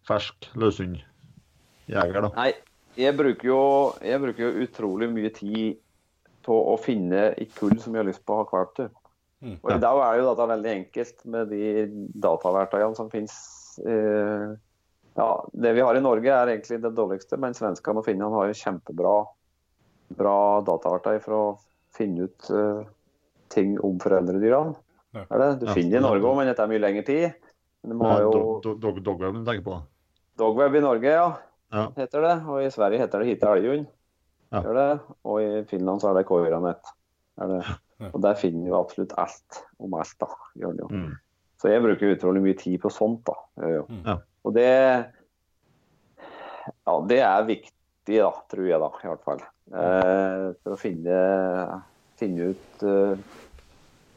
fersk 0.08 0.50
løshundjeger? 0.60 2.20
da? 2.28 2.34
Nei, 2.36 2.52
jeg 2.98 3.16
bruker, 3.18 3.48
jo, 3.48 3.60
jeg 4.04 4.22
bruker 4.22 4.44
jo 4.48 4.66
utrolig 4.66 5.10
mye 5.12 5.32
tid 5.36 5.80
på 6.46 6.56
å 6.74 6.78
finne 6.82 7.32
et 7.38 7.52
kull 7.56 7.78
som 7.80 7.94
jeg 7.94 8.02
har 8.04 8.10
lyst 8.10 8.24
på 8.26 8.34
å 8.34 8.42
ha 8.42 8.48
valp 8.52 8.74
til. 8.76 8.90
Mm. 9.42 9.56
Og 9.64 9.72
I 9.74 9.80
dag 9.82 10.00
er 10.06 10.20
jo 10.20 10.28
dette 10.30 10.48
veldig 10.52 10.72
enkelt 10.76 11.24
med 11.34 11.50
de 11.50 11.86
dataverktøyene 12.22 12.98
som 12.98 13.10
finnes. 13.10 13.36
Eh, 13.86 14.52
ja, 15.18 15.28
det 15.54 15.74
vi 15.78 15.82
har 15.86 15.98
i 15.98 16.04
Norge 16.04 16.30
er 16.34 16.54
egentlig 16.54 16.82
det 16.84 16.94
dårligste, 16.98 17.38
men 17.42 17.54
svenskene 17.58 18.02
og 18.02 18.06
finnene 18.06 18.30
har 18.34 18.50
jo 18.52 18.58
kjempebra 18.60 19.16
bra 20.18 20.38
dataverktøy 20.68 21.22
for 21.24 21.38
å 21.38 21.44
finne 21.96 22.28
ut 22.30 22.50
eh, 22.54 22.84
ting 23.54 23.78
om 23.84 23.98
foreldredyrene. 24.02 24.76
Ja. 25.16 25.26
Du 25.60 25.66
Ja. 25.68 25.74
finner 25.74 25.98
det 25.98 26.00
i 26.00 26.06
Norge 26.06 26.24
òg, 26.28 26.38
men 26.38 26.48
dette 26.48 26.64
er 26.64 26.72
mye 26.72 26.80
lengre 26.84 27.06
tid. 27.06 27.34
Men 27.84 27.98
de 27.98 28.06
har 28.06 28.22
jo 28.22 28.32
Dog- 28.32 28.62
dog- 28.64 28.80
dog- 28.80 29.04
Dogweb 29.04 29.34
du 29.34 29.44
tenker 29.44 29.64
på? 29.66 29.80
Dogweb 30.38 30.76
i 30.76 30.84
Norge, 30.86 31.10
ja. 31.12 31.26
Ja. 31.72 31.88
Heter 31.98 32.26
det. 32.28 32.36
Og 32.52 32.64
i 32.66 32.72
Sverige 32.74 33.02
heter 33.02 33.24
det 33.24 33.32
Hite 33.32 33.52
Elgjund. 33.56 33.90
Ja. 34.52 34.88
Og 35.24 35.38
i 35.40 35.64
Finland 35.70 36.04
så 36.04 36.12
er 36.12 36.20
det 36.20 36.28
Koiranet. 36.30 36.94
Og 38.10 38.18
der 38.24 38.40
finner 38.40 38.68
du 38.68 38.78
absolutt 38.78 39.14
alt 39.22 39.62
om 39.82 39.94
alt, 39.98 40.16
da. 40.22 40.28
Gjør 40.60 40.76
det 40.78 40.84
jo. 40.86 40.90
Mm. 40.92 41.12
Så 41.62 41.70
jeg 41.70 41.84
bruker 41.84 42.16
utrolig 42.16 42.42
mye 42.44 42.58
tid 42.58 42.80
på 42.82 42.90
sånt, 42.94 43.30
da. 43.30 43.38
Ja. 43.78 44.18
Og 44.44 44.56
det 44.58 44.70
Ja, 46.86 46.96
det 47.10 47.20
er 47.26 47.48
viktig, 47.48 48.18
da, 48.18 48.32
tror 48.52 48.68
jeg, 48.68 48.82
da, 48.82 48.90
i 49.02 49.10
hvert 49.10 49.26
fall. 49.26 49.42
Eh, 49.72 50.46
for 50.62 50.76
å 50.76 50.80
finne, 50.80 51.18
finne 52.20 52.52
ut 52.52 52.84
eh, 52.86 53.22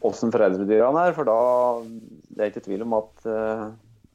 åssen 0.04 0.32
foreldredyrene 0.34 1.06
er. 1.08 1.14
For 1.16 1.28
da 1.28 1.38
det 2.34 2.42
er 2.42 2.52
ikke 2.52 2.64
tvil 2.66 2.84
om 2.86 2.96
at, 2.98 3.26
eh, 3.28 3.64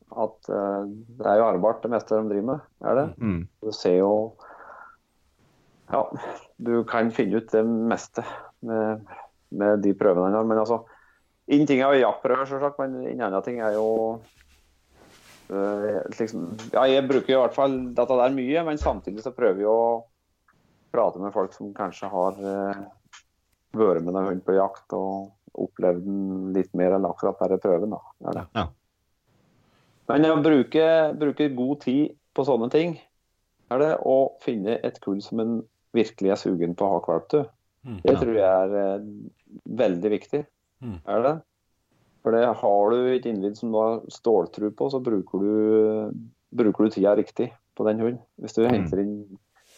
at 0.09 0.49
uh, 0.49 0.85
det 1.19 1.27
er 1.27 1.39
jo 1.41 1.47
arbeid 1.47 1.81
det 1.83 1.91
meste 1.93 2.17
de 2.17 2.31
driver 2.31 2.47
med. 2.51 2.67
Er 2.85 2.97
det? 2.97 3.07
Mm. 3.17 3.41
Du 3.63 3.71
ser 3.75 3.99
jo 4.01 4.13
Ja, 5.89 6.03
du 6.57 6.83
kan 6.89 7.11
finne 7.13 7.41
ut 7.41 7.51
det 7.51 7.63
meste 7.65 8.23
med, 8.65 9.05
med 9.49 9.81
de 9.85 9.93
prøvene 9.97 10.29
han 10.29 10.37
har. 10.37 10.49
Men 10.49 10.61
altså 10.61 10.83
én 11.49 11.65
ting 11.69 11.81
er 11.81 11.95
jo 11.95 12.03
jaktprøver, 12.03 12.45
selvsagt, 12.49 12.77
men 12.81 12.99
en 13.09 13.25
annen 13.25 13.45
ting 13.45 13.61
er 13.65 13.73
jo 13.77 13.87
uh, 15.49 15.97
liksom, 16.13 16.51
Ja, 16.75 16.85
jeg 16.89 17.07
bruker 17.09 17.35
i 17.35 17.41
hvert 17.41 17.57
fall 17.57 17.79
dette 17.97 18.21
der 18.21 18.37
mye, 18.37 18.63
men 18.67 18.81
samtidig 18.81 19.25
så 19.25 19.33
prøver 19.35 19.65
jeg 19.65 19.73
å 19.73 20.05
prate 20.93 21.21
med 21.21 21.33
folk 21.33 21.53
som 21.53 21.73
kanskje 21.77 22.09
har 22.09 22.37
uh, 22.41 22.85
vært 23.77 24.05
med 24.05 24.15
en 24.17 24.31
hund 24.31 24.45
på 24.45 24.57
jakt 24.57 24.97
og 24.97 25.29
opplevd 25.59 26.05
den 26.05 26.51
litt 26.55 26.71
mer 26.77 26.95
enn 26.97 27.07
akkurat 27.09 27.39
bare 27.41 27.59
prøven. 27.61 27.93
da. 27.93 28.01
Er 28.29 28.37
det. 28.37 28.45
Ja. 28.57 28.65
Men 30.09 30.25
å 30.25 30.39
bruke, 30.41 30.85
bruke 31.19 31.49
god 31.55 31.81
tid 31.85 32.15
på 32.35 32.45
sånne 32.47 32.69
ting, 32.73 32.95
er 33.69 33.81
det 33.83 33.91
å 34.09 34.15
finne 34.41 34.79
et 34.83 34.97
kull 35.03 35.19
som 35.21 35.41
en 35.43 35.59
virkelig 35.93 36.31
er 36.33 36.39
sugen 36.41 36.73
på 36.77 36.85
å 36.85 36.95
ha 36.95 37.01
valp 37.05 37.27
til. 37.29 37.45
Mm. 37.85 37.99
Det 38.03 38.15
tror 38.19 38.35
jeg 38.35 38.47
er 38.49 38.73
eh, 38.79 39.05
veldig 39.79 40.11
viktig. 40.15 40.41
Mm. 40.83 40.97
Er 41.13 41.23
det? 41.25 41.35
For 42.23 42.35
det 42.35 42.41
har 42.61 42.91
du 42.91 42.97
et 43.13 43.27
innvidd 43.29 43.55
som 43.57 43.71
du 43.71 43.77
har 43.79 44.01
ståltro 44.11 44.71
på, 44.75 44.89
så 44.91 44.99
bruker 45.03 45.45
du, 45.45 45.53
bruker 46.51 46.89
du 46.89 46.95
tida 46.97 47.13
riktig 47.15 47.51
på 47.77 47.85
den 47.87 48.01
hunden. 48.03 48.19
Hvis 48.41 48.57
du 48.57 48.65
Mm. 48.65 48.73
henter 48.73 49.03
inn 49.03 49.13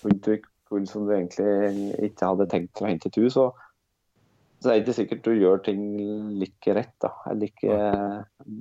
hund 0.02 0.24
til 0.26 0.40
kull 0.72 0.88
som 0.88 1.06
du 1.06 1.14
egentlig 1.14 2.00
ikke 2.08 2.32
hadde 2.32 2.50
tenkt 2.50 2.82
å 2.82 2.88
hente 2.90 3.12
til, 3.14 3.30
så, 3.30 3.52
så 4.62 4.70
det 4.70 4.74
er 4.74 4.84
ikke 4.84 4.94
sikkert 4.94 5.24
du 5.26 5.32
gjør 5.34 5.64
ting 5.66 5.82
like 6.38 6.74
rett. 6.78 6.94
da. 7.02 7.10
Eller 7.32 7.50
ikke, 7.50 7.78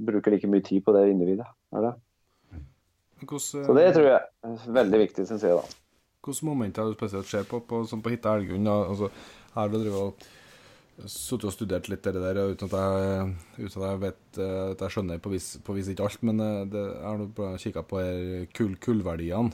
bruker 0.09 0.32
like 0.32 0.48
mye 0.48 0.64
tid 0.64 0.80
på 0.86 0.94
det 0.96 1.11
individet. 1.12 1.44
Er 1.76 1.84
det? 1.84 1.94
Hvordan, 3.20 3.42
Så 3.44 3.76
det 3.76 3.86
tror 3.92 4.07
jeg 4.09 4.16
er 4.16 4.74
veldig 4.80 5.01
viktig, 5.03 5.26
syns 5.28 5.44
jeg. 5.44 5.59
da. 5.61 5.80
Hvilke 6.24 6.46
momenter 6.48 6.88
du 6.88 6.96
spesielt 6.96 7.28
ser 7.28 7.44
på, 7.48 7.61
på, 7.68 7.82
som 7.88 8.01
på 8.01 8.14
Hitta 8.14 8.32
Elgund? 8.36 8.68
Altså, 8.68 9.11
her 9.53 9.61
har 9.61 9.68
du 9.68 10.12
sittet 11.09 11.48
og 11.48 11.55
studert 11.55 11.88
litt 11.88 12.05
det 12.05 12.16
der, 12.16 12.40
uten 12.48 12.68
at 12.68 12.74
jeg, 12.76 13.30
uten 13.61 13.82
at 13.82 13.86
jeg 13.86 14.01
vet 14.03 14.40
eh, 14.40 14.64
at 14.72 14.82
jeg 14.84 14.94
skjønner 14.96 15.20
på 15.22 15.32
vis, 15.32 15.51
på 15.64 15.76
vis 15.76 15.88
ikke 15.92 16.09
alt. 16.09 16.24
Men 16.28 16.40
eh, 16.44 16.61
det, 16.72 16.84
jeg 16.96 17.07
har 17.07 17.20
nå 17.20 17.51
kikka 17.61 17.84
på 17.88 18.01
her 18.01 18.46
kull, 18.57 18.76
kullverdiene. 18.80 19.53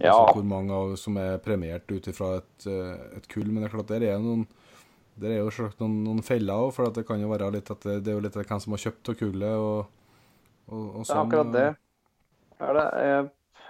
Ja, 0.00 0.14
Altså 0.14 0.38
hvor 0.38 0.46
mange 0.48 0.72
av, 0.72 0.94
som 0.96 1.16
er 1.20 1.40
premiert 1.44 1.90
ut 1.92 2.06
ifra 2.08 2.38
et, 2.38 2.68
eh, 2.68 3.16
et 3.18 3.28
kull. 3.28 3.48
Men 3.48 3.64
det 3.64 3.68
er 3.70 3.74
klart, 3.76 3.92
der 3.92 4.06
er 4.12 4.20
noen 4.20 4.46
der 5.20 5.34
er 5.34 5.42
jo 5.42 5.52
selvsagt 5.52 5.82
noen, 5.82 5.98
noen 6.06 6.22
feller 6.24 6.66
òg, 6.66 6.72
for 6.76 6.88
at 6.88 6.96
det 6.98 7.06
kan 7.08 7.20
jo 7.20 7.30
være 7.30 7.50
litt 7.56 7.70
at 7.72 7.84
det, 7.86 7.98
det 8.06 8.12
er 8.12 8.18
jo 8.18 8.24
litt 8.24 8.38
hvem 8.38 8.62
som 8.64 8.76
har 8.76 8.84
kjøpt 8.84 9.12
av 9.12 9.18
kullet. 9.20 9.56
og, 9.56 10.24
og, 10.70 10.84
og 10.84 11.04
Det 11.04 11.14
er 11.14 11.22
akkurat 11.24 11.52
det. 11.56 11.68
Er 12.60 12.76
det, 12.76 12.86
eh, 13.00 13.66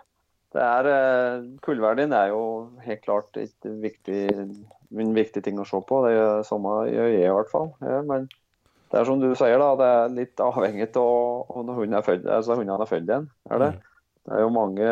det 0.57 0.67
er, 0.67 0.91
eh, 0.91 1.49
kullverdien 1.63 2.15
er 2.17 2.33
jo 2.33 2.43
helt 2.83 3.03
klart 3.07 3.39
viktig, 3.39 4.21
en 4.35 5.15
viktig 5.15 5.43
ting 5.47 5.61
å 5.63 5.67
se 5.69 5.79
på. 5.87 6.01
Det 6.07 6.15
gjør 6.17 6.47
samme 6.47 6.77
gjør 6.91 7.13
jeg 7.15 7.29
i 7.29 7.35
hvert 7.37 7.53
fall. 7.53 7.71
Ja, 7.87 8.01
men 8.07 8.27
det 8.91 8.99
er 8.99 9.07
som 9.07 9.23
du 9.23 9.29
sier, 9.39 9.61
da, 9.63 9.71
det 9.79 9.93
er 9.95 10.17
litt 10.17 10.43
avhengig 10.43 10.91
av 10.99 11.63
når 11.63 11.77
hunden 11.77 11.99
er 12.01 12.07
født, 12.07 12.27
altså 12.27 12.59
hundene 12.59 12.83
er 12.83 12.91
født 12.91 13.07
igjen. 13.07 13.31
Er 13.51 13.63
det? 13.63 13.71
det 14.27 14.37
er 14.37 14.43
jo 14.45 14.51
mange, 14.55 14.89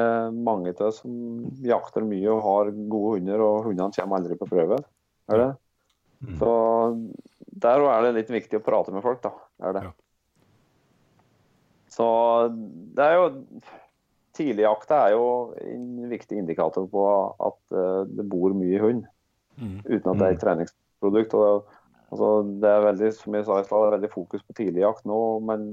mange 0.47 0.73
oss 0.87 1.03
som 1.03 1.15
jakter 1.63 2.07
mye 2.07 2.31
og 2.33 2.45
har 2.47 2.71
gode 2.91 3.19
hunder, 3.19 3.43
og 3.45 3.67
hundene 3.67 3.95
kommer 3.95 4.21
aldri 4.21 4.39
på 4.39 4.49
prøve. 4.51 4.79
Er 5.29 5.43
det? 5.43 5.51
Mm. 6.25 6.37
Så 6.41 6.53
der 7.63 7.85
er 7.87 8.07
det 8.07 8.15
litt 8.17 8.33
viktig 8.33 8.61
å 8.61 8.65
prate 8.65 8.95
med 8.95 9.05
folk, 9.05 9.21
da. 9.25 9.33
Er 9.63 9.77
det. 9.77 9.85
Ja. 9.89 9.93
Så 11.99 12.09
det 12.95 13.05
er 13.05 13.19
jo 13.19 13.29
Tidligjakta 14.39 15.01
er 15.09 15.17
jo 15.17 15.23
en 15.59 16.11
viktig 16.13 16.37
indikator 16.39 16.85
på 16.87 17.05
at 17.43 17.57
uh, 17.75 18.05
det 18.07 18.23
bor 18.31 18.53
mye 18.55 18.79
hund, 18.79 19.07
Mm. 19.59 19.81
uten 19.83 20.13
at 20.13 20.19
det 20.21 20.27
er 20.27 20.37
et 20.37 20.39
treningsprodukt. 20.39 21.33
Og 21.35 21.41
det, 21.43 21.79
altså, 22.13 22.29
det 22.63 22.69
er 22.71 22.85
veldig, 22.85 23.09
som 23.17 23.35
jeg 23.35 23.47
sa 23.49 23.57
i 23.59 23.65
stad, 23.67 23.81
det 23.83 23.89
er 23.89 23.97
veldig 23.97 24.11
fokus 24.13 24.45
på 24.47 24.55
tidligjakt 24.61 25.09
nå. 25.11 25.17
men 25.43 25.65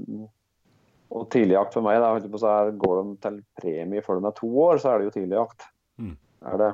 og 1.14 1.28
tidligjakt 1.30 1.76
for 1.76 1.86
meg, 1.86 2.00
da, 2.02 2.10
holdt 2.10 2.26
på 2.32 2.40
å 2.40 2.42
si, 2.42 2.78
går 2.82 2.96
de 2.98 3.14
til 3.22 3.36
premie 3.60 4.02
før 4.02 4.18
de 4.18 4.26
er 4.26 4.34
to 4.40 4.48
år, 4.64 4.80
så 4.82 4.90
er 4.90 4.98
det 4.98 5.06
jo 5.06 5.14
tidligjakt. 5.20 5.68
Mm. 6.02 6.16
Er 6.50 6.58
det. 6.62 6.70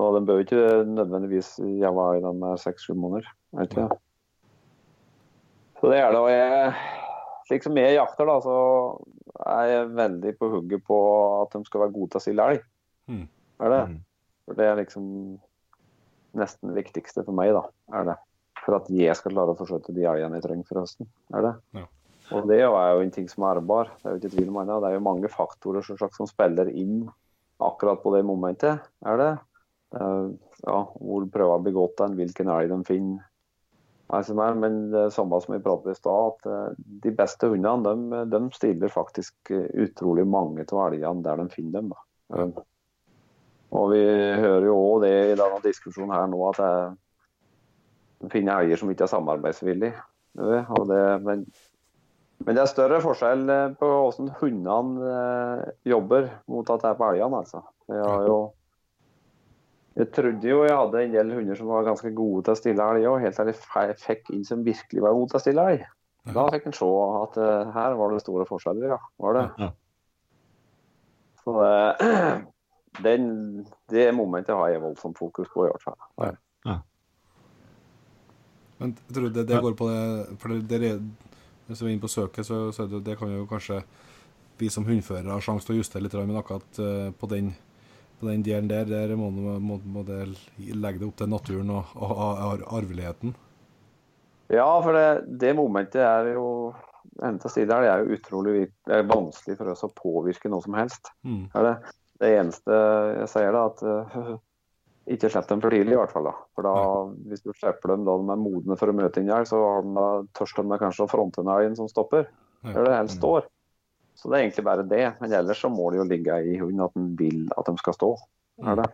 Så 0.00 0.06
den 0.16 0.24
bør 0.24 0.38
jo 0.38 0.44
ikke 0.46 0.84
nødvendigvis 0.88 1.58
jævla 1.60 2.04
i 2.16 2.20
den 2.24 2.44
seks-sju 2.56 2.94
måneder. 2.96 3.26
Vet 3.58 3.74
ikke? 3.74 3.98
Så 5.76 5.90
det 5.92 5.98
er 6.00 6.14
det. 6.14 6.22
Og 6.22 6.30
jeg, 6.32 6.70
slik 7.50 7.66
som 7.66 7.76
jeg 7.76 7.98
jakter, 7.98 8.30
da, 8.30 8.36
så 8.40 8.54
er 9.44 9.66
jeg 9.68 9.90
veldig 9.98 10.32
på 10.38 10.48
hugget 10.54 10.86
på 10.88 11.00
at 11.42 11.52
de 11.52 11.60
skal 11.68 11.84
være 11.84 11.94
gode 11.98 12.14
til 12.14 12.20
å 12.20 12.24
stille 12.24 12.46
elg. 12.48 12.64
Mm. 13.12 13.26
Er 13.60 13.74
det? 13.74 13.82
Mm. 13.90 13.98
For 14.46 14.60
det 14.62 14.70
er 14.70 14.80
liksom 14.80 15.04
nesten 16.40 16.72
det 16.72 16.78
viktigste 16.80 17.26
for 17.26 17.36
meg, 17.36 17.52
da. 17.58 17.66
Er 18.00 18.08
det. 18.08 18.16
For 18.62 18.78
at 18.80 18.88
jeg 18.96 19.20
skal 19.20 19.36
klare 19.36 19.52
å 19.52 19.60
forsøke 19.60 19.92
de 19.96 20.08
elgene 20.08 20.40
jeg 20.40 20.46
trenger 20.48 20.70
for 20.70 20.80
høsten. 20.80 21.12
Er 21.36 21.44
det? 21.44 21.54
Ja. 21.76 21.84
Og 22.30 22.48
det 22.48 22.62
er 22.62 22.70
jo 22.70 23.04
en 23.04 23.12
ting 23.12 23.28
som 23.28 23.44
er 23.44 23.60
ærbar. 23.60 23.92
Det 24.00 24.08
er 24.08 24.16
jo 24.16 24.22
ikke 24.22 24.34
tvil 24.38 24.48
om 24.48 24.62
det. 24.64 24.80
Det 24.80 24.88
er 24.88 24.96
jo 24.96 25.06
mange 25.12 25.34
faktorer 25.36 25.84
som 25.84 26.32
spiller 26.32 26.72
inn 26.72 27.02
akkurat 27.60 28.00
på 28.00 28.16
det 28.16 28.24
momentet. 28.24 28.88
Er 29.04 29.20
det? 29.20 29.30
Er, 29.96 30.30
ja, 30.62 30.78
hvor 30.94 31.26
prøver 31.34 31.64
blir 31.64 31.74
gått 31.74 32.00
hen, 32.04 32.16
hvilken 32.18 32.50
elg 32.54 32.70
de 32.70 32.80
finner. 32.86 33.26
Nei, 34.10 34.20
er, 34.22 34.56
men 34.58 34.80
det 34.90 35.04
er 35.06 35.12
samme 35.14 35.38
som 35.42 35.54
vi 35.54 35.62
pratet 35.62 35.94
i 35.94 35.98
stad, 35.98 36.34
at 36.34 36.50
eh, 36.50 36.80
de 37.06 37.12
beste 37.14 37.46
hundene 37.50 37.94
de, 37.94 38.24
de 38.30 38.40
stiller 38.54 38.90
faktisk 38.90 39.52
eh, 39.54 39.68
utrolig 39.86 40.26
mange 40.26 40.66
av 40.66 40.82
elgene 40.88 41.22
der 41.26 41.42
de 41.42 41.46
finner 41.52 41.78
dem. 41.78 41.94
Eh, 42.34 42.60
Og 43.70 43.92
vi 43.92 44.02
hører 44.02 44.66
jo 44.66 44.74
òg 44.74 45.04
det 45.04 45.14
i 45.30 45.38
denne 45.38 45.60
diskusjonen 45.62 46.10
her 46.16 46.26
nå, 46.26 46.40
at 46.50 46.58
jeg 46.58 48.32
finner 48.32 48.64
elger 48.64 48.80
som 48.80 48.90
ikke 48.90 49.06
er 49.06 49.12
samarbeidsvillige. 49.12 50.00
Men, 50.34 51.44
men 52.42 52.56
det 52.56 52.62
er 52.64 52.70
større 52.70 52.98
forskjell 53.04 53.46
eh, 53.46 53.76
på 53.78 53.86
hvordan 53.94 54.32
hundene 54.40 55.12
eh, 55.14 55.70
jobber 55.92 56.26
mot 56.50 56.66
at 56.66 56.82
det 56.82 56.90
er 56.90 56.98
på 56.98 57.12
elgene, 57.12 57.44
altså. 57.44 57.62
Jeg 57.90 58.02
har 58.02 58.26
jo 58.26 58.40
jeg 60.00 60.10
trodde 60.16 60.48
jo 60.48 60.60
jeg 60.64 60.76
hadde 60.76 61.02
en 61.04 61.14
del 61.14 61.32
hunder 61.36 61.58
som 61.58 61.70
var 61.70 61.86
ganske 61.88 62.12
gode 62.16 62.44
til 62.46 62.54
å 62.54 62.58
stille 62.58 62.86
elg 62.94 63.08
òg, 63.10 63.18
helt 63.24 63.36
til 63.36 63.50
jeg 63.52 63.98
fikk 64.00 64.30
inn 64.34 64.46
som 64.48 64.62
virkelig 64.66 65.04
var 65.04 65.16
gode 65.16 65.32
til 65.32 65.40
å 65.40 65.42
stille 65.44 65.66
elg. 65.72 65.88
Da 66.30 66.46
fikk 66.52 66.68
en 66.68 66.76
se 66.76 66.88
at 67.20 67.38
uh, 67.40 67.70
her 67.74 67.96
var 67.98 68.12
det 68.12 68.22
store 68.22 68.46
forskjeller, 68.48 68.92
ja. 68.92 68.98
Var 69.24 69.36
det. 69.38 69.44
Ja. 69.62 69.70
Så 71.40 71.54
eh, 71.64 72.42
den, 73.06 73.24
det 73.92 74.10
momentet 74.14 74.56
har 74.56 74.68
jeg 74.72 74.82
voldsomt 74.84 75.18
fokus 75.18 75.48
på, 75.52 75.64
i 75.64 75.72
hvert 75.72 75.86
fall. 75.88 75.98
Men 78.80 78.94
tror 78.96 79.14
tror 79.14 79.32
det, 79.36 79.42
det 79.48 79.58
går 79.60 79.74
på 79.76 79.86
det 79.90 80.04
For 80.40 80.52
det, 80.54 80.60
det, 80.70 80.92
er- 80.94 81.02
hvis 81.68 81.82
vi 81.82 81.86
er 81.90 81.92
inne 81.92 82.02
på 82.02 82.08
søket, 82.08 82.46
så, 82.46 82.70
så 82.72 82.86
det, 82.88 83.02
det 83.06 83.18
kan 83.20 83.30
jo 83.30 83.44
kanskje 83.46 83.82
vi 84.58 84.68
som 84.72 84.84
hundførere 84.84 85.32
ha 85.32 85.40
sjanse 85.40 85.68
til 85.68 85.76
å 85.76 85.80
justere 85.80 86.02
litt, 86.04 86.16
men 86.18 86.36
akkurat 86.40 86.80
uh, 86.82 87.10
på 87.16 87.28
den, 87.30 87.52
på 88.20 88.28
den 88.28 88.44
delen 88.44 88.68
der, 88.70 88.84
der 88.88 89.14
må, 89.16 89.30
må, 89.32 89.78
må 89.80 90.04
det 90.06 90.26
legge 90.58 91.00
det 91.00 91.08
opp 91.08 91.16
til 91.20 91.32
naturen 91.32 91.72
og, 91.74 91.94
og, 91.96 92.12
og 92.20 92.66
arveligheten. 92.78 93.34
Ja, 94.50 94.68
for 94.82 94.96
det, 94.96 95.08
det 95.40 95.54
momentet 95.58 96.02
er 96.04 96.32
jo 96.34 96.46
Enda 97.20 97.50
stille 97.52 97.76
det 97.82 97.88
er 97.90 98.02
jo 98.04 98.16
utrolig 98.16 98.52
det 98.88 98.94
er 98.96 99.08
vanskelig 99.08 99.56
for 99.58 99.72
oss 99.72 99.82
å 99.84 99.90
påvirke 99.92 100.48
noe 100.52 100.62
som 100.64 100.76
helst. 100.78 101.10
Mm. 101.26 101.50
Er 101.56 101.66
det. 101.66 101.72
det 102.22 102.30
eneste 102.38 102.78
jeg 103.18 103.28
sier, 103.32 103.56
da, 103.56 103.64
at 103.68 103.82
uh, 103.84 104.30
ikke 105.10 105.30
slipp 105.32 105.48
dem 105.50 105.62
for 105.64 105.74
tidlig, 105.74 105.96
i 105.96 105.98
hvert 105.98 106.12
fall. 106.14 106.28
da. 106.30 106.34
For 106.56 106.66
da, 106.66 106.74
Hvis 107.28 107.44
du 107.44 107.52
slipper 107.52 107.92
dem 107.92 108.06
da 108.06 108.16
de 108.20 108.32
er 108.32 108.40
modne 108.40 108.76
for 108.80 108.92
å 108.92 108.96
møte 108.96 109.20
en 109.20 109.32
elg, 109.32 109.48
så 109.50 109.60
har 109.64 109.84
de 109.84 109.94
da 109.96 110.08
tørs 110.38 110.54
de 110.56 110.80
kanskje 110.84 111.06
å 111.06 111.10
fronte 111.10 111.44
en 111.44 111.52
elg 111.56 111.76
som 111.80 111.90
stopper. 111.90 112.28
Ja. 112.62 112.74
Eller 112.76 112.96
helst 112.98 113.18
står. 113.18 113.48
Så 114.20 114.28
det 114.28 114.36
er 114.36 114.44
egentlig 114.44 114.66
bare 114.66 114.84
det. 114.84 115.04
Men 115.22 115.32
ellers 115.32 115.62
så 115.64 115.70
må 115.72 115.88
det 115.90 116.02
jo 116.02 116.08
ligge 116.08 116.36
i 116.52 116.58
hunden 116.60 116.84
at 116.84 116.96
den 116.96 117.08
vil 117.16 117.46
at 117.56 117.70
de 117.70 117.80
skal 117.80 117.96
stå. 117.96 118.10
Er 118.68 118.82
det. 118.82 118.90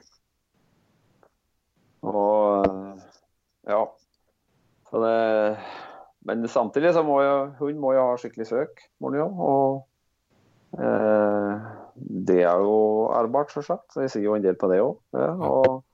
Og 2.07 2.67
ja. 3.67 3.81
Så 4.87 5.03
det 5.03 5.17
Men 6.27 6.47
samtidig 6.49 6.93
så 6.95 7.03
må 7.07 7.21
jo 7.23 7.35
hund 7.59 7.83
må 7.83 7.93
jo 7.95 8.07
ha 8.07 8.15
skikkelig 8.19 8.47
søk, 8.49 8.81
må 9.03 9.13
jo. 9.15 9.27
Og 9.27 10.79
eh, 10.79 11.67
det 11.95 12.41
er 12.43 12.63
jo 12.63 13.11
ærbart, 13.15 13.53
selvsagt. 13.55 13.93
Så 13.95 14.03
jeg 14.03 14.11
sier 14.11 14.27
jo 14.27 14.35
en 14.35 14.43
del 14.43 14.59
på 14.59 14.71
det 14.71 14.81
òg. 14.83 14.97
Ja, 15.15 15.31
og 15.39 15.85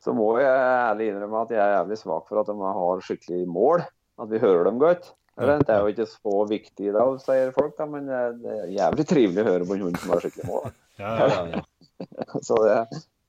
så 0.00 0.14
må 0.16 0.30
jeg 0.40 0.48
ærlig 0.48 1.10
innrømme 1.10 1.44
at 1.44 1.52
jeg 1.52 1.60
er 1.60 1.74
jævlig 1.74 2.00
svak 2.00 2.28
for 2.30 2.40
at 2.40 2.48
de 2.48 2.72
har 2.80 3.04
skikkelig 3.04 3.44
mål. 3.48 3.84
At 4.16 4.32
vi 4.32 4.40
hører 4.40 4.64
dem 4.70 4.80
godt. 4.80 5.12
Det 5.36 5.68
er 5.68 5.82
jo 5.84 5.92
ikke 5.92 6.06
så 6.08 6.36
viktig 6.48 6.92
da, 6.94 7.04
sier 7.20 7.50
folk, 7.52 7.74
da, 7.76 7.84
men 7.90 8.08
eh, 8.08 8.30
det 8.40 8.54
er 8.54 8.72
jævlig 8.78 9.04
trivelig 9.10 9.42
å 9.42 9.50
høre 9.50 9.68
på 9.68 9.76
en 9.76 9.84
hund 9.84 9.98
som 10.00 10.14
har 10.14 10.24
skikkelig 10.24 10.48
mål. 10.50 10.74
Ja, 10.96 11.10
ja, 11.28 11.40
ja. 11.52 11.58
Så 12.46 12.56
det, 12.64 12.76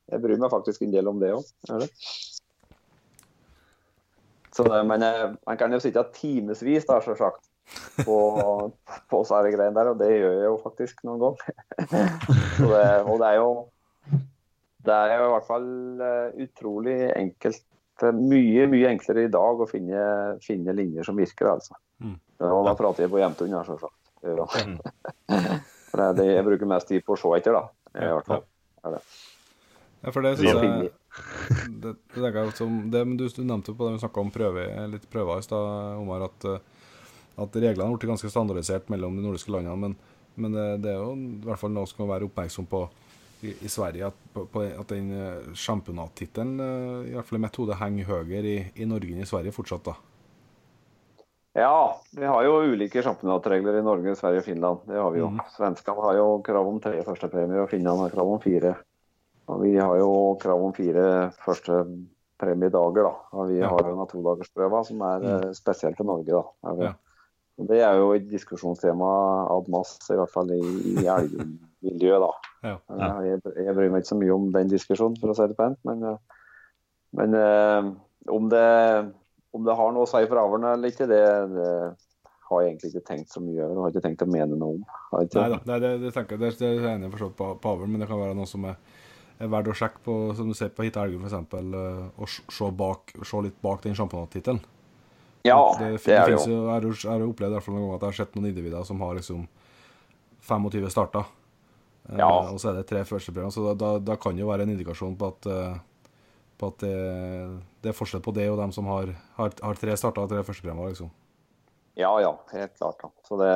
jeg 0.07 0.21
bryr 0.23 0.39
meg 0.39 0.53
faktisk 0.53 0.85
en 0.85 0.93
del 0.93 1.09
om 1.11 1.17
det 1.19 1.33
òg. 1.35 1.49
Men 4.87 5.03
eh, 5.03 5.25
man 5.35 5.59
kan 5.59 5.75
jo 5.75 5.81
sitte 5.83 6.05
timevis, 6.15 6.87
da, 6.87 7.01
selvsagt, 7.03 7.43
på, 8.07 8.17
på 9.11 9.19
disse 9.25 9.41
greiene 9.51 9.75
der, 9.75 9.91
og 9.91 9.99
det 9.99 10.13
gjør 10.13 10.37
jeg 10.37 10.47
jo 10.47 10.61
faktisk 10.63 11.03
noen 11.03 11.25
ganger. 11.25 11.59
Det, 11.91 12.85
og 13.03 13.19
det 13.19 13.33
er 13.33 13.41
jo 13.41 13.49
det 14.87 14.95
er 14.95 15.17
jo 15.19 15.25
i 15.25 15.33
hvert 15.33 15.47
fall 15.49 15.67
eh, 16.07 16.45
utrolig 16.45 16.95
enkelt. 17.11 17.65
Det 17.97 18.13
mye 18.15 18.67
mye 18.69 18.91
enklere 18.93 19.25
i 19.25 19.33
dag 19.33 19.59
å 19.59 19.67
finne, 19.67 20.01
finne 20.45 20.75
linjer 20.77 21.07
som 21.07 21.17
virker, 21.17 21.49
altså. 21.57 21.75
Mm. 22.37 22.51
Og 22.51 22.67
da 22.67 22.75
prater 22.77 23.05
jeg 23.05 23.13
på 23.13 23.21
hjemtun, 23.21 23.53
ja, 23.53 23.63
selvsagt. 23.65 23.97
Ja. 24.25 24.45
Det 25.27 26.05
er 26.05 26.15
det 26.19 26.27
jeg 26.29 26.45
bruker 26.45 26.69
mest 26.69 26.89
tid 26.89 27.05
på 27.05 27.15
å 27.15 27.19
se 27.19 27.33
etter, 27.37 27.57
da. 27.57 27.67
I 27.97 28.13
hvert 28.13 28.29
fall. 28.29 28.45
Ja, 30.03 30.13
for 30.13 30.23
det 30.23 30.37
syns 30.37 30.53
jeg 30.53 30.91
det, 31.67 31.93
det 32.13 32.51
som, 32.55 32.75
det, 32.91 33.03
du, 33.17 33.25
du 33.27 33.41
nevnte 33.43 33.73
på 33.73 33.87
det 33.87 33.95
vi 33.95 34.01
snakka 34.03 34.21
om 34.21 34.29
prøve, 34.33 34.65
litt 34.91 35.07
prøver 35.09 35.41
i 35.41 35.45
stad, 35.45 35.97
Omar, 35.97 36.27
at, 36.27 36.45
eh, 36.45 36.93
at 37.41 37.57
reglene 37.57 37.89
har 37.89 37.97
blitt 37.97 38.11
ganske 38.11 38.29
standardisert 38.31 38.91
mellom 38.93 39.17
de 39.17 39.25
nordiske 39.25 39.53
landene. 39.53 39.77
Men, 39.81 39.95
men 40.37 40.53
det, 40.53 40.67
det 40.85 40.93
er 40.93 41.01
jo 41.01 41.15
i 41.17 41.47
hvert 41.47 41.61
fall 41.61 41.73
noe 41.73 41.89
som 41.89 42.03
kan 42.03 42.11
være 42.11 42.29
oppmerksom 42.29 42.69
på 42.69 42.83
i, 43.45 43.53
i 43.65 43.69
Sverige, 43.69 44.11
at, 44.11 44.21
på, 44.33 44.45
på, 44.53 44.63
at 44.65 44.93
den 44.93 45.09
uh, 45.13 45.49
championattittelen, 45.57 46.55
eh, 46.61 47.09
i 47.11 47.17
hvert 47.17 47.27
fall 47.27 47.39
i 47.39 47.43
mitt 47.45 47.59
hode, 47.61 47.77
henger 47.81 48.09
høyere 48.09 48.53
i, 48.53 48.61
i 48.81 48.87
Norge 48.89 49.13
enn 49.13 49.25
i 49.25 49.29
Sverige 49.29 49.53
fortsatt. 49.55 49.89
da. 49.91 49.97
Ja, 51.57 51.97
vi 52.13 52.25
har 52.29 52.43
jo 52.45 52.59
ulike 52.69 53.01
championatregler 53.01 53.79
i 53.79 53.85
Norge, 53.85 54.13
Sverige 54.19 54.43
og 54.43 54.45
Finland. 54.45 54.83
Det 54.85 54.99
har 55.01 55.09
vi 55.15 55.23
jo. 55.23 55.31
Mm. 55.33 55.39
Svenskene 55.55 56.03
har 56.05 56.19
jo 56.19 56.27
krav 56.45 56.67
om 56.69 56.77
tre 56.83 56.99
førstepremier, 57.05 57.63
og 57.63 57.71
Finland 57.71 58.03
har 58.03 58.13
krav 58.13 58.29
om 58.35 58.41
fire. 58.43 58.75
Og 59.49 59.63
vi 59.63 59.71
har 59.79 59.95
jo 59.97 60.11
krav 60.41 60.61
om 60.67 60.73
fire 60.75 61.31
førstepremiedager, 61.41 63.07
da. 63.07 63.13
Og 63.33 63.49
vi 63.49 63.57
Ja. 63.63 63.69
har 63.73 63.89
jo 63.89 63.95
en 63.97 64.07
todagersprøve 64.11 64.85
som 64.85 65.01
er 65.01 65.19
mm. 65.19 65.27
eh, 65.47 65.51
spesielt 65.57 65.97
til 65.97 66.05
Norge, 66.05 66.29
da. 66.29 66.73
Ja. 66.83 66.93
Det 67.57 67.81
er 67.81 67.95
jo 67.97 68.11
et 68.13 68.29
diskusjonstema 68.29 69.07
ad 69.49 69.69
mass, 69.73 69.97
i 70.11 70.13
hvert 70.19 70.29
fall 70.29 70.51
i, 70.53 70.61
i 70.93 71.07
elgmiljøet, 71.09 72.21
da. 72.21 72.31
Ja. 72.69 72.75
Eh, 72.91 73.31
Jeg, 73.31 73.41
jeg 73.65 73.75
bryr 73.75 73.89
meg 73.89 74.03
ikke 74.03 74.13
så 74.13 74.19
mye 74.21 74.35
om 74.35 74.51
den 74.53 74.69
diskusjonen, 74.69 75.17
for 75.17 75.33
å 75.33 75.37
si 75.39 75.47
det 75.47 75.57
pent. 75.57 75.79
Men, 75.89 76.03
eh, 76.03 76.17
men 77.17 77.33
om, 78.29 78.49
det, 78.49 79.13
om 79.57 79.65
det 79.65 79.75
har 79.79 79.95
noe 79.95 80.05
å 80.05 80.09
si 80.09 80.21
for 80.29 80.41
avlene 80.41 80.75
eller 80.77 80.93
ikke, 80.93 81.07
det, 81.09 81.23
det 81.53 81.71
har 82.47 82.63
jeg 82.63 82.71
egentlig 82.71 82.91
ikke 82.93 83.07
tenkt 83.09 83.33
så 83.33 83.43
mye 83.43 83.65
over. 83.65 83.81
Har 83.83 83.95
ikke 83.95 84.05
tenkt 84.05 84.23
å 84.23 84.29
mene 84.29 84.55
noe 84.55 84.77
om. 84.77 84.85
Nei 85.11 85.25
da, 85.33 85.49
det, 85.57 85.81
det, 85.83 85.91
det 86.05 86.13
tenker 86.15 86.37
jeg, 86.37 86.43
det, 86.45 86.53
det 86.61 86.71
er 86.77 86.89
enig 86.93 87.09
i 87.09 87.11
for 87.15 87.23
så 87.23 87.29
vidt 87.29 87.37
på, 87.41 87.51
på 87.63 87.75
avl, 87.75 87.91
men 87.91 88.03
det 88.03 88.09
kan 88.09 88.21
være 88.21 88.37
noe 88.37 88.49
som 88.49 88.65
er, 88.69 88.79
er 89.41 89.51
verdt 89.53 89.73
å 89.73 89.77
sjekke 89.81 90.03
på, 90.05 90.17
som 90.37 90.49
du 90.49 90.57
ser 90.57 90.71
på 90.75 90.87
Hit 90.87 90.99
Elgum 91.01 91.27
f.eks., 91.27 91.37
og 92.17 92.31
se, 92.31 92.71
bak, 92.81 93.15
se 93.27 93.43
litt 93.45 93.59
bak 93.63 93.83
den 93.85 93.97
championattittelen. 93.97 94.63
Ja, 95.47 95.59
det, 95.79 95.93
det 96.03 96.15
er 96.15 96.27
det 96.27 96.37
jo. 96.37 96.45
Jeg 96.47 96.71
har 96.71 96.87
jeg 96.87 97.11
har 97.11 97.25
opplevd 97.27 97.53
i 97.53 97.55
hvert 97.55 97.65
fall 97.65 97.77
noen 97.77 97.85
ganger 97.85 97.99
at 97.99 98.05
jeg 98.05 98.13
har 98.13 98.19
sett 98.21 98.37
noen 98.37 98.49
individer 98.49 98.87
som 98.87 99.03
har 99.05 99.19
liksom 99.19 99.43
25 100.47 100.89
starter. 100.91 101.27
Eh, 102.07 102.23
og 102.23 102.59
så 102.61 102.71
er 102.71 102.79
det 102.79 102.87
tre 102.89 103.03
førstepremier. 103.07 103.51
Så 103.53 103.63
da, 103.67 103.75
da, 103.77 103.91
da 104.13 104.17
kan 104.19 104.35
det 104.35 104.43
jo 104.43 104.49
være 104.51 104.67
en 104.67 104.73
indikasjon 104.75 105.15
på 105.19 105.31
at, 105.33 105.47
eh, 105.51 105.77
på 106.57 106.71
at 106.71 106.83
det, 106.83 106.93
det 107.83 107.91
er 107.91 107.97
forskjell 107.97 108.23
på 108.25 108.33
det 108.35 108.47
og 108.51 108.59
dem 108.59 108.73
som 108.75 108.89
har, 108.91 109.11
har, 109.37 109.55
har 109.63 109.79
tre 109.79 109.95
starter 109.99 110.23
og 110.25 110.31
tre 110.31 110.43
førstepremier. 110.47 110.93
Liksom. 110.93 111.11
Ja, 111.97 112.11
ja, 112.21 112.31
helt 112.53 112.75
klart. 112.77 113.01
da. 113.01 113.09
Så 113.25 113.37
det, 113.41 113.51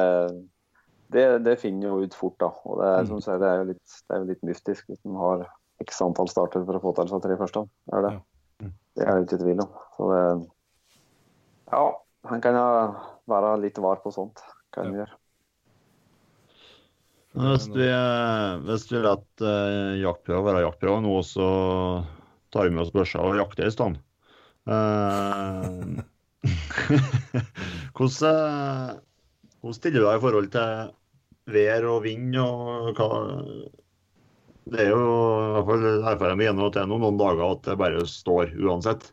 det, 1.13 1.25
det 1.45 1.57
finner 1.61 1.91
jo 1.91 2.01
ut 2.05 2.17
fort, 2.17 2.37
da. 2.41 2.51
Og 2.65 2.81
det, 2.81 2.91
er, 2.91 3.09
som 3.09 3.21
sier, 3.23 3.41
det 3.41 3.49
er 3.49 3.61
jo 3.61 3.67
litt, 3.73 3.97
det 4.07 4.15
er 4.15 4.23
jo 4.23 4.29
litt 4.31 4.45
mystisk 4.47 4.89
hvis 4.89 5.01
man 5.05 5.19
har 5.21 5.47
x 5.81 6.01
antall 6.05 6.29
starter 6.29 6.65
for 6.67 6.77
å 6.77 6.83
få 6.83 6.93
til 6.97 7.09
seg 7.11 7.23
tre 7.25 7.37
første. 7.39 7.65
Er 7.93 8.05
det. 8.05 8.13
Ja. 8.17 8.71
det 8.97 9.07
er 9.07 9.17
det 9.17 9.27
ikke 9.29 9.41
tvil 9.43 9.63
om. 9.65 9.79
Så 9.97 10.09
det, 10.13 10.21
ja, 11.71 11.83
han 12.29 12.43
kan 12.43 12.59
være 13.31 13.55
litt 13.63 13.81
var 13.81 14.01
på 14.03 14.13
sånt. 14.13 14.43
Kan 14.73 14.89
han 14.89 14.95
Ja. 14.95 15.03
gjøre. 15.03 15.17
Hvis 17.31 17.69
vi, 17.71 17.85
eh, 17.87 18.57
hvis 18.67 18.89
vi 18.91 18.99
lar 18.99 19.21
uh, 19.39 19.93
jaktprøver 19.95 20.49
være 20.49 20.63
jaktprøve, 20.65 20.99
nå, 21.05 21.13
så 21.23 21.45
tar 22.53 22.67
vi 22.67 22.73
med 22.75 22.83
oss 22.85 22.93
børsa 22.95 23.23
og 23.25 23.37
jakter 23.39 23.67
i 23.67 23.73
stedet. 23.73 24.01
Eh, 24.69 26.01
hvordan, 27.97 28.31
eh, 28.31 28.89
hvordan 29.61 29.77
stiller 29.77 30.01
du 30.01 30.07
deg 30.07 30.17
i 30.17 30.23
forhold 30.25 30.49
til 30.55 30.91
vær 31.51 31.87
og 31.89 32.03
vind 32.05 32.37
og 32.41 32.91
hva 32.97 33.09
Det 34.71 34.83
er 34.85 34.91
jo 34.93 34.99
i 35.01 35.53
hvert 35.55 35.69
fall 35.71 35.87
erfarer 35.89 36.35
jeg 36.35 36.45
igjennom 36.45 36.67
at 36.69 36.77
det 36.77 36.83
er 36.83 36.91
noen, 36.91 37.05
noen 37.07 37.21
dager 37.21 37.45
at 37.47 37.63
det 37.67 37.79
bare 37.81 38.05
står 38.07 38.53
uansett. 38.61 39.09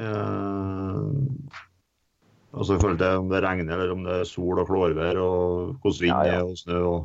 Eh, 0.00 1.60
Altså 2.50 2.74
i 2.74 2.80
forhold 2.82 2.98
til 2.98 3.20
om 3.20 3.28
det 3.30 3.42
regner 3.44 3.78
eller 3.78 3.92
om 3.94 4.00
det 4.06 4.14
er 4.20 4.26
sol 4.28 4.58
og 4.58 4.66
klårvær 4.66 5.18
og 5.22 5.76
hvordan 5.82 6.00
vind 6.02 6.16
Ja, 6.16 6.22
ja. 6.26 6.38
er 6.40 6.48
og 6.48 6.58
snø 6.58 6.80
og 6.82 7.00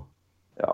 Ja. 0.61 0.71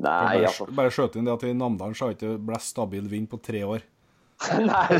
Nei, 0.00 0.08
bare, 0.08 0.46
altså 0.48 0.64
bare 0.72 0.92
skjøt 0.94 1.18
inn 1.18 1.26
det 1.28 1.34
at 1.34 1.42
i 1.44 1.52
Namdalen 1.52 1.94
så 1.94 2.08
har 2.08 2.14
ikke 2.14 2.30
det 2.30 2.44
blåst 2.46 2.72
stabil 2.72 3.04
vind 3.10 3.28
på 3.30 3.36
tre 3.44 3.60
år. 3.68 3.82
Nei. 4.70 4.88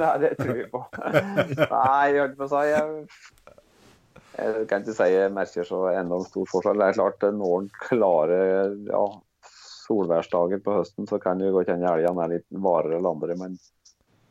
Nei, 0.00 0.12
det 0.22 0.30
tror 0.38 0.54
vi 0.54 0.66
på. 0.72 0.80
Nei, 1.02 2.04
jeg 2.14 2.22
holdt 2.22 2.38
på 2.38 2.46
å 2.46 2.50
si 2.52 2.62
jeg, 2.70 2.84
jeg 4.38 4.48
kan 4.70 4.84
ikke 4.84 4.96
si 4.96 5.08
jeg 5.12 5.32
merker 5.34 5.64
så 5.68 5.78
enormt 5.92 6.30
stor 6.30 6.46
forskjell. 6.52 6.80
Det 6.80 6.86
er 6.92 6.98
klart, 7.00 7.20
når 7.40 7.54
en 7.58 7.68
klarer 7.88 8.76
ja, 8.88 9.02
solværsdager 9.88 10.58
på 10.64 10.70
høsten, 10.78 11.04
så 11.10 11.16
kan 11.22 11.34
det 11.42 11.54
godt 11.56 11.72
hende 11.72 11.90
elgene 11.90 12.24
er 12.24 12.30
litt 12.36 12.48
varere 12.68 12.94
enn 13.00 13.10
andre. 13.10 13.32
Men 13.42 13.52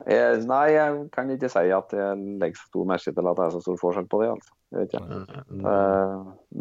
jeg, 0.08 0.28
nei, 0.48 0.68
jeg 0.76 0.90
kan 1.14 1.26
ikke 1.34 1.52
si 1.52 1.66
at 1.74 1.90
jeg 2.00 2.12
legger 2.42 2.58
så 2.62 2.66
stor 2.72 2.86
merke 2.94 3.12
til 3.14 3.32
at 3.32 3.40
det 3.40 3.46
er 3.48 3.56
så 3.56 3.62
stor 3.66 3.78
forskjell 3.84 4.10
på 4.10 4.18
det. 4.24 4.30
altså. 4.38 4.52
Jeg 4.72 4.78
vet 4.80 4.90
ikke. 4.94 5.06
Det 5.08 5.14
er 5.74 6.06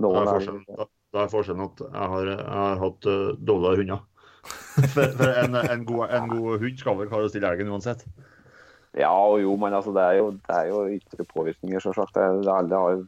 noen 0.04 0.16
det 0.16 0.22
er, 0.22 0.28
forskjellen, 0.32 0.64
da, 1.16 1.24
er 1.24 1.32
forskjellen 1.32 1.64
at 1.66 1.82
jeg 1.86 2.10
har, 2.14 2.30
jeg 2.34 2.46
har 2.60 2.80
hatt 2.84 3.08
uh, 3.10 3.32
dårligere 3.48 3.82
hunder. 3.82 4.04
For, 4.94 5.02
for 5.18 5.32
en, 5.40 5.56
en, 5.58 5.84
god, 5.88 6.10
en 6.14 6.28
god 6.30 6.60
hund 6.62 6.76
skal 6.78 6.94
vel 7.00 7.08
klare 7.10 7.26
å 7.26 7.30
stille 7.32 7.48
elgen 7.50 7.72
uansett. 7.72 8.04
Ja 8.96 9.08
og 9.10 9.40
jo, 9.42 9.54
men 9.60 9.74
altså, 9.74 9.90
det 9.96 10.04
er 10.04 10.18
jo, 10.20 10.26
det 10.36 10.54
er 10.54 10.68
jo 10.70 10.82
ytre 10.94 11.24
påvirkninger, 11.32 11.82
selvsagt. 11.82 12.14
Det, 12.14 12.22
er- 12.22 12.52
alle 12.54 12.82
har 12.82 12.92
jo 12.98 13.06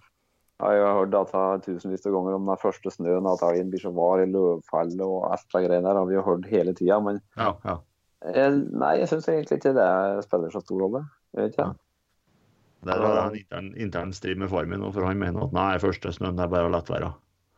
jeg 0.58 0.66
har 0.66 0.74
jo 0.74 0.86
hørt 0.96 1.12
dette 1.12 1.40
tusenvis 1.68 2.06
av 2.08 2.14
ganger 2.16 2.34
om 2.34 2.48
den 2.50 2.58
første 2.58 2.90
snøen, 2.90 3.28
at 3.30 3.44
elgen 3.46 3.68
blir 3.70 3.78
så 3.84 3.92
var 3.94 4.18
i 4.18 4.24
løvfallet 4.26 5.04
og 5.06 5.28
alt 5.30 5.44
det 5.54 5.60
greiene 5.68 5.86
der. 5.86 6.00
har 6.00 6.08
vi 6.08 6.16
jo 6.16 6.24
hørt 6.26 6.48
hele 6.50 6.74
tida. 6.74 6.96
Men 6.98 7.20
Ja, 7.38 7.52
ja. 7.62 7.76
eh, 8.26 8.56
nei, 8.74 8.96
jeg 8.98 9.12
syns 9.12 9.28
egentlig 9.30 9.60
ikke 9.60 9.76
det 9.78 9.86
spiller 10.26 10.50
så 10.50 10.64
stor 10.64 10.82
rolle. 10.82 11.04
Jeg 11.36 11.44
vet 11.44 11.54
ikke. 11.54 11.68
Der 12.90 13.04
har 13.04 13.14
jeg 13.20 13.28
en 13.30 13.38
intern, 13.38 13.70
intern 13.86 14.12
strid 14.18 14.42
med 14.42 14.50
far 14.50 14.66
min, 14.66 14.82
for 14.90 15.06
han 15.06 15.22
mener 15.22 15.46
at 15.46 15.54
nei, 15.54 15.70
første 15.78 16.10
snøen 16.18 16.42
er 16.42 16.50
bare 16.50 16.66
å 16.66 16.74
la 16.74 16.82
være. 16.90 17.12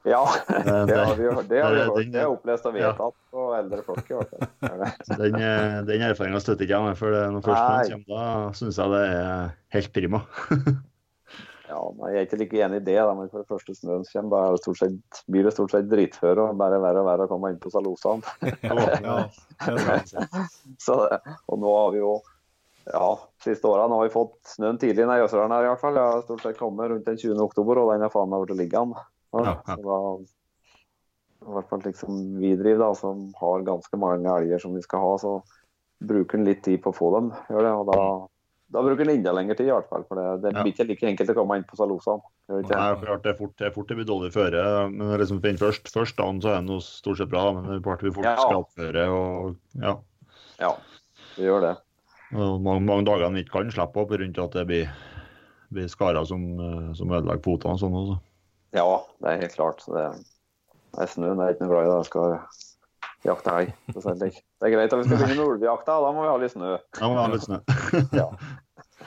Ja, 0.09 0.23
Eh, 0.61 0.87
det 0.89 0.97
har 0.97 1.15
vi 1.17 1.25
jo 1.27 1.33
hørt. 1.37 1.49
Det 1.49 1.63
har 1.63 1.73
vi 1.75 1.79
det- 1.81 1.89
hørt. 1.89 2.13
Det 2.13 2.21
er 2.23 2.31
opplest 2.33 2.67
og 2.67 2.77
ja. 2.79 2.91
vedtatt 2.93 3.17
på 3.31 3.47
eldre 3.57 3.83
folk. 3.85 4.11
i 4.11 4.15
hvert 4.17 4.31
fall. 4.31 5.19
Den, 5.21 5.35
eh, 5.41 5.81
den 5.89 6.05
erfaringa 6.07 6.41
støtter 6.41 6.65
ikke 6.65 6.77
jeg 6.79 6.87
meg 6.89 6.97
for. 7.01 7.17
Når 7.35 7.45
først 7.45 7.67
man 7.67 7.91
kommer, 7.93 8.15
da 8.15 8.55
syns 8.57 8.79
jeg 8.81 8.95
det 8.95 9.03
er 9.11 9.51
helt 9.77 9.93
prima. 9.97 10.23
Ja, 11.71 11.79
nei, 11.95 12.09
Jeg 12.11 12.19
er 12.19 12.25
ikke 12.27 12.39
like 12.41 12.63
enig 12.67 12.79
i 12.81 12.83
det, 12.89 12.97
da, 12.99 13.13
men 13.15 13.29
for 13.31 13.45
det 13.45 13.47
første 13.47 13.75
snøen 13.79 14.03
kommer, 14.09 14.33
da 14.33 14.57
det 14.57 14.63
stort 14.65 14.81
sett, 14.81 15.21
blir 15.31 15.45
det 15.47 15.53
stort 15.55 15.71
sett 15.71 15.87
dritføre 15.87 16.49
og 16.51 16.57
bare 16.59 16.81
verre 16.83 17.05
og 17.05 17.07
verre 17.07 17.29
å 17.29 17.31
komme 17.31 17.53
inn 17.53 17.61
på 17.63 17.71
Salosene. 17.71 18.27
Ja, 18.67 19.29
sant. 19.79 20.11
Så, 20.83 20.97
og 21.47 21.61
nå 21.63 21.71
har 21.77 21.93
vi 21.95 22.03
jo 22.03 22.17
ja, 22.91 23.13
siste 23.45 23.71
årene 23.71 23.95
har 24.01 24.09
vi 24.09 24.13
fått 24.17 24.35
snøen 24.57 24.81
tidlig 24.83 25.05
i 25.07 25.21
Jøserdalen 25.21 25.55
her 25.55 25.69
i 25.69 25.71
hvert 25.71 25.83
fall. 25.85 25.95
Jeg 26.01 26.11
har 26.17 26.25
stort 26.27 26.43
sett 26.49 26.59
kommet 26.59 26.91
rundt 26.91 27.07
den 27.07 27.19
20. 27.23 27.39
oktober, 27.45 27.79
og 27.85 27.93
den 27.95 28.03
er 28.09 28.11
faen 28.11 28.33
meg 28.33 28.49
blitt 28.49 28.59
liggende. 28.65 29.07
Ja, 29.33 29.57
Ja, 29.67 29.77
da, 29.77 29.99
I 31.41 31.55
hvert 31.55 31.71
fall 31.71 31.85
liksom 31.87 32.19
vi 32.41 32.53
driver, 32.59 32.83
da, 32.87 32.91
som 32.99 33.31
har 33.41 33.63
ganske 33.65 33.97
mange 34.01 34.29
elger 34.29 34.61
som 34.61 34.75
vi 34.77 34.83
skal 34.85 35.01
ha, 35.01 35.15
så 35.23 35.39
bruker 36.01 36.39
en 36.39 36.45
litt 36.49 36.63
tid 36.65 36.83
på 36.85 36.93
å 36.93 36.97
få 36.97 37.09
dem. 37.17 37.31
Gjør 37.49 37.67
det, 37.67 37.73
og 37.77 37.89
da, 37.91 38.01
da 38.77 38.83
bruker 38.85 39.07
en 39.07 39.15
enda 39.15 39.33
lengre 39.37 39.57
tid, 39.57 39.71
i 39.71 39.75
hvert 39.75 39.89
fall. 39.89 40.05
For 40.09 40.21
det, 40.21 40.27
det 40.45 40.53
blir 40.59 40.73
ikke 40.75 40.89
like 40.89 41.09
enkelt 41.13 41.33
å 41.33 41.37
komme 41.41 41.59
inn 41.61 41.67
på 41.69 41.79
Salosene. 41.81 42.25
det 42.51 42.63
Nei, 42.71 42.87
klart 43.03 43.25
det 43.25 43.35
er 43.35 43.39
fort 43.39 43.57
det, 43.57 43.67
er 43.69 43.75
fort 43.77 43.89
det 43.89 43.99
blir 44.01 44.09
dårlig 44.09 44.33
føre. 44.37 44.65
Men 44.93 45.13
liksom 45.21 45.43
først, 45.45 45.93
først 45.93 46.17
dagen 46.21 46.41
så 46.45 46.55
er 46.55 46.61
det 46.61 46.69
noe 46.69 46.85
stort 46.85 47.21
sett 47.21 47.33
bra, 47.33 47.47
men 47.57 47.69
det 47.71 47.81
blir 47.85 48.17
fort 48.17 48.29
Ja. 48.29 48.37
skrapføre 48.37 49.07
og 49.13 49.57
ja. 49.81 49.97
Ja, 50.61 50.75
det 51.37 51.47
gjør 51.49 51.65
det. 51.69 51.77
Og 52.37 52.61
mange, 52.63 52.85
mange 52.87 53.05
dager 53.09 53.27
en 53.27 53.41
ikke 53.41 53.57
kan 53.59 53.73
slippe 53.75 54.05
opp 54.05 54.13
rundt 54.13 54.39
at 54.39 54.53
det 54.55 54.67
blir, 54.69 54.91
blir 55.75 55.89
skarer 55.91 56.25
som, 56.29 56.45
som 56.95 57.11
ødelegger 57.11 57.43
potene 57.43 57.75
og 57.75 57.81
sånn. 57.83 57.97
Også. 57.97 58.19
Ja, 58.77 58.87
det 59.23 59.31
er 59.33 59.41
helt 59.45 59.55
klart. 59.57 59.85
Det, 59.91 60.05
det 60.95 61.05
er 61.05 61.11
snøen 61.11 61.41
jeg 61.43 61.47
er 61.49 61.57
ikke 61.57 61.67
noe 61.67 61.73
glad 61.75 61.87
i. 61.87 61.91
det. 61.91 61.97
Jeg 62.01 62.11
skal 62.11 62.37
jakte 63.31 63.55
elg. 63.59 63.73
Det. 63.91 64.31
Det 64.31 64.69
er 64.69 64.75
greit 64.77 64.93
at 64.95 65.01
vi 65.01 65.09
skal 65.09 65.19
begynne 65.21 65.37
med 65.41 65.51
ulvejakta, 65.57 65.97
da 66.05 66.13
må 66.15 66.23
vi 66.25 66.31
ha 66.31 66.37
litt 66.41 66.55
snø. 66.55 66.71
Da 67.01 67.09
må 67.11 67.17
vi 67.17 67.25
ha 67.25 67.33
litt 67.35 67.47
snø. 67.49 67.59
Ja. 68.21 68.29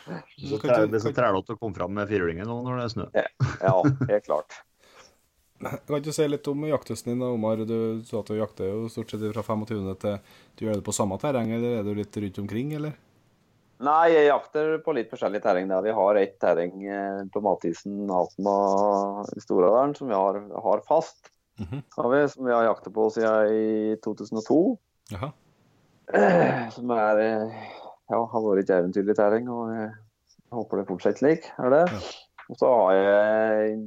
Så 0.03 0.57
tre- 0.59 0.83
Det 0.89 0.97
er 0.99 1.03
så 1.05 1.13
trælete 1.15 1.53
å 1.55 1.57
komme 1.61 1.77
fram 1.77 1.93
med 1.95 2.09
firhjulingen 2.09 2.47
nå 2.49 2.59
når 2.65 2.79
det 2.81 2.83
er 2.89 2.93
snø. 2.97 3.05
Ja, 3.63 3.73
helt 4.09 4.25
klart. 4.27 4.57
Kan 5.63 6.01
du 6.03 6.09
si 6.11 6.25
litt 6.27 6.47
om 6.51 6.65
jakthøsten 6.67 7.13
din, 7.13 7.21
da, 7.23 7.29
Omar? 7.31 7.61
Du 7.63 8.01
sa 8.03 8.19
at 8.19 8.27
du 8.27 8.35
jakter 8.35 8.67
jo 8.67 8.89
stort 8.91 9.13
sett 9.13 9.23
fra 9.31 9.43
25. 9.47 9.85
til 10.01 10.17
Du 10.59 10.65
gjør 10.65 10.81
det 10.81 10.83
på 10.89 10.95
samme 10.97 11.15
terreng, 11.21 11.53
eller 11.55 11.77
er 11.79 11.85
du 11.87 11.93
litt 11.95 12.17
rundt 12.19 12.41
omkring, 12.43 12.73
eller? 12.75 12.97
Nei, 13.83 14.13
jeg 14.13 14.27
jakter 14.29 14.77
på 14.85 14.93
litt 14.95 15.09
forskjellig 15.11 15.41
terreng. 15.43 15.67
der. 15.67 15.81
Vi 15.81 15.91
har 15.97 16.15
ett 16.15 16.35
terreng 16.39 16.83
eh, 16.85 17.21
på 17.33 17.41
matisen 17.41 18.03
i 18.05 19.43
Storadalen 19.43 19.95
som 19.97 20.07
vi 20.07 20.13
har, 20.13 20.39
har 20.63 20.83
fast. 20.87 21.31
Mhm. 21.59 21.81
Har 21.97 22.09
vi, 22.09 22.27
som 22.29 22.45
vi 22.45 22.53
har 22.53 22.63
jaktet 22.65 22.93
på 22.93 23.09
siden 23.13 23.49
i 23.53 23.95
2002. 24.03 24.77
Jaha. 25.11 25.31
Eh, 26.13 26.69
Som 26.69 26.91
er, 26.91 27.17
eh, 27.17 27.67
ja, 28.09 28.19
har 28.25 28.41
vært 28.45 28.63
et 28.63 28.75
eventyrlig 28.77 29.15
terreng, 29.15 29.49
og 29.49 29.73
jeg 29.73 29.91
håper 30.51 30.77
det 30.81 30.87
fortsetter 30.87 31.23
slik. 31.23 31.49
er 31.59 31.69
det. 31.69 31.83
Ja. 31.91 31.99
Og 32.49 32.57
så 32.59 32.67
har 32.67 32.93
jeg, 32.93 33.77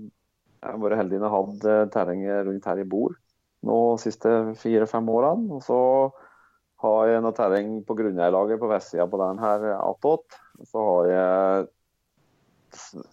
jeg 0.62 0.70
har 0.72 0.78
vært 0.82 0.98
heldig 0.98 1.22
og 1.22 1.34
hatt 1.34 1.92
terrenget 1.92 2.46
rundt 2.46 2.64
her 2.64 2.78
i 2.80 2.84
Bor 2.88 3.14
nå 3.66 3.96
de 3.96 4.02
siste 4.06 4.30
fire-fem 4.60 5.08
årene. 5.10 5.50
Og 5.56 5.62
så 5.66 5.78
har 6.82 7.08
jeg 7.08 7.22
noe 7.24 7.32
terreng 7.36 7.70
på 7.88 7.96
grunneierlaget 7.96 8.60
på 8.60 8.68
vestsida 8.68 9.06
på 9.08 9.20
den 9.22 9.38
her 9.40 9.64
attåt. 9.78 10.36
Så 10.68 10.82
har 10.84 11.08
jeg 11.12 11.68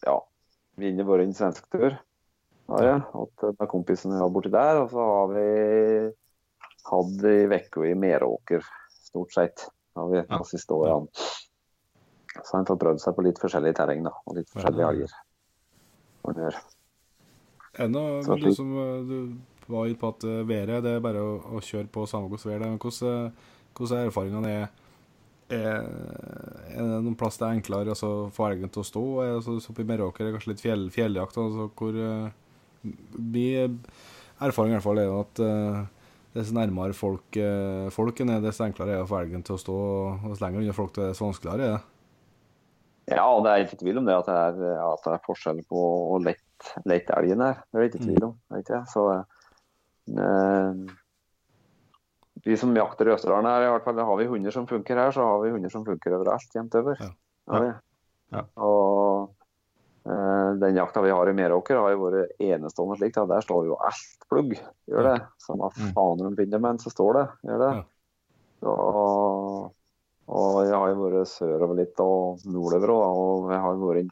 ja, 0.03 0.17
vinner 0.81 1.07
vært 1.07 1.27
en 1.27 1.37
svensk 1.37 1.69
tur. 1.71 1.95
Har 2.73 2.83
jeg, 2.87 2.99
hatt 3.13 3.45
med 3.59 3.69
kompisen 3.71 4.13
jeg 4.15 4.23
har 4.23 4.33
borti 4.33 4.51
der. 4.53 4.81
Og 4.83 4.91
så 4.91 5.07
har 5.07 5.31
vi 5.31 5.47
hatt 6.89 7.25
ei 7.29 7.47
uke 7.47 7.87
i 7.87 7.95
Meråker, 7.99 8.67
stort 9.07 9.35
sett. 9.35 9.65
Har 9.95 10.09
vi 10.11 10.23
de 10.27 10.41
siste 10.49 10.73
årene. 10.75 11.07
Så 12.33 12.55
han 12.57 12.65
får 12.65 12.79
prøvd 12.81 13.01
seg 13.03 13.15
på 13.15 13.23
litt 13.27 13.39
forskjellig 13.39 13.75
terreng, 13.77 14.07
da. 14.07 14.13
Og 14.25 14.39
litt 14.39 14.49
forskjellige 14.49 14.87
Ja. 14.87 14.89
alger. 14.89 15.11
Og 16.23 16.35
det 16.35 16.43
er- 16.49 16.61
Er 17.75 17.87
det 17.87 17.91
noe 17.91 18.23
Så 18.23 18.35
du 18.39 18.53
som 18.53 18.71
eh, 18.77 19.03
du 19.03 19.37
var 19.67 19.89
inne 19.89 19.99
på 19.99 20.11
at 20.13 20.25
eh, 20.27 20.43
været 20.47 20.83
det 20.85 20.95
er 20.97 21.03
bare 21.03 21.21
å, 21.23 21.35
å 21.57 21.61
kjøre 21.63 21.89
på 21.93 22.05
samme 22.09 22.29
hvordan 22.31 22.51
været 22.51 22.65
er. 22.65 22.71
Men 22.73 22.81
hvordan, 22.81 23.27
eh, 23.27 23.51
hvordan 23.77 23.99
er 23.99 24.11
erfaringene? 24.11 24.53
Er, 24.53 24.71
er, 25.53 26.79
det 26.79 27.01
noen 27.03 27.17
plass 27.19 27.37
det 27.37 27.45
er 27.45 27.57
enklere 27.59 27.93
altså, 27.93 28.11
få 28.33 28.47
elgen 28.47 28.71
til 28.73 28.81
å 28.81 28.87
stå? 28.87 29.03
Er, 29.23 29.33
altså, 29.39 29.57
så 29.61 29.73
oppe 29.73 29.83
i 29.83 29.89
Meråker 29.89 30.23
er 30.23 30.31
det 30.31 30.37
kanskje 30.37 30.53
litt 30.53 30.63
fjell, 30.63 30.87
fjelljakt. 30.93 31.39
Altså, 31.41 31.69
hvor 31.79 31.99
eh, 31.99 32.31
Min 32.83 33.79
erfaring 34.43 34.73
i 34.73 34.75
hvert 34.75 34.83
fall 34.83 34.99
er 34.99 35.11
at 35.15 35.39
uh, 35.39 36.09
dess 36.35 36.49
nærmere 36.51 36.91
folk, 36.97 37.37
uh, 37.39 37.87
folken 37.95 38.33
er, 38.33 38.41
dess 38.43 38.59
enklere 38.59 38.91
er 38.91 38.99
det 38.99 39.05
å 39.05 39.07
få 39.07 39.21
elgen 39.21 39.45
til 39.47 39.55
å 39.55 39.61
stå. 39.61 39.75
Og 40.17 40.25
dess 40.33 40.41
lenger 40.43 40.59
unna 40.59 40.75
folk, 40.75 40.91
dess 40.97 41.21
vanskeligere 41.23 41.69
er 41.69 41.77
det. 41.77 41.93
Ja, 43.11 43.25
det 43.43 43.51
er 43.51 43.65
ikke 43.65 43.81
tvil 43.81 43.99
om 43.99 44.05
det 44.07 44.15
at 44.15 44.27
det 44.29 44.35
er, 44.39 44.59
at 44.87 45.03
det 45.03 45.13
er 45.17 45.23
forskjell 45.25 45.59
på 45.67 45.79
å 46.15 46.19
lette, 46.23 47.15
elgen 47.17 47.43
her. 47.43 47.59
Det 47.67 47.79
er 47.79 47.83
det 47.83 47.89
ikke 47.91 48.05
tvil 48.05 48.27
om. 48.29 48.35
jeg. 48.55 48.83
Så 48.93 49.03
eh, 49.11 49.41
Vi 52.43 52.57
som 52.59 52.75
jakter 52.75 53.07
i 53.07 53.13
Østerdalen 53.13 53.47
her, 53.47 53.63
i 53.67 53.71
hvert 53.71 53.85
fall 53.85 54.01
har 54.03 54.17
vi 54.19 54.25
hunder 54.27 54.51
som 54.51 54.65
funker 54.67 54.99
her, 54.99 55.13
så 55.15 55.23
har 55.23 55.43
vi 55.45 55.53
hunder 55.53 55.71
som 55.71 55.85
funker 55.87 56.17
overalt 56.17 56.55
jevnt 56.57 56.75
over. 56.75 56.99
Ja. 56.99 57.11
Ja. 57.53 57.73
Ja. 58.33 58.41
Og 58.65 59.29
eh, 60.09 60.49
den 60.59 60.75
jakta 60.75 61.03
vi 61.05 61.13
har 61.13 61.29
i 61.29 61.35
Meråker 61.37 61.79
har 61.79 61.93
jo 61.93 62.01
vært 62.07 62.33
enestående 62.43 62.97
slik. 62.99 63.13
Da. 63.15 63.23
Der 63.31 63.45
står 63.45 63.69
jo 63.69 63.77
alt 63.79 64.27
plugg. 64.27 64.57
Gjør 64.89 65.07
det. 65.11 65.15
Samme 65.45 65.69
Mm. 65.77 65.93
faen 65.95 66.23
de 66.25 66.33
finner, 66.41 66.59
men 66.67 66.81
så 66.83 66.91
står 66.91 67.13
det. 67.19 67.25
Gjør 67.47 67.63
det. 67.63 67.71
Ja. 67.77 67.83
Så, 68.63 68.73
og 70.33 70.59
jeg 70.65 70.73
har 70.75 70.87
jo 70.91 71.03
vært 71.03 71.27
sørover 71.31 71.75
litt 71.79 71.99
og 72.03 72.43
nordover 72.47 72.93
òg, 72.95 73.21
og 73.23 73.51
jeg 73.51 73.61
har 73.67 73.79
vært 73.85 74.11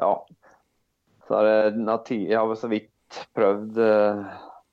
Ja. 0.00 0.12
Så 1.28 1.36
er 1.36 1.70
det, 1.70 2.08
jeg 2.28 2.38
har 2.38 2.54
så 2.56 2.68
vidt 2.72 3.26
prøvd 3.36 3.76
eh, 3.84 4.24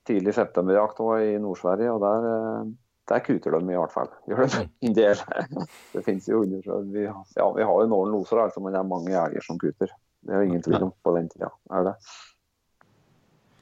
tidlig 0.07 0.33
septemberjakt 0.37 0.99
i 1.21 1.37
Nord-Sverige, 1.43 1.93
og 1.93 2.01
der, 2.03 2.27
eh, 2.31 2.73
der 3.11 3.23
kuter 3.25 3.57
de 3.57 3.61
i 3.73 3.77
hvert 3.77 3.93
fall. 3.93 4.09
Gjør 4.29 4.47
det 4.47 4.63
en 4.87 4.97
del. 4.97 5.23
Det 5.93 6.03
finnes 6.05 6.27
jo 6.29 6.41
hunder 6.43 6.65
så 6.65 6.81
vi, 6.87 7.05
ja, 7.07 7.47
vi 7.55 7.67
har 7.69 7.83
jo 7.83 7.91
noen 7.91 8.11
loser, 8.15 8.41
altså, 8.43 8.63
men 8.63 8.75
det 8.75 8.81
er 8.81 8.91
mange 8.95 9.15
elger 9.15 9.45
som 9.45 9.59
kuter. 9.61 9.93
Det 10.25 10.33
er 10.33 10.43
jo 10.43 10.49
ingen 10.49 10.65
tvil 10.65 10.89
om 10.89 10.93
på 11.03 11.15
den 11.15 11.29
tida. 11.31 11.51
Er 11.71 11.87
det. 11.87 11.95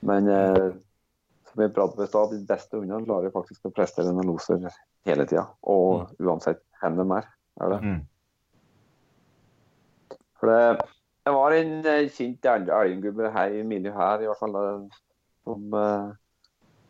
Men 0.05 0.27
eh, 0.31 0.73
som 1.49 1.61
vi 1.63 1.69
pratet 1.73 1.99
med 1.99 2.09
stad, 2.09 2.33
de 2.33 2.45
beste 2.47 2.77
hundene 2.77 3.05
klarer 3.05 3.33
faktisk 3.33 3.67
å 3.67 3.73
prestere 3.75 4.11
noen 4.13 4.27
loser 4.31 4.65
hele 5.07 5.25
tida. 5.29 5.45
Og 5.71 6.11
uansett 6.21 6.61
hvor 6.81 6.97
de 6.97 7.05
er. 7.17 7.31
er 7.63 7.73
det. 7.73 7.79
Mm. 7.85 8.01
For 10.39 10.51
det, 10.51 10.89
det 11.25 11.33
var 11.33 11.55
en 11.55 11.73
eh, 11.89 12.09
kjent 12.13 12.45
el- 12.51 12.69
elggubbe 12.75 13.31
her 13.33 13.55
i 13.55 13.63
miljøet 13.65 13.97
her, 13.97 14.23
i 14.23 14.29
hvert 14.29 14.41
fall, 14.41 14.57
eh, 14.61 14.99
som, 15.47 15.63
eh, 15.79 16.09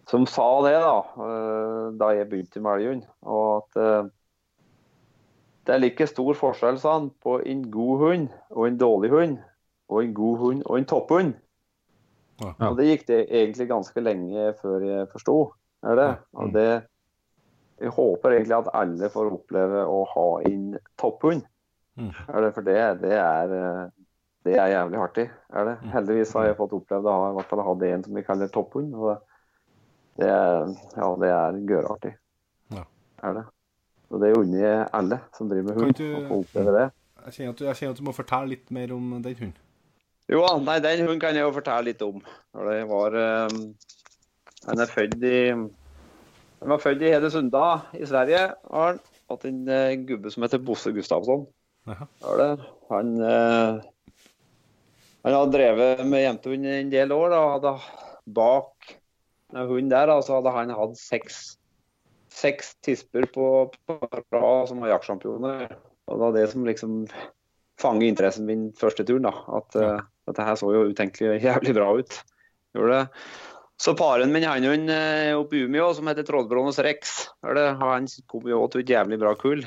som 0.10 0.26
sa 0.30 0.48
det 0.66 0.76
da, 0.84 0.98
eh, 1.26 1.88
da 1.98 2.12
jeg 2.14 2.30
begynte 2.30 2.62
med 2.62 2.80
elghund. 2.80 3.08
Og 3.26 3.48
at 3.58 3.82
eh, 3.82 4.12
Det 5.66 5.74
er 5.74 5.82
like 5.82 6.06
stor 6.06 6.36
forskjell 6.38 6.76
sa 6.78 7.00
han, 7.00 7.10
på 7.24 7.40
en 7.42 7.64
god 7.74 8.02
hund 8.04 8.26
og 8.52 8.68
en 8.68 8.76
dårlig 8.78 9.10
hund, 9.10 9.38
og 9.90 10.04
en 10.04 10.14
god 10.14 10.38
hund 10.38 10.62
og 10.66 10.78
en 10.78 10.86
topphund. 10.86 11.32
Ja. 12.38 12.52
Og 12.68 12.78
det 12.78 12.86
gikk 12.86 13.08
det 13.08 13.24
egentlig 13.32 13.66
ganske 13.72 14.04
lenge 14.04 14.52
før 14.62 14.86
jeg 14.86 15.08
forsto. 15.10 15.38
Er 15.82 15.98
det? 15.98 16.12
Og 16.34 16.54
det 16.54 16.84
Jeg 17.82 17.92
håper 17.92 18.32
egentlig 18.32 18.56
at 18.56 18.70
alle 18.74 19.10
får 19.10 19.34
oppleve 19.34 19.82
å 19.84 20.06
ha 20.08 20.28
en 20.48 20.78
topphund. 21.02 21.42
Mm. 21.98 22.14
Er 22.30 22.46
det? 22.46 22.54
For 22.54 22.64
det, 22.64 22.78
det 23.02 23.18
er 23.18 23.90
det 24.46 24.60
er 24.62 24.68
jævlig 24.70 25.00
artig. 25.02 25.26
Er 25.50 25.66
det? 25.66 25.76
Heldigvis 25.92 26.34
har 26.38 26.46
jeg 26.46 26.58
fått 26.60 26.74
opplevd 26.78 27.08
å 27.10 27.14
ha, 27.18 27.30
i 27.32 27.36
hvert 27.40 27.50
fall 27.50 27.64
ha 27.66 27.74
det 27.82 27.90
en 27.92 28.04
som 28.06 28.16
vi 28.16 28.24
kaller 28.24 28.52
topphund. 28.54 28.94
Og 28.94 29.10
det, 29.10 29.18
det 30.20 30.30
er, 30.32 30.70
ja, 30.96 31.10
det 31.22 31.30
er 31.36 31.60
gørartig. 31.70 32.14
Ja. 32.76 32.84
Er 33.24 33.34
det. 33.40 33.46
Og 34.14 34.22
det 34.22 34.34
unner 34.38 34.62
jeg 34.62 34.88
alle 34.96 35.20
som 35.36 35.50
driver 35.50 35.68
med 35.68 35.76
Kan 35.76 35.84
hund, 35.90 35.96
du- 36.00 36.16
å 36.16 36.28
få 36.30 36.40
oppleve 36.44 36.76
det. 36.78 36.86
Jeg 37.26 37.34
kjenner, 37.34 37.54
at 37.56 37.58
du, 37.60 37.64
jeg 37.66 37.76
kjenner 37.80 37.96
at 37.96 38.00
du 38.00 38.06
må 38.06 38.14
fortelle 38.14 38.52
litt 38.54 38.70
mer 38.72 38.92
om 38.94 39.08
den 39.22 39.36
hunden. 39.40 39.56
Jo, 40.30 40.44
nei, 40.62 40.76
den 40.82 41.02
hunden 41.04 41.20
kan 41.22 41.36
jeg 41.38 41.42
jo 41.46 41.52
fortelle 41.54 41.88
litt 41.90 42.02
om. 42.06 42.20
Det 42.54 42.78
var 42.90 43.16
eh, 43.18 43.58
Han 44.68 44.80
er 44.82 44.90
født 44.90 45.18
i 45.26 45.34
Den 45.54 46.72
var 46.72 46.82
født 46.82 47.02
i 47.06 47.12
Hedesunda 47.14 47.64
i 47.94 48.06
Sverige. 48.10 48.46
Har 48.72 48.88
han. 48.94 49.00
Hatt 49.30 49.46
en 49.50 49.64
eh, 49.74 49.96
gubbe 50.06 50.30
som 50.30 50.44
heter 50.46 50.62
Bosse 50.62 50.92
Gustavsson. 50.94 51.48
Det. 51.86 52.50
Han 52.92 53.12
eh, 53.22 53.82
Han 55.26 55.34
har 55.34 55.50
drevet 55.54 56.06
med 56.06 56.22
jentehund 56.28 56.66
en 56.70 56.92
del 56.94 57.12
år. 57.14 57.30
Da. 57.34 57.42
Hadde 57.56 57.74
bak 58.38 58.96
hunden 59.56 59.92
der 59.94 60.10
da, 60.12 60.20
så 60.24 60.40
hadde 60.40 60.54
han 60.56 60.74
hatt 60.76 61.00
seks, 61.00 61.56
seks 62.34 62.76
tisper 62.86 63.28
på, 63.32 63.48
på 63.88 63.98
rad 64.36 64.70
som 64.70 64.84
var 64.84 64.96
jaktsjampioner. 64.96 65.70
Og 66.06 66.20
det 66.20 66.22
var 66.26 66.36
det 66.36 66.46
som 66.52 66.68
liksom 66.68 67.02
fanget 67.82 68.14
interessen 68.14 68.48
min 68.48 68.70
første 68.78 69.06
turen. 69.08 69.28
da, 69.28 69.34
At 69.58 69.80
uh, 69.80 70.06
dette 70.30 70.48
her 70.48 70.60
så 70.60 70.72
jo 70.74 70.88
utenkelig 70.92 71.42
jævlig 71.48 71.76
bra 71.78 71.92
ut. 72.00 72.20
Gjorde 72.76 73.00
det. 73.00 73.24
Så 73.82 73.92
paren 74.00 74.32
min 74.32 74.46
han 74.48 74.64
hun 74.64 74.92
uh, 74.92 75.36
oppe 75.40 75.58
i 75.58 75.66
Umeå, 75.68 75.90
som 75.96 76.08
heter 76.08 76.28
Trollbrånes 76.28 76.80
Rex, 76.84 77.16
det, 77.44 77.66
han 77.82 78.08
kom 78.32 78.48
jo 78.48 78.62
til 78.72 78.86
et 78.86 78.94
jævlig 78.96 79.20
bra 79.24 79.34
kull. 79.40 79.66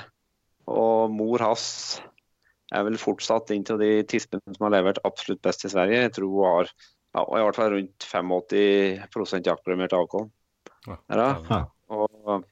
Og 0.68 1.12
mor 1.12 1.40
hans 1.44 1.66
er 2.74 2.84
vel 2.84 2.98
fortsatt 3.00 3.50
en 3.54 3.64
av 3.72 3.80
de 3.80 3.90
tispene 4.08 4.56
som 4.56 4.66
har 4.66 4.74
levert 4.76 5.00
absolutt 5.08 5.40
best 5.44 5.64
i 5.64 5.72
Sverige. 5.72 6.02
Jeg 6.04 6.14
tror 6.18 6.32
hun 6.32 6.48
har 6.48 6.72
ja, 7.18 7.40
i 7.40 7.44
hvert 7.46 7.58
fall 7.58 7.72
rundt 7.74 8.06
85 8.06 9.42
jaktpremiert 9.50 9.96
avkom. 9.98 10.30
Ja. 10.86 10.98
Er 11.10 11.20
det? 11.20 11.28
Ja. 11.50 11.60
Og 11.88 12.46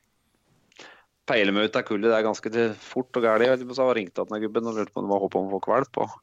peiler 1.26 1.55
meg 1.55 1.68
ut 1.68 1.78
av 1.78 1.84
kullet. 1.86 2.09
Det 2.10 2.16
er 2.18 2.26
ganske 2.26 2.68
fort 2.82 3.18
og. 3.18 3.26
Jeg 3.26 3.76
så 3.78 3.88
ringte 3.97 4.22
jeg 4.22 4.30
til 4.30 4.47
gubben 4.47 4.70
og 4.70 4.78
lurte 4.78 4.94
på 4.94 5.02
om 5.02 5.09
det 5.09 5.14
var 5.14 5.24
håp 5.24 5.38
om 5.38 5.48
å 5.48 5.55
få 5.56 5.62
kvalp. 5.66 6.01
Og 6.05 6.16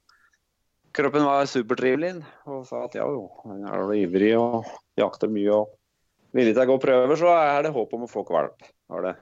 kroppen 0.93 1.27
var 1.27 1.49
supertrivelig 1.49 2.15
og 2.49 2.65
sa 2.69 2.85
at 2.87 2.97
ja 2.99 3.05
jo, 3.09 3.25
han 3.47 3.63
er 3.65 3.87
du 3.87 3.95
ivrig 3.97 4.33
og 4.37 4.67
jakter 4.99 5.31
mye 5.33 5.61
og 5.63 5.77
villig 6.33 6.55
til 6.55 6.63
å 6.65 6.71
gå 6.71 6.79
prøver, 6.81 7.15
så 7.19 7.31
er 7.35 7.65
det 7.65 7.73
håp 7.75 7.93
om 7.97 8.05
å 8.05 8.09
få 8.11 8.25
kvalp. 8.27 8.65
Var 8.93 9.07
det. 9.07 9.13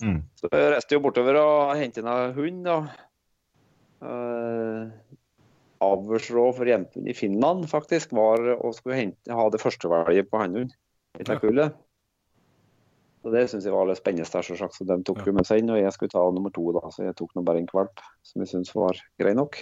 Mm. 0.00 0.20
Så 0.38 0.48
jeg 0.48 0.72
reiste 0.72 0.96
jo 0.96 1.02
bortover 1.04 1.36
og 1.40 1.74
hentet 1.76 2.02
inn 2.02 2.10
en 2.10 2.36
hund. 2.36 2.68
og 2.72 2.86
uh, 4.04 5.09
Avlsråd 5.80 6.56
for 6.58 6.68
jentene 6.68 7.08
i 7.08 7.16
Finland 7.16 7.64
faktisk 7.70 8.12
var 8.16 8.42
å 8.58 8.72
skulle 8.76 8.98
hente, 8.98 9.32
ha 9.32 9.46
det 9.52 9.62
førstevalget 9.62 10.28
på 10.30 10.42
hannhund 10.42 10.74
i 11.18 11.24
det 11.24 11.38
kullet. 11.40 11.78
Så 13.20 13.32
Det 13.32 13.46
syns 13.50 13.66
jeg 13.68 13.72
var 13.72 13.88
litt 13.88 14.00
spennende. 14.00 14.28
selvsagt, 14.28 14.76
så 14.76 14.86
De 14.88 14.96
tok 15.04 15.26
jo 15.26 15.32
med 15.36 15.46
seg 15.48 15.60
inn, 15.60 15.72
og 15.72 15.80
jeg 15.80 15.92
skulle 15.92 16.12
ta 16.12 16.22
nummer 16.30 16.52
to. 16.52 16.72
da, 16.72 16.80
Så 16.88 17.04
jeg 17.04 17.16
tok 17.16 17.34
nå 17.34 17.44
bare 17.44 17.58
en 17.60 17.68
valp 17.72 18.00
som 18.22 18.40
jeg 18.40 18.48
syntes 18.48 18.74
var 18.74 18.96
grei 19.20 19.34
nok. 19.34 19.60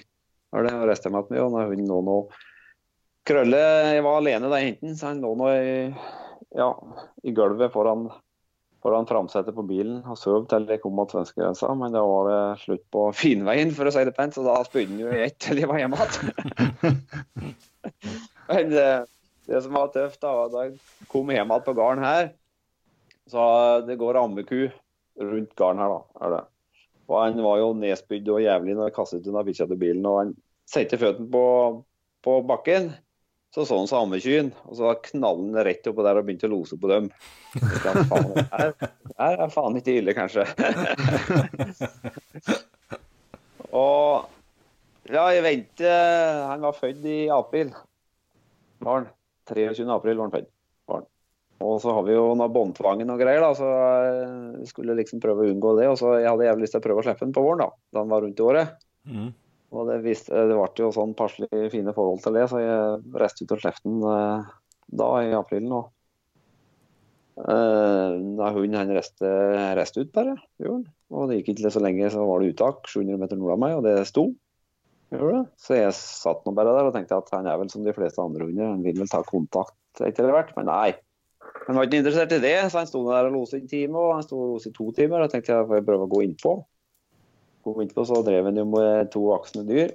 Det, 0.53 0.71
har 0.73 0.89
jeg 0.89 1.03
jeg 1.05 1.13
med 1.13 1.41
og 1.43 1.53
når 1.53 1.75
hun 1.75 1.87
lå 1.87 1.99
nå 2.07 2.29
Krølle 3.29 3.59
Jeg 3.93 4.03
var 4.07 4.23
alene 4.23 4.49
da 4.49 4.57
den, 4.81 4.95
så 4.97 5.11
han 5.11 5.21
lå 5.21 5.35
nå 5.37 5.49
i, 5.53 5.95
ja, 6.57 6.71
i 7.23 7.35
gulvet 7.37 7.75
foran, 7.75 8.07
foran 8.85 9.09
framsetet 9.09 9.57
på 9.57 9.65
bilen 9.67 10.01
og 10.07 10.19
sov 10.21 10.47
til 10.51 10.69
jeg 10.71 10.81
kom 10.83 10.95
mot 10.99 11.11
svenskegrensa. 11.13 11.71
Men 11.79 11.95
da 11.95 12.03
var 12.07 12.29
det 12.31 12.41
slutt 12.65 12.85
på 12.95 13.09
finveien, 13.23 13.73
for 13.77 13.89
å 13.89 13.95
si 13.95 14.05
det 14.07 14.17
pent, 14.17 14.37
så 14.37 14.45
da 14.47 14.59
spydde 14.67 14.95
han 14.95 15.05
jo 15.05 15.15
i 15.15 15.23
ett 15.27 15.39
til 15.43 15.63
jeg 15.63 15.71
var 15.71 15.83
hjemme 15.83 16.01
igjen. 16.03 17.01
Men 18.49 18.71
det, 18.73 18.91
det 19.49 19.63
som 19.65 19.75
var 19.77 19.91
tøft, 19.93 20.21
da, 20.23 20.35
var 20.35 20.53
da 20.53 20.69
jeg 20.69 21.09
kom 21.11 21.33
hjem 21.33 21.51
igjen 21.51 21.67
på 21.67 21.75
gården 21.77 22.07
her, 22.07 22.31
så 23.29 23.43
det 23.85 23.99
går 24.01 24.21
ammeku 24.23 24.71
rundt 25.21 25.53
gården 25.59 25.83
her, 25.83 25.93
da. 25.93 26.25
er 26.25 26.37
det. 26.37 26.45
Og 27.09 27.17
Han 27.23 27.43
var 27.45 27.61
jo 27.61 27.69
nedspydd 27.77 28.29
og 28.33 28.43
jævlig 28.45 28.77
når 28.77 28.91
jeg 28.91 28.97
kastet 28.97 29.29
unna 29.29 29.45
bikkja 29.45 29.67
til 29.69 29.81
bilen. 29.81 30.07
og 30.07 30.19
Han 30.21 30.33
satte 30.69 31.01
føttene 31.01 31.31
på, 31.33 31.45
på 32.25 32.41
bakken, 32.49 32.91
så 33.55 33.65
så 33.65 33.79
han 33.81 33.89
samekyen. 33.89 34.51
Og 34.69 34.77
så 34.79 34.95
knallet 35.09 35.55
han 35.55 35.65
rett 35.69 35.91
oppå 35.91 36.05
der 36.07 36.21
og 36.21 36.27
begynte 36.27 36.49
å 36.49 36.53
lose 36.53 36.79
på 36.81 36.91
dem. 36.91 37.05
Det 37.55 37.95
her, 38.53 38.75
her 39.19 39.45
er 39.45 39.53
faen 39.53 39.79
ikke 39.81 39.99
ille, 40.01 40.13
kanskje. 40.17 40.45
og 43.83 44.29
ja, 45.09 45.25
jeg 45.33 45.45
venter 45.45 46.43
Han 46.51 46.65
var 46.67 46.77
født 46.77 47.05
i 47.09 47.19
april. 47.33 47.73
Barn. 48.85 49.09
23. 49.49 49.89
april 49.89 50.21
var 50.21 50.29
han 50.29 50.37
født. 50.37 50.51
Barn. 50.89 51.09
Og 51.65 51.81
så 51.83 51.95
har 51.97 52.05
vi 52.07 52.15
jo 52.15 52.37
noe 52.39 52.53
båndtvangen 52.53 53.09
og 53.11 53.19
greier, 53.19 53.43
da, 53.43 53.51
så 53.57 53.67
jeg 53.67 54.61
vi 54.61 54.69
skulle 54.71 54.95
liksom 55.01 55.23
prøve 55.23 55.43
å 55.43 55.51
unngå 55.51 55.73
det. 55.81 55.89
Og 55.91 55.97
så 55.99 56.13
jeg 56.21 56.29
hadde 56.29 56.47
jævlig 56.47 56.67
lyst 56.67 56.77
til 56.77 56.83
å 56.83 56.85
prøve 56.85 57.03
å 57.03 57.07
slippe 57.09 57.25
den 57.25 57.35
på 57.35 57.43
våren, 57.43 57.65
da, 57.65 57.69
da 57.97 58.05
han 58.05 58.13
var 58.13 58.23
rundt 58.27 58.39
i 58.39 58.47
året. 58.47 58.77
Mm. 59.09 59.33
Og 59.75 59.85
det, 59.91 59.99
viste, 60.05 60.33
det 60.33 60.57
ble 60.57 60.81
jo 60.81 60.89
sånn 60.95 61.15
passelig 61.17 61.69
fine 61.75 61.93
forhold 61.97 62.23
til 62.25 62.39
det, 62.39 62.47
så 62.49 62.61
jeg 62.63 63.17
reiste 63.21 63.45
ut 63.45 63.55
slapp 63.61 63.81
den 63.85 64.01
eh, 64.01 64.51
da 64.99 65.09
i 65.27 65.35
april 65.37 65.67
nå. 65.69 65.81
Eh, 67.39 68.15
da 68.39 68.53
hunden 68.55 68.79
han 68.81 68.93
reiste, 68.97 69.33
reiste 69.77 70.03
ut 70.05 70.15
bare, 70.15 70.39
gjorde. 70.63 70.89
Og 71.13 71.29
det 71.29 71.41
gikk 71.41 71.53
ikke 71.55 71.73
så 71.75 71.83
lenge, 71.85 72.09
så 72.13 72.25
var 72.29 72.41
det 72.41 72.55
uttak 72.55 72.89
700 72.89 73.21
meter 73.21 73.41
nord 73.41 73.57
av 73.57 73.61
meg, 73.65 73.77
og 73.77 73.85
det 73.85 73.99
sto. 74.09 74.31
Gjorde. 75.13 75.45
Så 75.61 75.77
jeg 75.77 75.93
satt 75.97 76.43
nå 76.45 76.53
bare 76.57 76.73
der 76.77 76.89
og 76.89 76.97
tenkte 76.97 77.21
at 77.21 77.31
han 77.33 77.47
er 77.49 77.61
vel 77.61 77.71
som 77.73 77.85
de 77.85 77.95
fleste 77.97 78.25
andre 78.25 78.49
hunder, 78.49 78.73
han 78.73 78.83
vil 78.85 78.99
vel 79.01 79.13
ta 79.13 79.23
kontakt 79.25 80.03
etter 80.05 80.33
hvert, 80.33 80.53
men 80.57 80.69
nei. 80.69 80.97
Han 81.69 81.77
var 81.77 81.89
ikke 81.89 82.01
interessert 82.01 82.33
i 82.37 82.41
det, 82.43 82.57
så 82.69 82.81
han 82.81 82.89
sto 82.89 83.05
der 83.07 83.29
og 83.29 83.37
loset 83.37 83.59
i 83.59 83.63
en 83.63 83.71
time, 83.71 84.01
og 84.01 84.17
han 84.17 84.25
sto 84.25 84.41
og 84.41 84.57
loset 84.57 84.73
i 84.73 84.77
to 84.77 84.91
timer. 84.97 85.25
Da 85.25 85.33
tenkte 85.33 85.55
jeg 85.55 85.69
får 85.69 85.81
jeg 85.81 85.87
prøve 85.89 86.09
å 86.09 86.13
gå 86.13 86.25
innpå. 86.25 86.53
Kom 87.69 87.85
innpå, 87.85 88.05
så 88.09 88.23
drev 88.27 88.49
han 88.49 88.61
jo 88.61 88.67
med 88.73 89.11
to 89.15 89.25
voksne 89.29 89.65
dyr. 89.69 89.95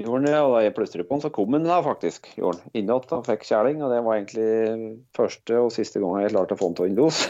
Gjorde 0.00 0.32
han 0.32 0.38
og 0.46 0.54
da 0.54 0.62
jeg 0.64 0.74
plystret 0.74 1.06
på 1.06 1.16
han, 1.16 1.22
så 1.22 1.30
kom 1.34 1.54
han 1.54 1.66
da 1.66 1.78
faktisk. 1.84 2.30
Gjorde 2.38 2.62
han. 2.62 2.72
Innåt 2.80 3.12
og 3.14 3.26
fikk 3.28 3.44
kjæling, 3.46 3.82
og 3.84 3.92
det 3.92 4.00
var 4.06 4.18
egentlig 4.18 4.96
første 5.16 5.60
og 5.60 5.70
siste 5.74 6.02
gang 6.02 6.22
jeg 6.22 6.32
klarte 6.32 6.56
å 6.56 6.60
få 6.60 6.70
han 6.70 6.78
til 6.78 6.86
å 6.86 6.90
innlos. 6.90 7.20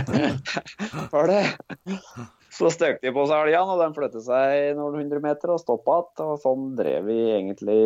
var 1.14 1.32
det. 1.32 1.42
Så 2.56 2.70
støkte 2.72 3.04
de 3.04 3.12
på 3.12 3.26
seg 3.28 3.48
elgene, 3.48 3.74
og 3.74 3.82
den 3.82 3.96
flyttet 3.96 4.24
seg 4.24 4.78
noen 4.78 5.02
hundre 5.02 5.20
meter 5.24 5.52
og 5.52 5.60
stoppa 5.60 5.98
igjen. 6.00 6.30
Og 6.30 6.40
sånn 6.44 6.70
drev 6.78 7.10
vi 7.10 7.18
egentlig 7.34 7.82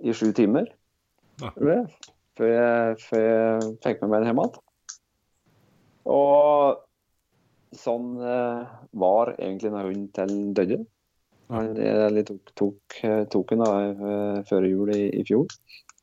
i 0.00 0.16
sju 0.16 0.30
timer. 0.36 0.68
Ja. 1.40 1.54
Før 1.56 2.50
jeg, 2.52 2.98
før 3.06 3.22
jeg 3.22 3.72
fikk 3.84 4.02
med 4.02 4.12
meg 4.12 4.22
den 4.24 4.32
hjem 4.32 4.42
igjen. 4.44 4.60
Og 6.10 6.80
sånn 7.76 8.16
eh, 8.22 8.72
var 9.02 9.34
egentlig 9.36 9.70
når 9.74 9.90
hunden 9.90 10.08
til 10.16 10.34
døde. 10.56 10.80
Han 11.50 11.72
jeg 11.74 12.26
tok, 12.28 12.52
tok, 12.58 12.98
tok 13.32 13.52
den 13.54 13.62
da, 13.64 13.70
eh, 13.90 14.40
før 14.46 14.66
jul 14.68 14.92
i, 14.94 15.02
i 15.18 15.24
fjor. 15.26 15.50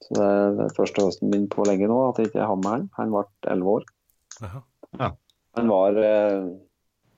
Så 0.03 0.14
det 0.14 0.26
er 0.26 0.56
den 0.60 0.76
første 0.77 1.06
høsten 1.07 1.31
min 1.34 1.48
på 1.52 1.65
lenge 1.68 1.88
nå 1.89 1.98
at 2.10 2.19
jeg 2.22 2.31
ikke 2.31 2.48
har 2.49 2.60
med 2.60 2.69
han. 2.73 2.88
Han 2.99 3.14
ble 3.15 3.23
elleve 3.53 3.77
år. 3.80 3.88
Ja. 4.44 5.11
Han 5.57 5.72
var, 5.72 5.98
eh, 6.03 6.48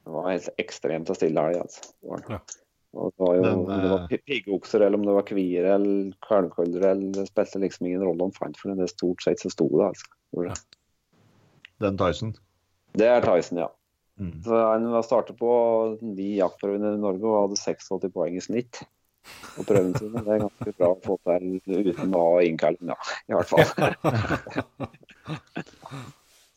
var 0.10 0.30
helt 0.32 0.50
ekstremt 0.62 1.12
stille 1.18 1.46
elg, 1.50 1.62
altså. 1.66 1.90
Ja. 2.30 2.40
Og 2.98 3.12
det 3.14 3.22
var 3.22 3.36
jo 3.36 3.42
Den, 3.44 3.58
om 3.60 3.66
det 3.70 3.90
var 3.92 4.06
eh, 4.08 4.22
piggokser 4.26 4.82
eller 4.82 4.98
om 4.98 5.04
det 5.06 5.14
var 5.14 5.26
kvier 5.28 5.68
eller 5.76 6.14
kalvkolder 6.26 6.88
eller 6.90 7.12
det 7.20 7.28
spilte 7.30 7.62
liksom 7.62 7.90
ingen 7.90 8.06
rolle 8.08 8.30
om 8.30 8.34
fant, 8.34 8.58
for 8.58 8.74
det 8.74 8.88
er 8.88 8.94
stort 8.94 9.26
sett 9.26 9.44
så 9.44 9.52
sto 9.54 9.68
det, 9.76 9.92
altså. 9.92 10.14
Ja. 10.48 10.56
Den 11.84 12.00
Tyson. 12.00 12.34
Det 12.98 13.06
er 13.10 13.22
Tyson, 13.26 13.62
ja. 13.62 13.70
Mm. 14.20 14.34
Så 14.44 14.52
han 14.60 14.86
var 14.92 15.04
startet 15.08 15.38
på 15.40 15.50
de 16.02 16.26
jaktprøvene 16.42 16.90
i 16.98 17.00
Norge 17.00 17.24
og 17.30 17.38
hadde 17.46 17.60
86 17.62 18.10
poeng 18.12 18.36
i 18.36 18.42
snitt 18.44 18.82
Og 19.60 19.64
prøvene 19.70 19.96
sine. 20.00 20.24
Det 20.26 20.34
er 20.36 20.42
ganske 20.44 20.74
bra 20.76 20.90
å 20.92 20.98
få 21.06 21.16
til 21.24 21.60
uten 21.88 22.16
å 22.18 22.24
ha 22.26 22.42
innkalling, 22.44 22.90
da, 22.92 22.98
i 23.30 23.36
hvert 23.38 23.50
fall. 23.52 23.64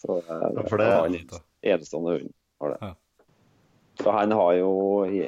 Så 0.02 0.16
det, 0.18 0.26
Ja, 0.28 0.48
det 0.56 0.64
for 0.70 0.76
det- 0.82 0.88
var 0.90 1.06
en 1.06 1.18
enestående 1.62 2.10
hund. 2.18 2.32
Var 2.58 2.68
det. 2.74 2.78
Ja. 2.80 2.94
Så 4.02 4.10
han 4.16 4.32
har 4.32 4.52
jo 4.58 4.72
i, 5.06 5.20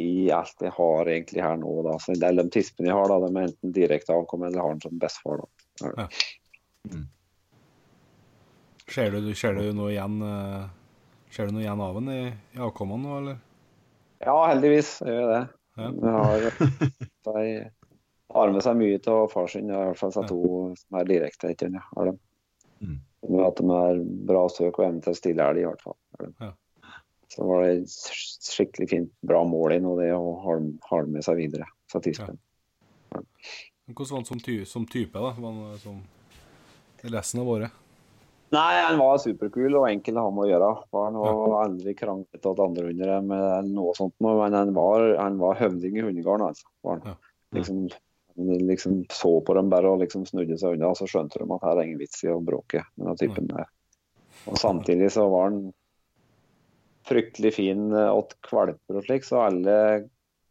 i 0.00 0.30
alt 0.32 0.62
jeg 0.64 0.72
har 0.76 1.10
egentlig 1.10 1.42
her 1.44 1.56
nå, 1.60 1.72
da, 1.84 1.98
så 2.00 2.14
det 2.16 2.28
er 2.30 2.36
de 2.38 2.44
tispene 2.54 2.88
jeg 2.88 2.96
har, 2.96 3.08
da, 3.10 3.18
de 3.26 3.28
er 3.36 3.48
enten 3.50 3.72
direkte 3.74 4.14
avkommet 4.14 4.48
eller 4.52 4.62
har 4.62 4.72
han 4.72 4.80
som 4.84 4.96
bestefar. 5.02 5.42
da. 5.82 6.08
Ser 8.94 9.10
du, 9.16 9.34
ser 9.34 9.54
du 9.58 9.72
noe 9.74 9.90
igjen 9.94 10.20
eh, 10.22 10.64
Ser 11.34 11.48
du 11.50 11.56
noe 11.56 11.64
igjen 11.64 11.80
av 11.82 11.96
den 11.98 12.10
i, 12.14 12.20
i 12.54 12.60
avkommene 12.62 13.02
nå, 13.02 13.14
eller? 13.18 13.38
Ja, 14.22 14.36
heldigvis 14.46 15.00
jeg 15.02 15.16
gjør 15.16 15.24
jeg 15.24 15.32
det. 15.32 15.40
Ja. 15.74 15.88
Har, 16.14 16.44
de 17.26 17.48
har 18.36 18.52
med 18.54 18.62
seg 18.62 18.76
mye 18.78 19.00
av 19.10 19.24
far 19.32 19.50
sin, 19.50 19.66
i 19.66 19.74
hvert 19.74 19.98
fall 19.98 20.12
seg 20.14 20.28
to 20.30 20.38
som 20.78 21.00
er 21.00 21.08
direkte 21.10 21.50
etter 21.50 21.72
den. 21.72 21.80
Ja, 21.80 21.88
har 21.96 22.12
de. 22.12 22.14
Mm. 22.84 23.00
Med 23.24 23.42
at 23.48 23.58
de 23.58 23.74
er 23.80 24.00
bra 24.30 24.44
søk 24.52 24.78
og 24.78 24.86
evne 24.86 25.02
til 25.02 25.14
å 25.14 25.18
stille 25.18 25.48
elg, 25.50 25.64
i 25.64 25.66
hvert 25.66 25.82
fall. 25.82 25.98
har. 26.20 26.32
Ja. 26.38 26.52
Så 27.34 27.46
var 27.48 27.64
det 27.64 27.70
et 27.80 27.94
skikkelig 28.46 28.90
fint, 28.92 29.14
bra 29.26 29.42
mål 29.48 29.74
inn, 29.74 29.86
og 29.90 29.98
det 29.98 30.12
å 30.14 30.36
ha 30.44 30.58
den- 30.60 31.10
med 31.10 31.26
seg 31.26 31.40
videre. 31.42 31.66
Tispen. 31.94 32.38
Men 33.14 33.26
Hvordan 33.94 34.10
var 34.10 34.18
han 34.18 34.24
som, 34.30 34.40
ty 34.40 34.64
som 34.64 34.86
type, 34.86 35.18
da? 35.18 35.34
Var 35.34 35.52
han 35.52 35.78
som 35.82 36.02
resten 37.02 37.40
av 37.42 37.48
året? 37.48 37.70
Nei, 38.54 38.72
han 38.84 39.00
var 39.00 39.20
superkul 39.22 39.74
og 39.80 39.88
enkel 39.88 40.18
å 40.20 40.26
ha 40.26 40.32
med 40.34 40.46
å 40.46 40.48
gjøre. 40.50 40.70
Han 40.94 41.18
var 41.18 41.54
aldri 41.64 41.94
kranglete 41.98 42.50
at 42.52 42.62
andre 42.62 42.88
hundre 42.90 43.20
med 43.26 43.70
noe 43.74 43.94
sånt, 43.98 44.14
men 44.22 44.54
han 44.54 44.74
var, 44.76 45.06
han 45.18 45.38
var 45.40 45.58
høvding 45.58 45.98
i 45.98 46.04
hundegarden. 46.06 46.48
Altså, 46.52 46.68
var 46.86 47.00
han. 47.00 47.14
Ja. 47.14 47.32
Liksom, 47.58 47.86
han 48.34 48.66
liksom 48.68 49.04
så 49.14 49.32
på 49.46 49.54
dem 49.54 49.70
bare 49.70 49.90
og 49.90 50.02
liksom 50.02 50.26
snudde 50.26 50.58
seg 50.60 50.76
unna, 50.76 50.92
og 50.92 50.98
så 50.98 51.08
skjønte 51.10 51.40
de 51.40 51.48
at 51.54 51.66
her 51.66 51.78
er 51.78 51.88
ingen 51.88 52.02
vits 52.02 52.24
i 52.26 52.30
å 52.32 52.42
bråke 52.42 52.82
med 52.94 53.10
den 53.10 53.20
typen 53.20 53.50
der. 53.50 53.70
Og 54.50 54.58
samtidig 54.60 55.10
så 55.14 55.28
var 55.32 55.48
han 55.48 55.60
fryktelig 57.08 57.54
fin 57.58 57.92
eh, 57.92 58.10
åt 58.10 58.34
kvalper 58.44 58.98
og 58.98 59.06
slik, 59.06 59.26
så 59.26 59.44
alle 59.44 59.76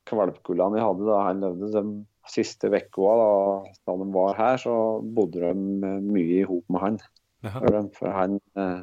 kvalpkullene 0.10 0.78
vi 0.78 0.84
hadde 0.84 1.08
da 1.08 1.20
han 1.28 1.44
levde 1.44 1.72
de 1.74 1.84
siste 2.30 2.70
uka 2.72 3.16
da, 3.20 3.32
da 3.88 3.98
de 4.00 4.08
var 4.14 4.38
her, 4.40 4.60
så 4.62 4.76
bodde 5.04 5.44
de 5.44 5.54
mye 6.04 6.40
i 6.42 6.48
hop 6.48 6.64
med 6.72 6.84
han. 6.84 7.00
Ja. 7.44 7.52
For, 7.94 8.08
han, 8.08 8.38
eh, 8.56 8.82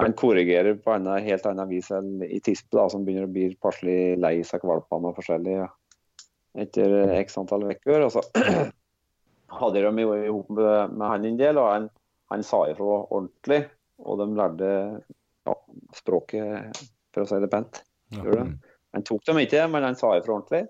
han 0.00 0.16
korrigerer 0.18 0.76
på 0.84 0.92
en 0.92 1.08
helt 1.24 1.46
annen 1.48 1.70
vis 1.70 1.90
enn 1.94 2.20
i 2.24 2.40
tispe, 2.44 2.74
da, 2.76 2.86
som 2.92 3.06
begynner 3.06 3.28
å 3.28 3.32
bli 3.32 3.48
passelig 3.60 4.16
lei 4.20 4.34
seg 4.46 4.64
valpene 4.68 5.10
og 5.10 5.16
forskjellig 5.18 5.56
ja. 5.56 5.68
etter 6.60 7.14
x 7.18 7.38
antall 7.40 7.70
uker. 7.70 8.06
Og 8.06 8.12
så 8.14 8.24
hadde 9.60 9.84
de 9.86 10.04
jo 10.04 10.16
i 10.16 10.28
hop 10.28 10.50
med, 10.56 10.96
med 10.96 11.06
han 11.08 11.28
en 11.30 11.38
del, 11.40 11.60
og 11.60 11.70
han, 11.72 11.88
han 12.34 12.44
sa 12.46 12.66
ifra 12.70 13.00
ordentlig. 13.02 13.62
Og 14.00 14.20
de 14.20 14.28
lærte 14.36 14.68
ja, 15.48 15.54
språket, 15.96 16.82
for 17.12 17.24
å 17.24 17.28
si 17.28 17.40
det 17.42 17.50
pent. 17.52 17.82
Ja. 18.16 18.44
Han 18.96 19.04
tok 19.06 19.24
dem 19.28 19.40
ikke, 19.42 19.66
men 19.70 19.84
han 19.86 19.98
sa 19.98 20.14
ifra 20.18 20.36
ordentlig. 20.38 20.66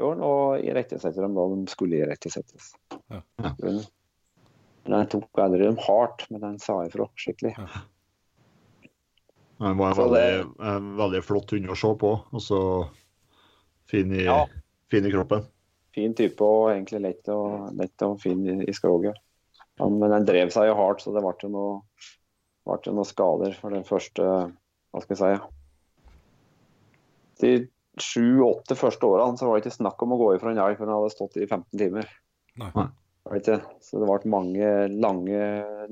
Og 0.00 0.62
irettesatte 0.64 1.20
dem 1.20 1.34
da 1.36 1.46
de 1.50 1.72
skulle 1.72 2.00
irettesettes. 2.04 2.72
Ja. 3.10 3.20
Han. 3.44 3.82
Men 4.86 5.02
jeg 5.02 5.10
tok 5.12 5.40
aldri 5.44 5.66
dem 5.66 5.78
hardt, 5.84 6.26
men 6.30 6.42
han 6.46 6.58
sa 6.62 6.80
ifra 6.86 7.06
skikkelig. 7.20 7.54
Den 9.60 9.76
var 9.76 9.90
en 9.92 9.96
veldig, 9.98 10.22
det- 10.56 10.66
en 10.66 10.96
veldig 10.96 11.22
flott 11.24 11.50
hund 11.52 11.68
å 11.68 11.76
se 11.76 11.90
på, 12.00 12.12
og 12.32 12.40
så 12.40 12.60
fin 13.90 14.12
i, 14.12 14.24
Ja. 14.24 14.46
fin 14.90 15.04
i 15.06 15.10
kroppen. 15.12 15.44
Fin 15.92 16.14
type 16.14 16.40
og 16.40 16.70
egentlig 16.70 17.00
lett 17.02 17.28
og, 17.28 17.74
lett 17.76 18.02
og 18.02 18.20
fin 18.20 18.40
i, 18.46 18.64
i 18.64 18.72
skroget. 18.72 19.16
Ja, 19.78 19.88
men 19.88 20.10
den 20.10 20.24
drev 20.24 20.50
seg 20.52 20.68
jo 20.68 20.74
hardt, 20.78 21.00
så 21.02 21.12
det 21.12 21.22
ble 21.22 21.34
jo 21.42 21.48
noe, 21.48 21.82
ble 22.64 22.92
noe 22.94 23.04
skader 23.04 23.54
for 23.54 23.70
den 23.70 23.84
første 23.84 24.22
Hva 24.92 25.02
skal 25.02 25.16
jeg 25.16 25.40
si? 25.40 25.46
De 27.40 27.68
sju-åtte 28.00 28.76
første 28.76 29.06
årene 29.06 29.38
så 29.38 29.46
var 29.46 29.58
det 29.60 29.66
ikke 29.66 29.76
snakk 29.78 30.02
om 30.02 30.12
å 30.12 30.18
gå 30.18 30.34
ifra 30.36 30.50
en 30.50 30.58
elg 30.58 30.78
før 30.78 30.86
den 30.88 30.96
hadde 30.96 31.12
stått 31.14 31.36
i 31.36 31.46
15 31.46 31.78
timer. 31.78 32.08
Nei. 32.58 32.88
Så 33.28 34.00
det 34.00 34.06
ble 34.08 34.32
mange 34.32 34.70
lange 34.90 35.40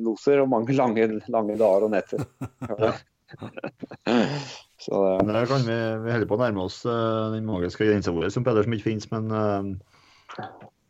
loser 0.01 0.41
og 0.43 0.49
mange 0.51 0.75
lange, 0.77 1.07
lange 1.29 1.59
dager 1.61 1.87
og 1.87 1.93
netter. 1.93 2.25
så 4.85 5.03
det, 5.21 5.45
kan 5.51 5.67
vi, 5.67 5.77
vi 6.05 6.15
holder 6.15 6.31
på 6.31 6.39
å 6.39 6.41
nærme 6.41 6.65
oss 6.65 6.81
eh, 6.89 7.27
den 7.35 7.47
magiske 7.47 7.85
grensa 7.85 8.15
vår, 8.17 8.31
som 8.33 8.47
Pedersen 8.47 8.75
ikke 8.75 8.89
finnes, 8.89 9.11
men 9.13 9.29
uh, 9.29 9.61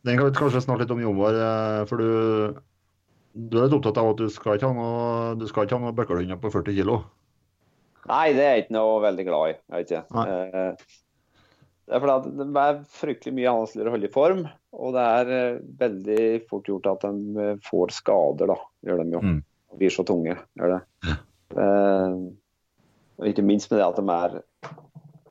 den 0.07 0.15
kan 0.15 0.29
vi 0.29 0.37
kanskje 0.37 0.63
snakke 0.63 0.85
litt 0.85 0.95
om, 0.95 1.03
Jomar. 1.03 1.35
Uh, 1.35 1.81
for 1.89 1.99
du, 1.99 2.09
du 3.35 3.59
er 3.59 3.67
litt 3.67 3.75
opptatt 3.75 3.99
av 3.99 4.13
at 4.13 4.23
du 4.23 4.29
skal 4.31 4.55
ikke 4.55 4.71
ha 4.71 4.77
noe, 4.77 5.35
du 5.39 5.45
skal 5.51 5.67
ikke 5.67 5.75
ha 5.77 5.83
noe 5.83 5.97
bøkkelhunder 5.97 6.39
på 6.39 6.53
40 6.55 6.79
kilo. 6.79 7.01
Nei, 8.09 8.31
det 8.33 8.43
er 8.45 8.55
jeg 8.55 8.65
ikke 8.65 8.77
noe 8.79 8.97
veldig 9.03 9.25
glad 9.27 9.51
i. 9.51 9.55
Jeg 9.59 9.83
vet 9.83 9.91
ikke. 9.91 10.05
Nei. 10.15 10.25
Eh, 10.31 10.99
Det 11.89 11.95
er 11.97 12.03
fordi 12.03 12.31
det 12.37 12.61
er 12.61 12.81
fryktelig 12.93 13.31
mye 13.33 13.53
vanskeligere 13.57 13.89
å 13.89 13.93
holde 13.95 14.05
i 14.09 14.13
form, 14.13 14.43
og 14.77 14.91
det 14.93 15.05
er 15.17 15.31
eh, 15.33 15.61
veldig 15.79 16.25
fort 16.51 16.67
gjort 16.69 16.89
at 16.91 17.05
de 17.07 17.45
eh, 17.47 17.55
får 17.65 17.95
skader, 17.97 18.51
da. 18.51 18.57
Gjør 18.85 19.01
de 19.01 19.15
jo. 19.15 19.21
Mm. 19.25 19.39
Blir 19.79 19.93
så 19.95 20.05
tunge. 20.05 20.35
Gjør 20.59 20.75
det. 20.75 21.15
Eh, 21.57 22.19
og 23.19 23.25
ikke 23.31 23.43
minst 23.47 23.71
med 23.73 23.81
det 23.81 23.87
at 23.87 23.97
de 23.97 24.13
er, 24.13 24.37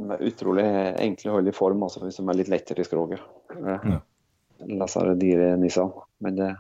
de 0.01 0.09
er 0.17 0.25
utrolig 0.29 0.65
enkle 1.07 1.31
å 1.31 1.37
holde 1.39 1.55
i 1.55 1.57
form, 1.57 1.85
altså 1.87 2.03
hvis 2.03 2.19
de 2.19 2.27
er 2.27 2.41
litt 2.41 2.51
lettere 2.51 2.83
i 2.83 2.89
skroget. 2.89 3.23
Ja. 3.55 4.01
Lassare 4.83 5.15
dyre 5.19 5.53
nissene. 5.63 6.03
Men 6.27 6.41
det 6.41 6.51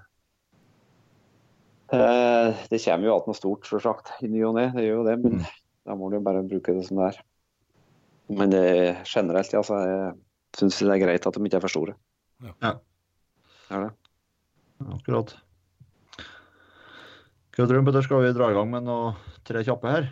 eh, 1.93 2.55
Det 2.71 2.81
kommer 2.85 3.09
jo 3.11 3.17
alt 3.17 3.27
noe 3.29 3.39
stort, 3.39 3.67
selvsagt, 3.67 4.15
i 4.23 4.31
ny 4.31 4.45
og 4.47 4.55
ne. 4.61 4.69
Det 4.75 4.87
gjør 4.87 5.01
jo 5.01 5.09
det. 5.11 5.19
Men 5.25 5.41
Mm. 5.43 5.51
da 5.91 5.99
må 5.99 6.11
du 6.13 6.21
bare 6.21 6.47
bruke 6.47 6.75
det 6.79 6.87
som 6.87 7.03
det 7.03 7.11
er. 7.11 7.21
Men 8.29 8.53
det 8.53 8.61
er 8.61 9.03
generelt, 9.09 9.53
ja, 9.55 9.63
så 9.65 9.81
jeg 9.81 10.15
syns 10.59 10.79
det 10.85 10.95
er 10.95 11.03
greit 11.03 11.29
at 11.29 11.37
de 11.37 11.49
ikke 11.49 11.61
er 11.61 11.65
for 11.65 11.73
store. 11.73 11.97
Ja. 12.45 12.55
Ja. 12.63 12.73
Er 13.73 13.87
det? 13.87 13.93
Akkurat. 14.95 15.35
Hva 17.59 17.67
tror 17.67 17.81
du, 17.81 17.87
Petter? 17.89 18.05
Skal 18.07 18.23
vi 18.23 18.35
dra 18.37 18.53
i 18.53 18.55
gang 18.55 18.69
med 18.71 18.85
noe 18.87 19.15
tre 19.49 19.65
kjappe 19.67 19.91
her? 19.91 20.05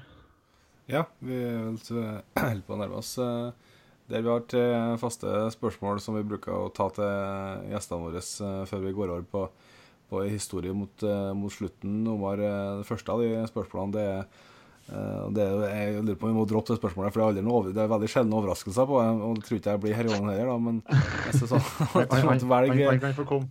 Ja, 0.91 1.05
vi 1.23 1.37
er 1.39 1.69
holder 2.41 2.65
på 2.67 2.75
å 2.75 2.81
nærme 2.81 2.99
oss 2.99 3.13
eh, 3.23 3.53
der 4.11 4.23
vi 4.23 4.31
har 4.31 4.43
tre 4.51 4.65
faste 5.03 5.31
spørsmål 5.55 6.03
som 6.03 6.19
vi 6.19 6.27
bruker 6.27 6.55
å 6.55 6.73
ta 6.75 6.89
til 6.95 7.71
gjestene 7.73 8.03
våre 8.03 8.23
eh, 8.23 8.61
før 8.71 8.85
vi 8.85 8.95
går 8.99 9.15
over 9.15 9.29
på, 9.31 9.45
på 10.11 10.25
historie 10.27 10.75
mot, 10.75 11.07
eh, 11.07 11.31
mot 11.39 11.55
slutten. 11.55 12.01
Omar, 12.11 12.43
det 12.43 12.87
første 12.89 13.15
av 13.15 13.23
de 13.23 13.47
spørsmålene 13.51 13.97
det 13.97 14.07
er 14.17 14.45
det 14.87 15.43
er, 15.43 15.63
jeg 15.67 16.03
lurer 16.07 16.19
på 16.21 16.29
om 16.29 16.33
vi 16.33 16.39
må 16.39 16.47
droppe 16.47 16.71
det 16.73 16.79
spørsmålet, 16.79 17.11
for 17.15 17.19
det 17.19 17.25
er, 17.25 17.31
aldri 17.33 17.43
noe, 17.47 17.59
over- 17.61 17.73
det 17.75 17.83
er 17.83 17.91
veldig 17.91 18.11
sjelden 18.13 18.35
overraskelser 18.39 18.87
på 18.87 19.01
det. 19.03 19.09
Og 19.27 19.35
det 19.39 19.45
tror 19.49 19.59
ikke 19.61 19.73
jeg 19.75 19.83
blir 19.83 19.97
her 19.99 20.07
i 20.07 20.13
gangen 20.13 20.31
heller, 20.31 20.51
da, 20.53 20.59
men 20.63 20.83
jeg 21.27 21.39
synes 21.41 21.55
sånn, 21.55 21.65
Han, 21.65 22.07
han, 22.13 22.69
ikke 22.71 23.01
kan 23.03 23.17
få 23.17 23.27
komme, 23.33 23.49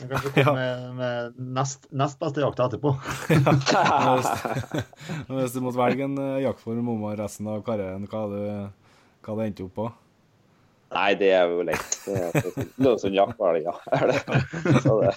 han 0.00 0.08
kan 0.14 0.24
få 0.24 0.32
komme 0.36 0.54
med, 0.56 0.88
med 1.02 1.36
nest, 1.60 1.86
nest 1.92 2.18
beste 2.22 2.40
jakta 2.44 2.70
etterpå. 2.70 2.94
Hvis, 4.16 4.32
hvis 5.36 5.54
du 5.56 5.60
måtte 5.64 5.80
velge 5.80 6.08
en 6.08 6.18
eh, 6.20 6.42
jaktform 6.46 6.88
om 6.94 7.06
resten 7.20 7.48
av 7.52 7.62
karrieren, 7.66 8.08
hva 8.08 8.24
hadde 8.26 8.42
du 8.42 9.30
hva 9.36 9.44
endt 9.44 9.62
opp 9.64 9.74
på? 9.76 9.86
Nei, 10.94 11.10
det 11.18 11.32
er 11.34 11.50
jo 11.50 11.64
lett. 11.66 11.96
Det 12.06 12.66
Løsundjakt 12.78 13.38
var 13.40 13.56
det, 13.56 13.64
ja. 13.66 13.74
Er 13.96 14.12
det. 14.12 14.20
Så 14.84 15.00
det. 15.02 15.14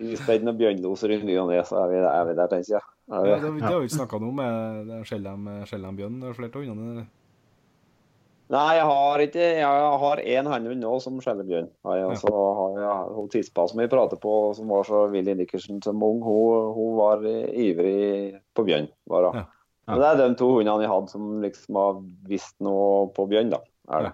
Isbedden 0.00 0.50
og 0.50 0.56
bjørnloser 0.58 1.12
rundt 1.12 1.26
ny 1.28 1.36
og 1.38 1.50
ne, 1.52 1.60
så 1.68 1.84
er 1.84 1.92
er 2.08 2.24
vi 2.30 2.36
der, 2.38 2.48
tenker 2.50 2.78
jeg. 2.78 2.86
Ja, 3.10 3.20
vi? 3.20 3.28
det, 3.30 3.50
det 3.60 3.68
har 3.68 3.80
vi 3.82 3.88
ikke 3.88 3.98
snakka 3.98 4.20
noe 4.22 4.32
om 4.32 4.38
med 4.40 5.04
Skjellheim 5.08 5.48
Skjellheim 5.68 5.98
Bjørn. 5.98 6.16
Det 6.22 6.30
er 6.30 6.38
flere 6.38 6.56
av 6.56 6.64
hundene. 6.64 6.90
eller? 6.94 7.12
Nei, 8.54 8.74
jeg 8.76 8.84
har 8.84 9.22
ikke 9.24 9.44
Jeg 9.56 9.84
har 10.02 10.20
én 10.20 10.48
hannhund 10.52 10.84
nå 10.84 10.92
som 11.00 11.16
skjeller 11.24 11.46
bjørn. 11.48 11.68
jeg, 11.88 12.04
Og 12.04 12.16
så 12.20 12.32
har 12.58 12.74
jeg 12.82 13.14
hun 13.16 13.30
tispa 13.32 13.64
som 13.68 13.80
vi 13.80 13.88
prater 13.88 14.20
på, 14.20 14.34
som 14.56 14.68
var 14.68 14.84
så 14.88 15.06
Willy 15.12 15.34
Nickersen 15.38 15.80
som 15.84 16.02
ung. 16.04 16.20
Hun, 16.24 16.72
hun 16.76 16.96
var 16.98 17.24
ivrig 17.24 18.40
på 18.54 18.66
bjørn. 18.68 18.90
Bare. 19.08 19.32
Ja. 19.34 19.46
Ja. 19.84 19.94
Men 19.94 20.00
Det 20.00 20.10
er 20.10 20.20
de 20.20 20.34
to 20.40 20.50
hundene 20.56 20.84
jeg 20.84 20.92
hadde 20.92 21.12
som 21.12 21.32
liksom 21.44 21.76
har 21.80 21.96
visst 22.28 22.54
noe 22.64 23.08
på 23.16 23.26
bjørn, 23.28 23.50
da. 23.52 23.60
Er 23.92 24.08
det. 24.08 24.12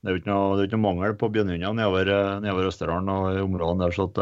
Det 0.00 0.08
er 0.08 0.14
jo 0.14 0.20
ikke 0.22 0.32
noe, 0.32 0.52
det 0.56 0.62
er 0.62 0.68
ikke 0.70 0.78
noe 0.78 0.86
mangel 0.86 1.14
på 1.20 1.28
bjørnhunder 1.28 1.74
nedover, 1.76 2.08
eh, 2.08 2.38
nedover 2.40 2.70
Østerdalen 2.70 3.10
og 3.12 3.24
i 3.36 3.42
områdene 3.44 3.84
der, 3.84 3.92
så 3.92 4.06
at 4.08 4.20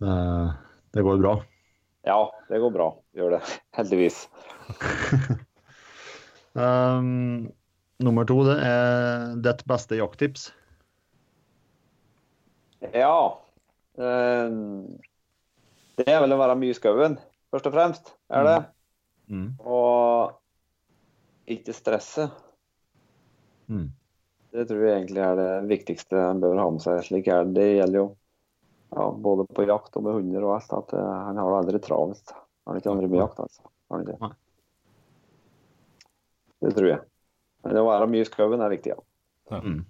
det, 0.00 0.16
det, 0.96 1.04
går 1.06 1.20
bra. 1.22 1.36
Ja, 2.08 2.20
det 2.48 2.60
går 2.62 2.74
bra. 2.74 2.88
Gjør 3.16 3.36
det. 3.36 3.44
Heldigvis. 3.76 4.24
Um, 6.52 7.52
nummer 8.02 8.26
to 8.26 8.40
det 8.42 8.56
er 8.66 9.36
ditt 9.38 9.60
beste 9.70 9.98
jakttips. 10.00 10.48
Ja. 12.90 13.38
Um, 13.94 14.98
Det 16.00 16.08
er 16.08 16.22
vel 16.24 16.32
å 16.32 16.40
være 16.40 16.56
mye 16.56 16.72
i 16.72 16.76
skauen, 16.78 17.18
først 17.52 17.66
og 17.68 17.74
fremst. 17.74 18.14
Er 18.32 18.46
det. 18.46 18.58
Mm. 19.30 19.50
Og 19.60 20.32
ikke 21.50 21.74
stresse. 21.76 22.30
Mm. 23.68 23.90
Det 24.50 24.64
tror 24.66 24.80
jeg 24.82 24.96
egentlig 24.96 25.22
er 25.22 25.36
det 25.38 25.50
viktigste 25.70 26.22
en 26.24 26.40
bør 26.42 26.58
ha 26.58 26.70
med 26.72 26.82
seg. 26.82 27.02
Slik 27.06 27.28
er 27.28 27.44
det. 27.44 27.54
Det 27.60 27.68
gjelder 27.76 28.00
jo 28.00 28.06
ja, 28.90 29.10
både 29.12 29.46
på 29.54 29.66
jakt 29.68 29.96
og 29.96 30.06
med 30.06 30.18
hunder 30.18 30.46
og 30.46 30.56
hest, 30.56 30.72
At 30.74 30.94
eh, 30.96 31.12
han 31.26 31.38
har 31.38 31.52
det 31.52 31.60
aldri 31.62 31.82
travelt. 31.84 32.34
Han 32.64 32.74
har 32.74 32.80
ikke 32.82 32.94
andre 32.94 33.10
med 33.10 33.22
jakt, 33.22 33.40
altså. 33.44 33.62
Har 33.90 34.00
han 34.00 34.08
ikke? 34.08 34.32
Det 36.60 36.74
tror 36.76 36.90
jeg. 36.90 37.00
Men 37.64 37.78
å 37.80 37.86
være 37.86 38.08
mye 38.10 38.24
i 38.24 38.28
skauen 38.28 38.62
er 38.64 38.72
viktig, 38.72 38.92
ja. 38.94 39.00
Mm. 39.60 39.80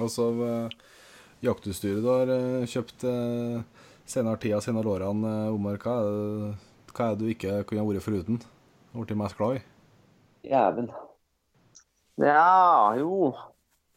Altså 0.00 0.26
eh, 0.46 0.74
jaktutstyret 1.44 2.02
du 2.04 2.08
har 2.10 2.32
eh, 2.32 2.66
kjøpt, 2.68 3.04
eh, 3.08 3.86
senere 4.08 4.40
tida, 4.40 4.60
senere 4.64 4.92
årene, 4.94 5.32
Omar? 5.52 5.78
Hva 5.82 5.98
er, 6.00 6.10
det, 6.10 6.90
hva 6.92 7.06
er 7.06 7.16
det 7.16 7.22
du 7.22 7.32
ikke 7.32 7.62
kunne 7.68 7.84
ha 7.84 7.88
vært 7.88 8.06
foruten? 8.06 8.40
Blitt 8.92 9.16
mest 9.18 9.38
glad 9.38 9.58
i? 9.58 9.64
Jæven. 10.48 10.90
Ja, 12.20 12.92
jo. 12.98 13.32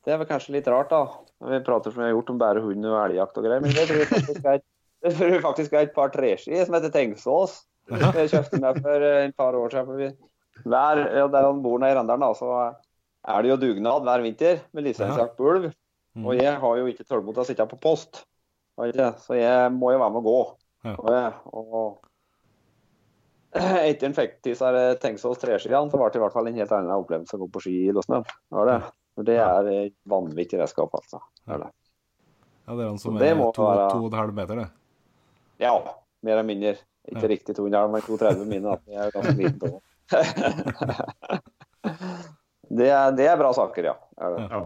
Det 0.06 0.14
er 0.14 0.20
vel 0.22 0.28
kanskje 0.30 0.54
litt 0.54 0.68
rart, 0.70 0.92
da. 0.94 1.00
Vi 1.50 1.60
prater 1.66 1.92
som 1.94 2.02
vi 2.04 2.08
har 2.08 2.14
gjort 2.14 2.30
om 2.30 2.38
bare 2.42 2.62
hund 2.62 2.86
og 2.86 2.98
elgjakt 3.08 3.38
og 3.42 3.46
greier. 3.48 3.64
Men 3.64 3.74
det 3.74 3.86
tror 3.90 4.02
jeg 4.04 4.10
faktisk 4.12 4.46
er 4.46 4.60
et, 4.60 4.66
jeg 5.34 5.42
faktisk 5.44 5.74
er 5.74 5.88
et 5.88 5.96
par 5.96 6.12
treski 6.14 6.60
som 6.66 6.78
heter 6.78 6.94
Tengsås. 6.94 7.56
Jeg 7.90 8.30
kjøpte 8.32 8.60
meg 8.62 8.80
for 8.82 9.04
eh, 9.06 9.24
et 9.28 9.36
par 9.38 9.58
år 9.58 9.74
siden. 9.74 10.14
Hver, 10.66 11.02
ja, 11.18 11.26
der 11.30 11.48
han 11.50 11.60
bor 11.66 11.82
nede 11.82 11.94
i 11.94 11.98
Rendalen, 11.98 12.24
da, 12.26 12.32
så 12.38 12.52
er 13.26 13.42
det 13.46 13.50
jo 13.52 13.58
dugnad 13.62 14.06
hver 14.08 14.22
vinter 14.24 14.62
med 14.74 14.86
lisensjakt 14.88 15.36
på 15.38 15.50
ulv. 15.52 15.68
Og 16.26 16.38
jeg 16.40 16.54
har 16.62 16.78
jo 16.80 16.86
ikke 16.88 17.04
tålmodighet 17.10 17.36
til 17.36 17.44
å 17.44 17.50
sitte 17.50 17.66
på 17.74 17.82
post, 17.84 18.22
så 19.20 19.36
jeg 19.36 19.72
må 19.76 19.92
jo 19.92 20.00
være 20.00 20.14
med 20.16 20.22
å 20.22 20.30
gå. 20.30 20.38
Og, 21.02 21.10
jeg- 21.12 21.34
og 21.52 22.00
etter 23.56 24.06
en 24.10 24.16
fikk 24.16 24.38
til 24.44 24.56
seg 24.60 24.78
Tengsås 25.04 25.40
treskiene, 25.42 25.90
så 25.92 25.98
ble 26.00 26.10
det 26.12 26.20
i 26.20 26.24
hvert 26.24 26.34
fall 26.36 26.48
en 26.50 26.58
helt 26.60 26.72
annen 26.76 26.94
opplevelse 26.96 27.36
å 27.38 27.42
gå 27.44 27.50
på 27.56 27.62
ski 27.66 27.76
i 27.90 27.94
Låsnø. 27.96 28.22
Det 28.26 28.58
var 28.62 28.66
det. 28.72 28.80
For 29.16 29.24
det 29.28 29.38
er 29.40 29.70
et 29.72 29.96
vanvittig 30.12 30.60
redskap, 30.60 30.92
altså. 30.98 31.22
Det 31.46 31.54
er 31.56 31.62
det. 31.66 31.72
Ja, 32.66 32.76
det 32.76 32.82
er 32.84 32.90
han 32.90 33.00
som 33.00 33.16
er 33.22 33.36
må 33.40 33.52
to, 33.56 33.64
være- 33.70 33.90
to 33.94 33.98
og 34.04 34.10
et 34.12 34.18
halvt 34.20 34.36
meter, 34.36 34.56
det. 34.64 34.70
Ja, 35.64 35.72
mer 36.26 36.32
eller 36.38 36.44
mindre. 36.50 36.76
Ikke 37.06 37.22
Ja. 37.22 37.28
riktig 37.30 37.56
2,5, 37.56 37.92
men 37.94 38.02
2,30 38.02 38.46
mine. 38.50 38.64
Da. 38.66 38.78
Jeg 38.90 39.02
er 39.06 39.12
ganske 39.14 39.38
liten 39.42 39.60
på 39.60 39.82
det. 42.76 42.88
er, 42.90 43.12
det 43.16 43.28
er 43.30 43.38
bra 43.40 43.52
saker, 43.56 43.84
ja. 43.92 43.96
Er 44.18 44.36
det. 44.36 44.46
Ja. 44.52 44.62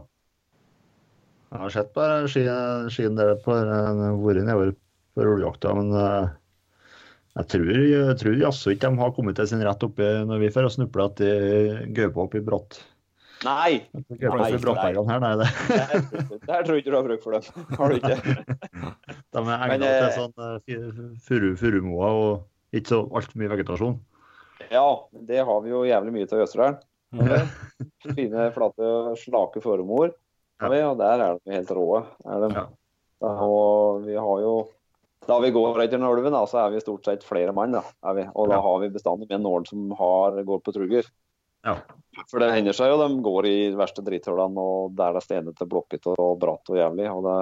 Jeg 1.50 1.60
har 1.64 1.70
sett 1.74 1.94
på 1.96 2.06
ski- 2.30 2.90
skien 2.94 3.16
der 3.18 3.36
på 3.44 3.56
eh, 3.58 4.04
vært 4.22 4.44
nedover 4.46 4.72
på 5.18 5.26
ulvejakta, 5.26 5.74
men 5.78 5.90
eh, 5.98 6.30
jeg 7.40 7.48
tror, 7.54 7.72
jeg 7.90 8.18
tror 8.22 8.38
jaså 8.44 8.74
ikke 8.74 8.90
de 8.94 9.02
har 9.02 9.14
kommet 9.16 9.36
til 9.40 9.48
sin 9.50 9.64
rett 9.66 9.84
oppi 9.86 10.08
når 10.30 10.42
vi 10.44 10.52
får 10.54 10.68
de 11.20 11.32
gaupa 11.98 12.24
opp 12.26 12.36
i 12.38 12.44
bratt. 12.46 12.80
Nei! 13.46 13.88
Nei, 13.94 14.18
nei, 14.20 14.50
her, 15.08 15.22
nei. 15.24 15.32
Det. 15.40 15.48
Der, 16.44 16.64
tror 16.66 16.76
jeg 16.76 16.82
ikke 16.84 16.92
du 16.92 16.98
har 16.98 17.06
bruk 17.08 17.22
for 17.24 17.38
dem. 17.38 17.66
Har 17.78 17.94
du 17.94 17.96
ikke? 18.00 18.18
De 19.34 19.44
er 19.44 19.64
egnet 19.70 19.86
eh, 19.88 20.00
til 20.02 20.16
sånn 20.18 20.34
eh, 20.44 21.14
furu, 21.24 21.50
furumoa 21.60 22.10
og 22.20 22.76
ikke 22.76 22.92
så 22.92 23.00
altfor 23.16 23.40
mye 23.40 23.52
vegetasjon. 23.54 23.96
Ja, 24.70 24.86
det 25.30 25.40
har 25.48 25.62
vi 25.64 25.72
jo 25.72 25.86
jævlig 25.88 26.16
mye 26.18 26.28
av 26.28 26.42
i 26.42 26.44
Østerdalen. 26.46 26.82
Fine, 28.06 28.50
flate, 28.54 28.90
slake 29.18 29.64
har 29.64 30.74
vi, 30.74 30.82
Og 30.84 30.98
der 31.00 31.24
er 31.24 31.40
de 31.40 31.56
helt 31.56 31.72
rå. 31.74 31.88
Ja. 32.28 32.66
Og 33.24 34.04
vi 34.06 34.16
har 34.20 34.44
jo 34.44 34.54
Da 35.28 35.38
vi 35.44 35.50
går 35.52 35.80
etter 35.84 36.04
ulven, 36.04 36.36
så 36.48 36.62
er 36.66 36.72
vi 36.74 36.80
stort 36.84 37.06
sett 37.06 37.24
flere 37.28 37.54
mann. 37.56 37.72
Da, 37.76 37.82
vi. 38.16 38.28
Og 38.36 38.50
da 38.50 38.56
Ja. 38.58 38.62
har 38.62 38.80
vi 38.84 38.90
bestandig 38.90 39.28
med 39.30 39.40
en 39.40 39.46
ål 39.48 39.66
som 39.68 39.92
har, 39.92 40.44
går 40.44 40.62
på 40.64 40.74
truger. 40.74 41.06
Ja. 41.66 41.76
For 42.30 42.40
det 42.42 42.52
hender 42.54 42.76
seg 42.76 42.92
jo 42.92 43.00
de 43.02 43.22
går 43.24 43.48
i 43.48 43.56
de 43.72 43.78
verste 43.80 44.04
dritthullene 44.04 44.60
og 44.64 44.94
der 44.98 45.14
det 45.16 45.22
er 45.22 45.26
stenete, 45.28 45.68
blokkete 45.70 46.16
og 46.16 46.40
bratt 46.42 46.72
og 46.72 46.80
jævlig. 46.80 47.10
og 47.12 47.24
det 47.28 47.40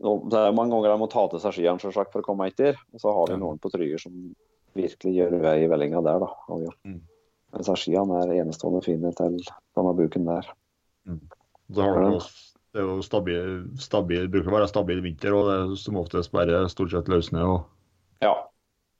det 0.00 0.38
er 0.40 0.54
mange 0.56 0.72
ganger 0.72 0.94
de 0.94 0.98
må 1.02 1.10
ta 1.12 1.26
til 1.28 1.40
seg 1.42 1.52
skiene 1.52 1.80
selvsagt, 1.82 2.08
for 2.12 2.22
å 2.22 2.24
komme 2.24 2.46
etter. 2.48 2.78
Og 2.94 3.02
så 3.02 3.12
har 3.12 3.26
vi 3.28 3.36
noen 3.36 3.58
på 3.60 3.68
Tryger 3.68 4.00
som 4.00 4.14
virkelig 4.72 5.12
gjør 5.12 5.34
vei 5.42 5.58
i 5.64 5.68
vellinga 5.68 6.00
der. 6.06 6.22
da. 6.22 6.28
jo. 6.48 6.70
Mm. 6.88 7.02
Skiene 7.76 8.22
er 8.22 8.32
enestående 8.40 8.80
fine 8.86 9.12
til 9.18 9.36
denne 9.76 9.92
buken 9.98 10.24
der. 10.24 10.48
Så 11.74 11.82
har 11.84 12.00
Ja. 12.00 12.08
du 12.16 12.18
det 12.72 12.80
er 12.80 12.86
jo 12.86 13.02
stabil, 13.02 13.64
stabil, 13.82 14.28
bruker 14.30 14.48
å 14.48 14.54
være 14.60 14.68
stabil 14.70 15.00
vinter, 15.02 15.34
og 15.34 15.48
det 15.48 15.54
er 15.58 15.76
som 15.76 15.96
oftest 15.98 16.30
bare 16.30 16.68
stort 16.70 16.92
sett 16.92 17.08
løssnø. 17.10 17.42
og 17.42 17.64
Ja. 18.22 18.34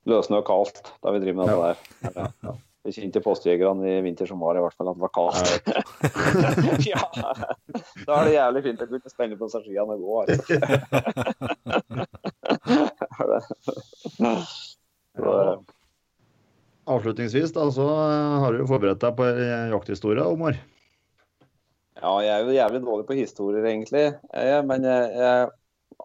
Løssnø 0.07 0.39
og 0.39 0.45
kaldt, 0.45 0.93
da 1.03 1.13
vi 1.13 1.21
driver 1.21 1.35
med 1.39 1.47
det 1.49 1.57
der. 1.63 1.77
Ja. 2.17 2.27
Ja. 2.43 2.53
Vi 2.81 2.95
kjente 2.97 3.21
postjegerne 3.21 3.85
i 3.91 4.01
vinter 4.05 4.27
som 4.29 4.41
var, 4.41 4.57
i 4.57 4.63
hvert 4.65 4.77
fall 4.79 4.89
at 4.89 4.97
det 4.97 5.05
var 5.05 5.13
kaldt. 5.13 5.37
ja. 6.89 7.03
Da 8.07 8.13
er 8.17 8.25
det 8.25 8.39
jævlig 8.39 8.63
fint 8.65 8.81
å 8.81 8.89
kunne 8.89 9.13
spenne 9.13 9.37
på 9.41 9.47
seg 9.53 9.61
skiene 9.67 9.95
og 9.99 10.03
gå. 10.07 10.15
Altså. 10.25 10.41
Så, 15.21 15.31
Avslutningsvis 16.91 17.53
da, 17.53 17.71
så 17.75 17.87
har 18.43 18.51
du 18.55 18.67
forberedt 18.67 19.03
deg 19.03 19.17
på 19.19 19.25
jakthistorie, 19.75 20.25
Omar. 20.25 20.55
Ja, 22.01 22.13
jeg 22.25 22.33
er 22.33 22.41
jo 22.47 22.57
jævlig 22.57 22.81
dårlig 22.87 23.07
på 23.11 23.19
historier, 23.19 23.65
egentlig. 23.69 24.07
Jeg, 24.33 24.67
men 24.67 24.81
jeg, 24.89 25.03
jeg 25.21 25.37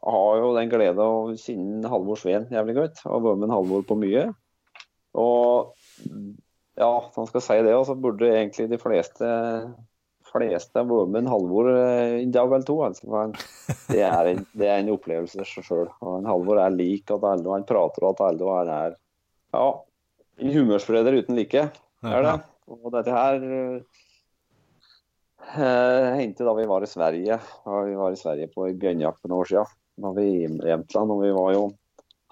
har 0.04 0.32
jo 0.42 0.48
den 0.58 0.72
glede 0.72 1.02
å 1.08 1.36
kjenne 1.40 1.92
Halvor 1.92 2.18
Sveen 2.20 2.46
jævlig 2.52 2.76
godt. 2.78 2.98
Og 3.08 3.24
vært 3.24 3.40
med 3.40 3.48
en 3.48 3.56
Halvor 3.56 3.82
på 3.88 3.96
mye. 4.02 4.24
Og 5.16 5.48
ja, 6.80 6.92
han 7.16 7.28
skal 7.30 7.44
si 7.44 7.60
det, 7.64 7.76
Og 7.76 7.86
så 7.90 7.96
burde 7.98 8.32
egentlig 8.32 8.70
de 8.72 8.80
fleste 8.82 9.30
fleste 10.36 10.82
vært 10.84 11.12
med 11.14 11.22
en 11.22 11.30
Halvor 11.32 11.70
eh, 11.72 12.18
en 12.20 12.32
dag 12.34 12.52
eller 12.52 12.66
to. 12.68 12.76
Altså. 12.84 13.22
Det, 13.88 14.02
er 14.04 14.32
en, 14.34 14.42
det 14.58 14.68
er 14.68 14.82
en 14.82 14.92
opplevelse 14.92 15.40
i 15.40 15.48
seg 15.48 15.64
sjøl. 15.64 15.92
En 16.18 16.28
Halvor 16.28 16.60
er 16.60 16.76
lik 16.76 17.14
at 17.14 17.24
alle, 17.24 17.54
han 17.54 17.68
prater 17.68 18.04
og 18.04 18.18
at 18.18 18.24
alle, 18.26 18.44
og 18.44 18.58
han 18.58 18.72
er 18.74 18.98
ja, 19.56 19.68
en 20.44 20.52
humørspreder 20.58 21.22
uten 21.22 21.40
like. 21.40 21.70
Er 22.04 22.28
det. 22.28 22.36
Og 22.68 22.90
dette 22.92 23.14
her 23.16 23.46
eh, 23.46 24.04
Eh, 25.54 26.14
hendte 26.18 26.44
da 26.44 26.54
vi 26.58 26.66
var 26.66 26.84
i 26.84 26.90
Sverige. 26.90 27.40
Da 27.66 27.82
vi 27.86 27.96
var 27.96 28.12
i 28.12 28.20
Sverige 28.20 28.50
på 28.52 28.68
bjørnjakt 28.82 29.22
for 29.22 29.32
noen 29.32 29.44
år 29.44 29.52
siden. 29.52 29.74
Da 30.04 30.12
vi 30.18 30.26
i 30.42 30.48
Jämtland, 30.48 31.12
og 31.14 31.22
vi 31.24 31.34
var 31.36 31.52
jo 31.56 31.66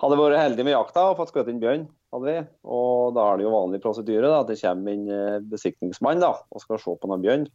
hadde 0.04 0.18
vært 0.20 0.42
heldige 0.42 0.68
med 0.68 0.76
jakta 0.76 1.06
og 1.12 1.20
fått 1.20 1.32
skutt 1.32 1.52
inn 1.52 1.62
bjørn. 1.62 1.86
Hadde 2.14 2.30
vi. 2.30 2.38
Og 2.70 3.14
da 3.18 3.26
er 3.28 3.40
det 3.40 3.48
jo 3.48 3.54
vanlig 3.56 3.82
prosedyre 3.84 4.30
da, 4.30 4.40
at 4.44 4.52
det 4.52 4.60
kommer 4.62 4.94
en 4.94 5.06
besiktningsmann 5.10 5.52
besiktingsmann 5.52 6.24
da, 6.24 6.34
og 6.50 6.64
skal 6.64 6.82
se 6.82 6.96
på 7.00 7.10
noen 7.10 7.24
bjørn. 7.26 7.46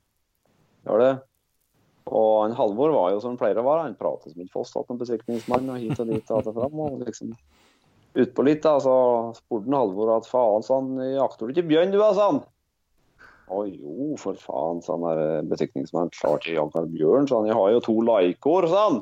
Gjør 0.88 1.04
det. 1.04 1.12
Og 2.08 2.46
en 2.46 2.56
Halvor 2.56 2.92
var 2.94 3.12
jo 3.12 3.22
som 3.22 3.36
å 3.36 3.40
være. 3.66 3.84
Han 3.84 3.96
pratet 3.98 4.32
som 4.32 4.42
en 4.42 4.52
foss 4.52 4.72
til 4.72 4.94
en 4.94 5.00
besiktingsmann 5.00 5.72
og 5.72 5.80
hit 5.82 6.00
og 6.00 6.08
dit 6.08 6.30
og 6.32 6.52
fram. 6.56 6.84
Og 6.84 7.02
liksom 7.04 7.34
utpå 8.18 8.44
litt 8.46 8.62
da, 8.64 8.78
så 8.82 8.94
spurte 9.36 9.68
han 9.68 9.76
Halvor 9.78 10.14
at 10.16 10.28
faen, 10.30 10.64
sa 10.64 10.80
han, 10.80 10.96
jakter 11.12 11.46
du 11.46 11.54
ikke 11.54 11.68
bjørn 11.68 11.92
du, 11.92 12.00
sa 12.00 12.30
han. 12.32 12.40
Å 13.48 13.62
jo, 13.64 14.14
for 14.20 14.40
faen, 14.40 14.82
sa 14.84 14.96
han 14.96 15.06
der 15.06 15.50
besiktingsmannen. 15.52 16.12
Klart 16.16 16.48
jeg 16.48 16.58
jager 16.58 16.88
bjørn, 16.88 17.28
sa 17.28 17.42
han. 17.42 17.50
Jeg 17.50 17.58
har 17.60 17.76
jo 17.76 17.84
to 17.84 17.96
laikor, 18.08 18.68
sa 18.72 18.88
han. 18.88 19.00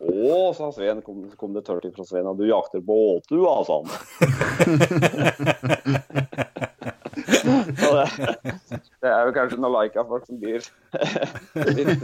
Å, 0.00 0.52
sa 0.56 0.70
Sven, 0.72 1.02
kom, 1.04 1.26
kom 1.36 1.52
det 1.52 1.60
tørt 1.66 1.84
fra 1.92 2.04
Sven, 2.08 2.24
du 2.38 2.46
jakter 2.48 2.80
på 2.84 2.94
åtu, 3.16 3.44
altså. 3.50 3.82
Det, 7.40 8.04
det 9.02 9.10
er 9.10 9.26
jo 9.26 9.32
kanskje 9.34 9.58
noen 9.60 9.74
laika-folk 9.74 10.24
som 10.28 10.36
blir 10.40 10.60
litt 11.76 12.02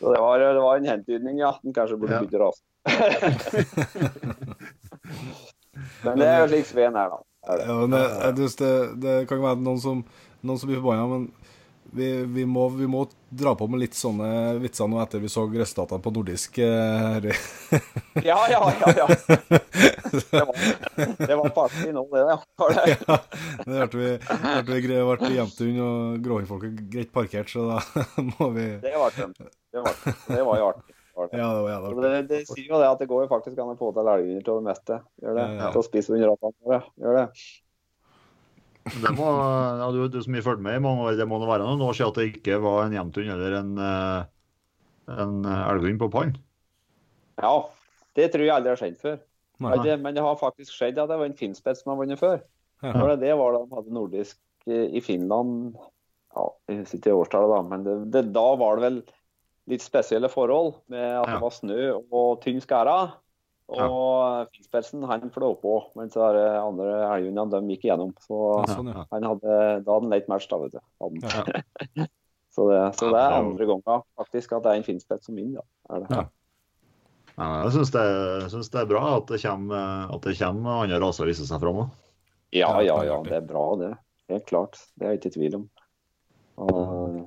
Så 0.00 0.04
det 0.10 0.18
var, 0.18 0.40
det 0.40 0.62
var 0.64 0.74
en 0.80 0.90
hentydning, 0.90 1.36
ja. 1.42 1.50
Den 1.62 1.72
kanskje 1.76 1.98
burde 2.00 2.22
bytte 2.24 2.38
rase. 2.40 2.62
Men 6.04 6.14
det 6.18 6.28
er 6.28 6.38
jo 6.42 6.48
slik 6.50 6.66
Sven 6.70 6.94
er, 6.98 7.06
da. 7.12 7.18
Ja, 7.46 7.74
men 7.80 7.94
jeg, 7.96 8.08
jeg 8.20 8.34
det, 8.60 8.74
det 9.00 9.12
kan 9.24 9.38
ikke 9.38 9.46
være 9.46 9.64
noen 9.64 9.78
som, 9.80 10.02
noen 10.44 10.58
som 10.60 10.68
blir 10.68 10.82
forbanna, 10.82 11.06
men 11.08 11.22
vi, 11.92 12.08
vi, 12.24 12.44
må, 12.46 12.68
vi 12.68 12.86
må 12.86 13.04
dra 13.28 13.54
på 13.58 13.66
med 13.70 13.82
litt 13.82 13.96
sånne 13.98 14.58
vitser 14.62 14.88
nå 14.90 15.00
etter 15.02 15.22
vi 15.22 15.30
så 15.30 15.44
resultatene 15.50 16.02
på 16.02 16.12
nordisk. 16.14 16.58
eh. 16.62 17.30
Ja, 18.26 18.38
ja, 18.50 18.60
ja. 18.80 18.92
ja. 18.96 19.06
Det 20.30 20.44
var, 20.44 20.56
det 21.26 21.36
var 21.36 21.48
party 21.54 21.92
nå, 21.94 22.04
det, 22.12 22.24
det? 22.28 22.38
ja, 23.08 23.18
det 23.64 23.76
hørte 23.78 24.00
vi, 24.00 24.12
hørte 24.28 24.78
vi 24.78 24.80
ble 24.90 25.34
Jevntun 25.36 25.82
og 25.86 26.24
Gråhindfolket 26.24 26.80
greit 26.92 27.12
parkert, 27.14 27.50
så 27.52 27.66
da 27.70 28.04
må 28.34 28.50
vi 28.56 28.66
Det 28.82 28.96
var, 28.98 29.14
det. 29.16 29.50
Det 29.70 29.84
var, 29.86 30.00
det 30.26 30.42
var 30.50 30.62
jo 30.62 30.72
artig. 30.72 30.96
Ja, 31.20 31.48
det 31.52 31.62
var 31.62 31.70
jævlig. 31.70 32.02
Det, 32.02 32.20
det 32.30 32.38
sier 32.48 32.70
jo 32.70 32.78
det 32.80 32.86
at 32.88 33.02
det 33.02 33.08
går 33.10 33.26
jo 33.26 33.30
faktisk 33.30 33.58
an 33.60 33.74
å 33.74 33.78
få 33.78 33.90
til 33.96 34.08
elghunder 34.08 34.46
til 34.46 34.60
det 34.60 34.66
meste. 34.70 35.00
Gjør 35.20 35.36
det. 35.36 35.48
Ja, 35.50 35.58
ja. 35.58 35.72
Til 35.74 35.82
å 35.82 35.84
spise 35.84 36.14
under 36.16 36.32
ratene 36.32 36.54
våre. 36.64 36.80
Gjør 37.02 37.18
det. 37.18 37.26
Det 38.88 39.10
må, 39.12 39.26
ja, 39.80 39.88
du, 39.92 39.98
du 40.08 40.20
som 40.24 40.34
har 40.34 40.44
fulgt 40.46 40.62
med 40.64 40.78
i 40.78 40.82
mange 40.82 41.04
år, 41.04 41.16
det 41.18 41.26
må 41.28 41.38
det 41.42 41.50
være 41.50 41.66
noen 41.66 41.82
år 41.84 41.96
siden 41.96 42.12
at 42.14 42.20
det 42.20 42.28
ikke 42.30 42.60
var 42.64 42.86
en 42.86 42.94
jevntun 42.96 43.28
eller 43.34 43.58
en, 43.58 43.74
eh, 43.84 45.18
en 45.20 45.34
elghund 45.44 46.00
på 46.00 46.08
pann. 46.12 46.32
Ja, 47.40 47.52
det 48.18 48.30
tror 48.32 48.46
jeg 48.46 48.54
aldri 48.54 48.72
har 48.72 48.80
skjedd 48.80 48.98
før. 49.00 49.20
Det, 49.84 49.98
men 50.00 50.16
det 50.16 50.24
har 50.24 50.40
faktisk 50.40 50.72
skjedd 50.72 50.98
at 50.98 51.10
det 51.12 51.18
var 51.20 51.28
en 51.28 51.36
finspett 51.36 51.76
som 51.76 51.92
har 51.92 52.00
vunnet 52.00 52.20
før. 52.20 52.40
Ja. 52.80 52.94
Det, 52.96 53.20
det 53.26 53.34
var 53.36 53.52
da 53.52 53.64
de 53.66 53.76
hadde 53.76 53.92
nordisk 53.92 54.38
eh, 54.64 54.86
i 54.96 55.02
Finland 55.04 55.74
ja, 55.76 56.44
Jeg 56.70 56.78
husker 56.78 57.00
ikke 57.02 57.16
årstallet, 57.18 57.52
da, 57.52 57.58
men 57.68 57.84
det, 57.84 57.96
det, 58.14 58.22
da 58.32 58.46
var 58.56 58.78
det 58.78 58.86
vel 58.86 59.00
litt 59.70 59.84
spesielle 59.84 60.30
forhold 60.32 60.78
med 60.90 61.04
at 61.04 61.28
Ja. 61.28 61.34
det 61.34 61.42
var 61.44 61.52
snø 61.52 61.80
og 62.00 62.40
tynn 62.44 62.62
skæra. 62.64 62.96
Og 63.70 64.48
finspetsen 64.56 65.04
han 65.06 65.30
fløy 65.30 65.52
på, 65.62 65.74
mens 65.98 66.16
de 66.16 66.28
det 66.34 66.46
andre 66.58 66.94
elghundene 67.06 67.60
de 67.60 67.74
gikk 67.76 67.84
igjennom. 67.86 68.10
Så 68.24 68.38
Ja, 68.64 68.74
sånn, 68.74 68.90
ja. 68.90 69.04
han 69.12 69.26
hadde, 69.28 69.58
da 69.86 69.94
hadde 69.94 70.00
han 70.08 70.10
late 70.14 70.32
match, 70.32 70.48
da, 70.50 70.58
vet 70.58 70.74
du. 70.74 70.80
Ja. 71.22 72.06
Så 72.50 72.64
det, 72.66 72.78
så 72.98 73.12
det 73.12 73.20
er 73.20 73.30
er 73.30 73.36
andre 73.44 73.66
ganger 73.68 74.00
faktisk 74.18 74.52
at 74.56 74.64
det 74.64 74.70
er 74.72 74.78
en 74.80 74.82
finnspels 74.82 75.22
som 75.28 75.36
vinner. 75.38 75.62
da. 75.62 75.94
Er 75.94 76.00
det. 76.02 76.16
Ja. 76.16 76.24
Ja, 77.38 77.50
jeg 77.62 77.72
syns 77.76 77.92
det, 77.94 78.02
synes 78.50 78.70
det 78.74 78.80
er 78.80 78.88
bra 78.90 79.02
at 79.20 79.28
det 79.30 79.38
kommer, 79.44 80.08
at 80.16 80.26
det 80.26 80.34
kommer 80.40 80.80
andre 80.82 80.98
raser 81.00 81.24
og 81.24 81.30
viser 81.30 81.46
seg 81.46 81.62
fram 81.62 81.78
òg. 81.84 81.92
Ja, 82.50 82.72
Ja, 82.82 82.96
ja, 83.06 83.20
det 83.22 83.36
er 83.36 83.44
er 83.44 83.46
bra, 83.46 83.62
det. 83.78 83.92
Helt 84.34 84.46
klart. 84.50 84.80
Det 84.98 85.06
er 85.06 85.14
jeg 85.14 85.20
ikke 85.20 85.30
i 85.30 85.36
tvil 85.38 85.54
om. 85.60 85.68
Og 86.58 87.20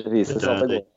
det 0.00 0.10
viser 0.16 0.40
seg 0.40 0.50
at 0.56 0.64
det 0.72 0.80
går. 0.80 0.88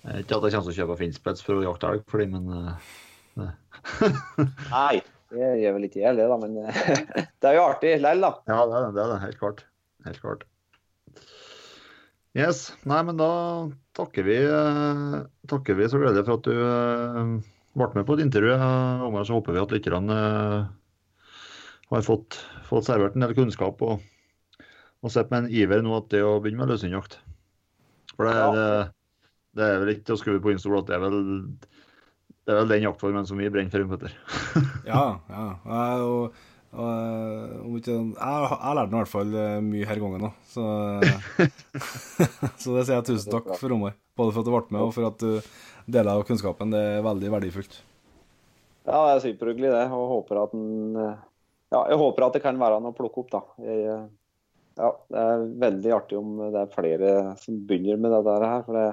Ikke 0.00 0.38
at 0.38 0.46
jeg 0.46 0.54
kommer 0.54 0.66
til 0.66 0.72
å 0.72 0.76
kjøpe 0.78 0.98
finspets 1.00 1.44
for 1.44 1.60
å 1.60 1.64
jakte 1.66 1.90
elg, 1.90 2.04
fordi, 2.08 2.26
men 2.32 2.44
uh, 2.48 3.50
Nei, 4.74 5.02
det 5.34 5.50
gjør 5.60 5.76
vel 5.76 5.88
ikke 5.90 6.02
jeg 6.02 6.16
det, 6.18 6.28
da. 6.30 6.38
Men 6.40 6.56
det 7.42 7.50
er 7.50 7.58
jo 7.58 7.66
artig 7.66 7.94
likevel, 7.98 8.24
da. 8.24 8.32
Ja, 8.48 8.64
det 8.64 8.78
er 8.78 8.86
det. 8.86 8.94
det 8.96 9.04
er 9.04 9.12
det, 9.12 9.20
Helt 9.26 9.40
klart. 9.42 9.62
Helt 10.08 10.24
klart. 10.24 10.46
Yes. 12.38 12.68
Nei, 12.86 13.00
men 13.06 13.18
da 13.18 13.30
takker 13.98 14.24
vi, 14.26 14.38
uh, 14.46 15.20
takker 15.50 15.76
vi 15.76 15.88
så 15.90 16.00
gledelig 16.00 16.28
for 16.28 16.38
at 16.38 16.46
du 16.46 16.54
uh, 16.56 17.40
ble 17.78 17.88
med 17.94 18.06
på 18.06 18.16
et 18.16 18.24
intervju. 18.24 18.54
og 18.54 19.08
Omar, 19.08 19.26
så 19.26 19.36
håper 19.38 19.56
vi 19.56 19.62
at 19.62 19.74
lytterne 19.74 20.20
eh, 20.20 20.70
har 21.90 22.06
fått, 22.06 22.38
fått 22.66 22.88
servert 22.88 23.16
en 23.16 23.26
del 23.26 23.34
kunnskap 23.38 23.82
og, 23.86 24.00
og 25.02 25.12
sett 25.12 25.30
med 25.30 25.44
en 25.44 25.52
iver 25.54 25.82
nå 25.84 25.94
at 25.98 26.10
det 26.12 26.22
å 26.26 26.38
begynne 26.42 26.64
med 26.64 26.72
løshundjakt. 26.72 27.18
For 28.16 28.26
det, 28.26 28.34
Ja. 28.36 28.48
det, 28.54 28.70
det 29.56 29.66
er 29.66 29.80
vel 29.82 29.92
ikke 29.94 30.06
til 30.08 30.16
å 30.16 30.20
skrive 30.20 30.42
på 30.44 30.52
innstol 30.54 30.78
at 30.80 30.90
det 30.90 30.96
er 30.96 31.04
vel 31.04 31.20
det 32.50 32.54
er 32.54 32.62
vel 32.62 32.70
den 32.72 32.86
jaktformen 32.86 33.26
som 33.28 33.38
vi 33.38 33.50
brenner 33.52 33.84
for, 33.84 33.96
Petter. 33.96 34.14
Ja, 34.90 35.02
ja. 35.30 35.44
Og, 36.02 36.38
og, 36.74 37.76
ikke, 37.78 37.94
jeg, 37.94 38.14
jeg 38.16 38.48
har 38.64 38.78
lært 38.78 38.90
meg 38.90 38.96
i 38.96 39.02
hvert 39.02 39.12
fall 39.12 39.34
eh, 39.38 39.58
mye 39.62 39.86
her 39.86 40.00
gangen 40.02 40.24
òg, 40.30 40.38
så 40.50 40.64
Så 42.62 42.74
det 42.74 42.86
sier 42.86 42.96
jeg 42.96 43.06
tusen 43.10 43.34
takk 43.34 43.52
for, 43.54 43.74
Omar. 43.76 43.94
Både 44.18 44.34
for 44.34 44.42
at 44.42 44.48
du 44.48 44.54
ble 44.54 44.62
med, 44.74 44.82
og 44.82 44.94
for 44.96 45.10
at 45.10 45.22
du 45.22 45.90
deler 45.90 46.12
av 46.14 46.24
kunnskapen. 46.28 46.72
Det 46.74 46.80
er 46.96 47.04
veldig 47.06 47.32
verdifullt. 47.36 47.76
Ja, 48.88 48.98
det 49.06 49.12
er 49.12 49.22
superhyggelig, 49.28 49.74
det. 49.76 49.84
Og 49.94 50.14
håper 50.16 50.42
at 50.44 50.56
den 50.56 50.96
Ja, 50.96 51.84
jeg 51.86 52.00
håper 52.00 52.26
at 52.26 52.34
det 52.34 52.42
kan 52.42 52.58
være 52.58 52.80
noe 52.82 52.90
å 52.90 52.96
plukke 52.96 53.22
opp, 53.22 53.30
da. 53.30 53.44
Jeg, 53.62 54.00
ja, 54.80 54.90
det 55.12 55.22
er 55.22 55.46
veldig 55.68 55.94
artig 55.94 56.18
om 56.18 56.34
det 56.40 56.64
er 56.64 56.74
flere 56.74 57.14
som 57.42 57.60
begynner 57.68 58.00
med 58.00 58.16
det 58.16 58.24
der 58.26 58.46
her. 58.48 58.66
For 58.66 58.78
det, 58.78 58.88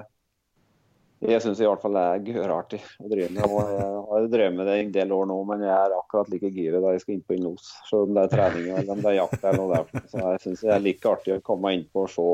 jeg 1.18 1.42
syns 1.42 1.58
i 1.58 1.66
hvert 1.66 1.82
fall 1.82 1.96
det 1.96 2.02
er 2.06 2.26
gørartig 2.28 2.78
å 3.02 3.08
drive 3.10 3.32
med. 3.34 3.46
Og 3.50 3.72
jeg 3.72 3.86
har 4.10 4.28
drevet 4.30 4.54
med 4.54 4.68
det 4.70 4.76
en 4.78 4.92
del 4.94 5.14
år 5.16 5.24
nå, 5.26 5.38
men 5.48 5.64
jeg 5.66 5.74
er 5.74 5.96
akkurat 5.96 6.30
like 6.30 6.50
giret 6.54 6.84
da 6.84 6.92
jeg 6.94 7.02
skal 7.02 7.16
inn 7.16 7.24
på 7.26 7.34
en 7.34 7.48
los. 7.48 7.72
Så 7.88 8.04
om 8.04 8.14
det 8.14 8.26
er 8.26 8.34
trening 8.36 8.68
eller 8.70 8.92
om 8.94 9.02
det 9.02 9.10
er 9.10 9.18
jakt 9.18 9.42
eller 9.42 9.58
noe 9.58 9.80
der. 9.80 10.06
Så 10.12 10.22
jeg 10.22 10.44
syns 10.44 10.62
det 10.62 10.70
er 10.76 10.84
like 10.84 11.10
artig 11.10 11.34
å 11.34 11.42
komme 11.50 11.74
inn 11.74 11.84
på 11.90 12.06
og 12.06 12.14
se, 12.14 12.28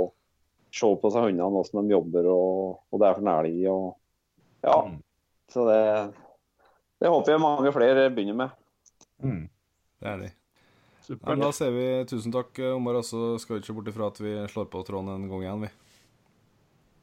se 0.80 0.92
på 1.00 1.14
seg 1.14 1.28
hundene, 1.30 1.48
hvordan 1.56 1.88
de 1.88 1.96
jobber 1.96 2.30
og, 2.34 2.78
og 2.92 3.00
det 3.00 3.08
er 3.08 3.16
for 3.16 3.24
en 3.24 3.34
elg. 3.38 3.58
Og, 3.72 3.90
ja, 4.68 4.78
så 5.54 5.66
det, 5.70 5.82
det 7.00 7.16
håper 7.16 7.36
jeg 7.36 7.46
mange 7.48 7.76
flere 7.80 8.08
begynner 8.12 8.40
med. 8.44 8.62
Mm. 9.24 9.44
Det 10.00 10.12
er 10.12 10.24
det. 10.26 10.32
Ja, 10.34 10.40
Supert. 11.04 11.40
da 11.40 11.52
sier 11.52 11.72
vi 11.72 11.88
tusen 12.08 12.32
takk, 12.32 12.58
Omar. 12.76 13.00
Og 13.00 13.08
så 13.08 13.34
skal 13.40 13.56
vi 13.56 13.64
ikke 13.64 13.80
bort 13.80 13.88
ifra 13.92 14.12
at 14.12 14.20
vi 14.20 14.38
slår 14.52 14.68
på 14.72 14.84
tråden 14.84 15.12
en 15.16 15.30
gang 15.32 15.44
igjen, 15.44 15.64
vi. 15.64 15.72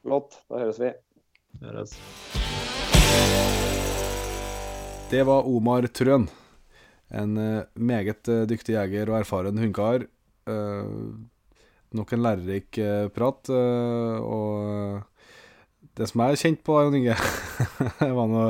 Flott, 0.01 0.43
da 0.49 0.61
høres 0.61 0.81
vi. 0.81 0.89
Gjøres. 1.59 1.97
Det 5.11 5.25
var 5.27 5.47
Omar 5.49 5.87
Trøen. 5.91 6.29
En 7.11 7.35
eh, 7.37 7.67
meget 7.75 8.29
eh, 8.31 8.45
dyktig 8.47 8.77
jeger 8.77 9.11
og 9.11 9.19
erfaren 9.19 9.57
hundekar. 9.59 10.05
Eh, 10.47 10.91
nok 11.91 12.13
en 12.13 12.23
lærerik 12.23 12.79
prat. 13.11 13.49
og 13.51 15.01
det 15.97 16.07
som 16.07 16.21
jeg 16.23 16.39
kjente 16.39 16.63
på, 16.63 16.77
Jon 16.79 16.95
Inge, 16.95 17.17
var 18.17 18.29
nå 18.31 18.45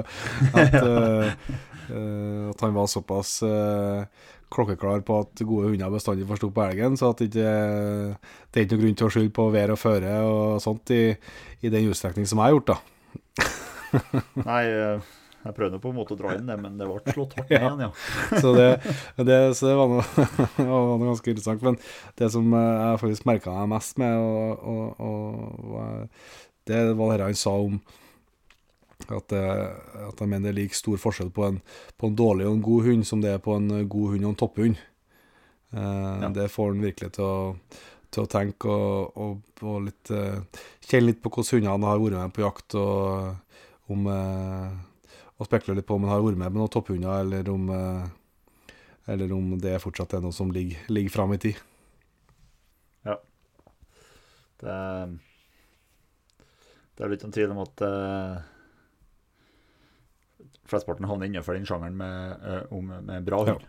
at, 0.53 0.76
at 2.52 2.61
han 2.61 2.76
var 2.76 2.86
såpass 2.86 3.40
klokkeklar 4.52 5.06
på 5.07 5.22
at 5.23 5.44
gode 5.48 5.72
hunder 5.72 5.94
bestandig 5.94 6.28
får 6.30 6.41
stå 6.41 6.52
på 6.56 6.65
elgen, 6.65 6.98
så 6.99 7.14
at 7.14 7.23
ikke, 7.26 7.56
det 8.52 8.60
er 8.60 8.65
ikke 8.65 8.78
noe 8.78 8.84
grunn 8.84 8.99
til 8.99 9.07
å 9.07 9.14
skylde 9.15 9.36
på 9.38 9.48
vær 9.53 9.73
og 9.76 9.80
føre 9.82 10.18
og 10.28 10.60
sånt 10.64 10.94
i, 10.95 11.03
i 11.64 11.72
den 11.73 11.90
utstrekning 11.91 12.28
som 12.30 12.41
jeg 12.41 12.49
har 12.49 12.57
gjort, 12.57 12.73
da. 12.73 12.80
Nei, 14.49 14.61
eh, 14.68 15.10
jeg 15.41 15.56
prøvde 15.57 15.80
på 15.82 15.90
en 15.90 15.98
måte 15.98 16.14
å 16.14 16.19
dra 16.19 16.36
inn 16.38 16.49
det, 16.49 16.57
men 16.61 16.76
det 16.78 16.86
ble 16.86 17.15
slått 17.15 17.34
hardt 17.40 17.49
ned 17.49 17.64
igjen, 17.64 17.82
ja. 17.88 17.90
Så 18.44 18.52
det, 18.53 18.68
det, 19.18 19.40
så 19.57 19.72
det 19.72 19.78
var, 19.80 19.90
noe, 19.90 20.28
det 20.60 20.68
var 20.68 20.91
noe 20.91 21.07
ganske 21.07 21.34
interessant. 21.34 21.65
Men 21.65 21.80
det 22.22 22.30
som 22.36 22.53
eh, 22.53 22.68
jeg 22.84 23.02
faktisk 23.06 23.28
merka 23.30 23.56
meg 23.56 23.72
mest 23.73 23.98
med, 24.02 24.19
og, 24.22 25.02
og, 25.02 25.73
og, 25.73 26.38
det 26.69 26.84
var 26.99 27.18
det 27.18 27.32
han 27.32 27.40
sa 27.41 27.56
om 27.57 27.80
at, 29.18 29.34
eh, 29.36 30.08
at 30.08 30.20
jeg 30.22 30.30
mener 30.32 30.48
det 30.48 30.52
er 30.54 30.60
like 30.62 30.78
stor 30.78 31.00
forskjell 31.02 31.32
på 31.36 31.48
en, 31.48 31.62
på 31.98 32.10
en 32.10 32.18
dårlig 32.18 32.48
og 32.48 32.56
en 32.58 32.66
god 32.66 32.88
hund 32.90 33.08
som 33.08 33.22
det 33.24 33.32
er 33.36 33.42
på 33.44 33.56
en 33.58 33.68
god 33.88 34.14
hund 34.16 34.26
og 34.26 34.34
en 34.34 34.40
topphund. 34.42 34.78
Eh, 35.74 36.30
Det 36.36 36.52
får 36.52 36.72
han 36.74 36.86
virkelig 36.86 37.12
til 37.18 37.26
å, 37.26 37.56
til 38.12 38.24
å 38.24 38.32
tenke 38.32 38.68
og, 38.70 39.18
og, 39.18 39.64
og 39.64 39.82
litt, 39.88 40.12
eh, 40.12 40.40
kjenne 40.88 41.12
litt 41.12 41.22
på 41.24 41.32
hvordan 41.32 41.62
hundene 41.62 41.92
har 41.92 42.00
vært 42.04 42.20
med 42.20 42.34
på 42.36 42.46
jakt, 42.46 42.76
og 42.76 43.92
om 43.92 44.08
eh, 44.08 44.72
og 45.42 45.48
spekulere 45.48 45.80
litt 45.80 45.88
på 45.90 45.96
om 45.98 46.04
han 46.06 46.14
har 46.14 46.22
vært 46.22 46.38
med 46.38 46.52
på 46.54 46.60
noen 46.60 46.70
topphunder, 46.76 47.24
eller 47.24 47.48
om, 47.50 47.70
eh, 47.74 48.74
eller 49.10 49.32
om 49.34 49.56
det 49.58 49.80
fortsatt 49.82 50.14
er 50.14 50.22
noe 50.22 50.36
som 50.36 50.52
ligger, 50.54 50.78
ligger 50.94 51.14
fram 51.16 51.34
i 51.34 51.42
tid. 51.42 51.58
Det, 54.62 54.74
det 56.94 57.02
er 57.02 57.08
vel 57.10 57.16
ikke 57.18 57.26
noen 57.26 57.34
tvil 57.34 57.54
om 57.56 57.62
at 57.64 57.82
flesteparten 60.72 61.10
havner 61.10 61.30
innenfor 61.30 61.57
den 61.57 61.68
sjangeren 61.68 61.99
med, 61.99 62.48
eh, 62.48 62.95
med 63.11 63.27
bra 63.27 63.43
hund. 63.49 63.68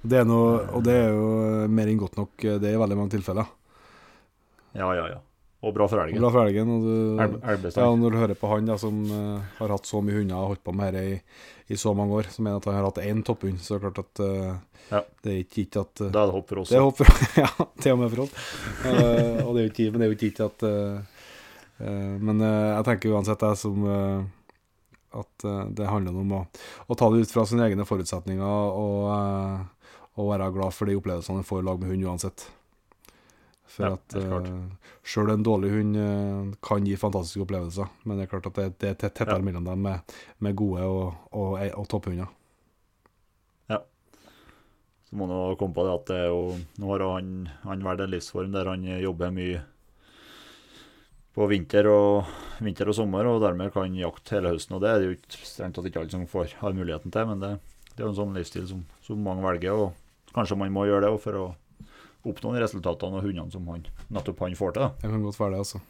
Det 0.00 0.22
er 0.22 0.28
noe, 0.28 0.60
og 0.72 0.84
det 0.86 0.94
er 0.96 1.10
jo 1.12 1.26
mer 1.68 1.90
enn 1.90 1.98
godt 2.00 2.16
nok 2.20 2.44
eh, 2.48 2.60
det 2.62 2.72
i 2.72 2.78
veldig 2.80 2.96
mange 3.00 3.16
tilfeller. 3.16 3.50
Ja, 4.76 4.92
ja, 4.96 5.08
ja. 5.16 5.18
Og 5.60 5.74
bra 5.76 5.84
for 5.90 6.00
elgen. 6.00 6.22
Bra 6.22 6.30
for 6.32 6.48
elgen. 6.48 6.70
Og 6.72 6.84
du, 6.86 6.92
ja, 7.20 7.84
og 7.84 7.98
når 8.00 8.14
du 8.14 8.16
hører 8.22 8.38
på 8.38 8.48
han 8.48 8.68
da, 8.70 8.78
som 8.80 8.96
uh, 9.12 9.42
har 9.58 9.74
hatt 9.74 9.84
så 9.84 10.00
mye 10.00 10.16
hunder 10.16 10.38
og 10.38 10.54
holdt 10.54 10.62
på 10.64 10.72
med 10.72 10.94
dette 10.96 11.18
i, 11.18 11.74
i 11.74 11.76
så 11.76 11.92
mange 11.96 12.16
år, 12.16 12.30
som 12.32 12.46
mener 12.46 12.62
at 12.62 12.68
han 12.70 12.78
har 12.78 12.86
hatt 12.88 13.00
én 13.04 13.20
topphund, 13.26 13.60
så 13.60 13.76
er 13.76 13.82
det 13.82 13.90
klart 13.90 14.00
at 14.06 14.22
uh, 14.24 14.54
Ja. 14.90 15.02
det 15.20 15.34
er 15.34 15.42
ikke 15.42 15.58
gitt 15.60 15.76
at 15.76 16.00
uh, 16.00 16.08
Da 16.08 16.22
er 16.22 16.30
det 16.30 16.36
håp 16.38 16.48
for 16.48 16.62
oss. 16.62 16.72
Det 16.72 16.78
er 16.80 16.86
håp 16.86 16.96
for 17.02 17.12
Ja, 17.44 17.50
til 17.76 17.92
og 17.92 18.00
med 18.00 18.14
for 18.14 18.24
oss. 18.24 18.32
Eh, 18.88 19.42
og 19.44 19.52
det 19.52 19.60
er 19.60 19.66
jo 19.66 19.72
ikke, 19.74 19.90
men 19.90 20.00
det 20.00 20.06
er 20.06 20.10
jo 20.10 20.16
ikke 20.16 20.30
gitt 20.30 20.40
at 20.46 20.64
eh, 20.70 21.20
eh, 21.84 22.14
Men 22.24 22.40
eh, 22.40 22.70
jeg 22.78 22.88
tenker 22.88 23.12
uansett 23.18 23.44
jeg 23.50 23.60
som 23.60 23.84
eh, 23.84 24.16
at 25.16 25.44
eh, 25.44 25.64
det 25.74 25.88
handler 25.90 26.16
om 26.22 26.32
å, 26.38 26.44
å 26.86 26.96
ta 26.98 27.10
det 27.10 27.24
ut 27.24 27.32
fra 27.34 27.46
sine 27.48 27.66
egne 27.66 27.86
forutsetninger 27.88 28.46
og, 28.46 29.10
eh, 29.14 29.92
og 30.20 30.32
være 30.32 30.50
glad 30.54 30.76
for 30.76 30.90
de 30.90 30.96
opplevelsene 30.98 31.42
en 31.42 31.46
får 31.46 31.62
i 31.62 31.66
lag 31.68 31.82
med 31.82 31.92
hund 31.94 32.06
uansett. 32.10 32.46
For 33.70 33.86
Ja, 33.86 33.92
at 33.94 34.14
uh, 34.18 34.46
sjøl 35.06 35.30
en 35.30 35.44
dårlig 35.46 35.68
hund 35.70 35.94
uh, 35.94 36.48
kan 36.66 36.82
gi 36.86 36.96
fantastiske 36.98 37.44
opplevelser, 37.44 37.86
men 38.02 38.18
det 38.18 38.24
er 38.26 38.30
klart 38.32 38.48
at 38.50 38.56
det, 38.58 38.64
det 38.82 38.88
er 38.90 38.96
tettere 38.98 39.38
Ja. 39.38 39.44
mellom 39.46 39.68
dem 39.68 39.84
med, 39.86 40.14
med 40.42 40.56
gode 40.58 40.82
og, 40.90 41.12
og, 41.30 41.54
og 41.78 41.86
topphunder. 41.92 42.26
Så 45.10 45.16
må 45.18 45.26
man 45.26 45.56
komme 45.58 45.74
på 45.74 45.82
det 45.86 45.94
at 45.96 46.10
det 46.10 46.18
jo, 46.30 46.42
nå 46.78 46.90
har 46.92 47.02
han, 47.02 47.30
han 47.64 47.80
valgt 47.82 48.04
en 48.04 48.12
livsform 48.12 48.52
der 48.54 48.68
han 48.70 48.84
jobber 49.02 49.32
mye 49.34 49.62
på 51.36 51.46
vinter 51.50 51.86
og, 51.90 52.30
vinter 52.60 52.90
og 52.90 52.96
sommer, 52.96 53.28
og 53.30 53.42
dermed 53.44 53.72
kan 53.74 53.94
jakte 53.96 54.36
hele 54.36 54.54
høsten. 54.54 54.76
og 54.76 54.82
Det 54.82 54.90
er 54.90 54.98
det 54.98 55.08
jo 55.08 55.16
ikke 55.16 55.46
strengt 55.46 55.78
tatt 55.78 55.86
ikke 55.90 56.02
alle 56.02 56.14
som 56.14 56.26
får, 56.30 56.56
har 56.60 56.76
muligheten 56.76 57.14
til, 57.14 57.28
men 57.30 57.42
det, 57.42 57.52
det 57.94 58.02
er 58.02 58.08
jo 58.08 58.12
en 58.12 58.20
sånn 58.22 58.36
livsstil 58.36 58.66
som, 58.70 58.82
som 59.06 59.22
mange 59.24 59.46
velger. 59.46 59.86
og 59.86 60.34
Kanskje 60.34 60.58
man 60.58 60.74
må 60.74 60.86
gjøre 60.88 61.06
det 61.06 61.22
for 61.22 61.38
å 61.38 61.46
oppnå 62.28 62.52
de 62.54 62.64
resultatene 62.64 63.18
og 63.18 63.24
hundene 63.24 63.54
som 63.54 63.66
han, 63.70 63.86
nettopp 64.12 64.44
han 64.44 64.58
får 64.58 64.76
til. 64.76 64.92
Det 65.00 65.10
kan 65.14 65.24
godt 65.24 65.40
være 65.40 65.54
det, 65.54 65.64
altså. 65.64 65.82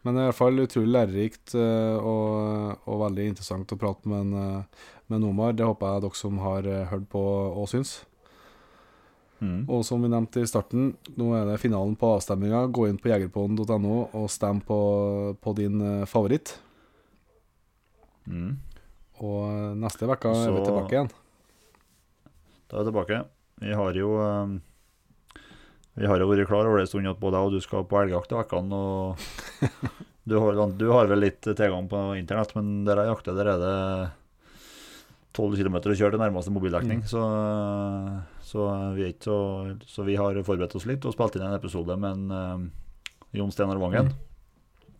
Men 0.00 0.16
det 0.16 0.20
er 0.20 0.24
i 0.24 0.30
hvert 0.30 0.38
fall 0.38 0.62
utrolig 0.62 0.92
lærerikt 0.94 1.54
eh, 1.60 1.96
og, 1.98 2.86
og 2.88 3.02
veldig 3.02 3.26
interessant 3.34 3.74
å 3.74 3.80
prate 3.80 4.08
med, 4.08 4.30
en, 4.30 4.62
eh, 4.62 4.86
med 5.10 5.18
en 5.18 5.26
Omar. 5.28 5.52
Det 5.56 5.66
håper 5.68 5.98
jeg 5.98 6.04
dere 6.06 6.20
som 6.22 6.40
har 6.40 6.68
eh, 6.68 6.86
hørt 6.88 7.04
på 7.12 7.20
og 7.20 7.68
syns. 7.68 7.98
Mm. 9.40 9.64
Og 9.72 9.84
som 9.88 10.02
vi 10.04 10.10
nevnte 10.12 10.42
i 10.42 10.48
starten, 10.48 10.92
nå 11.16 11.30
er 11.38 11.46
det 11.48 11.60
finalen 11.62 11.94
på 11.98 12.12
avstemminga. 12.16 12.66
Gå 12.68 12.90
inn 12.90 12.98
på 13.00 13.08
jegerpodden.no 13.08 13.94
og 14.12 14.26
stem 14.32 14.60
på, 14.64 14.80
på 15.40 15.54
din 15.56 15.80
eh, 15.80 16.08
favoritt. 16.08 16.58
Mm. 18.28 18.58
Og 19.24 19.38
eh, 19.48 19.70
neste 19.80 20.08
uke 20.08 20.32
er 20.32 20.52
vi 20.52 20.64
tilbake 20.66 20.96
igjen. 20.96 21.12
Da 22.68 22.76
er 22.76 22.84
vi 22.84 22.90
tilbake. 22.92 23.22
Vi 23.64 23.72
har 23.76 23.96
jo 23.96 24.12
eh, 24.24 24.54
Vi 25.96 26.08
har 26.08 26.20
jo 26.20 26.28
vært 26.30 26.48
klar 26.48 26.68
over 26.68 26.80
det 26.80 26.86
en 26.86 26.92
stund 26.92 27.10
at 27.10 27.20
både 27.20 27.40
jeg 27.40 27.50
og 27.50 27.56
du 27.56 27.64
skal 27.64 27.88
på 27.88 28.00
elgjakt 28.04 28.36
i 28.36 28.40
vekkene. 28.42 28.76
Og 28.76 29.66
du 30.30 30.36
har, 30.36 30.62
du 30.76 30.88
har 30.92 31.10
vel 31.10 31.24
litt 31.24 31.42
tilgang 31.48 31.88
på 31.88 32.10
internett, 32.20 32.52
men 32.60 32.82
der 32.84 33.00
jeg 33.00 33.14
jakter, 33.14 33.40
der 33.40 33.54
er 33.56 33.64
det 33.64 33.76
12 35.36 35.60
km 35.60 35.76
å 35.78 35.94
kjøre 35.94 36.16
til 36.16 36.22
nærmeste 36.22 36.52
mobildekning. 36.54 37.04
Så, 37.08 37.22
så, 38.42 38.66
vi 38.96 39.12
så, 39.22 39.36
så 39.86 40.06
vi 40.06 40.18
har 40.18 40.38
forberedt 40.46 40.74
oss 40.78 40.88
litt 40.90 41.06
og 41.06 41.14
spilt 41.14 41.38
inn 41.38 41.46
en 41.46 41.58
episode 41.58 41.96
med 42.02 42.16
en, 42.16 42.30
uh, 42.66 43.36
Jon 43.38 43.52
Steinar 43.54 43.78
Vangen. 43.82 44.10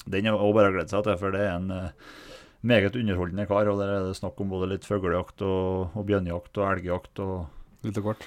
Den 0.07 0.29
er 0.29 0.37
også 0.37 0.57
bare 0.57 0.71
å 0.71 0.77
glede 0.77 0.93
seg 0.93 1.03
til, 1.07 1.19
for 1.19 1.35
det 1.35 1.43
er 1.49 1.57
en, 1.57 1.73
uh, 1.75 2.21
meget 2.61 2.97
underholdende 2.97 3.49
kar. 3.51 3.69
og 3.69 3.81
Der 3.81 3.95
er 3.97 4.07
det 4.07 4.19
snakk 4.19 4.41
om 4.41 4.53
både 4.53 4.71
litt 4.75 4.87
fuglejakt 4.87 5.43
og, 5.47 5.97
og 5.97 6.07
bjørnejakt 6.07 6.61
og 6.61 6.69
elgjakt 6.69 7.25
og, 7.25 7.49
Litt 7.81 7.97
og 7.97 8.11
kort. 8.11 8.25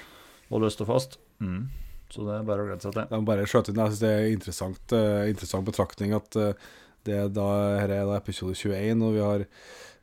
og 0.49 0.63
løst 0.63 0.81
og 0.81 0.89
fast. 0.89 1.19
Mm. 1.39 1.67
Så 2.09 2.25
det 2.25 2.35
er 2.35 2.45
bare 2.47 2.63
å 2.63 2.67
glede 2.67 2.81
seg 2.81 2.95
til. 2.95 3.05
Jeg 3.05 3.21
må 3.21 3.27
bare 3.27 3.45
skjøte 3.49 3.71
inn, 3.71 3.81
jeg 3.81 3.93
synes 3.93 4.03
det 4.03 4.13
er 4.13 4.31
interessant, 4.33 4.95
uh, 4.97 5.23
interessant 5.29 5.67
betraktning 5.69 6.15
at 6.17 6.39
uh, 6.41 6.71
det 7.03 7.17
er 7.19 7.31
da, 7.35 7.47
her 7.81 7.91
er 7.91 8.07
da 8.07 8.17
episode 8.17 8.55
21, 8.55 9.01
og 9.03 9.15
vi 9.15 9.21
har 9.23 9.45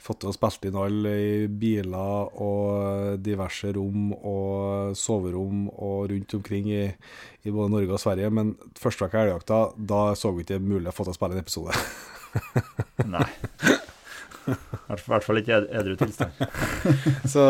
fått 0.00 0.24
oss 0.24 0.38
spilt 0.40 0.64
inn 0.70 0.78
alle 0.80 1.10
i 1.20 1.32
biler 1.48 2.30
og 2.40 3.18
diverse 3.24 3.70
rom 3.76 4.10
og 4.16 4.96
soverom 4.96 5.66
og 5.76 6.08
rundt 6.12 6.34
omkring 6.38 6.70
i, 6.72 6.86
i 7.44 7.52
både 7.52 7.72
Norge 7.74 7.94
og 7.96 8.00
Sverige. 8.02 8.30
Men 8.32 8.54
første 8.80 9.04
uka 9.06 9.20
i 9.20 9.28
elgjakta, 9.28 9.60
da 9.76 10.02
så 10.16 10.32
vi 10.36 10.46
ikke 10.46 10.60
mulig 10.64 10.88
å 10.90 10.96
få 10.96 11.04
til 11.08 11.14
å 11.14 11.18
spille 11.20 11.36
en 11.38 11.44
episode. 11.44 11.76
Nei. 13.16 13.26
I 14.50 14.54
hvert- 14.88 15.22
fall 15.26 15.38
ikke 15.38 15.58
ed- 15.60 15.68
edru 15.78 15.94
tilstand. 16.00 16.32
Så, 17.32 17.42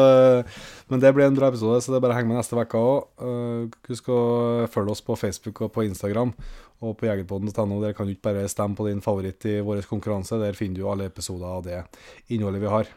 men 0.90 1.02
det 1.02 1.12
blir 1.14 1.28
en 1.28 1.36
bra 1.36 1.48
episode, 1.52 1.78
så 1.80 1.92
det 1.92 2.00
er 2.00 2.02
bare 2.02 2.16
å 2.16 2.18
henge 2.18 2.32
med 2.32 2.40
neste 2.40 2.58
uke 2.58 2.78
òg. 2.80 3.76
Husk 3.86 4.08
å 4.10 4.22
følge 4.70 4.96
oss 4.96 5.04
på 5.06 5.16
Facebook 5.18 5.62
og 5.62 5.70
på 5.76 5.84
Instagram 5.86 6.32
og 6.80 6.96
på 6.98 7.06
jegerpodden.no. 7.06 7.78
Dere 7.82 7.94
kan 7.94 8.08
du 8.08 8.14
ikke 8.16 8.30
bare 8.30 8.48
stemme 8.50 8.74
på 8.78 8.88
din 8.88 9.02
favoritt 9.04 9.46
i 9.46 9.60
vår 9.64 9.84
konkurranse. 9.88 10.40
Der 10.42 10.58
finner 10.58 10.80
du 10.80 10.88
alle 10.90 11.06
episoder 11.10 11.46
av 11.46 11.62
det 11.66 11.84
innholdet 12.32 12.64
vi 12.64 12.72
har. 12.72 12.90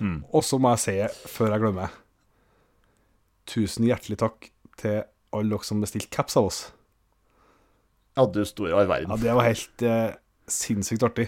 Mm. 0.00 0.20
Og 0.30 0.46
så 0.46 0.60
må 0.60 0.72
jeg 0.76 0.84
si, 0.84 0.96
før 1.28 1.52
jeg 1.52 1.60
glemmer 1.60 1.98
Tusen 3.50 3.84
hjertelig 3.84 4.16
takk 4.22 4.46
til 4.80 5.02
alle 5.34 5.50
dere 5.50 5.66
som 5.66 5.80
bestilte 5.82 6.12
caps 6.14 6.36
av 6.38 6.46
oss. 6.48 6.60
Ja, 8.14 8.26
du 8.26 8.44
store 8.46 8.76
all 8.78 8.90
verden. 8.90 9.10
Ja, 9.10 9.18
det 9.18 9.34
var 9.34 9.48
helt 9.48 9.84
eh, 9.86 10.12
sinnssykt 10.50 11.04
artig. 11.06 11.26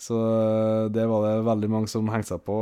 Så 0.00 0.16
eh, 0.16 0.84
det 0.94 1.06
var 1.10 1.26
det 1.26 1.46
veldig 1.48 1.70
mange 1.72 1.90
som 1.90 2.08
hengte 2.12 2.36
seg 2.36 2.44
på. 2.46 2.58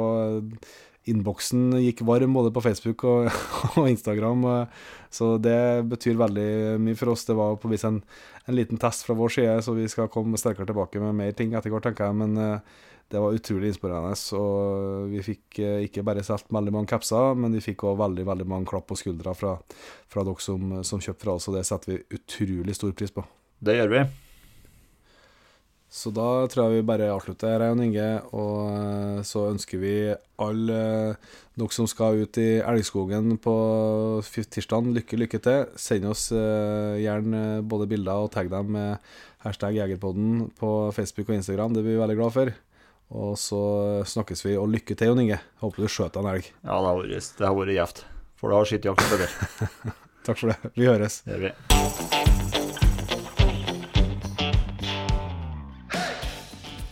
Innboksen 1.12 1.78
gikk 1.82 2.02
varm 2.08 2.36
både 2.36 2.52
på 2.54 2.62
Facebook 2.64 3.04
og, 3.08 3.30
og 3.78 3.88
Instagram, 3.88 4.44
eh, 4.52 4.82
så 5.10 5.36
det 5.40 5.86
betyr 5.88 6.20
veldig 6.20 6.50
mye 6.84 6.98
for 6.98 7.14
oss. 7.14 7.24
Det 7.28 7.36
var 7.38 7.56
på 7.60 7.70
vis 7.72 7.86
en, 7.88 8.02
en 8.44 8.56
liten 8.56 8.80
test 8.80 9.06
fra 9.06 9.16
vår 9.18 9.34
side, 9.38 9.56
så 9.64 9.74
vi 9.76 9.88
skal 9.88 10.10
komme 10.12 10.40
sterkere 10.40 10.68
tilbake 10.68 11.02
med 11.02 11.16
mer 11.16 11.32
ting 11.36 11.56
etter 11.56 11.72
hvert, 11.72 11.88
tenker 11.88 12.10
jeg. 12.10 12.18
Men 12.20 12.36
eh, 12.44 12.76
det 13.08 13.24
var 13.24 13.32
utrolig 13.32 13.72
inspirerende, 13.72 14.14
og 14.36 15.08
vi 15.14 15.24
fikk 15.24 15.62
eh, 15.64 15.80
ikke 15.88 16.04
bare 16.04 16.24
solgt 16.26 16.52
veldig 16.52 16.76
mange 16.76 16.92
capser, 16.92 17.34
men 17.40 17.56
vi 17.56 17.64
fikk 17.64 17.86
òg 17.88 18.00
veldig 18.02 18.28
veldig 18.28 18.48
mange 18.52 18.68
klapp 18.68 18.90
på 18.90 19.00
skuldra 19.00 19.32
fra, 19.38 19.56
fra 20.12 20.28
dere 20.28 20.44
som, 20.44 20.78
som 20.84 21.00
kjøpte 21.00 21.24
fra 21.24 21.38
oss, 21.38 21.48
og 21.48 21.56
det 21.56 21.66
setter 21.68 21.94
vi 21.94 22.20
utrolig 22.20 22.76
stor 22.76 22.92
pris 22.92 23.14
på. 23.14 23.24
Det 23.64 23.80
gjør 23.80 23.94
vi. 23.96 24.08
Så 25.88 26.10
da 26.12 26.44
tror 26.52 26.68
jeg 26.68 26.82
vi 26.82 26.88
bare 26.88 27.08
avslutter 27.14 27.54
her, 27.54 27.70
Jon 27.70 27.80
Inge. 27.86 28.08
Og 28.36 28.68
eh, 28.76 29.20
så 29.24 29.46
ønsker 29.48 29.80
vi 29.80 29.94
alle 30.44 30.80
eh, 31.14 31.30
dere 31.58 31.74
som 31.74 31.88
skal 31.90 32.20
ut 32.22 32.38
i 32.38 32.60
Elgskogen 32.60 33.38
på 33.42 33.54
tirsdag, 34.28 34.90
lykke, 34.98 35.18
lykke 35.24 35.40
til. 35.42 35.64
Send 35.80 36.10
oss 36.10 36.28
eh, 36.36 37.00
gjerne 37.00 37.64
både 37.66 37.88
bilder 37.90 38.26
og 38.26 38.32
tagg 38.36 38.52
dem 38.52 38.74
med 38.76 39.10
hashtag 39.46 39.80
Jegerpodden 39.80 40.50
på 40.60 40.72
Facebook 40.96 41.32
og 41.32 41.40
Instagram. 41.40 41.72
Det 41.72 41.86
blir 41.86 41.96
vi 41.96 42.04
veldig 42.04 42.20
glad 42.20 42.36
for. 42.36 42.52
Og 43.08 43.32
så 43.40 43.62
snakkes 44.04 44.44
vi, 44.44 44.58
og 44.60 44.68
lykke 44.68 44.92
til, 44.92 45.14
Jon 45.14 45.24
Inge. 45.24 45.40
Håper 45.64 45.86
du 45.86 45.88
skjøt 45.88 46.20
en 46.20 46.28
elg. 46.34 46.52
Ja, 46.60 46.76
det 46.76 46.92
har 46.92 47.00
vært, 47.00 47.32
det 47.40 47.48
har 47.48 47.58
vært 47.62 47.76
gjevt. 47.78 48.04
For 48.38 48.52
det 48.52 48.60
har 48.60 48.70
skittjakt 48.74 49.10
bedre. 49.16 49.32
Takk 50.28 50.36
for 50.36 50.52
det. 50.52 50.76
Vi 50.76 50.92
høres. 50.92 51.22
Det 51.24 51.38
gjør 51.38 51.48
vi. 51.48 52.17